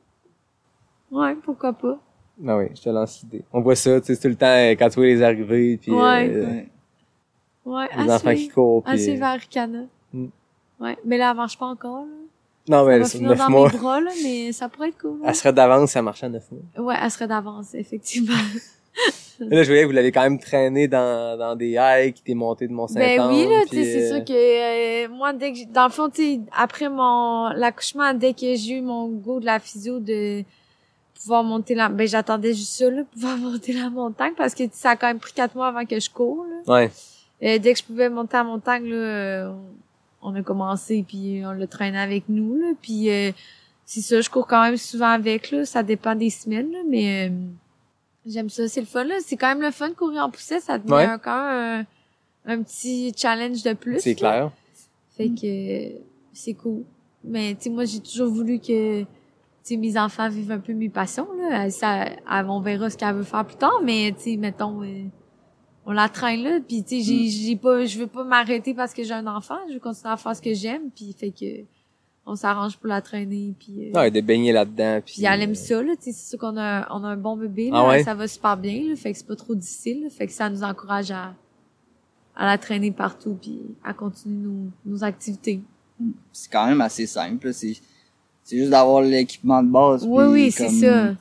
Ouais, 1.10 1.34
pourquoi 1.42 1.72
pas. 1.72 1.98
Ah 2.46 2.58
oui, 2.58 2.66
je 2.74 2.82
te 2.82 2.88
lance 2.90 3.22
l'idée. 3.22 3.44
On 3.52 3.60
voit 3.62 3.76
ça, 3.76 3.98
tu 4.00 4.14
sais, 4.14 4.20
tout 4.20 4.28
le 4.28 4.34
temps 4.34 4.46
euh, 4.46 4.72
quand 4.72 4.88
tu 4.90 4.96
vois 4.96 5.06
les 5.06 5.22
arrivées, 5.22 5.78
puis 5.78 5.92
Ouais. 5.92 6.28
euh, 6.28 6.60
Ouais. 7.64 7.86
Les 7.96 8.10
enfants 8.10 8.30
qui 8.32 8.38
suivre. 8.38 8.54
courent. 8.54 8.82
À 8.86 8.92
Puis, 8.92 9.02
suivre 9.02 9.24
à 9.24 9.30
Arcana. 9.30 9.82
Mm. 10.12 10.26
Ouais, 10.80 10.98
mais 11.04 11.18
là, 11.18 11.30
elle 11.30 11.36
marche 11.36 11.58
pas 11.58 11.66
encore, 11.66 12.00
là. 12.04 12.12
Non, 12.66 12.88
Elle 12.88 12.96
mais 12.98 13.02
va 13.04 13.08
finir 13.10 13.28
neuf 13.30 13.38
dans 13.38 13.50
mois. 13.50 13.70
mes 13.70 13.78
bras, 13.78 14.00
là, 14.00 14.10
mais 14.22 14.52
ça 14.52 14.68
pourrait 14.68 14.88
être 14.88 14.98
cool. 14.98 15.20
Elle 15.24 15.34
serait 15.34 15.52
d'avance, 15.52 15.90
ça 15.92 16.00
marchait 16.02 16.26
à 16.26 16.28
neuf 16.30 16.44
mois. 16.50 16.84
Ouais, 16.86 16.94
elle 17.02 17.10
serait 17.10 17.26
d'avance, 17.28 17.74
effectivement. 17.74 18.32
Là, 19.40 19.64
je 19.64 19.68
voyais 19.68 19.82
que 19.82 19.86
vous 19.88 19.92
l'avez 19.92 20.12
quand 20.12 20.22
même 20.22 20.38
traîné 20.38 20.86
dans, 20.86 21.36
dans 21.36 21.56
des 21.56 21.76
hikes, 21.78 22.22
t'es 22.24 22.34
monté 22.34 22.68
de 22.68 22.72
Mont-Saint-Anne. 22.72 23.16
Ben 23.18 23.28
oui, 23.28 23.44
là, 23.48 23.62
tu 23.68 23.74
sais, 23.76 23.84
c'est 23.84 24.12
euh, 24.12 24.16
sûr 24.16 24.24
que 24.24 25.04
euh, 25.06 25.08
moi, 25.08 25.32
dès 25.32 25.50
que 25.50 25.58
j'ai- 25.58 25.64
dans 25.64 25.84
le 25.86 25.90
fond, 25.90 26.08
tu 26.08 26.22
sais, 26.22 26.40
après 26.56 26.88
mon 26.88 27.48
l'accouchement, 27.48 28.14
dès 28.14 28.32
que 28.32 28.54
j'ai 28.54 28.74
eu 28.78 28.80
mon 28.80 29.08
go 29.08 29.40
de 29.40 29.46
la 29.46 29.58
physio 29.58 29.98
de 29.98 30.44
pouvoir 31.20 31.42
monter 31.42 31.74
la, 31.74 31.88
ben 31.88 32.06
j'attendais 32.06 32.54
juste 32.54 32.78
ça, 32.78 32.88
là, 32.88 33.02
pouvoir 33.12 33.36
monter 33.38 33.72
la 33.72 33.90
montagne 33.90 34.34
parce 34.36 34.54
que 34.54 34.62
ça 34.70 34.90
a 34.90 34.96
quand 34.96 35.08
même 35.08 35.18
pris 35.18 35.32
quatre 35.32 35.56
mois 35.56 35.66
avant 35.66 35.84
que 35.84 35.98
je 35.98 36.08
cours. 36.08 36.44
Là. 36.66 36.72
Ouais. 36.72 36.90
Euh, 37.44 37.58
dès 37.58 37.72
que 37.74 37.78
je 37.80 37.84
pouvais 37.84 38.08
monter 38.08 38.36
la 38.36 38.44
montagne, 38.44 38.86
là, 38.88 38.96
euh, 38.96 39.52
on 40.22 40.34
a 40.34 40.42
commencé 40.42 41.04
puis 41.06 41.42
on 41.44 41.52
l'a 41.52 41.66
traîné 41.66 41.98
avec 41.98 42.24
nous, 42.28 42.56
là, 42.56 42.72
puis 42.80 43.10
euh, 43.10 43.32
c'est 43.84 44.00
ça, 44.00 44.20
je 44.20 44.30
cours 44.30 44.46
quand 44.46 44.62
même 44.62 44.76
souvent 44.78 45.10
avec, 45.10 45.50
là, 45.50 45.64
ça 45.66 45.82
dépend 45.82 46.14
des 46.14 46.30
semaines, 46.30 46.72
là, 46.72 46.78
mais 46.88 47.28
euh, 47.28 47.32
j'aime 48.26 48.48
ça, 48.48 48.66
c'est 48.68 48.80
le 48.80 48.86
fun, 48.86 49.04
là, 49.04 49.16
c'est 49.20 49.36
quand 49.36 49.48
même 49.48 49.60
le 49.62 49.70
fun 49.70 49.90
de 49.90 49.94
courir 49.94 50.22
en 50.24 50.30
poussette, 50.30 50.62
ça 50.62 50.78
te 50.78 50.86
met 50.86 50.94
Ouais. 50.94 51.06
même 51.06 51.20
un, 51.26 51.84
un 52.46 52.62
petit 52.62 53.12
challenge 53.16 53.62
de 53.62 53.74
plus. 53.74 54.00
C'est 54.00 54.14
clair. 54.14 54.50
Fait 55.16 55.28
que 55.28 56.00
c'est 56.32 56.54
cool. 56.54 56.82
Mais 57.22 57.54
tu 57.54 57.64
sais, 57.64 57.70
moi 57.70 57.84
j'ai 57.84 58.00
toujours 58.00 58.28
voulu 58.32 58.58
que 58.58 59.02
tu 59.02 59.06
sais, 59.62 59.76
mes 59.76 59.96
enfants 59.98 60.28
vivent 60.28 60.50
un 60.50 60.58
peu 60.58 60.72
mes 60.74 60.88
passions. 60.88 61.28
Là. 61.38 61.70
Ça, 61.70 62.06
on 62.48 62.60
verra 62.60 62.90
ce 62.90 62.96
qu'elle 62.98 63.14
veut 63.14 63.22
faire 63.22 63.44
plus 63.46 63.56
tard, 63.56 63.80
mais 63.82 64.12
tu 64.16 64.24
sais, 64.24 64.36
mettons, 64.36 64.82
euh, 64.82 65.04
on 65.86 65.92
la 65.92 66.08
traîne 66.08 66.42
là. 66.42 66.58
Puis 66.66 66.82
tu 66.82 67.00
sais, 67.00 67.02
j'ai, 67.02 67.28
j'ai 67.28 67.56
pas, 67.56 67.84
je 67.84 67.98
veux 67.98 68.06
pas 68.06 68.24
m'arrêter 68.24 68.74
parce 68.74 68.92
que 68.94 69.02
j'ai 69.02 69.12
un 69.14 69.26
enfant. 69.26 69.58
Je 69.68 69.74
veux 69.74 69.80
continuer 69.80 70.12
à 70.12 70.16
faire 70.16 70.34
ce 70.36 70.42
que 70.42 70.54
j'aime. 70.54 70.90
Puis 70.94 71.14
fait 71.18 71.30
que 71.30 71.64
on 72.26 72.36
s'arrange 72.36 72.78
pour 72.78 72.86
la 72.88 73.02
traîner. 73.02 73.52
Puis, 73.58 73.90
euh, 73.90 73.98
Ouais, 73.98 74.10
de 74.10 74.20
baigner 74.22 74.52
là-dedans. 74.52 75.00
Puis, 75.04 75.16
puis 75.16 75.24
elle 75.26 75.42
aime 75.42 75.50
euh, 75.50 75.54
ça. 75.54 75.82
Là, 75.82 75.92
tu 75.96 76.04
sais, 76.04 76.12
c'est 76.12 76.30
sûr 76.30 76.38
qu'on 76.38 76.56
a, 76.56 76.86
on 76.90 77.04
a 77.04 77.08
un 77.08 77.16
bon 77.18 77.36
bébé. 77.36 77.68
Ah 77.70 77.82
Là, 77.82 77.88
ouais? 77.88 78.02
Ça 78.02 78.14
va 78.14 78.26
super 78.26 78.56
bien. 78.56 78.88
Là, 78.88 78.96
fait 78.96 79.12
que 79.12 79.18
c'est 79.18 79.26
pas 79.26 79.36
trop 79.36 79.54
difficile. 79.54 80.04
là. 80.04 80.10
fait 80.10 80.26
que 80.26 80.32
ça 80.32 80.48
nous 80.48 80.62
encourage 80.62 81.10
à, 81.10 81.34
à 82.34 82.46
la 82.46 82.56
traîner 82.56 82.90
partout 82.92 83.36
puis 83.40 83.60
à 83.84 83.92
continuer 83.92 84.36
nos, 84.38 84.70
nos 84.86 85.04
activités. 85.04 85.60
C'est 86.32 86.50
quand 86.50 86.66
même 86.66 86.80
assez 86.80 87.06
simple, 87.06 87.46
là, 87.46 87.52
c'est, 87.52 87.74
c'est 88.42 88.56
juste 88.56 88.70
d'avoir 88.70 89.02
l'équipement 89.02 89.62
de 89.62 89.68
base. 89.68 90.04
Oui, 90.04 90.24
puis 90.24 90.32
oui, 90.32 90.50
c'est 90.50 90.66
comme 90.66 90.74
ça. 90.80 91.14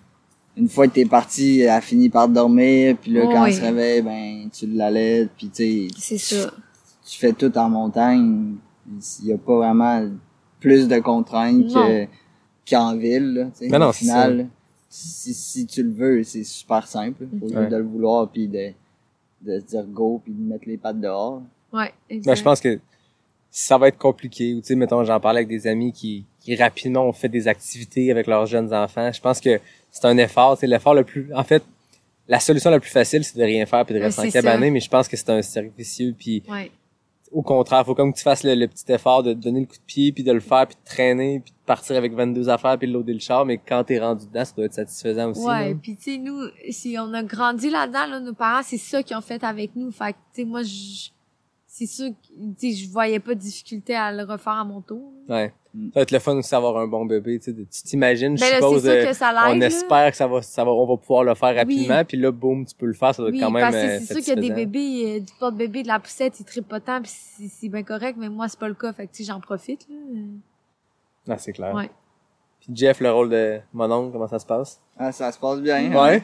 Une 0.56 0.70
fois 0.70 0.88
que 0.88 0.94
t'es 0.94 1.06
parti, 1.06 1.62
elle 1.62 1.82
finit 1.82 2.10
par 2.10 2.30
dormir, 2.30 2.96
puis 3.02 3.12
là, 3.12 3.26
quand 3.26 3.44
Oui. 3.44 3.50
elle 3.50 3.56
se 3.56 3.62
réveille, 3.62 4.02
ben, 4.04 4.50
tu 4.52 4.68
l'allaites, 4.68 5.30
puis 5.36 5.50
tu 5.50 5.90
sais, 5.96 6.18
C'est 6.18 6.18
ça. 6.20 6.52
tu 7.06 7.18
fais 7.18 7.34
tout 7.34 7.56
en 7.58 7.70
montagne. 7.70 8.56
Il 9.22 9.28
y 9.28 9.34
a 9.34 9.38
pas 9.38 9.56
vraiment 9.58 10.08
plus 10.60 10.88
de 10.88 11.00
contraintes 11.00 11.74
qu'en 12.70 12.96
ville, 12.96 13.34
là, 13.34 13.44
tu 13.46 13.52
sais. 13.66 13.70
Ben 13.70 13.80
non, 13.80 13.88
Au 13.88 13.92
c'est 13.94 14.00
final, 14.00 14.38
là, 14.38 14.44
si, 14.90 15.34
si 15.34 15.66
tu 15.66 15.82
le 15.84 15.92
veux, 15.92 16.24
c'est 16.24 16.44
super 16.44 16.86
simple. 16.88 17.26
Faut 17.40 17.48
Ouais. 17.48 17.56
juste 17.62 17.72
de 17.72 17.78
le 17.78 17.84
vouloir, 17.84 18.30
puis 18.30 18.48
de, 18.48 18.70
de 19.42 19.60
se 19.60 19.66
dire 19.66 19.86
go, 19.86 20.22
puis 20.24 20.34
de 20.34 20.42
mettre 20.42 20.68
les 20.68 20.78
pattes 20.78 21.02
dehors. 21.02 21.42
Ouais, 21.74 21.92
exact. 22.10 22.28
Ben, 22.32 22.36
je 22.36 22.44
pense 22.44 22.60
que 22.62 22.80
ça 23.50 23.78
va 23.80 23.88
être 23.88 23.98
compliqué. 23.98 24.54
Ou, 24.54 24.62
tu 24.62 24.68
sais, 24.68 24.76
mettons, 24.76 25.04
j'en 25.04 25.20
parlais 25.20 25.40
avec 25.40 25.50
des 25.50 25.66
amis 25.66 25.92
qui, 25.92 26.26
qui 26.44 26.56
rapidement 26.56 27.08
ont 27.08 27.14
fait 27.14 27.30
des 27.30 27.48
activités 27.48 28.12
avec 28.12 28.28
leurs 28.28 28.46
jeunes 28.46 28.74
enfants. 28.74 29.12
Je 29.12 29.22
pense 29.22 29.40
que 29.40 29.60
c'est 29.90 30.06
un 30.06 30.18
effort. 30.18 30.58
C'est 30.58 30.68
l'effort 30.68 30.94
le 30.94 31.04
plus, 31.04 31.34
en 31.34 31.44
fait, 31.44 31.64
la 32.28 32.40
solution 32.40 32.70
la 32.70 32.80
plus 32.80 32.92
facile, 32.92 33.24
c'est 33.24 33.38
de 33.38 33.44
rien 33.44 33.66
faire 33.66 33.86
puis 33.86 33.96
de 33.96 34.00
rester 34.00 34.28
en 34.28 34.30
cabané, 34.32 34.70
mais 34.72 34.80
je 34.80 34.90
pense 34.90 35.08
que 35.08 35.16
c'est 35.18 35.30
un 35.30 35.42
cercle 35.42 35.72
vicieux 35.78 36.14
puis 36.18 36.44
Ouais. 36.50 36.72
au 37.32 37.42
contraire, 37.42 37.86
faut 37.86 37.96
comme 37.96 38.14
que 38.14 38.18
tu 38.18 38.24
fasses 38.24 38.44
le, 38.44 38.56
le 38.56 38.68
petit 38.68 38.90
effort 38.92 39.24
de 39.24 39.34
donner 39.34 39.62
le 39.62 39.66
coup 39.66 39.76
de 39.76 39.86
pied 39.86 40.12
puis 40.12 40.24
de 40.24 40.32
le 40.32 40.40
faire 40.40 40.68
puis 40.68 40.76
de 40.76 40.86
traîner 40.90 41.40
puis 41.44 41.52
de 41.52 41.66
partir 41.66 41.96
avec 41.98 42.14
22 42.14 42.48
affaires 42.50 42.78
puis 42.78 42.88
de 42.88 42.94
loader 42.94 43.14
le 43.14 43.20
char, 43.20 43.46
mais 43.46 43.58
quand 43.58 43.84
t'es 43.86 44.00
rendu 44.00 44.26
dedans, 44.28 44.46
ça 44.46 44.54
doit 44.56 44.66
être 44.66 44.74
satisfaisant 44.74 45.32
aussi. 45.32 45.42
Ouais, 45.46 45.76
puis 45.76 45.96
tu 45.98 46.14
sais 46.14 46.18
nous 46.18 46.40
si 46.70 46.96
on 47.00 47.14
a 47.14 47.24
grandi 47.24 47.70
là-dedans 47.70 48.06
là, 48.08 48.20
nos 48.22 48.34
parents 48.34 48.64
c'est 48.64 48.78
ça 48.78 49.02
qu'ils 49.04 49.18
ont 49.18 49.22
fait 49.22 49.44
avec 49.44 49.76
nous. 49.76 49.92
Fait 49.92 50.14
que 50.14 50.18
tu 50.34 50.42
sais 50.42 50.46
moi 50.46 50.64
je 50.64 51.10
c'est 51.76 51.88
sûr 51.88 52.10
que 52.10 52.14
tu 52.60 52.72
sais 52.72 52.84
je 52.84 52.88
voyais 52.92 53.20
pas 53.20 53.34
de 53.34 53.40
difficulté 53.40 53.96
à 53.96 54.12
le 54.12 54.24
refaire 54.24 54.54
à 54.54 54.64
mon 54.64 54.80
tour. 54.82 55.12
Ouais. 55.28 55.52
Mm. 55.74 55.86
Ça 55.88 55.92
va 55.96 56.02
être 56.04 56.12
le 56.12 56.20
fun 56.20 56.38
aussi 56.38 56.52
d'avoir 56.52 56.78
un 56.78 56.86
bon 56.86 57.04
bébé, 57.06 57.40
tu 57.40 57.46
sais, 57.46 57.54
de- 57.54 57.64
tu 57.64 57.82
t'imagines, 57.82 58.38
je 58.38 58.42
Ben 58.44 58.54
suppose, 58.62 58.84
sûr 58.84 58.92
euh, 58.92 59.06
que 59.06 59.14
ça 59.14 59.34
on 59.50 59.60
espère 59.60 60.12
que 60.12 60.16
ça 60.18 60.28
va, 60.28 60.44
ça 60.44 60.64
va, 60.64 60.70
on 60.72 60.86
va 60.86 60.98
pouvoir 60.98 61.24
le 61.24 61.34
faire 61.34 61.56
rapidement, 61.56 62.06
puis 62.06 62.16
là, 62.18 62.32
boum, 62.32 62.64
tu 62.64 62.76
peux 62.76 62.86
le 62.86 62.94
faire, 62.94 63.16
ça 63.16 63.24
doit 63.24 63.30
être 63.30 63.36
Oui, 63.36 63.42
quand 63.42 63.50
même 63.50 63.64
parce 63.64 63.76
que 63.76 63.90
euh, 63.90 64.00
c'est 64.02 64.14
sûr 64.14 64.22
qu'il 64.24 64.44
y 64.44 64.46
a 64.46 64.56
des 64.56 64.66
bébés, 64.66 65.16
euh, 65.16 65.20
du 65.22 65.34
porte-bébé, 65.40 65.82
de 65.82 65.88
la 65.88 66.00
poussette, 66.00 66.40
ils 66.40 66.46
trippent 66.46 66.68
pas 66.68 66.80
tant, 66.80 67.02
pis 67.02 67.10
c'est 67.10 67.48
c'est 67.48 67.70
bien 67.70 67.82
correct, 67.82 68.18
mais 68.20 68.30
moi, 68.30 68.48
c'est 68.48 68.60
pas 68.60 68.68
le 68.68 68.76
cas, 68.76 68.94
fait 68.94 69.08
que, 69.08 69.12
tu 69.14 69.24
sais, 69.24 69.32
j'en 69.32 69.40
profite, 69.40 69.88
là. 69.90 69.96
Ah, 71.30 71.38
c'est 71.40 71.54
clair. 71.54 71.74
Ouais. 71.74 71.90
Puis 72.62 72.70
Jeff, 72.76 73.00
le 73.00 73.12
rôle 73.12 73.30
de 73.32 73.60
mon 73.74 73.92
oncle, 73.92 74.12
comment 74.12 74.28
ça 74.28 74.38
se 74.38 74.46
passe? 74.46 74.80
Ah, 74.96 75.12
ça 75.12 75.32
se 75.32 75.40
passe 75.40 75.60
bien. 75.60 75.92
Ouais. 75.92 76.18
hein? 76.18 76.22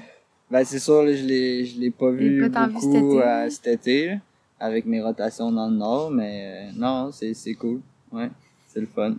Ben, 0.51 0.63
c'est 0.63 0.79
sûr, 0.79 1.01
là, 1.03 1.15
je 1.15 1.23
l'ai, 1.25 1.65
je 1.65 1.79
l'ai 1.79 1.89
pas 1.91 2.11
vu 2.11 2.47
beaucoup 2.49 2.79
cet 2.81 2.93
été, 3.03 3.21
euh, 3.23 3.49
cet 3.49 3.67
été, 3.67 4.05
là, 4.09 4.15
avec 4.60 4.86
mes 4.86 5.01
rotations 5.01 5.51
dans 5.51 5.70
le 5.70 5.76
nord, 5.78 6.12
mais 6.12 6.70
euh, 6.70 6.72
non, 6.76 7.12
c'est, 7.12 7.34
c'est 7.34 7.53
cool. 7.53 7.82
Ouais, 8.12 8.30
c'est 8.68 8.80
le 8.82 8.88
fun. 8.88 9.16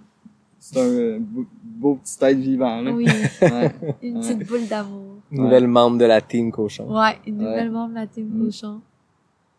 C'est 0.59 0.79
un 0.79 0.85
euh, 0.85 1.19
beau, 1.21 1.47
beau 1.63 1.95
petit 1.97 2.19
être 2.23 2.37
vivant, 2.39 2.83
là. 2.83 2.91
Oui, 2.93 3.07
Ouais. 3.43 3.71
une 4.03 4.19
Ouais. 4.19 4.23
petite 4.35 4.47
boule 4.47 4.67
d'amour. 4.69 5.17
Nouvelle 5.31 5.67
membre 5.67 5.97
de 5.99 6.05
la 6.05 6.21
team 6.21 6.51
cochon. 6.53 6.85
Ouais, 6.95 7.17
une 7.27 7.39
Ouais. 7.39 7.45
nouvelle 7.49 7.71
membre 7.71 7.91
de 7.91 7.95
la 8.01 8.07
team 8.07 8.27
Mm. 8.29 8.45
cochon. 8.47 8.81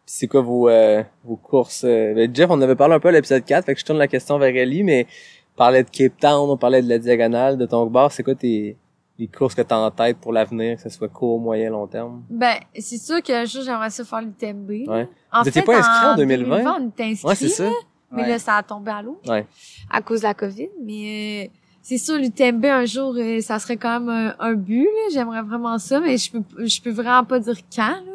Puis 0.06 0.16
c'est 0.18 0.28
quoi 0.28 0.42
vos, 0.42 0.70
euh, 0.70 1.02
vos 1.24 1.38
courses? 1.38 1.84
euh, 1.86 2.14
ben, 2.14 2.34
Jeff, 2.36 2.50
on 2.52 2.62
avait 2.62 2.76
parlé 2.76 2.96
un 2.96 3.00
peu 3.00 3.08
à 3.08 3.12
l'épisode 3.14 3.44
4, 3.44 3.66
fait 3.66 3.74
que 3.74 3.80
je 3.80 3.86
tourne 3.86 3.98
la 4.00 4.08
question 4.08 4.38
vers 4.38 4.56
Ellie, 4.56 4.84
mais 4.84 5.08
on 5.56 5.58
parlait 5.58 5.84
de 5.84 5.90
Cape 5.90 6.20
Town, 6.20 6.50
on 6.50 6.58
parlait 6.58 6.82
de 6.84 6.90
la 6.90 7.00
diagonale, 7.00 7.58
de 7.58 7.66
ton 7.66 7.86
bar, 7.88 8.12
c'est 8.12 8.22
quoi 8.24 8.36
tes 8.36 8.78
les 9.20 9.28
courses 9.28 9.54
que 9.56 9.62
t'as 9.62 9.78
en 9.78 9.92
tête 9.92 10.18
pour 10.18 10.34
l'avenir, 10.34 10.78
que 10.78 10.82
ce 10.84 10.90
soit 10.90 11.08
court, 11.10 11.40
moyen, 11.40 11.70
long 11.70 11.86
terme? 11.88 12.24
Ben, 12.30 12.56
c'est 12.80 12.98
sûr 12.98 13.22
qu'un 13.22 13.46
jour, 13.46 13.62
j'aimerais 13.64 13.90
ça 13.90 14.04
faire 14.04 14.22
l'UTMB. 14.22 14.70
Ouais. 14.88 15.08
En 15.32 15.44
Vous 15.44 15.52
pas 15.52 15.78
inscrit 15.78 16.08
en 16.08 16.16
2020? 16.16 16.76
on 16.82 16.88
était 16.90 17.04
inscrit, 17.04 17.28
Ouais, 17.28 17.36
c'est 17.36 17.50
ça. 17.50 17.70
mais 18.12 18.24
Ouais. 18.24 18.30
là, 18.30 18.40
ça 18.40 18.56
a 18.56 18.64
tombé 18.64 18.92
à 18.92 19.02
l'eau. 19.02 19.20
Ouais. 19.28 19.46
à 19.90 20.02
cause 20.02 20.22
de 20.22 20.26
la 20.26 20.34
COVID. 20.34 20.70
Mais 20.84 21.46
euh, 21.48 21.52
c'est 21.84 21.98
sûr, 21.98 22.18
l'UTMB, 22.18 22.66
un 22.66 22.86
jour, 22.86 23.14
euh, 23.18 23.40
ça 23.42 23.60
serait 23.60 23.78
quand 23.78 24.00
même 24.00 24.10
un, 24.10 24.36
un 24.40 24.54
but. 24.54 24.86
là. 24.86 25.10
J'aimerais 25.14 25.42
vraiment 25.44 25.78
ça, 25.78 26.00
mais 26.00 26.18
je 26.18 26.32
peux 26.32 26.66
je 26.66 26.82
peux 26.82 26.92
vraiment 26.92 27.24
pas 27.26 27.40
dire 27.40 27.58
quand. 27.76 27.90
Là. 28.06 28.12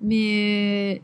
Mais 0.00 1.00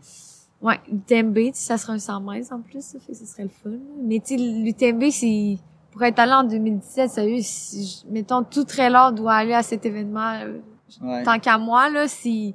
euh, 0.62 0.66
ouais, 0.66 0.80
l'UTMB, 0.90 1.34
tu 1.36 1.44
sais, 1.46 1.52
ça 1.54 1.78
serait 1.78 1.94
un 1.94 1.98
100 1.98 2.20
mètres 2.20 2.52
en 2.52 2.60
plus, 2.60 2.82
ça 2.84 2.98
fait 2.98 3.12
que 3.12 3.18
ce 3.18 3.26
serait 3.26 3.44
le 3.44 3.48
fun. 3.62 3.76
Mais 4.02 4.18
tu 4.20 4.36
sais, 4.36 4.42
l'UTMB, 4.42 5.10
c'est... 5.10 5.56
Pour 5.92 6.02
être 6.04 6.18
allé 6.20 6.32
en 6.32 6.44
2017, 6.44 7.10
sérieux, 7.10 7.38
si, 7.40 7.84
je- 8.06 8.12
mettons, 8.12 8.42
tout 8.44 8.64
trailer 8.64 9.12
doit 9.12 9.34
aller 9.34 9.54
à 9.54 9.62
cet 9.62 9.84
événement. 9.86 10.34
euh, 10.42 10.58
Ouais. 11.02 11.22
Tant 11.22 11.38
qu'à 11.38 11.56
moi, 11.58 11.88
là, 11.88 12.08
c'est... 12.08 12.54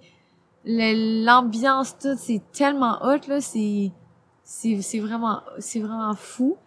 L'ambiance, 0.84 1.98
tout, 1.98 2.16
c'est 2.18 2.42
tellement 2.52 2.98
hot, 3.04 3.20
là, 3.28 3.40
c'est... 3.42 3.92
C'est 4.44 5.00
vraiment... 5.00 5.42
C'est 5.60 5.80
vraiment 5.80 6.14
fou. 6.16 6.58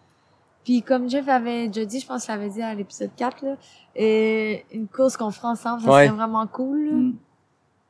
Puis 0.65 0.81
comme 0.81 1.09
Jeff 1.09 1.27
avait 1.29 1.67
déjà 1.67 1.85
dit, 1.85 1.99
je 1.99 2.05
pense 2.07 2.25
qu'il 2.25 2.33
avait 2.33 2.49
dit 2.49 2.61
à 2.61 2.73
l'épisode 2.75 3.11
4, 3.15 3.43
là, 3.45 3.55
euh, 3.99 4.55
une 4.71 4.87
course 4.87 5.15
qu'on 5.17 5.31
fera 5.31 5.49
ensemble, 5.51 5.81
ça 5.81 5.89
Ouais. 5.89 6.05
serait 6.07 6.15
vraiment 6.17 6.45
cool. 6.47 6.85
là. 6.85 6.91
Mm. 6.93 7.15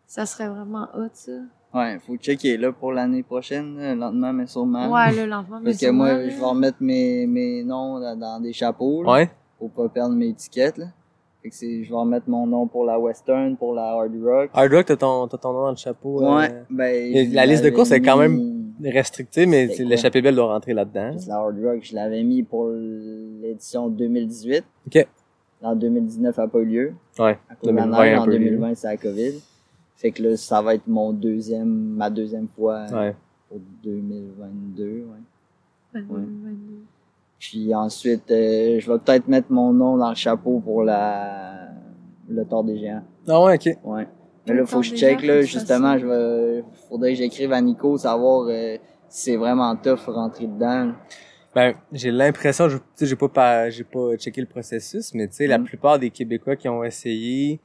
Ça 0.06 0.26
serait 0.26 0.48
vraiment 0.50 0.88
hot, 0.96 1.10
ça. 1.14 1.32
Ouais, 1.74 1.98
faut 2.00 2.16
checker 2.18 2.58
là 2.58 2.72
pour 2.72 2.92
l'année 2.92 3.22
prochaine, 3.24 3.78
là, 3.78 3.94
lentement 3.94 4.34
mais 4.34 4.48
sûrement. 4.48 4.92
Ouais, 4.92 5.12
là, 5.12 5.26
lentement, 5.28 5.60
mais 5.60 5.66
Parce 5.72 5.78
que 5.78 5.90
moi, 5.92 6.08
sûrement, 6.10 6.30
je 6.30 6.36
vais 6.40 6.46
remettre 6.46 6.78
mes, 6.82 7.28
mes 7.28 7.64
noms 7.64 8.00
dans, 8.00 8.16
dans 8.18 8.40
des 8.42 8.54
chapeaux, 8.54 9.04
là, 9.04 9.12
Ouais. 9.12 9.30
pour 9.60 9.70
pas 9.72 9.88
perdre 9.90 10.16
mes 10.16 10.30
étiquettes, 10.30 10.78
là. 10.80 10.86
Fait 11.44 11.50
que 11.50 11.56
c'est, 11.56 11.84
je 11.84 11.90
vais 11.90 11.96
remettre 11.96 12.28
mon 12.30 12.46
nom 12.48 12.68
pour 12.68 12.84
la 12.86 13.00
Western, 13.00 13.56
pour 13.56 13.74
la 13.74 13.84
Hard 13.92 14.12
Rock. 14.22 14.50
Hard 14.54 14.74
Rock, 14.74 14.86
t'as 14.88 14.96
ton, 14.98 15.28
t'as 15.28 15.38
ton 15.38 15.54
nom 15.54 15.62
dans 15.62 15.70
le 15.70 15.78
chapeau. 15.78 16.22
Ouais, 16.36 16.50
euh, 16.52 16.64
ben. 16.70 16.94
et 17.16 17.30
je 17.30 17.36
la 17.36 17.46
liste 17.46 17.64
de 17.64 17.70
courses 17.70 17.92
est 17.92 18.02
quand 18.02 18.18
mis- 18.28 18.74
restrictée, 18.84 19.46
mais 19.46 19.68
l'échappée 19.68 20.22
belle 20.22 20.36
doit 20.36 20.48
rentrer 20.52 20.74
là-dedans. 20.74 21.16
La 21.28 21.36
Hard 21.36 21.56
Rock, 21.64 21.80
je 21.84 21.96
l'avais 21.96 22.24
mis 22.24 22.44
pour 22.44 22.68
l'édition 22.72 23.88
2018. 23.90 24.64
Ok. 24.88 25.08
En 25.62 25.76
2019, 25.76 26.36
ça 26.36 26.42
n'a 26.44 26.48
pas 26.48 26.60
eu 26.60 26.66
lieu. 26.66 26.94
Ouais. 27.20 27.38
À 27.50 27.56
cause 27.56 27.70
de 27.72 27.76
la 27.76 27.84
2020, 27.84 28.04
neige, 28.04 28.20
en 28.20 28.26
peu 28.26 28.32
2020, 28.32 28.76
c'est 28.76 28.88
la 28.88 28.98
COVID. 28.98 29.32
Fait 30.00 30.12
que 30.12 30.24
là, 30.24 30.38
ça 30.38 30.62
va 30.62 30.76
être 30.76 30.88
mon 30.88 31.12
deuxième, 31.12 31.68
ma 31.68 32.10
deuxième 32.10 32.48
fois 32.48 32.86
Ouais. 32.92 33.16
pour 33.50 33.60
2022, 33.84 34.84
ouais. 34.86 35.02
Ouais, 35.94 36.02
Ouais. 36.02 36.06
ouais, 36.10 36.22
ouais. 36.46 36.56
Puis 37.38 37.74
ensuite, 37.76 38.30
euh, 38.32 38.80
je 38.80 38.92
vais 38.92 38.98
peut-être 39.00 39.28
mettre 39.28 39.52
mon 39.52 39.72
nom 39.74 39.98
dans 39.98 40.10
le 40.10 40.16
chapeau 40.16 40.60
pour 40.60 40.84
la 40.84 41.68
le 42.30 42.46
Tour 42.46 42.64
des 42.64 42.78
Géants. 42.78 43.02
Ah 43.28 43.44
ouais, 43.44 43.56
ok. 43.56 43.78
Ouais. 43.84 44.08
Mais 44.48 44.54
Le 44.54 44.60
là, 44.62 44.66
faut 44.66 44.80
que 44.82 44.86
je 44.86 44.96
check, 44.96 45.22
là, 45.24 45.42
justement, 45.42 45.98
je 45.98 46.06
vais, 46.06 46.64
faudrait 46.88 47.12
que 47.14 47.18
j'écrive 47.18 47.52
à 47.52 47.60
Nico, 47.62 47.98
savoir 47.98 48.46
euh, 48.50 48.78
si 49.10 49.32
c'est 49.32 49.36
vraiment 49.36 49.76
tough 49.76 50.02
rentrer 50.08 50.46
dedans. 50.48 50.86
là. 50.86 50.96
Ben, 51.56 51.74
j'ai 51.92 52.12
l'impression, 52.12 52.70
je- 52.70 52.78
tu 52.78 52.84
sais, 52.96 53.06
j'ai 53.08 53.16
pas, 53.16 53.70
j'ai 53.72 53.84
pas 53.84 54.16
checké 54.18 54.40
le 54.42 54.48
processus, 54.48 55.14
mais 55.16 55.28
tu 55.28 55.34
sais, 55.38 55.48
la 55.48 55.58
Mm. 55.58 55.64
plupart 55.64 55.98
des 55.98 56.12
Québécois 56.12 56.56
qui 56.56 56.70
ont 56.70 56.84
essayé, 56.84 57.60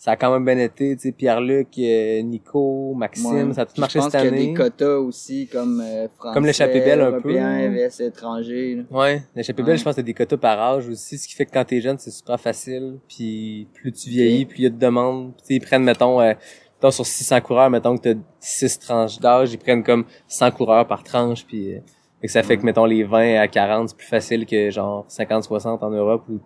ça 0.00 0.12
a 0.12 0.16
quand 0.16 0.32
même 0.32 0.44
bien 0.44 0.58
été, 0.64 0.94
tu 0.94 1.02
sais, 1.02 1.12
Pierre-Luc, 1.12 1.68
euh, 1.78 2.22
Nico, 2.22 2.94
Maxime, 2.94 3.48
Ouais. 3.48 3.52
ça 3.54 3.62
a 3.62 3.66
tout 3.66 3.80
marché 3.80 3.98
je 3.98 4.04
pense 4.04 4.12
cette 4.12 4.20
qu'il 4.22 4.30
y 4.30 4.32
a 4.32 4.36
année. 4.36 4.46
des 4.48 4.54
quotas 4.54 4.96
aussi, 4.98 5.48
comme 5.48 5.80
euh, 5.84 6.06
français, 6.16 6.34
Comme 6.34 6.46
l'échappée 6.46 6.80
belle 6.80 7.00
un 7.00 7.20
peu. 7.20 7.32
VS 7.32 8.00
étranger. 8.00 8.76
là. 8.76 8.96
Ouais, 8.96 9.22
l'échappée 9.34 9.62
Ouais. 9.62 9.66
belle, 9.70 9.78
je 9.78 9.82
pense 9.82 9.96
que 9.96 10.00
t'as 10.00 10.04
des 10.06 10.14
quotas 10.14 10.36
par 10.36 10.58
âge 10.60 10.88
aussi, 10.88 11.18
ce 11.18 11.26
qui 11.26 11.34
fait 11.34 11.46
que 11.46 11.50
quand 11.52 11.64
t'es 11.64 11.80
jeune, 11.80 11.98
c'est 11.98 12.12
super 12.12 12.38
facile, 12.38 12.98
puis 13.08 13.66
plus 13.74 13.90
tu 13.92 14.08
vieillis, 14.08 14.46
plus 14.46 14.58
il 14.58 14.62
y 14.62 14.66
a 14.66 14.70
de 14.70 14.78
demandes. 14.78 15.32
Tu 15.38 15.44
sais, 15.46 15.54
ils 15.54 15.60
prennent, 15.60 15.82
mettons, 15.82 16.20
euh, 16.20 16.32
mettons, 16.76 16.90
sur 16.92 17.04
600 17.04 17.40
coureurs, 17.40 17.68
mettons 17.68 17.96
que 17.98 18.12
t'as 18.12 18.18
6 18.38 18.78
tranches 18.78 19.18
d'âge, 19.18 19.52
ils 19.52 19.58
prennent 19.58 19.82
comme 19.82 20.04
100 20.28 20.52
coureurs 20.52 20.86
par 20.86 21.02
tranche, 21.02 21.44
puis 21.44 21.72
euh, 21.74 21.80
fait 22.20 22.26
que 22.28 22.32
ça 22.32 22.44
fait 22.44 22.56
que, 22.56 22.62
mettons, 22.64 22.84
les 22.84 23.02
20 23.02 23.40
à 23.40 23.48
40, 23.48 23.88
c'est 23.88 23.96
plus 23.96 24.06
facile 24.06 24.46
que 24.46 24.70
genre 24.70 25.06
50-60 25.08 25.82
en 25.82 25.90
Europe, 25.90 26.22
ou 26.28 26.38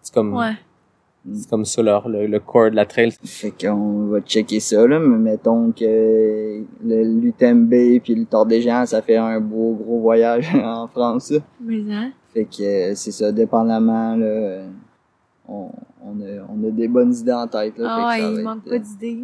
c'est 0.00 0.14
comme, 0.14 0.34
Ouais. 0.34 0.52
C'est 1.34 1.48
comme 1.48 1.64
ça 1.64 1.82
leur, 1.82 2.08
le, 2.08 2.26
le 2.26 2.40
core 2.40 2.70
de 2.70 2.76
la 2.76 2.86
trail. 2.86 3.12
Fait 3.24 3.50
qu'on 3.52 4.06
va 4.06 4.20
checker 4.20 4.60
ça, 4.60 4.86
là, 4.86 4.98
mais 4.98 5.18
mettons 5.18 5.72
que 5.72 6.62
le 6.84 7.02
l'UTMB 7.20 8.00
puis 8.02 8.14
le 8.14 8.24
Tour 8.26 8.46
des 8.46 8.60
Géants, 8.62 8.86
ça 8.86 9.02
fait 9.02 9.16
un 9.16 9.40
beau 9.40 9.74
gros 9.74 10.00
voyage 10.00 10.48
en 10.62 10.86
France. 10.88 11.30
là. 11.30 11.38
Mais, 11.60 11.82
hein? 11.92 12.12
Fait 12.32 12.44
que 12.44 12.62
euh, 12.62 12.94
c'est 12.94 13.12
ça, 13.12 13.32
dépendamment, 13.32 14.14
là, 14.16 14.26
euh, 14.26 14.68
on, 15.48 15.70
on, 16.04 16.20
a, 16.20 16.46
on 16.48 16.68
a 16.68 16.70
des 16.70 16.88
bonnes 16.88 17.14
idées 17.14 17.32
en 17.32 17.46
tête. 17.46 17.78
Là, 17.78 17.86
Ah 17.88 18.12
fait 18.14 18.20
que 18.20 18.24
ça 18.26 18.28
ouais, 18.28 18.34
va 18.34 18.40
il 18.40 18.44
manque 18.44 18.66
euh, 18.66 18.70
pas 18.70 18.78
d'idées. 18.78 19.18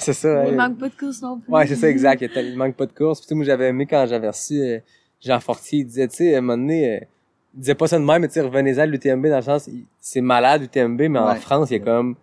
c'est 0.00 0.12
ça, 0.12 0.44
Il 0.44 0.50
ouais. 0.50 0.56
manque 0.56 0.78
pas 0.78 0.88
de 0.88 0.94
course 0.94 1.22
non 1.22 1.38
plus. 1.38 1.52
Ouais, 1.52 1.66
c'est 1.66 1.76
ça, 1.76 1.88
exact. 1.90 2.24
Il, 2.36 2.56
manque 2.56 2.74
pas 2.76 2.86
de 2.86 2.92
course. 2.92 3.20
Puis, 3.20 3.26
tu 3.26 3.28
sais, 3.30 3.34
moi, 3.36 3.44
j'avais 3.44 3.68
aimé 3.68 3.86
quand 3.86 4.04
j'avais 4.08 4.28
reçu 4.28 4.60
euh, 4.60 4.78
Jean 5.20 5.38
Fortier. 5.40 5.80
Il 5.80 5.86
disait, 5.86 6.08
tu 6.08 6.16
sais, 6.16 6.34
à 6.34 6.38
un 6.38 6.40
moment 6.40 6.58
donné, 6.58 6.96
euh, 6.96 7.00
disait 7.54 7.74
pas 7.74 7.86
ça 7.88 7.98
de 7.98 8.04
même, 8.04 8.22
mais 8.22 8.28
tu 8.28 8.34
sais, 8.34 8.40
revenez-en 8.42 8.78
à 8.82 8.86
l'UTMB 8.86 9.26
dans 9.28 9.36
le 9.36 9.42
sens, 9.42 9.68
c'est 9.98 10.20
malade 10.20 10.62
l'UTMB, 10.62 11.00
mais 11.08 11.18
en. 11.18 11.34
France, 11.36 11.70
il 11.70 11.78
y 11.78 11.80
a 11.80 11.84
comme 11.84 12.14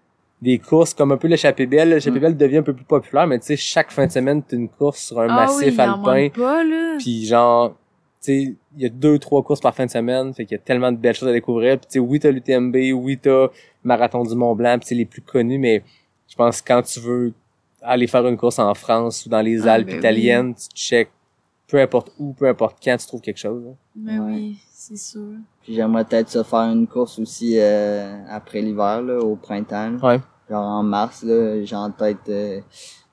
des 0.42 0.60
courses 0.60 0.94
comme 0.94 1.12
un 1.12 1.18
peu 1.18 1.28
l'échappée 1.28 1.66
belle. 1.66 1.90
L'échappée 1.90 2.20
Mm. 2.20 2.22
belle 2.22 2.38
devient 2.38 2.58
un 2.58 2.64
peu 2.64 2.74
plus 2.74 2.86
populaire, 2.86 3.28
mais 3.28 3.40
tu 3.40 3.48
sais, 3.48 3.56
chaque 3.58 3.92
fin 3.92 4.06
de 4.06 4.12
semaine, 4.12 4.42
t'as 4.44 4.56
une 4.56 4.70
course 4.70 5.00
sur 5.08 5.20
un 5.20 5.30
ah 5.30 5.34
massif 5.36 5.80
alpin. 5.80 6.30
pas, 6.30 6.64
là. 6.64 6.96
Puis 7.00 7.26
genre, 7.26 7.72
tu 7.72 7.76
sais, 8.22 8.56
il 8.76 8.82
y 8.82 8.86
a 8.86 8.90
deux, 8.90 9.18
trois 9.20 9.42
courses 9.44 9.62
par 9.62 9.74
fin 9.76 9.86
de 9.86 9.92
semaine, 9.92 10.34
fait 10.34 10.46
qu'il 10.46 10.56
y 10.56 10.60
a 10.60 10.64
tellement 10.64 10.92
de 10.92 10.98
belles 10.98 11.16
choses 11.16 11.30
à 11.30 11.34
découvrir. 11.34 11.78
Puis 11.80 11.88
tu 11.88 11.94
sais, 11.94 12.00
oui, 12.00 12.20
t'as 12.20 12.32
l'UTMB, 12.32 12.76
oui, 12.94 13.18
t'as 13.22 13.48
Marathon 13.84 14.24
du 14.24 14.36
Mont-Blanc, 14.36 14.78
puis 14.80 14.88
c'est 14.88 14.96
les 14.96 15.06
plus 15.06 15.22
connus, 15.22 15.58
mais 15.60 15.84
je 16.30 16.36
pense 16.36 16.62
que 16.62 16.68
quand 16.68 16.82
tu 16.84 17.00
veux 17.00 17.34
aller 17.82 18.08
faire 18.08 18.26
une 18.28 18.38
course 18.38 18.60
en 18.60 18.74
France 18.76 19.26
ou 19.26 19.30
dans 19.30 19.42
les 19.42 19.68
Ah, 19.68 19.74
Alpes 19.74 19.88
ben 19.88 19.98
italiennes, 19.98 20.54
tu 20.56 20.68
check 20.76 21.10
peu 21.68 21.80
importe 21.82 22.12
où, 22.18 22.34
peu 22.34 22.48
importe 22.48 22.78
quand, 22.84 22.96
tu 22.98 23.06
trouves 23.08 23.22
quelque 23.22 23.40
chose. 23.40 23.64
hein. 23.68 23.76
Mais 23.96 24.20
Ouais. 24.20 24.32
oui, 24.32 24.58
c'est 24.88 24.96
sûr. 24.98 25.34
Puis 25.62 25.74
j'aimerais 25.76 26.06
peut-être 26.06 26.30
ça 26.30 26.44
faire 26.44 26.72
une 26.72 26.88
course 26.88 27.20
aussi 27.20 27.56
euh, 27.60 28.24
après 28.30 28.62
l'hiver, 28.62 29.02
là, 29.02 29.20
au 29.20 29.36
printemps. 29.36 29.92
là. 30.02 30.08
Ouais. 30.16 30.22
Genre 30.50 30.64
en 30.66 30.84
mars, 30.84 31.24
là, 31.24 31.64
j'ai 31.64 31.76
en 31.76 31.92
tête 31.92 32.30
euh, 32.30 32.62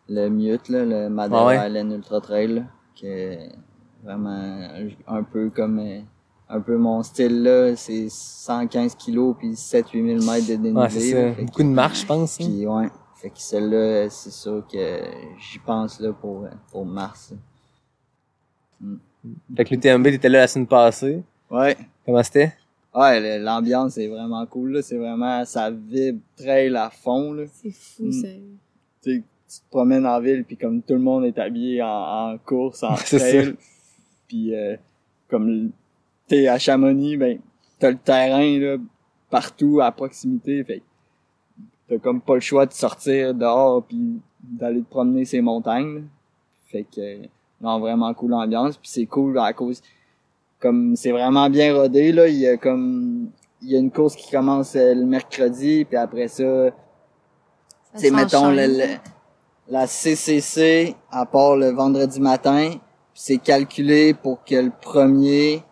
le 0.09 0.29
Mute, 0.29 0.69
là, 0.69 0.85
le 0.85 1.09
Madeira 1.09 1.51
Ah 1.67 1.69
ouais? 1.69 1.81
Ultra 1.83 2.21
Trail, 2.21 2.55
là, 2.55 2.63
qui 2.95 3.07
est 3.07 3.51
vraiment 4.05 4.69
un 5.09 5.23
peu 5.25 5.51
comme 5.51 5.79
euh, 5.81 6.01
un 6.49 6.61
peu 6.61 6.77
mon 6.77 7.03
style 7.03 7.43
là, 7.43 7.75
c'est 7.75 8.09
115 8.09 8.95
kilos 8.97 9.35
puis 9.39 9.53
7-8 9.53 10.21
000 10.21 10.31
mètres 10.31 10.47
de 10.47 10.55
dénivelé. 10.57 10.81
Ouais, 10.81 11.35
c'est 11.37 11.43
Beaucoup 11.45 11.63
de 11.63 11.69
marche, 11.69 12.03
je 12.03 12.07
pense. 12.07 12.39
hein. 12.41 12.45
Puis 12.45 12.67
ouais, 12.67 12.89
fait 13.17 13.31
que 13.31 13.39
celle-là, 13.39 14.09
c'est 14.11 14.31
sûr 14.31 14.63
que 14.71 15.01
j'y 15.41 15.59
pense 15.59 15.99
là 16.01 16.13
pour 16.13 16.47
pour 16.71 16.85
mars. 16.87 17.33
là. 18.81 18.89
Fait 19.57 19.65
que 19.65 19.75
l'UTMB, 19.75 20.05
t'étais 20.05 20.29
là 20.29 20.41
la 20.41 20.47
semaine 20.47 20.67
passée. 20.67 21.23
Ouais. 21.55 21.77
Comment 22.05 22.23
c'était? 22.23 22.53
Ouais, 22.95 23.39
l'ambiance 23.39 23.99
est 23.99 24.07
vraiment 24.09 24.45
cool 24.47 24.73
là, 24.73 24.83
c'est 24.83 24.97
vraiment 24.97 25.45
ça 25.45 25.71
vibre 25.71 26.21
trail 26.37 26.77
à 26.77 26.91
fond 26.91 27.33
là. 27.33 27.45
C'est 27.53 27.71
fou, 27.73 28.05
Mm. 28.05 28.13
sérieux. 28.13 28.57
tu 29.03 29.11
sais, 29.17 29.23
tu 29.49 29.61
te 29.61 29.71
promènes 29.71 30.07
en 30.07 30.21
ville 30.21 30.45
puis 30.45 30.57
comme 30.57 30.81
tout 30.83 30.95
le 30.95 31.01
monde 31.01 31.25
est 31.25 31.39
habillé 31.39 31.83
en, 31.83 32.33
en 32.35 32.39
course, 32.39 32.83
en 32.83 32.95
trail. 32.95 33.55
Puis 34.29 34.55
euh, 34.55 34.77
comme 35.29 35.71
t'es 36.29 36.47
à 36.49 36.59
Chamonix, 36.59 37.17
ben 37.17 37.39
t'as 37.79 37.91
le 37.91 37.99
terrain 37.99 38.59
là 38.59 38.77
partout 39.31 39.81
à 39.81 39.91
proximité, 39.91 40.63
fait 40.63 40.79
que 40.79 40.85
t'as 41.89 41.99
comme 41.99 42.21
pas 42.21 42.35
le 42.35 42.41
choix 42.41 42.67
de 42.67 42.73
sortir 42.73 43.35
dehors 43.35 43.83
puis 43.85 44.21
d'aller 44.41 44.81
te 44.83 44.89
promener 44.89 45.25
ces 45.25 45.41
montagnes. 45.41 45.95
là. 45.97 46.01
Fait 46.69 46.85
que 46.85 47.27
non 47.61 47.81
vraiment 47.81 48.13
cool 48.15 48.31
l'ambiance 48.31 48.77
puis 48.77 48.89
c'est 48.89 49.07
cool 49.07 49.37
à 49.39 49.53
cause 49.53 49.83
comme 50.65 50.97
c'est 50.97 51.11
vraiment 51.11 51.51
bien 51.51 51.75
rodé 51.75 52.11
là, 52.11 52.27
il 52.27 52.39
y 52.39 52.47
a 52.47 52.57
comme 52.57 53.29
il 53.61 53.71
y 53.71 53.77
a 53.77 53.79
une 53.79 53.91
course 53.91 54.17
qui 54.17 54.31
commence 54.31 54.75
euh, 54.77 54.95
le 54.95 55.05
mercredi 55.05 55.85
puis 55.85 55.99
après 55.99 56.29
ça 56.29 56.71
c'est 57.93 58.11
mettons 58.11 58.51
le, 58.51 58.97
la 59.69 59.87
CCC 59.87 60.95
à 61.11 61.27
part 61.27 61.57
le 61.57 61.69
vendredi 61.69 62.19
matin, 62.19 62.71
c'est 63.13 63.37
calculé 63.37 64.15
pour 64.15 64.43
que 64.43 64.55
le 64.55 64.73
premier 64.81 65.63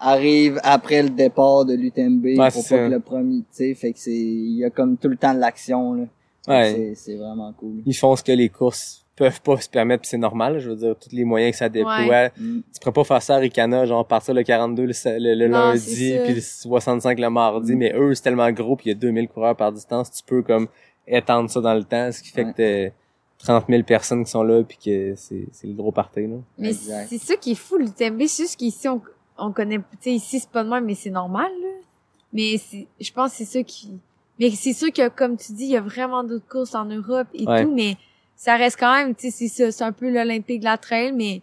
arrive 0.00 0.58
après 0.64 1.04
le 1.04 1.10
départ 1.10 1.64
de 1.64 1.74
l'UTMB 1.74 2.24
Ouais, 2.24 2.50
pour 2.50 2.68
pas 2.68 2.76
que 2.76 2.90
le 2.90 3.00
premier, 3.00 3.38
tu 3.38 3.46
sais, 3.50 3.74
fait 3.74 3.92
que 3.92 4.00
c'est 4.00 4.10
il 4.10 4.58
y 4.58 4.64
a 4.64 4.70
comme 4.70 4.96
tout 4.96 5.08
le 5.08 5.16
temps 5.16 5.34
de 5.34 5.38
l'action 5.38 5.94
là. 5.94 6.04
Ouais. 6.48 6.72
C'est 6.74 6.94
c'est 6.96 7.16
vraiment 7.16 7.52
cool. 7.52 7.82
Ils 7.86 7.94
font 7.94 8.16
ce 8.16 8.24
que 8.24 8.32
les 8.32 8.48
courses 8.48 9.05
peuvent 9.16 9.40
pas 9.40 9.56
se 9.60 9.68
permettre, 9.68 10.02
puis 10.02 10.10
c'est 10.10 10.18
normal. 10.18 10.58
Je 10.58 10.68
veux 10.70 10.76
dire, 10.76 10.94
tous 10.98 11.10
les 11.14 11.24
moyens 11.24 11.52
que 11.52 11.58
ça 11.58 11.68
déploie. 11.68 12.06
Ouais. 12.06 12.30
Mm. 12.38 12.60
Tu 12.72 12.80
pourrais 12.80 12.92
pas 12.92 13.04
faire 13.04 13.22
ça 13.22 13.36
à 13.36 13.38
Ricana, 13.38 13.86
genre 13.86 14.06
partir 14.06 14.34
le 14.34 14.42
42 14.42 14.82
le, 14.84 14.92
le, 15.18 15.34
le 15.34 15.48
Non, 15.48 15.58
lundi, 15.70 16.16
puis 16.24 16.34
le 16.34 16.40
65 16.40 17.18
le 17.18 17.30
mardi, 17.30 17.74
Mm. 17.74 17.78
mais 17.78 17.92
eux, 17.96 18.14
c'est 18.14 18.22
tellement 18.22 18.50
gros, 18.52 18.76
puis 18.76 18.86
il 18.86 18.88
y 18.90 18.92
a 18.92 18.98
2000 18.98 19.28
coureurs 19.28 19.56
par 19.56 19.72
distance, 19.72 20.10
tu 20.10 20.22
peux 20.24 20.42
comme 20.42 20.68
étendre 21.06 21.48
ça 21.50 21.60
dans 21.60 21.74
le 21.74 21.84
temps, 21.84 22.12
ce 22.12 22.22
qui 22.22 22.30
fait 22.30 22.44
Ouais. 22.44 22.52
que 22.52 22.88
t'as 22.88 22.94
30 23.38 23.64
000 23.68 23.82
personnes 23.84 24.24
qui 24.24 24.30
sont 24.30 24.42
là, 24.42 24.62
puis 24.62 24.76
que 24.84 25.14
c'est 25.16 25.46
c'est 25.52 25.66
le 25.66 25.72
gros 25.74 25.92
party, 25.92 26.26
là. 26.26 26.36
Mais 26.58 26.68
Exact. 26.68 27.06
c'est 27.08 27.18
ça 27.18 27.36
qui 27.36 27.52
est 27.52 27.54
fou, 27.54 27.76
l'UTMB. 27.78 28.22
C'est 28.26 28.42
juste 28.44 28.56
qu'ici, 28.56 28.88
on, 28.88 29.00
on 29.38 29.52
connaît, 29.52 29.78
tu 29.78 29.84
sais, 30.00 30.10
ici, 30.12 30.40
c'est 30.40 30.50
pas 30.50 30.64
de 30.64 30.68
même, 30.70 30.84
mais 30.84 30.94
c'est 30.94 31.10
normal, 31.10 31.50
là. 31.62 31.68
Mais 32.32 32.58
c'est, 32.58 32.86
je 33.00 33.12
pense 33.12 33.30
que 33.32 33.36
c'est 33.38 33.44
ça 33.44 33.62
qui, 33.62 33.92
mais 34.38 34.50
c'est 34.50 34.72
sûr 34.74 34.92
que, 34.92 35.08
comme 35.08 35.36
tu 35.38 35.52
dis, 35.52 35.64
il 35.64 35.70
y 35.70 35.76
a 35.76 35.80
vraiment 35.80 36.22
d'autres 36.24 36.48
courses 36.48 36.74
en 36.74 36.84
Europe 36.84 37.28
et 37.34 37.46
Ouais. 37.46 37.62
tout, 37.64 37.72
mais 37.74 37.96
ça 38.36 38.56
reste 38.56 38.78
quand 38.78 38.94
même, 38.94 39.14
tu 39.14 39.30
sais, 39.30 39.30
c'est 39.30 39.48
ça, 39.48 39.72
c'est 39.72 39.84
un 39.84 39.92
peu 39.92 40.10
l'Olympique 40.10 40.60
de 40.60 40.64
la 40.64 40.76
trail, 40.78 41.12
mais 41.12 41.40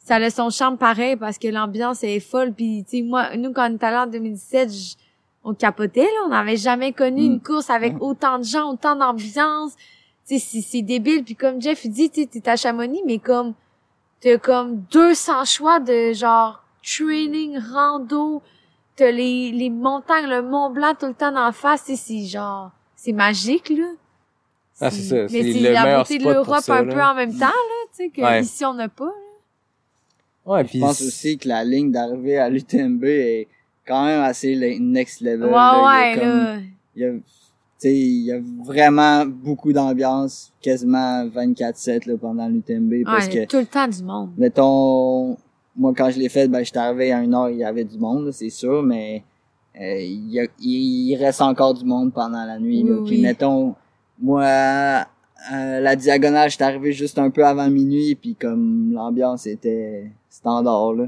ça 0.00 0.16
a 0.16 0.30
son 0.30 0.50
charme 0.50 0.76
pareil 0.76 1.16
parce 1.16 1.38
que 1.38 1.48
l'ambiance 1.48 2.02
est 2.04 2.20
folle 2.20 2.52
puis 2.52 2.84
tu 2.88 2.98
sais, 2.98 3.02
moi, 3.02 3.36
nous, 3.36 3.52
quand 3.52 3.70
on 3.70 3.74
est 3.74 3.82
allé 3.84 3.96
en 3.96 4.06
2017, 4.06 4.70
j- 4.72 4.96
on 5.44 5.54
capotait, 5.54 6.02
là. 6.04 6.20
On 6.26 6.28
n'avait 6.30 6.56
jamais 6.56 6.92
connu 6.92 7.22
Mm. 7.22 7.32
une 7.34 7.40
course 7.40 7.70
avec 7.70 7.94
autant 8.02 8.38
de 8.38 8.44
gens, 8.44 8.70
autant 8.72 8.96
d'ambiance. 8.96 9.72
Tu 10.26 10.38
sais, 10.38 10.60
c'est, 10.62 10.80
débile. 10.82 11.22
Puis 11.22 11.36
comme 11.36 11.60
Jeff 11.60 11.84
il 11.84 11.90
dit, 11.90 12.08
tu 12.10 12.22
sais, 12.22 12.26
t'es 12.26 12.48
à 12.48 12.56
Chamonix, 12.56 13.02
mais 13.06 13.18
comme, 13.18 13.52
t'as 14.20 14.38
comme 14.38 14.80
200 14.90 15.44
choix 15.44 15.80
de 15.80 16.12
genre 16.14 16.62
training, 16.82 17.58
rando, 17.58 18.40
t'as 18.96 19.10
les, 19.10 19.52
les 19.52 19.68
montagnes, 19.70 20.26
le 20.28 20.40
Mont 20.42 20.70
Blanc 20.70 20.94
tout 20.98 21.06
le 21.06 21.14
temps 21.14 21.36
en 21.36 21.52
face, 21.52 21.82
c'est 21.94 22.24
genre, 22.24 22.70
c'est 22.96 23.12
magique, 23.12 23.68
là. 23.68 23.84
Ah, 24.80 24.90
c'est 24.90 25.02
ça, 25.02 25.14
Mais 25.14 25.28
c'est 25.28 25.60
la 25.60 25.82
meilleur 25.84 25.98
beauté 26.00 26.18
de 26.18 26.24
l'Europe 26.24 26.64
un 26.68 26.82
là. 26.84 26.94
peu 26.94 27.00
en 27.02 27.14
même 27.14 27.32
temps, 27.32 27.46
là, 27.46 27.86
tu 27.96 28.04
sais, 28.04 28.08
que 28.08 28.20
Ouais. 28.22 28.40
ici, 28.42 28.64
on 28.64 28.74
n'a 28.74 28.88
pas. 28.88 29.04
là. 29.04 29.10
Ouais, 30.46 30.62
Je 30.64 30.68
puis 30.68 30.80
pense 30.80 31.00
aussi 31.00 31.38
que 31.38 31.48
la 31.48 31.64
ligne 31.64 31.90
d'arrivée 31.92 32.38
à 32.38 32.50
l'UTMB 32.50 33.04
est 33.04 33.48
quand 33.86 34.04
même 34.04 34.20
assez 34.20 34.54
next 34.80 35.20
level. 35.20 35.44
Ouais, 35.44 35.50
là. 35.52 35.54
Il 35.54 35.54
y 35.54 35.54
a 35.54 36.16
ouais, 36.16 36.20
comme- 36.20 36.28
là. 36.44 36.58
il 36.96 37.02
y 37.02 37.04
a, 37.06 37.10
tu 37.12 37.20
sais, 37.78 37.94
il 37.96 38.24
y 38.24 38.32
a 38.32 38.40
vraiment 38.64 39.24
beaucoup 39.26 39.72
d'ambiance, 39.72 40.52
quasiment 40.60 41.24
24-7 41.26 42.06
là, 42.06 42.16
pendant 42.20 42.48
l'UTMB, 42.48 43.04
parce 43.04 43.26
Ouais, 43.26 43.32
il 43.32 43.36
y 43.36 43.42
a 43.42 43.46
que, 43.46 43.50
tout 43.50 43.58
le 43.58 43.66
temps 43.66 43.88
du 43.88 44.02
monde. 44.02 44.30
mettons, 44.36 45.36
moi 45.76 45.92
quand 45.96 46.10
je 46.10 46.18
l'ai 46.18 46.28
fait, 46.28 46.48
ben 46.48 46.62
j'étais 46.64 46.78
arrivé 46.78 47.12
à 47.12 47.22
une 47.22 47.34
heure, 47.34 47.48
il 47.48 47.58
y 47.58 47.64
avait 47.64 47.84
du 47.84 47.98
monde, 47.98 48.26
là, 48.26 48.32
c'est 48.32 48.50
sûr, 48.50 48.82
mais 48.82 49.22
euh, 49.80 49.98
il, 50.00 50.30
y 50.30 50.40
a- 50.40 50.46
il, 50.60 51.10
il 51.10 51.16
reste 51.16 51.40
encore 51.42 51.74
du 51.74 51.84
monde 51.84 52.12
pendant 52.12 52.44
la 52.44 52.58
nuit. 52.58 52.82
là. 52.82 52.92
Oui, 52.96 53.06
Puis 53.06 53.16
oui. 53.16 53.22
mettons, 53.22 53.74
moi, 54.18 54.44
euh, 55.52 55.80
la 55.80 55.96
diagonale, 55.96 56.50
j'étais 56.50 56.64
arrivé 56.64 56.92
juste 56.92 57.18
un 57.18 57.30
peu 57.30 57.44
avant 57.44 57.68
minuit, 57.68 58.14
puis 58.14 58.34
comme 58.34 58.92
l'ambiance 58.92 59.46
était 59.46 60.10
standard, 60.28 60.94
là. 60.94 61.06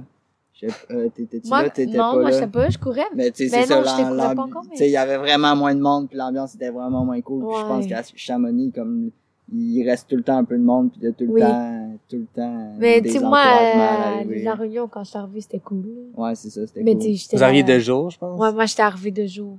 Euh, 0.90 1.08
T'étais-tu 1.14 1.48
Moi, 1.48 1.64
là? 1.64 1.70
T'étais 1.70 1.98
non, 1.98 2.12
pas 2.12 2.12
moi, 2.14 2.22
là? 2.24 2.30
je 2.30 2.38
sais 2.38 2.46
pas, 2.46 2.70
je 2.70 2.78
courais. 2.78 3.04
Mais 3.14 3.30
tu 3.30 3.46
sais, 3.46 3.60
c'est 3.62 3.66
ça, 3.66 3.76
non, 3.78 4.16
pas 4.34 4.42
encore, 4.42 4.62
mais- 4.64 4.70
tu 4.70 4.76
sais, 4.78 4.88
il 4.88 4.92
y 4.92 4.96
avait 4.96 5.18
vraiment 5.18 5.54
moins 5.54 5.74
de 5.74 5.80
monde, 5.80 6.08
puis 6.08 6.16
l'ambiance 6.16 6.54
était 6.54 6.70
vraiment 6.70 7.04
moins 7.04 7.20
cool. 7.20 7.46
Puis 7.46 7.56
je 7.60 7.66
pense 7.66 7.86
qu'à 7.86 8.02
Chamonix, 8.14 8.72
comme 8.72 9.10
il 9.52 9.84
reste 9.86 10.08
tout 10.08 10.16
le 10.16 10.22
temps 10.22 10.38
un 10.38 10.44
peu 10.44 10.56
de 10.56 10.62
monde, 10.62 10.90
puis 10.90 11.00
il 11.02 11.04
y 11.04 11.08
a 11.08 11.12
tout 11.12 11.24
le 11.26 11.30
Oui. 11.32 11.40
temps, 11.40 11.90
tout 12.08 12.16
le 12.16 12.26
temps 12.34 12.72
Mais 12.78 13.02
tu 13.02 13.10
sais, 13.10 13.20
moi, 13.20 13.38
à 13.38 14.22
la 14.24 14.54
Réunion, 14.54 14.88
quand 14.88 15.04
je 15.04 15.10
suis 15.10 15.18
arrivée, 15.18 15.40
c'était 15.42 15.58
cool. 15.60 15.84
Ouais, 16.16 16.34
c'est 16.34 16.48
ça, 16.50 16.66
c'était 16.66 16.82
Mais 16.82 16.92
cool. 16.94 17.02
tu 17.02 17.08
sais, 17.08 17.14
j'étais. 17.14 17.36
Vous 17.36 17.42
arrivez 17.44 17.68
là- 17.68 17.74
de 17.74 17.80
jour, 17.80 18.10
je 18.10 18.18
pense? 18.18 18.40
Ouais, 18.40 18.52
moi, 18.52 18.64
j'étais 18.64 18.82
arrivée 18.82 19.10
de 19.10 19.26
jour. 19.26 19.58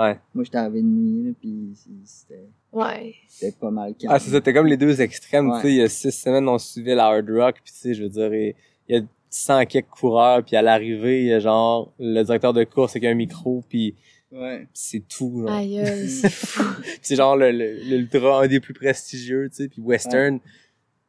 Ouais. 0.00 0.18
Moi, 0.34 0.44
j'étais 0.44 0.58
arrivé 0.58 0.82
de 0.82 0.86
nuit, 0.86 1.26
là, 1.28 1.30
puis 1.40 1.72
c'était 2.04 2.46
Ouais. 2.72 3.14
c'était 3.28 3.56
pas 3.58 3.70
mal 3.70 3.94
calme. 3.94 4.12
Ah, 4.14 4.18
c'est 4.18 4.30
ça, 4.30 4.40
t'es 4.40 4.52
comme 4.52 4.66
les 4.66 4.76
deux 4.76 5.00
extrêmes, 5.00 5.50
Ouais. 5.50 5.56
tu 5.56 5.62
sais, 5.62 5.72
il 5.72 5.76
y 5.76 5.82
a 5.82 5.88
six 5.88 6.12
semaines, 6.12 6.48
on 6.48 6.58
suivait 6.58 6.94
la 6.94 7.06
Hard 7.06 7.28
Rock, 7.30 7.56
puis 7.64 7.72
tu 7.72 7.78
sais, 7.78 7.94
je 7.94 8.02
veux 8.04 8.08
dire, 8.08 8.32
il 8.32 8.54
y 8.88 8.96
a 8.96 9.00
100 9.28 9.66
quelques 9.66 9.88
coureurs, 9.90 10.44
puis 10.44 10.56
à 10.56 10.62
l'arrivée, 10.62 11.22
il 11.22 11.26
y 11.28 11.32
a 11.32 11.38
genre 11.40 11.92
le 11.98 12.22
directeur 12.22 12.52
de 12.52 12.64
course 12.64 12.92
avec 12.92 13.04
un 13.10 13.14
micro, 13.14 13.62
puis 13.68 13.94
Ouais. 14.32 14.66
c'est 14.72 15.02
tout, 15.08 15.40
genre. 15.46 15.50
Aïe, 15.56 15.80
c'est 16.08 16.30
fou. 16.30 16.62
c'est 17.02 17.16
genre 17.16 17.36
le, 17.36 17.50
le- 17.50 17.96
l'ultra, 17.96 18.42
un 18.42 18.46
des 18.46 18.60
plus 18.60 18.74
prestigieux, 18.74 19.48
tu 19.50 19.56
sais, 19.56 19.68
puis 19.68 19.82
Western, 19.82 20.38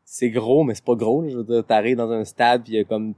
c'est 0.04 0.30
gros, 0.32 0.64
mais 0.64 0.74
c'est 0.76 0.84
pas 0.84 0.96
gros, 0.96 1.22
là, 1.22 1.30
je 1.30 1.38
veux 1.38 1.44
dire, 1.44 1.64
t'arrives 1.66 1.98
dans 1.98 2.12
un 2.12 2.26
stade, 2.26 2.64
puis 2.64 2.74
il 2.74 2.76
y 2.78 2.80
a 2.80 2.84
comme 2.84 3.14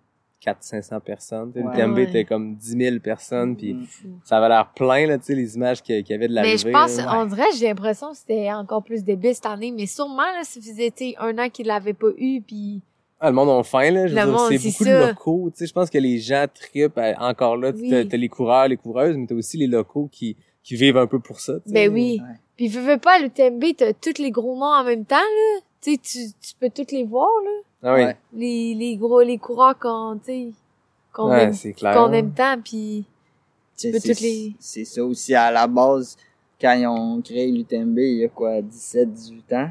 400-500 0.46 1.00
personnes, 1.02 1.52
tu 1.54 1.60
sais, 1.60 1.66
Ouais. 1.66 1.72
le 1.72 1.78
TMB, 1.78 1.98
Ouais. 1.98 2.12
t'es 2.12 2.26
comme 2.26 2.56
10 2.56 2.78
000 2.78 3.00
personnes, 3.00 3.56
puis 3.56 3.78
ça 4.24 4.38
avait 4.38 4.50
l'air 4.50 4.72
plein, 4.76 5.08
là, 5.08 5.18
tu 5.18 5.26
sais, 5.26 5.36
les 5.36 5.56
images 5.56 5.82
qu'il 5.82 6.06
y 6.08 6.14
avait 6.14 6.28
de 6.28 6.34
l'arrivée. 6.34 6.54
Mais 6.54 6.58
je 6.58 6.70
pense, 6.70 6.98
là. 6.98 7.20
on 7.22 7.26
dirait, 7.26 7.46
j'ai 7.58 7.68
l'impression 7.68 8.12
que 8.12 8.18
c'était 8.18 8.52
encore 8.52 8.84
plus 8.84 9.04
débile 9.04 9.34
cette 9.34 9.46
année, 9.46 9.72
mais 9.72 9.86
sûrement, 9.86 10.18
là, 10.24 10.42
ça 10.44 10.60
faisait, 10.60 10.92
tu 10.92 11.12
sais, 11.12 11.16
un 11.20 11.38
an 11.38 11.50
qu'il 11.50 11.68
l'avait 11.68 11.94
pas 11.94 12.08
eu, 12.18 12.42
puis 12.42 12.82
Ah, 13.26 13.30
le 13.30 13.36
monde 13.36 13.48
ont 13.50 13.64
faim, 13.64 13.90
là. 13.92 14.06
Je 14.08 14.14
veux 14.14 14.20
Le 14.20 14.26
dire, 14.26 14.34
monde, 14.34 14.48
c'est 14.50 14.58
c'est 14.58 14.70
beaucoup 14.70 14.84
ça. 14.84 15.00
de 15.02 15.08
locaux. 15.08 15.50
Tu 15.52 15.58
sais, 15.60 15.66
je 15.68 15.72
pense 15.74 15.90
que 15.90 15.98
les 15.98 16.18
gens 16.20 16.46
trippent 16.54 16.98
euh, 16.98 17.14
encore 17.20 17.56
là. 17.56 17.72
Oui. 17.74 17.90
T'as, 17.90 18.04
t'as 18.04 18.18
les 18.18 18.28
coureurs, 18.28 18.68
les 18.68 18.76
coureuses, 18.76 19.16
mais 19.16 19.26
t'as 19.28 19.36
aussi 19.36 19.56
les 19.58 19.68
locaux 19.68 20.10
qui, 20.12 20.36
qui 20.62 20.76
vivent 20.76 20.98
un 20.98 21.08
peu 21.08 21.20
pour 21.20 21.40
ça. 21.40 21.54
tu 21.54 21.70
sais. 21.70 21.74
ben 21.74 21.94
oui. 21.94 22.20
Ouais. 22.22 22.36
Puis 22.58 22.68
veux, 22.68 22.82
veux 22.82 22.98
pas, 22.98 23.20
le 23.20 23.30
TMB, 23.30 23.64
t'as 23.78 23.94
tous 23.94 24.22
les 24.22 24.30
gros 24.30 24.58
noms 24.58 24.66
en 24.66 24.84
même 24.84 25.06
temps, 25.06 25.16
là. 25.16 25.62
Tu 25.82 25.94
sais, 25.94 25.98
tu, 25.98 26.20
tu 26.42 26.54
peux 26.60 26.70
tous 26.70 26.94
les 26.94 27.06
voir, 27.06 27.30
là. 27.46 27.52
Ah 27.84 27.94
oui. 27.96 28.04
Ouais. 28.06 28.18
Les, 28.34 28.74
les 28.76 28.96
gros, 28.98 29.22
les 29.22 29.38
coureurs 29.38 29.78
qu'on, 29.78 30.18
tu 30.18 30.26
sais, 30.26 30.48
qu'on 31.12 31.30
Ouais, 31.30 31.44
aime, 31.44 31.54
qu'on 31.94 32.12
aime 32.14 32.32
tant, 32.32 32.56
puis 32.64 33.06
Tu 33.78 33.92
peux 33.92 34.00
c'est- 34.00 34.10
toutes 34.14 34.22
les- 34.22 34.54
C'est 34.60 34.86
ça 34.86 35.04
aussi, 35.04 35.36
à 35.36 35.52
la 35.52 35.68
base, 35.68 36.16
quand 36.62 36.74
ils 36.74 36.88
ont 36.88 37.22
créé 37.22 37.52
l'UTMB, 37.52 37.98
il 38.00 38.18
y 38.20 38.26
a 38.26 38.30
quoi, 38.30 38.62
17-18 38.62 39.52
ans, 39.54 39.70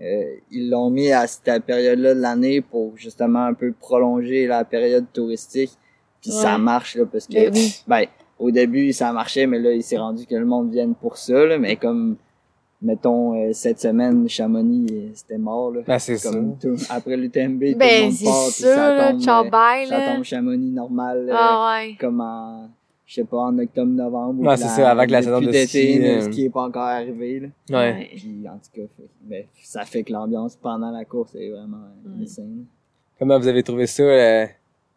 euh, 0.00 0.34
ils 0.50 0.70
l'ont 0.70 0.90
mis 0.90 1.10
à 1.12 1.26
cette 1.26 1.64
période-là 1.64 2.14
de 2.14 2.20
l'année 2.20 2.60
pour 2.60 2.96
justement 2.96 3.44
un 3.44 3.54
peu 3.54 3.72
prolonger 3.72 4.46
la 4.46 4.64
période 4.64 5.06
touristique. 5.12 5.72
Puis 6.22 6.30
ça 6.32 6.58
marche, 6.58 6.96
là, 6.96 7.04
parce 7.06 7.26
que, 7.26 7.34
Ben 7.34 7.52
oui. 7.54 7.82
ben, 7.86 8.04
au 8.38 8.50
début, 8.50 8.92
ça 8.92 9.12
marchait, 9.12 9.46
mais 9.46 9.58
là, 9.58 9.72
il 9.72 9.82
s'est 9.82 9.96
rendu 9.98 10.26
que 10.26 10.34
le 10.34 10.44
monde 10.46 10.70
vienne 10.72 10.94
pour 10.94 11.16
ça, 11.18 11.44
là, 11.46 11.58
mais 11.58 11.76
comme, 11.76 12.16
mettons, 12.86 13.34
euh, 13.34 13.52
cette 13.52 13.80
semaine, 13.80 14.28
Chamonix, 14.28 14.86
euh, 14.92 15.08
c'était 15.14 15.38
mort, 15.38 15.72
là. 15.72 15.80
Ben, 15.86 15.98
c'est 15.98 16.16
ça. 16.16 16.30
Tout, 16.30 16.76
après 16.88 17.16
l'UTMB, 17.16 17.60
tout 17.60 17.66
le 17.72 17.74
ben, 17.74 18.04
monde 18.04 18.12
c'est 18.12 18.24
part, 18.24 18.48
sûr, 18.50 18.68
ça 18.68 19.10
tombe, 19.10 19.20
ciao 19.20 19.44
euh, 19.44 19.50
bye, 19.50 19.86
ça 19.88 20.00
tombe 20.14 20.22
Chamonix 20.24 20.70
normal, 20.70 21.26
euh, 21.28 21.34
Ah 21.36 21.76
ouais. 21.80 21.96
comme 22.00 22.20
en, 22.20 22.68
je 23.04 23.14
sais 23.14 23.24
pas, 23.24 23.38
en 23.38 23.58
octobre-novembre. 23.58 24.40
ou 24.40 24.46
Ouais, 24.46 24.56
c'est 24.56 24.68
ça, 24.68 24.90
avec 24.90 25.10
la 25.10 25.22
saison 25.22 25.40
de 25.40 25.46
d'été, 25.46 25.66
ski, 25.66 26.04
euh. 26.06 26.20
ski 26.30 26.44
est 26.46 26.50
pas 26.50 26.62
encore 26.62 26.82
arrivé, 26.82 27.40
là. 27.40 27.48
Ouais. 27.78 28.08
Puis, 28.16 28.44
en 28.48 28.52
tout 28.54 28.80
cas, 28.80 28.86
fait- 28.96 29.08
ben, 29.22 29.44
ça 29.62 29.84
fait 29.84 30.02
que 30.04 30.12
l'ambiance 30.12 30.56
pendant 30.56 30.90
la 30.92 31.04
course 31.04 31.34
est 31.34 31.50
vraiment 31.50 31.76
Mm. 32.04 32.22
insane. 32.22 32.64
Comment 33.18 33.38
vous 33.38 33.48
avez 33.48 33.62
trouvé 33.62 33.86
ça, 33.86 34.02
euh, 34.02 34.46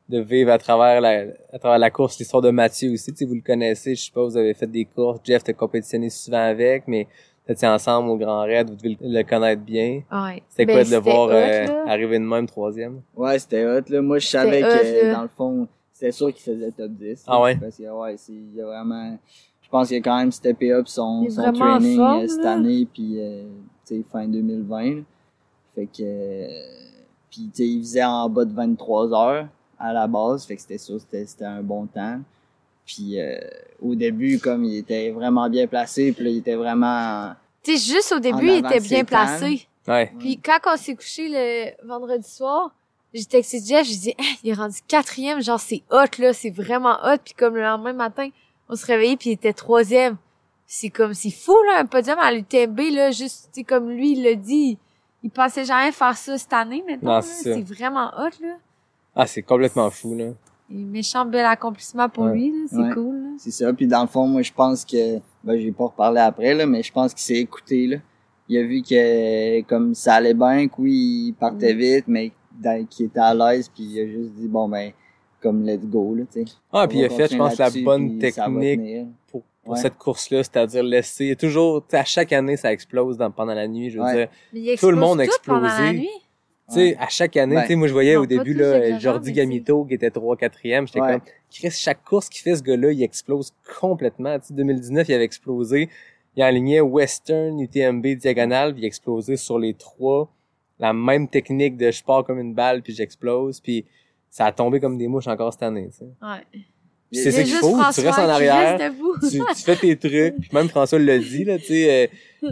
de 0.10 0.20
vivre 0.22 0.52
à 0.52 0.58
travers 0.58 1.02
la, 1.02 1.26
à 1.54 1.60
travers 1.60 1.78
la 1.78 1.92
course, 1.92 2.18
l'histoire 2.18 2.42
de 2.42 2.50
Mathieu 2.50 2.92
aussi, 2.92 3.12
tu 3.12 3.18
sais, 3.20 3.26
vous 3.26 3.36
le 3.36 3.42
connaissez, 3.42 3.94
je 3.94 4.06
sais 4.06 4.12
pas, 4.12 4.24
vous 4.26 4.36
avez 4.38 4.54
fait 4.56 4.66
des 4.66 4.86
courses, 4.86 5.20
Jeff 5.24 5.44
t'a 5.44 5.54
compétitionné 5.54 6.10
souvent 6.10 6.40
avec, 6.50 6.88
mais 6.88 7.08
étiez 7.48 7.68
ensemble 7.68 8.10
au 8.10 8.18
Grand 8.18 8.42
Raid, 8.42 8.70
vous 8.70 8.76
devez 8.76 8.98
le 9.02 9.24
connaître 9.24 9.62
bien. 9.62 10.02
Ouais. 10.12 10.44
C'était 10.50 10.66
Ben, 10.66 10.74
quoi 10.76 10.84
de 10.84 10.90
le 10.92 10.98
voir 10.98 11.30
hot, 11.30 11.32
euh, 11.32 11.86
arriver 11.88 12.20
de 12.20 12.24
même 12.24 12.48
troisième? 12.48 13.02
Ouais, 13.16 13.40
c'était 13.40 13.66
hot, 13.66 13.82
là. 13.90 14.02
Moi, 14.02 14.20
je 14.20 14.28
savais 14.28 14.62
que, 14.62 15.14
dans 15.14 15.24
le 15.24 15.28
fond, 15.28 15.68
c'était 15.92 16.12
sûr 16.12 16.34
qu'il 16.34 16.44
faisait 16.44 16.72
top 16.72 16.92
10. 16.92 17.24
Ah 17.28 17.34
là, 17.34 17.42
ouais? 17.42 17.56
Parce 17.56 17.78
que, 17.78 17.84
ouais, 17.84 18.16
c'est, 18.18 18.34
il 18.34 18.56
y 18.56 18.62
a 18.62 18.66
vraiment, 18.66 19.18
je 19.62 19.70
pense 19.70 19.88
qu'il 19.88 19.98
a 19.98 20.02
quand 20.02 20.18
même 20.18 20.32
steppé 20.32 20.72
up 20.72 20.88
son, 20.88 21.28
son 21.30 21.52
training 21.52 21.98
forme, 21.98 22.24
euh, 22.24 22.28
cette 22.28 22.44
là. 22.44 22.54
année, 22.54 22.88
puis, 22.92 23.16
euh, 23.20 23.44
tu 23.86 23.98
sais, 23.98 24.04
fin 24.12 24.28
2020, 24.28 24.84
là. 24.96 25.02
Fait 25.76 25.86
que, 25.86 26.02
euh, 26.02 26.48
puis, 27.30 27.50
tu 27.54 27.58
sais, 27.58 27.68
il 27.68 27.80
faisait 27.82 28.04
en 28.04 28.30
bas 28.30 28.46
de 28.46 28.54
23 28.54 29.14
heures 29.14 29.48
à 29.78 29.94
la 29.94 30.08
base, 30.08 30.46
fait 30.46 30.56
que 30.56 30.62
c'était 30.62 30.78
sûr, 30.78 31.00
c'était 31.00 31.46
un 31.46 31.62
bon 31.62 31.86
temps. 31.86 32.20
Puis, 32.90 33.20
euh, 33.20 33.38
au 33.84 33.94
début, 33.94 34.40
comme 34.40 34.64
il 34.64 34.78
était 34.78 35.12
vraiment 35.12 35.48
bien 35.48 35.68
placé, 35.68 36.12
puis 36.12 36.24
là, 36.24 36.30
il 36.32 36.38
était 36.38 36.56
vraiment, 36.56 37.34
Tu 37.64 37.78
sais, 37.78 37.94
juste 37.94 38.12
au 38.12 38.20
début, 38.20 38.48
il 38.48 38.66
était 38.66 38.80
bien 38.80 39.06
placé. 39.06 39.68
Ouais. 39.88 40.12
Puis 40.18 40.40
quand 40.44 40.58
on 40.66 40.76
s'est 40.76 40.96
couché 40.96 41.30
le 41.30 41.88
vendredi 41.88 42.28
soir, 42.28 42.72
j'ai 43.14 43.26
texté 43.26 43.60
Jeff, 43.64 43.86
j'ai 43.86 43.96
dit, 43.96 44.16
Hey, 44.18 44.38
il 44.44 44.50
est 44.50 44.54
rendu 44.54 44.80
quatrième, 44.88 45.40
genre 45.40 45.60
c'est 45.60 45.84
hot 45.92 46.18
là, 46.18 46.34
c'est 46.34 46.50
vraiment 46.50 46.98
hot. 47.04 47.18
Puis 47.24 47.36
comme 47.36 47.56
le 47.56 47.62
lendemain 47.62 47.94
matin, 47.94 48.30
on 48.70 48.76
se 48.76 48.86
réveillait 48.88 49.18
puis 49.18 49.30
il 49.30 49.34
était 49.34 49.54
troisième. 49.54 50.18
C'est 50.66 50.90
comme, 50.90 51.14
c'est 51.14 51.32
fou 51.32 51.56
là, 51.68 51.80
un 51.80 51.86
podium 51.86 52.18
à 52.20 52.32
l'UTMB 52.32 52.80
là, 52.92 53.12
juste, 53.12 53.50
tu 53.54 53.62
sais, 53.62 53.64
comme 53.64 53.90
lui 53.90 54.14
il 54.14 54.24
l'a 54.24 54.36
dit, 54.36 54.78
il 55.24 55.30
pensait 55.30 55.66
jamais 55.66 55.92
faire 55.92 56.18
ça 56.18 56.38
cette 56.38 56.54
année 56.54 56.84
maintenant. 56.88 57.22
C'est. 57.22 57.54
C'est 57.54 57.62
vraiment 57.62 58.12
hot 58.18 58.32
là. 58.42 58.58
Ah, 59.16 59.28
c'est 59.28 59.42
complètement 59.44 59.90
fou, 59.90 60.16
là. 60.16 60.34
Méchant 60.70 61.26
bel 61.26 61.46
accomplissement 61.46 62.10
pour 62.10 62.26
Ouais. 62.26 62.34
lui 62.34 62.50
là, 62.52 62.66
c'est 62.70 62.78
Ouais. 62.78 62.94
cool 62.94 63.16
là. 63.16 63.30
C'est 63.38 63.52
ça. 63.52 63.74
Puis 63.74 63.88
dans 63.88 64.02
le 64.02 64.08
fond, 64.08 64.28
moi, 64.28 64.42
je 64.44 64.52
pense 64.54 64.86
que, 64.86 65.18
ben, 65.44 65.58
j'ai 65.60 65.72
pas 65.72 65.86
reparlé 65.86 66.20
après, 66.20 66.54
là, 66.54 66.66
mais 66.66 66.84
je 66.84 66.92
pense 66.92 67.14
qu'il 67.14 67.24
s'est 67.24 67.42
écouté, 67.42 67.88
là. 67.88 67.98
Il 68.48 68.58
a 68.58 68.64
vu 68.64 68.82
que, 68.82 69.62
comme 69.62 69.94
ça 69.96 70.16
allait 70.16 70.34
bien, 70.34 70.68
que 70.68 70.74
oui, 70.80 71.28
il 71.28 71.34
partait 71.34 71.74
vite, 71.74 72.06
mais 72.08 72.32
qu'il 72.90 73.06
était 73.08 73.20
à 73.20 73.34
l'aise, 73.34 73.70
puis 73.70 73.84
il 73.84 74.00
a 74.02 74.06
juste 74.08 74.34
dit, 74.34 74.48
bon, 74.48 74.68
ben, 74.70 74.92
comme 75.42 75.64
let's 75.66 75.86
go, 75.86 76.14
là, 76.16 76.24
tu 76.32 76.46
sais. 76.46 76.52
Ah, 76.74 76.88
puis 76.88 77.00
il 77.00 77.06
a 77.06 77.10
fait, 77.10 77.32
je 77.32 77.38
pense, 77.38 77.58
la 77.58 77.70
bonne 77.84 78.20
technique 78.20 79.08
pour, 79.32 79.44
pour 79.64 79.74
Ouais. 79.74 79.80
cette 79.80 79.98
course-là, 79.98 80.44
c'est-à-dire 80.44 80.84
laisser, 80.84 81.26
il 81.26 81.30
y 81.30 81.32
a 81.32 81.36
toujours, 81.36 81.84
à 81.94 82.04
chaque 82.04 82.34
année, 82.34 82.58
ça 82.58 82.72
explose 82.74 83.18
dans, 83.18 83.32
pendant 83.32 83.54
la 83.54 83.68
nuit, 83.68 83.90
je 83.92 83.98
veux 84.00 84.04
Ouais. 84.04 84.16
dire. 84.16 84.28
Mais 84.54 84.60
il 84.62 84.78
Tout 84.80 84.92
le 84.92 84.98
monde 84.98 85.22
a 85.22 85.26
tout 85.26 85.32
pendant 85.46 85.62
la 85.62 85.68
explosé. 85.68 85.94
nuit. 86.00 86.10
Tu 86.70 86.76
sais, 86.76 86.98
à 86.98 87.08
chaque 87.10 87.36
année, 87.38 87.56
Ben, 87.56 87.62
tu 87.64 87.68
sais, 87.70 87.76
moi, 87.76 87.88
je 87.88 87.94
voyais 87.94 88.16
non, 88.16 88.22
au 88.22 88.26
début, 88.26 88.54
là, 88.54 88.98
Jordi. 89.00 89.32
Gamito, 89.32 89.86
qui 89.86 89.96
était 89.96 90.12
3 90.12 90.36
4e, 90.38 90.86
j'étais 90.88 91.02
Ouais. 91.02 91.12
comme, 91.14 91.22
Chris, 91.52 91.72
chaque 91.72 92.04
course 92.04 92.30
qu'il 92.30 92.42
fait, 92.42 92.56
ce 92.56 92.62
gars-là, 92.64 92.92
il 92.92 93.02
explose 93.04 93.52
complètement. 93.80 94.38
Tu 94.40 94.48
sais, 94.48 94.54
2019, 94.54 95.08
il 95.10 95.14
avait 95.14 95.24
explosé. 95.24 95.90
Il 96.36 96.44
alignait 96.44 96.80
Western, 96.82 97.60
UTMB, 97.60 98.06
diagonale, 98.16 98.74
puis 98.74 98.84
il 98.84 98.86
explosait 98.86 99.36
sur 99.38 99.58
les 99.60 99.74
trois. 99.74 100.32
La 100.80 100.94
même 100.94 101.28
technique 101.28 101.76
de 101.76 101.92
je 101.92 102.04
pars 102.04 102.24
comme 102.24 102.40
une 102.40 102.54
balle, 102.54 102.82
puis 102.82 102.94
j'explose, 102.94 103.60
puis 103.60 103.86
ça 104.30 104.46
a 104.46 104.52
tombé 104.52 104.80
comme 104.80 104.98
des 104.98 105.08
mouches 105.08 105.28
encore 105.28 105.52
cette 105.52 105.64
année, 105.64 105.90
tu 105.92 105.98
sais. 105.98 106.06
Ouais. 106.22 106.62
Puis 107.12 107.20
C'est 107.22 107.32
ça 107.32 107.42
qu'il 107.44 107.54
faut, 107.56 107.76
tu 107.76 108.02
restes 108.02 108.20
en 108.20 108.30
arrière, 108.30 108.78
tu, 109.30 109.40
tu 109.40 109.62
fais 109.64 109.76
tes 109.76 109.98
trucs, 109.98 110.36
puis 110.40 110.50
même 110.54 110.70
François 110.70 111.00
l'a 111.00 111.18
dit, 111.18 111.44
là, 111.44 111.58
tu 111.58 111.66
sais, 111.66 112.10
euh, 112.44 112.50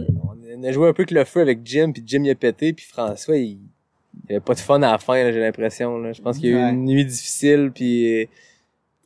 on 0.58 0.62
a 0.64 0.72
joué 0.72 0.88
un 0.88 0.92
peu 0.92 1.02
avec 1.02 1.12
le 1.12 1.24
feu 1.24 1.40
avec 1.40 1.60
Jim, 1.64 1.92
puis 1.92 2.02
Jim 2.04 2.22
il 2.24 2.30
a 2.30 2.34
pété, 2.34 2.72
puis 2.72 2.84
François, 2.84 3.36
il, 3.36 3.60
il 4.28 4.32
avait 4.36 4.40
pas 4.40 4.54
de 4.54 4.58
fun 4.60 4.76
à 4.82 4.92
la 4.92 4.98
fin, 4.98 5.14
là, 5.22 5.32
j'ai 5.32 5.40
l'impression, 5.40 5.98
là. 5.98 6.12
Je 6.12 6.20
pense 6.22 6.38
qu'il 6.38 6.50
y 6.50 6.54
a 6.54 6.56
eu 6.58 6.62
Ouais. 6.64 6.70
une 6.70 6.84
nuit 6.84 7.04
difficile, 7.04 7.70
puis... 7.74 8.28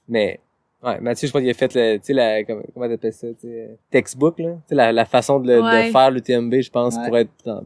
Mais, 0.09 0.41
ouais, 0.83 1.01
Mathieu, 1.01 1.29
je 1.29 1.33
pense 1.33 1.41
qu'il 1.43 1.51
a 1.51 1.55
fait, 1.55 1.75
le, 1.75 1.97
tu 1.99 2.07
sais, 2.07 2.13
la, 2.13 2.45
comment, 2.45 2.63
t'appelles 2.89 3.13
ça, 3.13 3.29
tu 3.29 3.47
sais, 3.49 3.77
textbook, 3.91 4.39
là, 4.39 4.53
tu 4.55 4.61
sais, 4.71 4.75
la, 4.75 4.93
la 4.93 5.05
façon 5.05 5.39
de, 5.41 5.49
le- 5.49 5.59
de 5.59 5.63
Ouais. 5.63 5.91
faire 5.91 6.11
l'UTMB, 6.11 6.61
je 6.61 6.71
pense, 6.71 6.97
Ouais. 6.97 7.07
pour 7.07 7.17
être, 7.19 7.31
dans- 7.45 7.65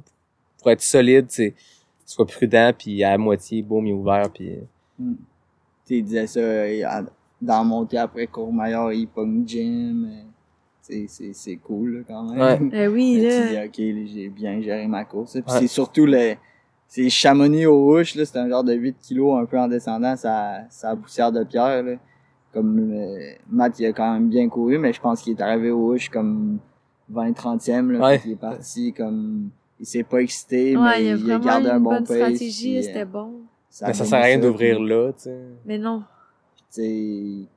pour 0.61 0.71
être 0.71 0.83
solide, 0.83 1.27
c'est, 1.29 1.55
sois 2.05 2.27
prudent, 2.27 2.73
puis 2.77 3.03
à 3.05 3.17
moitié, 3.19 3.63
boum, 3.63 3.87
il 3.87 3.91
est 3.91 3.95
ouvert, 3.95 4.31
puis... 4.33 4.51
euh, 4.51 4.61
Mm. 4.99 5.15
Tu 5.15 5.19
sais, 5.85 5.95
il 5.99 6.05
disait 6.05 6.27
ça, 6.27 6.41
euh, 6.41 7.03
dans 7.43 7.59
la 7.59 7.65
montée 7.65 7.99
après 7.99 8.27
Courmayeur, 8.27 8.93
il 8.93 9.07
pogne 9.09 9.45
Jim. 9.47 10.07
euh, 10.09 10.23
tu 10.89 10.95
sais, 10.95 11.07
c'est, 11.09 11.33
c'est 11.35 11.57
cool, 11.57 11.99
là, 11.99 12.01
quand 12.09 12.23
même. 12.33 12.71
Ouais. 12.71 12.85
Eh 12.85 12.89
oui, 12.89 13.21
Là, 13.21 13.31
tu 13.69 13.77
dis, 13.79 13.93
ok, 14.05 14.07
j'ai 14.15 14.29
bien 14.31 14.61
géré 14.63 14.87
ma 14.87 15.05
course. 15.05 15.33
Puis 15.35 15.43
Ouais. 15.47 15.61
c'est 15.61 15.67
surtout 15.67 16.07
le, 16.07 16.35
c'est 16.89 17.09
Chamonix 17.11 17.67
au 17.67 17.93
Houche, 17.99 18.15
là, 18.15 18.25
c'est 18.25 18.39
un 18.39 18.49
genre 18.49 18.65
de 18.65 18.73
8 18.73 18.97
kilos 19.01 19.41
un 19.41 19.45
peu 19.45 19.59
en 19.59 19.69
descendant, 19.69 20.17
ça, 20.17 20.61
ça 20.71 20.95
poussière 20.97 21.33
de 21.33 21.45
pierre, 21.45 21.83
là. 21.83 21.97
comme 22.53 22.79
euh, 22.93 23.33
Matt, 23.51 23.79
il 23.79 23.87
a 23.87 23.93
quand 23.93 24.13
même 24.15 24.29
bien 24.29 24.49
couru, 24.49 24.79
mais 24.79 24.93
je 24.93 25.01
pense 25.01 25.23
qu'il 25.23 25.37
est 25.37 25.43
arrivé 25.43 25.71
au 25.71 25.95
Hush 25.95 26.09
comme 26.09 26.59
20-30e, 27.13 27.91
là. 27.91 28.07
Ouais. 28.07 28.19
Qu'il 28.21 28.33
est 28.33 28.37
parti 28.37 28.93
comme, 28.93 29.51
il 29.81 29.87
s'est 29.87 30.05
pas 30.05 30.23
excité, 30.23 30.77
Ouais, 30.77 30.83
mais 30.83 31.05
il 31.05 31.13
a 31.13 31.17
il, 31.17 31.33
a 31.33 31.39
gardé 31.39 31.69
un 31.69 31.77
une 31.79 31.83
bon 31.83 31.91
bonne 31.91 32.05
pace. 32.05 32.17
stratégie, 32.17 32.75
puis, 32.75 32.85
c'était 32.85 33.03
euh, 33.03 33.05
bon. 33.05 33.33
a 33.83 33.87
Mais 33.89 33.93
ça 33.95 34.05
sert 34.05 34.19
à 34.19 34.23
rien 34.23 34.37
ça, 34.37 34.47
d'ouvrir 34.47 34.81
là, 34.81 35.13
tu 35.13 35.25
sais. 35.25 35.39
Mais 35.65 35.79
non. 35.79 36.03
tu 36.73 36.83
sais, 36.83 37.49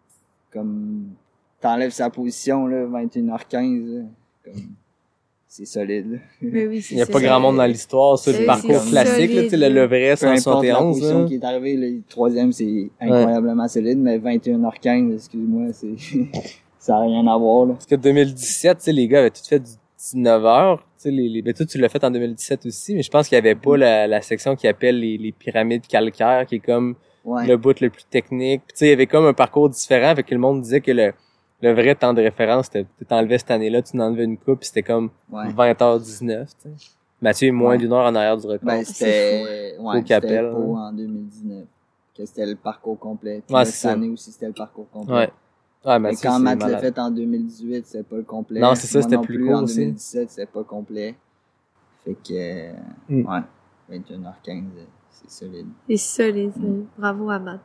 comme, 0.51 1.13
t'enlèves 1.61 1.91
sa 1.91 2.09
position, 2.09 2.65
là, 2.67 2.85
21h15, 2.85 3.95
là, 3.95 4.01
comme, 4.43 4.63
c'est 5.51 5.65
solide. 5.65 6.19
Mais 6.43 6.67
oui, 6.67 6.79
c'est 6.81 6.93
Il 6.93 6.97
y 6.99 7.01
a 7.01 7.05
ça. 7.05 7.11
pas 7.11 7.19
grand 7.21 7.39
monde 7.39 7.57
dans 7.57 7.65
l'histoire 7.65 8.19
sur 8.19 8.31
C'est- 8.31 8.41
le 8.41 8.45
parcours 8.45 8.83
classique, 8.85 9.33
là, 9.33 9.43
tu 9.43 9.49
sais, 9.49 9.57
le, 9.57 9.69
le 9.69 9.85
vrai 9.87 10.15
Peu 10.15 10.27
importe 10.27 10.63
la 10.63 10.75
171, 10.75 10.97
position 10.99 11.21
là. 11.23 11.27
qui 11.27 11.35
est 11.35 11.43
arrivé, 11.43 11.73
le 11.75 12.01
troisième, 12.07 12.51
c'est 12.51 12.89
incroyablement 13.01 13.67
solide, 13.67 13.97
mais 13.97 14.19
21h15, 14.19 15.13
excuse-moi, 15.15 15.73
c'est, 15.73 15.95
ça 16.79 16.97
a 16.97 17.01
rien 17.01 17.25
à 17.27 17.35
voir, 17.37 17.65
là. 17.65 17.73
Parce 17.73 17.87
que 17.87 17.95
2017, 17.95 18.77
tu 18.77 18.83
sais, 18.83 18.91
les 18.93 19.07
gars 19.07 19.19
avaient 19.21 19.31
tout 19.31 19.41
fait 19.47 19.59
du 19.59 19.71
19 19.97 20.45
heures. 20.45 20.77
Tu 21.01 21.03
sais, 21.03 21.11
les, 21.11 21.27
les, 21.29 21.41
ben, 21.41 21.53
toi, 21.53 21.65
tu 21.65 21.77
l'as 21.79 21.89
fait 21.89 22.03
en 22.03 22.11
2017 22.11 22.65
aussi, 22.67 22.93
mais 22.95 23.01
je 23.01 23.09
pense 23.09 23.27
qu'il 23.27 23.35
y 23.35 23.39
avait 23.39 23.55
pas 23.55 23.75
la, 23.75 24.05
la 24.05 24.21
section 24.21 24.55
qui 24.55 24.67
appelle 24.67 24.99
les, 24.99 25.17
les 25.17 25.31
pyramides 25.31 25.87
calcaires, 25.87 26.45
qui 26.47 26.55
est 26.55 26.59
comme 26.59 26.95
Ouais. 27.25 27.45
le 27.45 27.57
bout 27.57 27.79
le 27.81 27.89
plus 27.89 28.05
technique. 28.09 28.61
Puis, 28.65 28.73
tu 28.73 28.79
sais, 28.79 28.85
il 28.87 28.89
y 28.91 28.93
avait 28.93 29.05
comme 29.05 29.25
un 29.25 29.33
parcours 29.33 29.69
différent, 29.69 30.15
fait 30.15 30.23
que 30.23 30.33
le 30.33 30.39
monde 30.39 30.61
disait 30.61 30.79
que 30.79 30.91
le, 30.91 31.11
le 31.61 31.73
vrai 31.73 31.95
temps 31.95 32.13
de 32.13 32.21
référence, 32.21 32.69
tu 32.69 32.85
t'enlevais 33.07 33.37
cette 33.37 33.51
année-là, 33.51 33.81
tu 33.81 33.97
n'enlevais 33.97 34.23
une 34.25 34.37
coupe, 34.37 34.63
c'était 34.63 34.83
comme 34.83 35.09
ouais. 35.31 35.49
20h19, 35.51 36.45
tu 36.45 36.53
sais. 36.59 36.69
Mathieu 37.21 37.49
est 37.49 37.51
moins 37.51 37.71
Ouais. 37.71 37.77
d'une 37.77 37.91
heure 37.91 38.05
en 38.05 38.15
arrière 38.15 38.37
du 38.37 38.47
record. 38.47 38.65
Ben, 38.65 38.83
c'était, 38.85 39.75
ouais, 39.77 39.95
c'était 39.97 40.07
Capel, 40.07 40.45
hein. 40.45 40.53
en 40.55 40.93
2019. 40.93 41.65
Que 42.15 42.25
c'était 42.25 42.45
le 42.45 42.55
parcours 42.55 42.97
complet. 42.97 43.43
Ouais, 43.49 43.65
cette 43.65 43.75
ça. 43.75 43.91
année 43.91 44.07
aussi, 44.09 44.31
c'était 44.31 44.47
le 44.47 44.53
parcours 44.53 44.89
complet. 44.89 45.13
ouais. 45.13 45.29
Ouais, 45.85 45.93
Mais 45.93 46.09
Mathieu, 46.11 46.27
quand 46.29 46.37
c'est 46.37 46.43
Matt 46.43 46.59
l'a 46.63 46.77
fait 46.79 46.99
en 46.99 47.09
2018, 47.11 47.85
c'était 47.85 48.03
pas 48.03 48.15
le 48.17 48.23
complet. 48.23 48.59
Non, 48.59 48.75
c'est 48.75 48.87
ça, 48.87 49.01
c'était 49.01 49.17
plus 49.17 49.37
plus, 49.37 49.47
court 49.47 49.55
En 49.59 49.63
aussi. 49.63 49.77
2017, 49.77 50.29
c'était 50.29 50.45
pas 50.45 50.63
complet. 50.63 51.15
Fait 52.03 52.15
que, 52.15 52.71
Mm. 53.13 53.25
ouais, 53.25 53.39
21h15, 53.89 54.63
euh, 54.77 54.83
c'est 55.09 55.29
solide. 55.31 55.67
C'est 55.89 55.97
solide. 55.97 56.51
Bravo 56.97 57.29
à 57.29 57.39
Matt. 57.39 57.61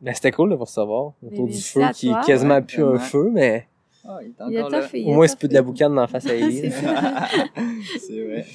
Ben, 0.00 0.14
c'était 0.14 0.32
cool 0.32 0.50
de 0.50 0.54
vous 0.54 0.64
recevoir 0.64 1.12
Mais 1.22 1.28
autour 1.32 1.46
du 1.48 1.60
feu, 1.60 1.82
qui 1.94 2.08
est 2.10 2.24
quasiment 2.26 2.54
Ouais, 2.54 2.62
plus 2.62 2.82
un 2.84 2.98
feu, 2.98 3.30
mais 3.32 3.66
Ah, 4.06 4.18
il 4.22 4.28
est 4.28 4.32
Il 4.48 4.56
a 4.56 4.60
encore 4.60 4.70
là. 4.70 4.80
toffé. 4.82 5.04
au 5.06 5.12
moins 5.12 5.26
c'est 5.26 5.38
plus 5.38 5.48
de 5.48 5.54
la 5.54 5.62
boucane 5.62 5.94
dans 5.94 6.00
la 6.02 6.06
face 6.06 6.26
à 6.26 6.34
Ellie. 6.34 6.70
C'est 8.00 8.24
vrai. 8.24 8.46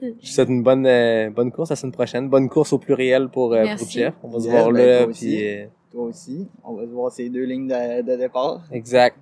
Je 0.00 0.06
vous 0.08 0.14
souhaite 0.22 0.48
une 0.48 0.62
bonne, 0.62 0.86
euh, 0.86 1.30
bonne 1.30 1.50
course 1.50 1.70
la 1.70 1.76
semaine 1.76 1.92
prochaine. 1.92 2.28
Bonne 2.28 2.48
course 2.48 2.72
au 2.72 2.78
pluriel 2.78 3.28
pour, 3.30 3.52
euh, 3.52 3.64
pour. 3.76 3.88
Jeff. 3.88 4.14
On 4.22 4.28
va 4.28 4.40
se 4.40 4.48
voir 4.48 4.70
ben, 4.70 4.76
là. 4.86 4.98
toi 5.04 5.06
Puis, 5.06 5.10
aussi. 5.12 5.46
euh, 5.48 5.66
Toi 5.90 6.02
aussi. 6.04 6.48
On 6.62 6.74
va 6.74 6.82
se 6.84 6.90
voir 6.90 7.10
ces 7.10 7.28
deux 7.30 7.44
lignes 7.44 7.66
de, 7.66 8.02
de 8.02 8.16
départ. 8.16 8.62
exact. 8.70 9.16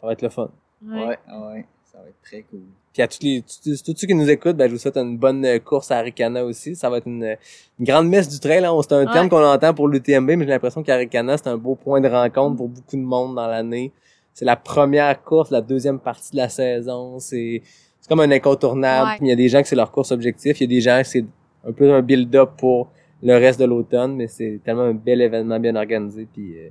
Ça 0.00 0.06
va 0.06 0.12
être 0.14 0.22
le 0.22 0.28
fun. 0.30 0.48
Ouais. 0.86 0.94
Ouais, 0.98 1.16
ouais. 1.52 1.66
Ça 1.84 1.98
va 1.98 2.08
être 2.08 2.20
très 2.22 2.42
cool. 2.42 2.62
Puis 2.92 3.02
à 3.02 3.08
tous 3.08 3.18
les 3.22 3.42
tous, 3.42 3.82
tous 3.82 3.94
ceux 3.96 4.06
qui 4.06 4.14
nous 4.14 4.28
écoutent, 4.28 4.56
ben, 4.56 4.68
je 4.68 4.72
vous 4.74 4.78
souhaite 4.78 4.96
une 4.98 5.16
bonne 5.16 5.44
euh, 5.46 5.58
course 5.58 5.90
à 5.90 5.98
Aricana 5.98 6.44
aussi. 6.44 6.76
Ça 6.76 6.90
va 6.90 6.98
être 6.98 7.06
une, 7.06 7.36
une 7.78 7.84
grande 7.86 8.08
messe 8.08 8.28
du 8.28 8.38
trail. 8.38 8.64
Hein. 8.64 8.78
C'est 8.82 8.92
un 8.94 9.06
Ouais. 9.06 9.12
terme 9.12 9.28
qu'on 9.30 9.42
entend 9.44 9.72
pour 9.72 9.88
l'UTMB, 9.88 10.26
mais 10.36 10.44
j'ai 10.44 10.50
l'impression 10.50 10.82
qu'Aricana, 10.82 11.38
c'est 11.38 11.48
un 11.48 11.56
beau 11.56 11.74
point 11.74 12.00
de 12.00 12.08
rencontre 12.08 12.56
pour 12.56 12.68
beaucoup 12.68 12.96
de 12.96 13.02
monde 13.02 13.34
dans 13.36 13.46
l'année. 13.46 13.92
C'est 14.34 14.44
la 14.44 14.56
première 14.56 15.22
course, 15.22 15.50
la 15.50 15.60
deuxième 15.62 15.98
partie 15.98 16.32
de 16.32 16.36
la 16.36 16.48
saison. 16.48 17.18
C'est 17.18 17.62
comme 18.08 18.20
un 18.20 18.30
incontournable. 18.30 19.10
Ouais. 19.10 19.18
Il 19.22 19.28
y 19.28 19.32
a 19.32 19.36
des 19.36 19.48
gens 19.48 19.62
que 19.62 19.68
c'est 19.68 19.76
leur 19.76 19.90
course 19.90 20.10
objectif. 20.12 20.60
Il 20.60 20.64
y 20.64 20.66
a 20.66 20.74
des 20.76 20.80
gens 20.82 21.00
que 21.02 21.08
c'est 21.08 21.24
un 21.66 21.72
peu 21.72 21.92
un 21.94 22.02
build-up 22.02 22.50
pour 22.58 22.90
le 23.22 23.34
reste 23.34 23.60
de 23.60 23.64
l'automne, 23.64 24.16
mais 24.16 24.26
c'est 24.26 24.60
tellement 24.64 24.82
un 24.82 24.94
bel 24.94 25.20
événement 25.20 25.60
bien 25.60 25.76
organisé. 25.76 26.26
Puis 26.32 26.58
euh, 26.58 26.68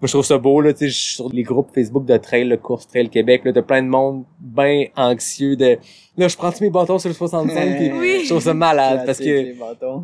moi, 0.00 0.06
je 0.08 0.12
trouve 0.12 0.24
ça 0.24 0.36
beau, 0.38 0.60
là, 0.60 0.72
tu 0.72 0.80
sais, 0.80 0.88
je 0.88 0.98
suis 0.98 1.14
sur 1.14 1.28
les 1.30 1.42
groupes 1.44 1.70
Facebook 1.74 2.04
de 2.04 2.16
trail, 2.18 2.44
le 2.44 2.56
course 2.58 2.86
Trail 2.88 3.08
Québec, 3.08 3.42
là, 3.44 3.52
t'as 3.52 3.62
plein 3.62 3.82
de 3.82 3.88
monde 3.88 4.24
bien 4.38 4.86
anxieux 4.96 5.56
de, 5.56 5.78
là, 6.18 6.28
je 6.28 6.36
prends 6.36 6.50
tous 6.52 6.60
mes 6.60 6.68
bâtons 6.70 6.98
sur 6.98 7.08
le 7.08 7.14
65, 7.14 7.76
puis 7.76 7.90
Oui. 7.92 8.20
je 8.24 8.28
trouve 8.28 8.42
ça 8.42 8.52
malade, 8.52 9.02
parce 9.06 9.18
que, 9.18 9.54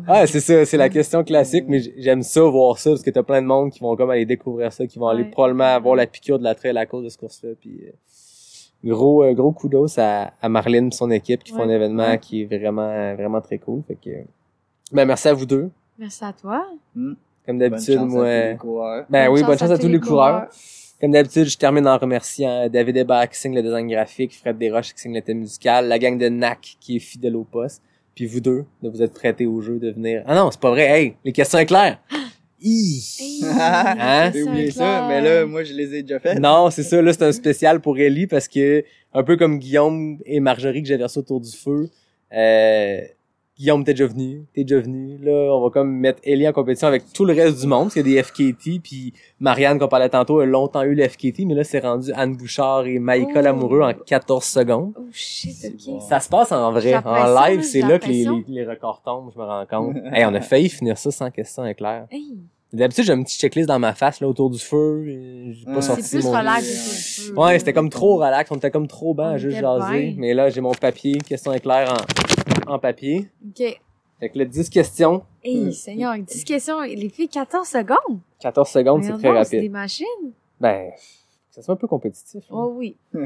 ah, 0.07 0.25
c'est 0.25 0.39
ça, 0.39 0.65
c'est 0.65 0.77
la 0.77 0.89
question 0.89 1.23
classique, 1.23 1.65
mais 1.67 1.81
j'aime 1.97 2.23
ça, 2.23 2.41
voir 2.41 2.79
ça, 2.79 2.91
parce 2.91 3.03
que 3.03 3.11
t'as 3.11 3.21
plein 3.21 3.41
de 3.41 3.47
monde 3.47 3.69
qui 3.71 3.79
vont 3.81 3.95
comme 3.95 4.09
aller 4.09 4.25
découvrir 4.25 4.73
ça, 4.73 4.87
qui 4.87 4.97
vont 4.97 5.07
aller 5.07 5.23
Ouais. 5.23 5.29
probablement 5.29 5.65
avoir 5.75 5.95
la 5.95 6.07
piqûre 6.07 6.39
de 6.39 6.43
la 6.45 6.55
trail 6.55 6.75
à 6.77 6.85
cause 6.87 7.03
de 7.03 7.09
ce 7.09 7.17
course-là, 7.19 7.49
puis 7.59 7.81
euh, 7.85 8.89
gros, 8.93 9.23
euh, 9.23 9.33
gros 9.33 9.51
kudos 9.51 9.99
à, 9.99 10.31
à 10.41 10.49
Marlene 10.49 10.87
et 10.87 10.91
son 10.95 11.11
équipe 11.11 11.43
qui 11.43 11.51
font 11.51 11.61
un 11.63 11.69
événement 11.69 12.11
Ouais. 12.11 12.17
qui 12.19 12.41
est 12.41 12.45
vraiment, 12.45 13.13
vraiment 13.13 13.41
très 13.41 13.59
cool, 13.59 13.83
fait 13.87 13.95
que, 14.03 14.09
ben, 14.91 15.05
merci 15.05 15.27
à 15.27 15.33
vous 15.33 15.45
deux. 15.45 15.69
Merci 15.99 16.23
à 16.23 16.33
toi. 16.33 16.65
Hmm. 16.95 17.13
Comme 17.45 17.57
Bonne 17.59 17.69
d'habitude, 17.69 17.95
chance 17.95 18.03
à 18.03 18.05
moi, 18.05 18.25
tous 18.25 18.49
les 18.51 18.57
coureurs. 18.57 19.05
ben 19.09 19.25
Bonne 19.25 19.33
oui, 19.35 19.43
bonne 19.43 19.57
chance 19.57 19.69
à 19.71 19.73
à 19.73 19.77
tous 19.77 19.87
les 19.87 19.99
coureurs. 19.99 20.33
coureurs. 20.41 20.49
Comme 20.99 21.11
d'habitude, 21.11 21.45
je 21.45 21.57
termine 21.57 21.87
en 21.87 21.97
remerciant 21.97 22.69
David 22.69 22.97
Hébert 22.97 23.27
qui 23.29 23.39
signe 23.39 23.55
le 23.55 23.63
design 23.63 23.87
graphique, 23.87 24.35
Fred 24.37 24.57
Desroches 24.59 24.93
qui 24.93 25.01
signe 25.01 25.15
le 25.15 25.21
thème 25.21 25.39
musical, 25.39 25.87
la 25.87 25.97
gang 25.97 26.17
de 26.17 26.29
NAC 26.29 26.75
qui 26.79 26.97
est 26.97 26.99
fidèle 26.99 27.35
au 27.35 27.43
poste, 27.43 27.81
puis 28.13 28.27
vous 28.27 28.39
deux, 28.39 28.65
de 28.83 28.89
vous 28.89 29.01
être 29.01 29.13
prêtés 29.13 29.47
au 29.47 29.61
jeu, 29.61 29.79
de 29.79 29.89
venir... 29.91 30.23
Ah 30.27 30.35
non, 30.35 30.51
c'est 30.51 30.59
pas 30.61 30.69
vrai, 30.69 30.83
hey, 30.83 31.15
les 31.25 31.31
questions 31.31 31.57
sont 31.57 31.65
claires! 31.65 31.97
Hi! 32.61 33.01
Hein? 33.43 34.31
J'ai 34.31 34.43
oublié 34.43 34.69
ça, 34.69 35.07
mais 35.07 35.21
là, 35.21 35.47
moi, 35.47 35.63
je 35.63 35.73
les 35.73 35.95
ai 35.95 36.01
déjà 36.03 36.19
faites. 36.19 36.37
Non, 36.39 36.69
c'est 36.69 36.83
ça, 36.83 37.01
là, 37.01 37.11
c'est 37.11 37.23
un 37.23 37.31
spécial 37.31 37.79
pour 37.81 37.97
Ellie 37.97 38.27
parce 38.27 38.47
que, 38.47 38.83
un 39.15 39.23
peu 39.23 39.35
comme 39.37 39.57
Guillaume 39.57 40.19
et 40.25 40.39
Marjorie 40.39 40.83
que 40.83 40.87
j'avais 40.87 41.03
reçu 41.05 41.17
autour 41.17 41.41
du 41.41 41.51
feu, 41.51 41.89
euh, 42.31 43.01
Guillaume, 43.61 43.83
t'es 43.83 43.93
déjà 43.93 44.07
venu, 44.07 44.43
t'es 44.55 44.63
déjà 44.63 44.81
venu. 44.81 45.19
Là, 45.21 45.31
on 45.55 45.61
va 45.61 45.69
comme 45.69 45.91
mettre 45.95 46.19
Ellie 46.23 46.47
en 46.47 46.51
compétition 46.51 46.87
avec 46.87 47.03
tout 47.13 47.25
le 47.25 47.33
reste 47.33 47.61
du 47.61 47.67
monde, 47.67 47.83
parce 47.83 47.93
qu'il 47.93 48.07
y 48.07 48.17
a 48.17 48.21
des 48.21 48.23
FKT, 48.23 48.81
puis 48.81 49.13
Marianne, 49.39 49.77
qu'on 49.77 49.87
parlait 49.87 50.09
tantôt, 50.09 50.39
a 50.39 50.47
longtemps 50.47 50.81
eu 50.81 50.95
le 50.95 51.07
FKT, 51.07 51.45
mais 51.45 51.53
là, 51.53 51.63
c'est 51.63 51.77
rendu 51.77 52.11
Anne 52.15 52.35
Bouchard 52.35 52.87
et 52.87 52.97
Maïka 52.97 53.33
Oh. 53.37 53.41
Lamoureux 53.41 53.81
en 53.81 53.93
14 53.93 54.43
secondes. 54.43 54.93
Oh 54.97 55.03
shit, 55.11 55.55
ok. 55.63 56.01
Ça 56.09 56.19
se 56.19 56.27
passe 56.27 56.51
en 56.51 56.71
vrai, 56.71 56.95
en 56.95 57.35
live, 57.47 57.61
c'est 57.61 57.81
là 57.81 57.99
que 57.99 58.07
les, 58.07 58.23
les, 58.25 58.43
les 58.47 58.65
records 58.65 59.03
tombent, 59.05 59.31
je 59.31 59.39
me 59.39 59.45
rends 59.45 59.65
compte. 59.69 59.95
hey, 60.11 60.25
on 60.25 60.33
a 60.33 60.41
failli 60.41 60.67
finir 60.67 60.97
ça 60.97 61.11
sans 61.11 61.29
question 61.29 61.63
éclair. 61.63 62.07
Hey, 62.09 62.39
D'habitude, 62.73 63.03
j'ai 63.03 63.11
un 63.13 63.21
petit 63.23 63.37
checklist 63.37 63.67
dans 63.67 63.79
ma 63.79 63.93
face, 63.93 64.21
là, 64.21 64.27
autour 64.27 64.49
du 64.49 64.57
feu, 64.59 65.03
j'ai 65.51 65.65
pas 65.65 65.81
sorti 65.81 66.03
c'est 66.03 66.17
plus 66.19 66.25
mon... 66.25 66.31
relax. 66.39 67.29
euh, 67.29 67.33
Ouais, 67.35 67.59
c'était 67.59 67.73
comme 67.73 67.89
trop 67.89 68.15
relax, 68.15 68.49
on 68.49 68.55
était 68.55 68.71
comme 68.71 68.87
trop 68.87 69.13
On 69.17 69.21
à 69.23 69.37
juste 69.37 69.57
jaser. 69.59 69.99
bien. 70.11 70.13
Mais 70.17 70.33
là, 70.33 70.49
j'ai 70.49 70.61
mon 70.61 70.71
papier, 70.73 71.17
question 71.17 71.51
éclair 71.53 71.93
en, 72.67 72.73
en 72.73 72.79
papier. 72.79 73.27
Ok. 73.45 73.77
Fait 74.19 74.29
que 74.29 74.37
là, 74.37 74.45
10 74.45 74.69
questions, 74.69 75.23
Hey, 75.43 75.73
Seigneur, 75.73 76.13
10 76.17 76.43
questions. 76.45 76.79
Les 76.81 77.09
filles, 77.09 77.27
14 77.27 77.67
secondes. 77.67 78.19
14 78.39 78.69
secondes, 78.69 79.03
c'est 79.03 79.13
très 79.17 79.29
rapide. 79.29 79.45
C'est 79.49 79.59
des 79.61 79.69
machines. 79.69 80.05
Ben, 80.59 80.91
ça 81.51 81.61
soit 81.61 81.73
un 81.73 81.77
peu 81.77 81.85
compétitif. 81.87 82.43
là. 82.49 82.55
Oh 82.57 82.73
oui. 82.75 82.97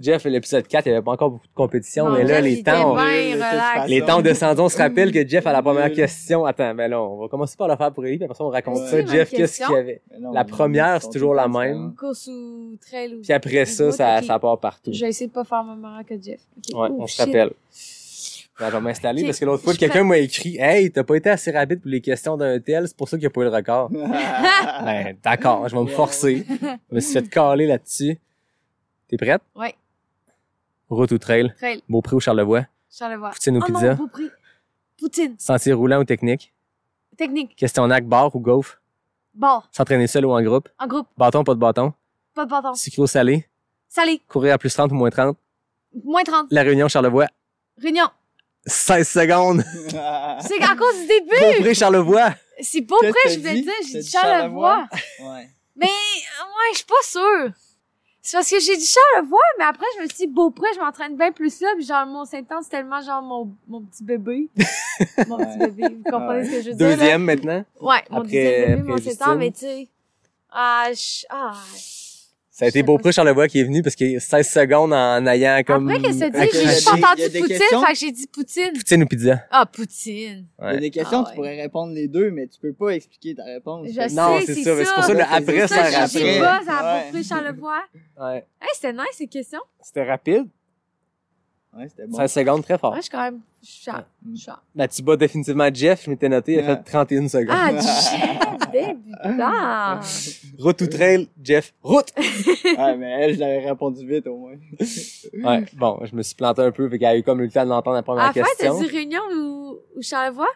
Jeff, 0.00 0.24
l'épisode 0.24 0.66
4, 0.66 0.86
il 0.86 0.88
y 0.88 0.92
avait 0.92 1.04
pas 1.04 1.12
encore 1.12 1.30
beaucoup 1.32 1.46
de 1.46 1.52
compétition, 1.54 2.06
Non, 2.06 2.12
mais 2.16 2.24
là, 2.24 2.36
Jeff, 2.36 2.44
les 2.44 2.62
temps, 2.62 2.96
les 3.86 4.02
temps. 4.02 4.22
On 4.64 4.68
se 4.68 4.78
rappelle 4.78 5.12
que 5.12 5.26
Jeff, 5.26 5.46
à 5.46 5.52
la 5.52 5.62
première 5.62 5.92
question, 5.92 6.44
attends, 6.46 6.74
ben 6.74 6.88
là, 6.90 7.02
on 7.02 7.18
va 7.20 7.28
commencer 7.28 7.56
par 7.56 7.68
le 7.68 7.76
faire 7.76 7.92
pour 7.92 8.04
Ellie, 8.06 8.16
puis 8.16 8.24
après 8.24 8.36
ça, 8.36 8.44
on 8.44 8.48
raconte 8.48 8.78
Ouais. 8.78 8.86
ça. 8.86 9.06
Jeff, 9.06 9.32
ma 9.32 9.38
qu'est-ce 9.38 9.64
qu'il 9.64 9.74
y 9.74 9.78
avait? 9.78 10.00
Mais 10.10 10.18
non, 10.18 10.32
La 10.32 10.44
première, 10.44 11.02
c'est 11.02 11.10
toujours 11.10 11.34
la 11.34 11.46
même. 11.46 11.94
Course 11.94 12.26
ou 12.28 12.76
trail 12.80 13.14
ou. 13.16 13.20
Puis 13.22 13.32
après 13.32 13.64
ça, 13.66 13.92
ça, 13.92 14.38
part 14.38 14.58
partout. 14.58 14.92
Je 14.92 15.00
vais 15.02 15.08
essayer 15.10 15.28
de 15.28 15.32
pas 15.32 15.44
faire 15.44 15.62
même 15.64 15.84
erreur 15.84 16.04
que 16.06 16.14
Jeff. 16.20 16.40
Ok. 16.72 16.78
Ouais, 16.80 16.88
Oh, 16.90 16.96
on 17.02 17.06
se 17.06 17.20
rappelle. 17.22 17.50
Ben, 18.58 18.70
je 18.70 18.72
vais 18.72 18.80
m'installer 18.80 19.24
parce 19.24 19.38
que 19.38 19.44
l'autre 19.44 19.62
fois, 19.62 19.74
quelqu'un 19.74 20.02
m'a 20.02 20.18
écrit 20.18 20.56
Hey, 20.58 20.90
t'as 20.90 21.04
pas 21.04 21.14
été 21.14 21.30
assez 21.30 21.52
rapide 21.52 21.80
pour 21.80 21.90
les 21.90 22.00
questions 22.00 22.36
d'un 22.36 22.58
tel, 22.58 22.88
c'est 22.88 22.96
pour 22.96 23.08
ça 23.08 23.16
qu'il 23.16 23.22
n'y 23.22 23.26
a 23.26 23.30
pas 23.30 23.40
eu 23.42 23.44
le 23.44 23.50
record. 23.50 23.88
ben, 23.90 25.16
d'accord, 25.22 25.68
je 25.68 25.76
vais 25.76 25.82
me 25.82 25.88
forcer. 25.88 26.44
Je 26.90 26.94
me 26.94 27.00
suis 27.00 27.12
fait 27.12 27.28
caler 27.28 27.66
là-dessus. 27.66 28.18
T'es 29.06 29.16
prête? 29.16 29.42
Ouais. 29.54 29.74
Route 30.90 31.12
ou 31.12 31.18
trail? 31.18 31.54
Trail. 31.56 31.82
Beaupré 31.88 32.16
ou 32.16 32.20
Charlevoix? 32.20 32.66
Charlevoix. 32.90 33.30
Poutine 33.30 33.58
ou 33.58 33.60
oh 33.62 33.66
pizza? 33.66 33.90
non, 33.90 33.94
Beaupré. 33.94 34.24
Poutine. 34.98 35.34
Sentier 35.38 35.72
roulant 35.72 36.00
ou 36.00 36.04
technique? 36.04 36.52
Technique. 37.16 37.54
Questionnaire 37.54 38.02
bar 38.02 38.34
ou 38.34 38.40
gaufre? 38.40 38.80
Bon. 39.34 39.62
S'entraîner 39.70 40.08
seul 40.08 40.26
ou 40.26 40.32
en 40.32 40.42
groupe? 40.42 40.68
En 40.80 40.86
groupe. 40.86 41.06
Bâton 41.16 41.40
ou 41.40 41.44
pas 41.44 41.54
de 41.54 41.60
bâton? 41.60 41.92
Pas 42.34 42.44
de 42.44 42.50
bâton. 42.50 42.74
Sucré 42.74 43.02
ou 43.02 43.06
salé? 43.06 43.46
Salé. 43.88 44.20
Courir 44.26 44.54
à 44.54 44.58
plus 44.58 44.72
30 44.74 44.90
ou 44.90 44.94
moins 44.94 45.10
30? 45.10 45.36
Moins 46.04 46.24
30. 46.24 46.48
La 46.50 46.62
réunion 46.62 46.88
Charlevoix? 46.88 47.28
Réunion. 47.80 48.08
16 48.68 49.08
secondes! 49.08 49.64
C'est 50.40 50.62
à 50.62 50.76
cause 50.76 51.00
du 51.00 51.06
début. 51.06 51.40
Beaupré 51.40 51.74
Charlevoix! 51.74 52.34
C'est 52.60 52.80
Beaupré, 52.82 53.12
je 53.28 53.38
voulais 53.38 53.54
dit? 53.54 53.62
dire. 53.62 53.72
J'ai 53.92 54.00
dit 54.00 54.10
Charlevoix? 54.10 54.86
Ouais. 55.20 55.48
Mais, 55.76 55.86
ouais, 55.86 56.72
je 56.72 56.76
suis 56.78 56.86
pas 56.86 56.94
sûre. 57.02 57.52
C'est 58.20 58.36
parce 58.36 58.50
que 58.50 58.60
j'ai 58.60 58.76
dit 58.76 58.84
Charlevoix, 58.86 59.38
mais 59.58 59.64
après, 59.64 59.86
je 59.96 60.02
me 60.02 60.08
suis 60.08 60.16
dit 60.18 60.26
Beaupré, 60.26 60.66
je 60.74 60.80
m'entraîne 60.80 61.16
bien 61.16 61.32
plus 61.32 61.60
là, 61.62 61.68
puis 61.76 61.86
genre, 61.86 62.04
mon 62.04 62.24
Saint-Anne, 62.26 62.58
c'est 62.62 62.68
tellement 62.68 63.00
genre 63.00 63.22
mon, 63.22 63.54
mon 63.66 63.80
petit 63.82 64.04
bébé. 64.04 64.48
mon 65.28 65.38
petit 65.38 65.58
bébé. 65.58 65.96
Vous 65.96 66.02
comprenez 66.10 66.40
Ouais. 66.40 66.44
ce 66.44 66.50
que 66.50 66.62
je 66.62 66.68
veux 66.70 66.74
dire? 66.76 66.88
là? 66.88 66.96
Deuxième 66.96 67.22
maintenant? 67.24 67.64
Ouais, 67.80 68.02
mon 68.10 68.18
Après- 68.18 68.22
deuxième 68.32 68.82
bébé, 68.82 68.88
mon. 68.90 68.98
Saint-Anne, 68.98 69.38
mais 69.38 69.50
tu 69.50 69.58
sais. 69.60 69.88
Ah, 70.50 70.88
je- 70.92 71.26
ah, 71.30 71.52
Ça 72.58 72.64
a 72.64 72.68
été 72.70 72.82
Beaupré 72.82 73.12
Charlevoix 73.12 73.46
qui 73.46 73.60
est 73.60 73.62
venu 73.62 73.84
parce 73.84 73.94
qu'il 73.94 74.10
y 74.10 74.16
a 74.16 74.20
16 74.20 74.48
secondes 74.48 74.92
en 74.92 75.24
ayant 75.28 75.62
comme... 75.64 75.88
Après, 75.88 76.02
qu'est-ce 76.02 76.18
que 76.18 76.24
tu 76.24 76.32
Fait 76.32 76.46
dis? 76.46 76.50
que 76.50 76.56
J'ai 76.58 76.66
juste 76.66 76.88
entendu 76.88 77.22
Poutine, 77.22 77.46
questions? 77.46 77.80
fait 77.84 77.92
que 77.92 77.98
j'ai 78.00 78.10
dit 78.10 78.26
Poutine. 78.26 78.72
Poutine 78.74 79.02
ou 79.04 79.06
pizza? 79.06 79.40
Ah, 79.52 79.64
Poutine. 79.64 80.46
Il 80.58 80.64
y 80.64 80.66
a 80.66 80.72
Ouais. 80.72 80.80
des 80.80 80.90
questions, 80.90 81.18
Ah 81.20 81.22
tu 81.22 81.28
ouais. 81.30 81.34
pourrais 81.36 81.62
répondre 81.62 81.92
les 81.94 82.08
deux, 82.08 82.32
mais 82.32 82.48
tu 82.48 82.58
peux 82.58 82.72
pas 82.72 82.88
expliquer 82.96 83.36
ta 83.36 83.44
réponse. 83.44 83.86
Je 83.88 83.94
que- 83.94 84.12
Non, 84.12 84.40
sais, 84.40 84.46
c'est 84.54 84.62
ça, 84.64 84.74
mais 84.74 84.84
c'est 84.84 84.92
pour 84.92 85.04
ça 85.04 85.12
le 85.12 85.18
C'est 85.20 85.24
après 85.24 85.68
ça, 85.68 85.84
après. 85.84 86.06
j'ai 86.08 86.38
buzz 86.40 86.68
à 86.68 86.94
Ouais. 86.96 87.04
Beaupré 87.04 87.22
Charlevoix. 87.22 87.82
Ouais. 88.20 88.36
Hey, 88.60 88.68
c'était 88.74 88.92
nice, 88.92 89.02
ces 89.12 89.26
questions. 89.28 89.60
C'était 89.80 90.02
rapide. 90.04 90.46
Ouais, 91.76 91.86
c'était 91.88 92.06
bon. 92.08 92.16
16 92.16 92.32
secondes, 92.32 92.64
très 92.64 92.76
fort. 92.78 92.90
Ouais, 92.92 92.96
je 92.98 93.02
suis 93.02 93.10
quand 93.12 93.22
même, 93.22 93.40
je 93.62 93.68
suis 93.68 93.90
je 94.34 94.36
suis 94.40 94.50
Ben, 94.74 94.88
tu 94.88 95.02
bats 95.02 95.16
définitivement 95.16 95.68
Jeff, 95.72 96.02
je 96.06 96.10
m'étais 96.10 96.28
noté, 96.28 96.54
il 96.54 96.58
a 96.58 96.62
Ouais. 96.62 96.68
fait 96.76 96.82
31 96.82 97.28
secondes. 97.28 97.46
Ah, 97.50 97.70
Jeff, 97.70 98.47
débutant. 98.72 100.00
Route 100.58 100.80
ou 100.82 100.86
trail, 100.86 101.28
Jeff, 101.42 101.72
route! 101.82 102.12
ouais, 102.64 102.96
mais 102.96 103.10
elle, 103.20 103.34
je 103.34 103.40
l'avais 103.40 103.68
répondu 103.68 104.06
vite 104.06 104.26
au 104.26 104.36
moins. 104.36 104.54
Ouais, 105.44 105.64
bon, 105.74 106.00
je 106.04 106.14
me 106.16 106.22
suis 106.22 106.34
planté 106.34 106.62
un 106.62 106.70
peu, 106.72 106.88
fait 106.88 106.98
qu'il 106.98 107.06
a 107.06 107.16
eu 107.16 107.22
comme 107.22 107.40
le 107.40 107.48
temps 107.50 107.64
de 107.64 107.68
l'entendre 107.70 107.96
la 107.96 108.02
première 108.02 108.24
À 108.24 108.26
la 108.28 108.32
fin, 108.32 108.40
t'as 108.58 108.64
question. 108.68 108.80
dit 108.80 108.86
Réunion 108.88 109.20
ou, 109.36 109.78
ou 109.96 110.02
Charlevoix? 110.02 110.48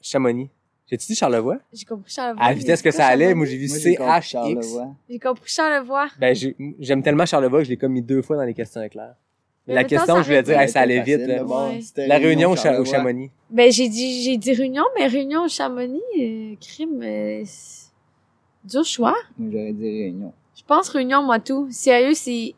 Chamonix. 0.00 0.50
J'ai-tu 0.86 1.06
dit 1.06 1.14
Charlevoix? 1.14 1.58
J'ai 1.72 1.84
compris 1.84 2.10
Charlevoix. 2.10 2.42
À 2.44 2.48
la 2.48 2.54
vitesse 2.54 2.82
que 2.82 2.90
ça 2.90 3.06
allait, 3.06 3.32
moi 3.34 3.46
j'ai 3.46 3.56
vu 3.58 3.68
Moi, 3.68 3.78
j'ai 3.78 3.94
compris. 3.94 4.22
Charlevoix. 4.22 4.96
J'ai 5.08 5.18
compris 5.20 5.50
Charlevoix. 5.52 6.08
Ben, 6.18 6.34
j'ai- 6.34 6.56
j'aime 6.80 7.02
tellement 7.02 7.26
Charlevoix 7.26 7.60
que 7.60 7.64
je 7.66 7.70
l'ai 7.70 7.76
comme 7.76 7.92
mis 7.92 8.02
deux 8.02 8.22
fois 8.22 8.36
dans 8.36 8.42
les 8.44 8.54
questions 8.54 8.82
éclairs. 8.82 9.14
La 9.74 9.84
question, 9.84 10.16
je 10.18 10.22
voulais 10.26 10.42
dire, 10.42 10.60
hey, 10.60 10.68
ça 10.68 10.80
allait 10.80 11.00
vite, 11.02 11.20
facile, 11.20 11.34
là. 11.36 11.44
bon, 11.44 11.78
La 11.96 12.16
Réunion 12.18 12.50
au, 12.50 12.54
au. 12.80 12.84
Chamonix. 12.84 13.30
Ben, 13.50 13.70
j'ai 13.72 13.88
dit, 13.88 14.22
j'ai 14.22 14.36
dit 14.36 14.52
Réunion, 14.52 14.84
mais 14.98 15.06
Réunion, 15.06 15.48
Chamonix, 15.48 16.00
euh, 16.18 16.54
crime, 16.60 17.00
euh, 17.02 17.42
c'est- 17.44 17.90
dur 18.64 18.84
choix. 18.84 19.14
J'aurais 19.38 19.72
dit 19.72 19.84
Réunion. 20.02 20.32
Je 20.56 20.62
pense 20.66 20.88
Réunion, 20.90 21.22
moi, 21.22 21.38
tout. 21.38 21.68
Sérieux, 21.70 22.14
c'est 22.14 22.54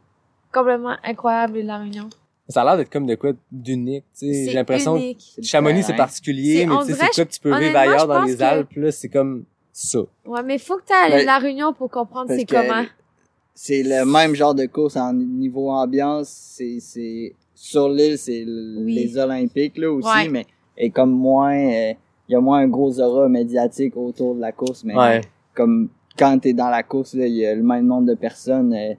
complètement 0.52 0.96
incroyable, 1.04 1.60
la 1.60 1.78
Réunion. 1.78 2.08
Ça 2.48 2.62
a 2.62 2.64
l'air 2.64 2.76
d'être 2.76 2.90
comme 2.90 3.06
de 3.06 3.14
quoi 3.14 3.32
d'unique, 3.50 4.04
tu 4.18 4.26
sais. 4.32 4.44
J'ai 4.50 4.52
l'impression 4.54 4.98
que 4.98 5.42
Chamonix, 5.42 5.84
c'est 5.84 5.94
particulier, 5.96 6.66
mais 6.66 6.76
tu 6.80 6.86
sais, 6.86 6.92
c'est 6.92 6.98
quoi 7.14 7.24
que 7.24 7.30
tu 7.30 7.40
peux 7.40 7.58
vivre 7.58 7.76
ailleurs 7.76 8.06
dans 8.06 8.22
les 8.22 8.36
que- 8.36 8.42
Alpes, 8.42 8.72
là, 8.76 8.90
c'est 8.92 9.08
comme 9.08 9.44
ça. 9.72 10.00
Ouais, 10.26 10.42
mais 10.42 10.58
faut 10.58 10.76
que 10.76 10.84
t'ailles 10.84 11.10
Ben, 11.12 11.24
la 11.26 11.38
Réunion 11.38 11.72
pour 11.72 11.88
comprendre 11.90 12.28
c'est 12.28 12.44
que 12.44 12.54
comment. 12.54 12.84
C'est 13.54 13.82
le 13.82 14.04
même 14.04 14.34
genre 14.34 14.54
de 14.54 14.66
course 14.66 14.96
en 14.96 15.12
niveau 15.12 15.70
ambiance. 15.70 16.28
C'est, 16.28 16.78
c'est, 16.80 17.34
sur 17.54 17.88
l'île, 17.88 18.18
c'est 18.18 18.44
Oui. 18.46 18.94
les 18.94 19.18
Olympiques, 19.18 19.76
là, 19.78 19.90
aussi, 19.92 20.08
Ouais. 20.08 20.28
mais, 20.28 20.46
et 20.76 20.90
comme 20.90 21.10
moins, 21.12 21.54
euh, 21.54 21.92
il 22.28 22.32
y 22.32 22.34
a 22.34 22.40
moins 22.40 22.58
un 22.60 22.68
gros 22.68 22.98
aura 23.00 23.28
médiatique 23.28 23.96
autour 23.96 24.34
de 24.34 24.40
la 24.40 24.52
course, 24.52 24.84
mais 24.84 24.96
Ouais. 24.96 25.20
comme 25.54 25.90
quand 26.18 26.38
t'es 26.38 26.52
dans 26.54 26.68
la 26.70 26.82
course, 26.82 27.14
là, 27.14 27.26
il 27.26 27.34
y 27.34 27.46
a 27.46 27.54
le 27.54 27.62
même 27.62 27.86
nombre 27.86 28.06
de 28.06 28.14
personnes. 28.14 28.72
euh, 28.74 28.94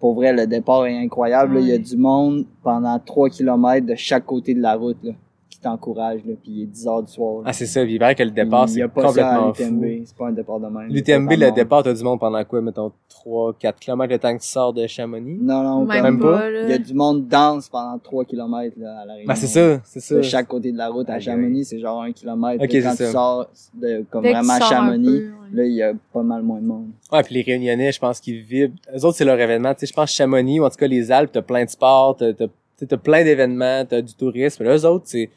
pour 0.00 0.14
vrai, 0.14 0.32
le 0.32 0.46
départ 0.46 0.86
est 0.86 0.96
incroyable. 0.96 1.54
là. 1.56 1.60
Il 1.60 1.66
y 1.68 1.72
a 1.72 1.78
du 1.78 1.96
monde 1.96 2.46
pendant 2.62 2.98
3 3.00 3.30
km 3.30 3.84
de 3.84 3.94
chaque 3.96 4.24
côté 4.26 4.54
de 4.54 4.60
la 4.60 4.74
route 4.76 4.96
là, 5.02 5.12
qui 5.58 5.64
t'encourage. 5.64 6.20
Là, 6.24 6.34
puis 6.42 6.52
il 6.52 6.62
est 6.62 6.66
10 6.66 6.86
heures 6.86 7.02
du 7.02 7.12
soir. 7.12 7.42
Ah, 7.44 7.52
c'est 7.52 7.66
ça, 7.66 7.82
puis 7.82 7.94
il 7.94 7.98
paraît 7.98 8.14
que 8.14 8.22
le 8.22 8.30
départ, 8.30 8.68
c'est 8.68 8.78
ça 8.80 8.84
à 8.84 8.88
complètement 8.88 9.52
fou. 9.54 9.62
l'UTMB. 9.62 10.02
C'est 10.04 10.16
pas 10.16 10.28
un 10.28 10.32
départ 10.32 10.60
de 10.60 10.66
même. 10.66 10.88
L'UTMB, 10.88 11.30
le 11.32 11.50
départ, 11.52 11.82
t'as 11.82 11.94
du 11.94 12.02
monde 12.02 12.20
pendant 12.20 12.44
quoi, 12.44 12.60
mettons, 12.60 12.92
3, 13.08 13.54
4 13.58 13.78
km 13.80 14.12
le 14.12 14.18
temps 14.18 14.36
que 14.36 14.42
tu 14.42 14.48
sors 14.48 14.72
de 14.72 14.86
Chamonix? 14.86 15.38
Non, 15.40 15.62
non, 15.62 15.84
Même, 15.84 16.02
Même 16.02 16.20
pas. 16.20 16.38
pas, 16.38 16.50
là. 16.50 16.62
Il 16.64 16.70
y 16.70 16.72
a 16.72 16.78
du 16.78 16.94
monde 16.94 17.26
danse 17.28 17.68
pendant 17.68 17.98
3 17.98 18.24
km 18.24 18.74
là, 18.78 19.00
à 19.00 19.04
la 19.06 19.12
Réunion. 19.14 19.28
Ben, 19.28 19.34
c'est 19.34 19.46
ça, 19.46 19.80
c'est 19.84 20.00
ça. 20.00 20.14
De 20.16 20.22
chaque 20.22 20.46
côté 20.48 20.72
de 20.72 20.78
la 20.78 20.88
route. 20.88 21.08
À 21.10 21.18
Chamonix, 21.18 21.64
c'est 21.64 21.78
genre 21.78 22.02
un 22.02 22.12
kilomètre. 22.12 22.62
Ok, 22.62 22.72
Là, 22.72 22.80
quand 22.82 22.90
tu 22.90 22.96
ça. 23.04 23.12
sors 23.12 23.46
de, 23.74 24.04
comme 24.10 24.22
Dès 24.22 24.32
vraiment 24.32 24.52
un 24.54 24.60
Chamonix, 24.60 25.06
peu, 25.20 25.24
ouais. 25.26 25.30
là, 25.52 25.64
il 25.64 25.74
y 25.74 25.82
a 25.82 25.92
pas 26.12 26.22
mal 26.22 26.42
moins 26.42 26.60
de 26.60 26.66
monde. 26.66 26.86
Ouais, 27.12 27.22
puis 27.22 27.34
les 27.34 27.42
Réunionnais, 27.42 27.90
je 27.92 27.98
pense 27.98 28.20
qu'ils 28.20 28.40
vivent. 28.42 28.72
Eux 28.94 29.04
autres, 29.04 29.16
c'est 29.16 29.24
leur 29.24 29.40
événement. 29.40 29.74
Tu 29.74 29.80
sais, 29.80 29.86
je 29.86 29.92
pense 29.94 30.12
Chamonix, 30.12 30.60
ou 30.60 30.64
en 30.64 30.70
tout 30.70 30.76
cas 30.76 30.86
les 30.86 31.10
Alpes, 31.10 31.30
t'as 31.32 31.42
plein 31.42 31.64
de 31.64 31.70
sports, 31.70 32.16
t'as, 32.16 32.32
t'as, 32.32 32.96
plein 32.96 33.24
d'événements, 33.24 33.84
t'as 33.88 34.00
du 34.02 34.14
tourisme. 34.14 34.62
Là, 34.64 34.76
eux 34.76 34.84
autres, 34.86 35.04
c'est 35.08 35.30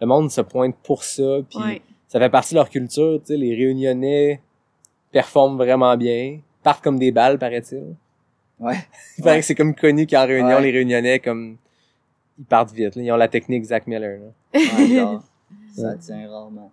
le 0.00 0.06
monde 0.06 0.30
se 0.30 0.40
pointe 0.40 0.76
pour 0.82 1.02
ça, 1.04 1.38
puis 1.48 1.58
Ouais. 1.58 1.82
ça 2.08 2.18
fait 2.18 2.30
partie 2.30 2.54
de 2.54 2.58
leur 2.58 2.68
culture. 2.70 3.18
Tu 3.20 3.26
sais, 3.26 3.36
les 3.36 3.54
Réunionnais 3.54 4.40
performent 5.10 5.56
vraiment 5.56 5.96
bien, 5.96 6.38
partent 6.62 6.82
comme 6.84 6.98
des 6.98 7.12
balles, 7.12 7.38
paraît-il. 7.38 7.94
Ouais. 8.60 8.74
Il 9.18 9.24
paraît 9.24 9.36
Ouais. 9.36 9.40
que 9.40 9.46
c'est 9.46 9.54
comme 9.54 9.74
connu 9.74 10.06
qu'en 10.06 10.26
Réunion, 10.26 10.56
Ouais. 10.56 10.62
les 10.62 10.70
Réunionnais, 10.70 11.18
comme 11.20 11.56
ils 12.38 12.44
partent 12.44 12.72
vite. 12.72 12.94
là. 12.96 13.02
Ils 13.02 13.12
ont 13.12 13.16
la 13.16 13.28
technique 13.28 13.64
Zach 13.64 13.86
Miller. 13.86 14.18
Là. 14.20 14.60
Ouais, 14.78 14.86
genre, 14.96 15.22
ça 15.74 15.96
tient 15.96 16.28
rarement. 16.30 16.70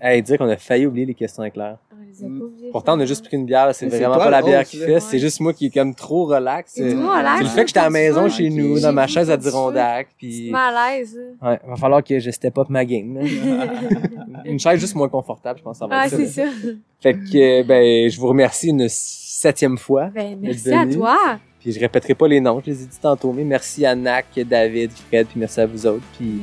Hey, 0.00 0.22
dire 0.22 0.38
qu'on 0.38 0.48
a 0.48 0.56
failli 0.56 0.86
oublier 0.86 1.06
les 1.06 1.14
questions 1.14 1.42
éclairs. 1.44 1.78
On 1.92 1.96
les 2.06 2.24
a 2.24 2.28
pas 2.28 2.44
oubliés, 2.44 2.68
Pourtant, 2.72 2.96
on 2.96 3.00
a 3.00 3.04
juste 3.04 3.24
pris 3.24 3.36
une 3.36 3.44
bière, 3.46 3.66
là, 3.66 3.72
c'est 3.72 3.86
vraiment 3.88 4.16
pas 4.16 4.30
la 4.30 4.42
bière 4.42 4.64
qui 4.64 4.78
fait, 4.78 5.00
c'est 5.00 5.18
juste 5.18 5.40
moi 5.40 5.52
qui 5.52 5.66
est 5.66 5.70
comme 5.70 5.94
trop 5.94 6.24
relax. 6.26 6.72
C'est 6.74 6.94
relax, 6.94 7.40
le 7.40 7.46
hein, 7.46 7.50
fait 7.50 7.62
que 7.62 7.66
j'étais 7.68 7.80
à 7.80 7.84
la 7.84 7.90
maison 7.90 8.28
chez 8.28 8.48
nous, 8.50 8.80
dans 8.80 8.92
ma 8.92 9.06
chaise. 9.06 9.30
Adirondack, 9.30 10.08
Tu 10.10 10.14
puis 10.18 10.50
mets 10.52 10.58
à 10.58 10.90
l'aise. 10.98 11.16
là. 11.42 11.50
ouais, 11.50 11.60
va 11.66 11.76
falloir 11.76 12.02
que 12.04 12.18
je 12.18 12.30
step 12.30 12.56
up 12.58 12.68
ma 12.70 12.84
game. 12.84 13.18
là. 13.18 13.24
une 14.44 14.58
chaise 14.58 14.80
juste 14.80 14.94
moins 14.94 15.08
confortable, 15.08 15.58
je 15.58 15.64
pense 15.64 15.78
ça 15.78 15.86
va 15.86 16.00
Ah, 16.00 16.06
être 16.06 16.10
ça. 16.10 16.16
c'est 16.16 16.26
ça. 16.26 16.48
Fait 17.00 17.14
que 17.14 17.62
ben 17.62 18.08
je 18.10 18.18
vous 18.20 18.28
remercie 18.28 18.68
une 18.70 18.86
septième 18.88 19.76
fois. 19.78 20.06
Ben, 20.14 20.36
merci 20.40 20.72
à 20.72 20.86
toi. 20.86 21.16
Puis 21.60 21.72
je 21.72 21.80
répéterai 21.80 22.14
pas 22.14 22.28
les 22.28 22.40
noms, 22.40 22.60
je 22.64 22.70
les 22.70 22.82
ai 22.84 22.86
dit 22.86 22.98
tantôt, 23.00 23.32
mais 23.32 23.42
merci 23.44 23.84
à 23.84 23.94
Nac, 23.96 24.26
David, 24.48 24.92
Fred, 24.92 25.26
puis 25.26 25.40
merci 25.40 25.60
à 25.60 25.66
vous 25.66 25.86
autres, 25.86 26.04
puis 26.16 26.40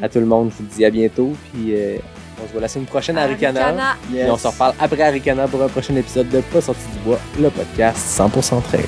à 0.00 0.08
tout 0.08 0.20
le 0.20 0.26
monde, 0.26 0.50
je 0.56 0.62
vous 0.62 0.68
dis 0.76 0.84
à 0.84 0.90
bientôt, 0.90 1.30
puis 1.52 1.74
euh, 1.74 1.96
on 2.42 2.46
se 2.46 2.52
voit 2.52 2.60
la 2.60 2.68
semaine 2.68 2.86
prochaine 2.86 3.18
à 3.18 3.26
Ricana. 3.26 3.66
Aricana. 3.66 3.96
Yes. 4.10 4.22
Puis 4.22 4.30
on 4.30 4.36
se 4.36 4.46
reparle 4.48 4.74
après 4.80 5.02
Aricana 5.02 5.48
pour 5.48 5.62
un 5.62 5.68
prochain 5.68 5.94
épisode 5.96 6.28
de 6.28 6.40
Pas 6.40 6.60
sorti 6.60 6.82
du 6.92 6.98
bois, 7.04 7.20
le 7.40 7.50
podcast 7.50 7.98
100% 8.18 8.62
trail. 8.62 8.84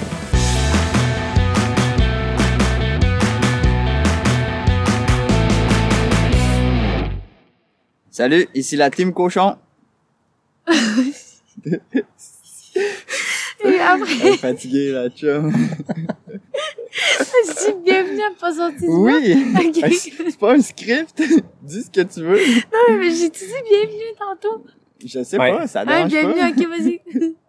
Salut, 8.11 8.47
ici 8.55 8.77
la 8.77 8.91
team 8.91 9.13
cochon. 9.13 9.57
Et 13.65 13.81
après, 13.81 14.13
Elle 14.21 14.27
est 14.27 14.37
fatiguée, 14.37 14.93
la 14.93 15.09
chum. 15.09 15.53
je 17.19 17.71
dis 17.73 17.77
bienvenue 17.85 18.21
à 18.23 18.31
pas 18.41 18.53
sorti 18.55 18.81
du 18.81 18.87
bois. 18.87 19.13
Oui! 19.19 19.47
Ok. 19.85 19.93
C'est 19.95 20.39
pas 20.39 20.53
un 20.55 20.61
script. 20.61 21.23
Dis 21.63 21.83
ce 21.83 21.91
que 21.91 22.01
tu 22.03 22.21
veux. 22.21 22.39
Non, 22.39 22.99
mais 22.99 23.11
j'ai 23.11 23.31
dit 23.31 23.45
bienvenue 23.71 24.15
tantôt. 24.19 24.65
Je 25.05 25.23
sais 25.23 25.39
Ouais. 25.39 25.51
pas, 25.53 25.67
ça 25.67 25.81
Ah, 25.87 26.07
dérange 26.07 26.11
bienvenue, 26.11 26.41
pas. 26.41 26.63
ok, 26.63 26.69
vas-y. 26.69 27.01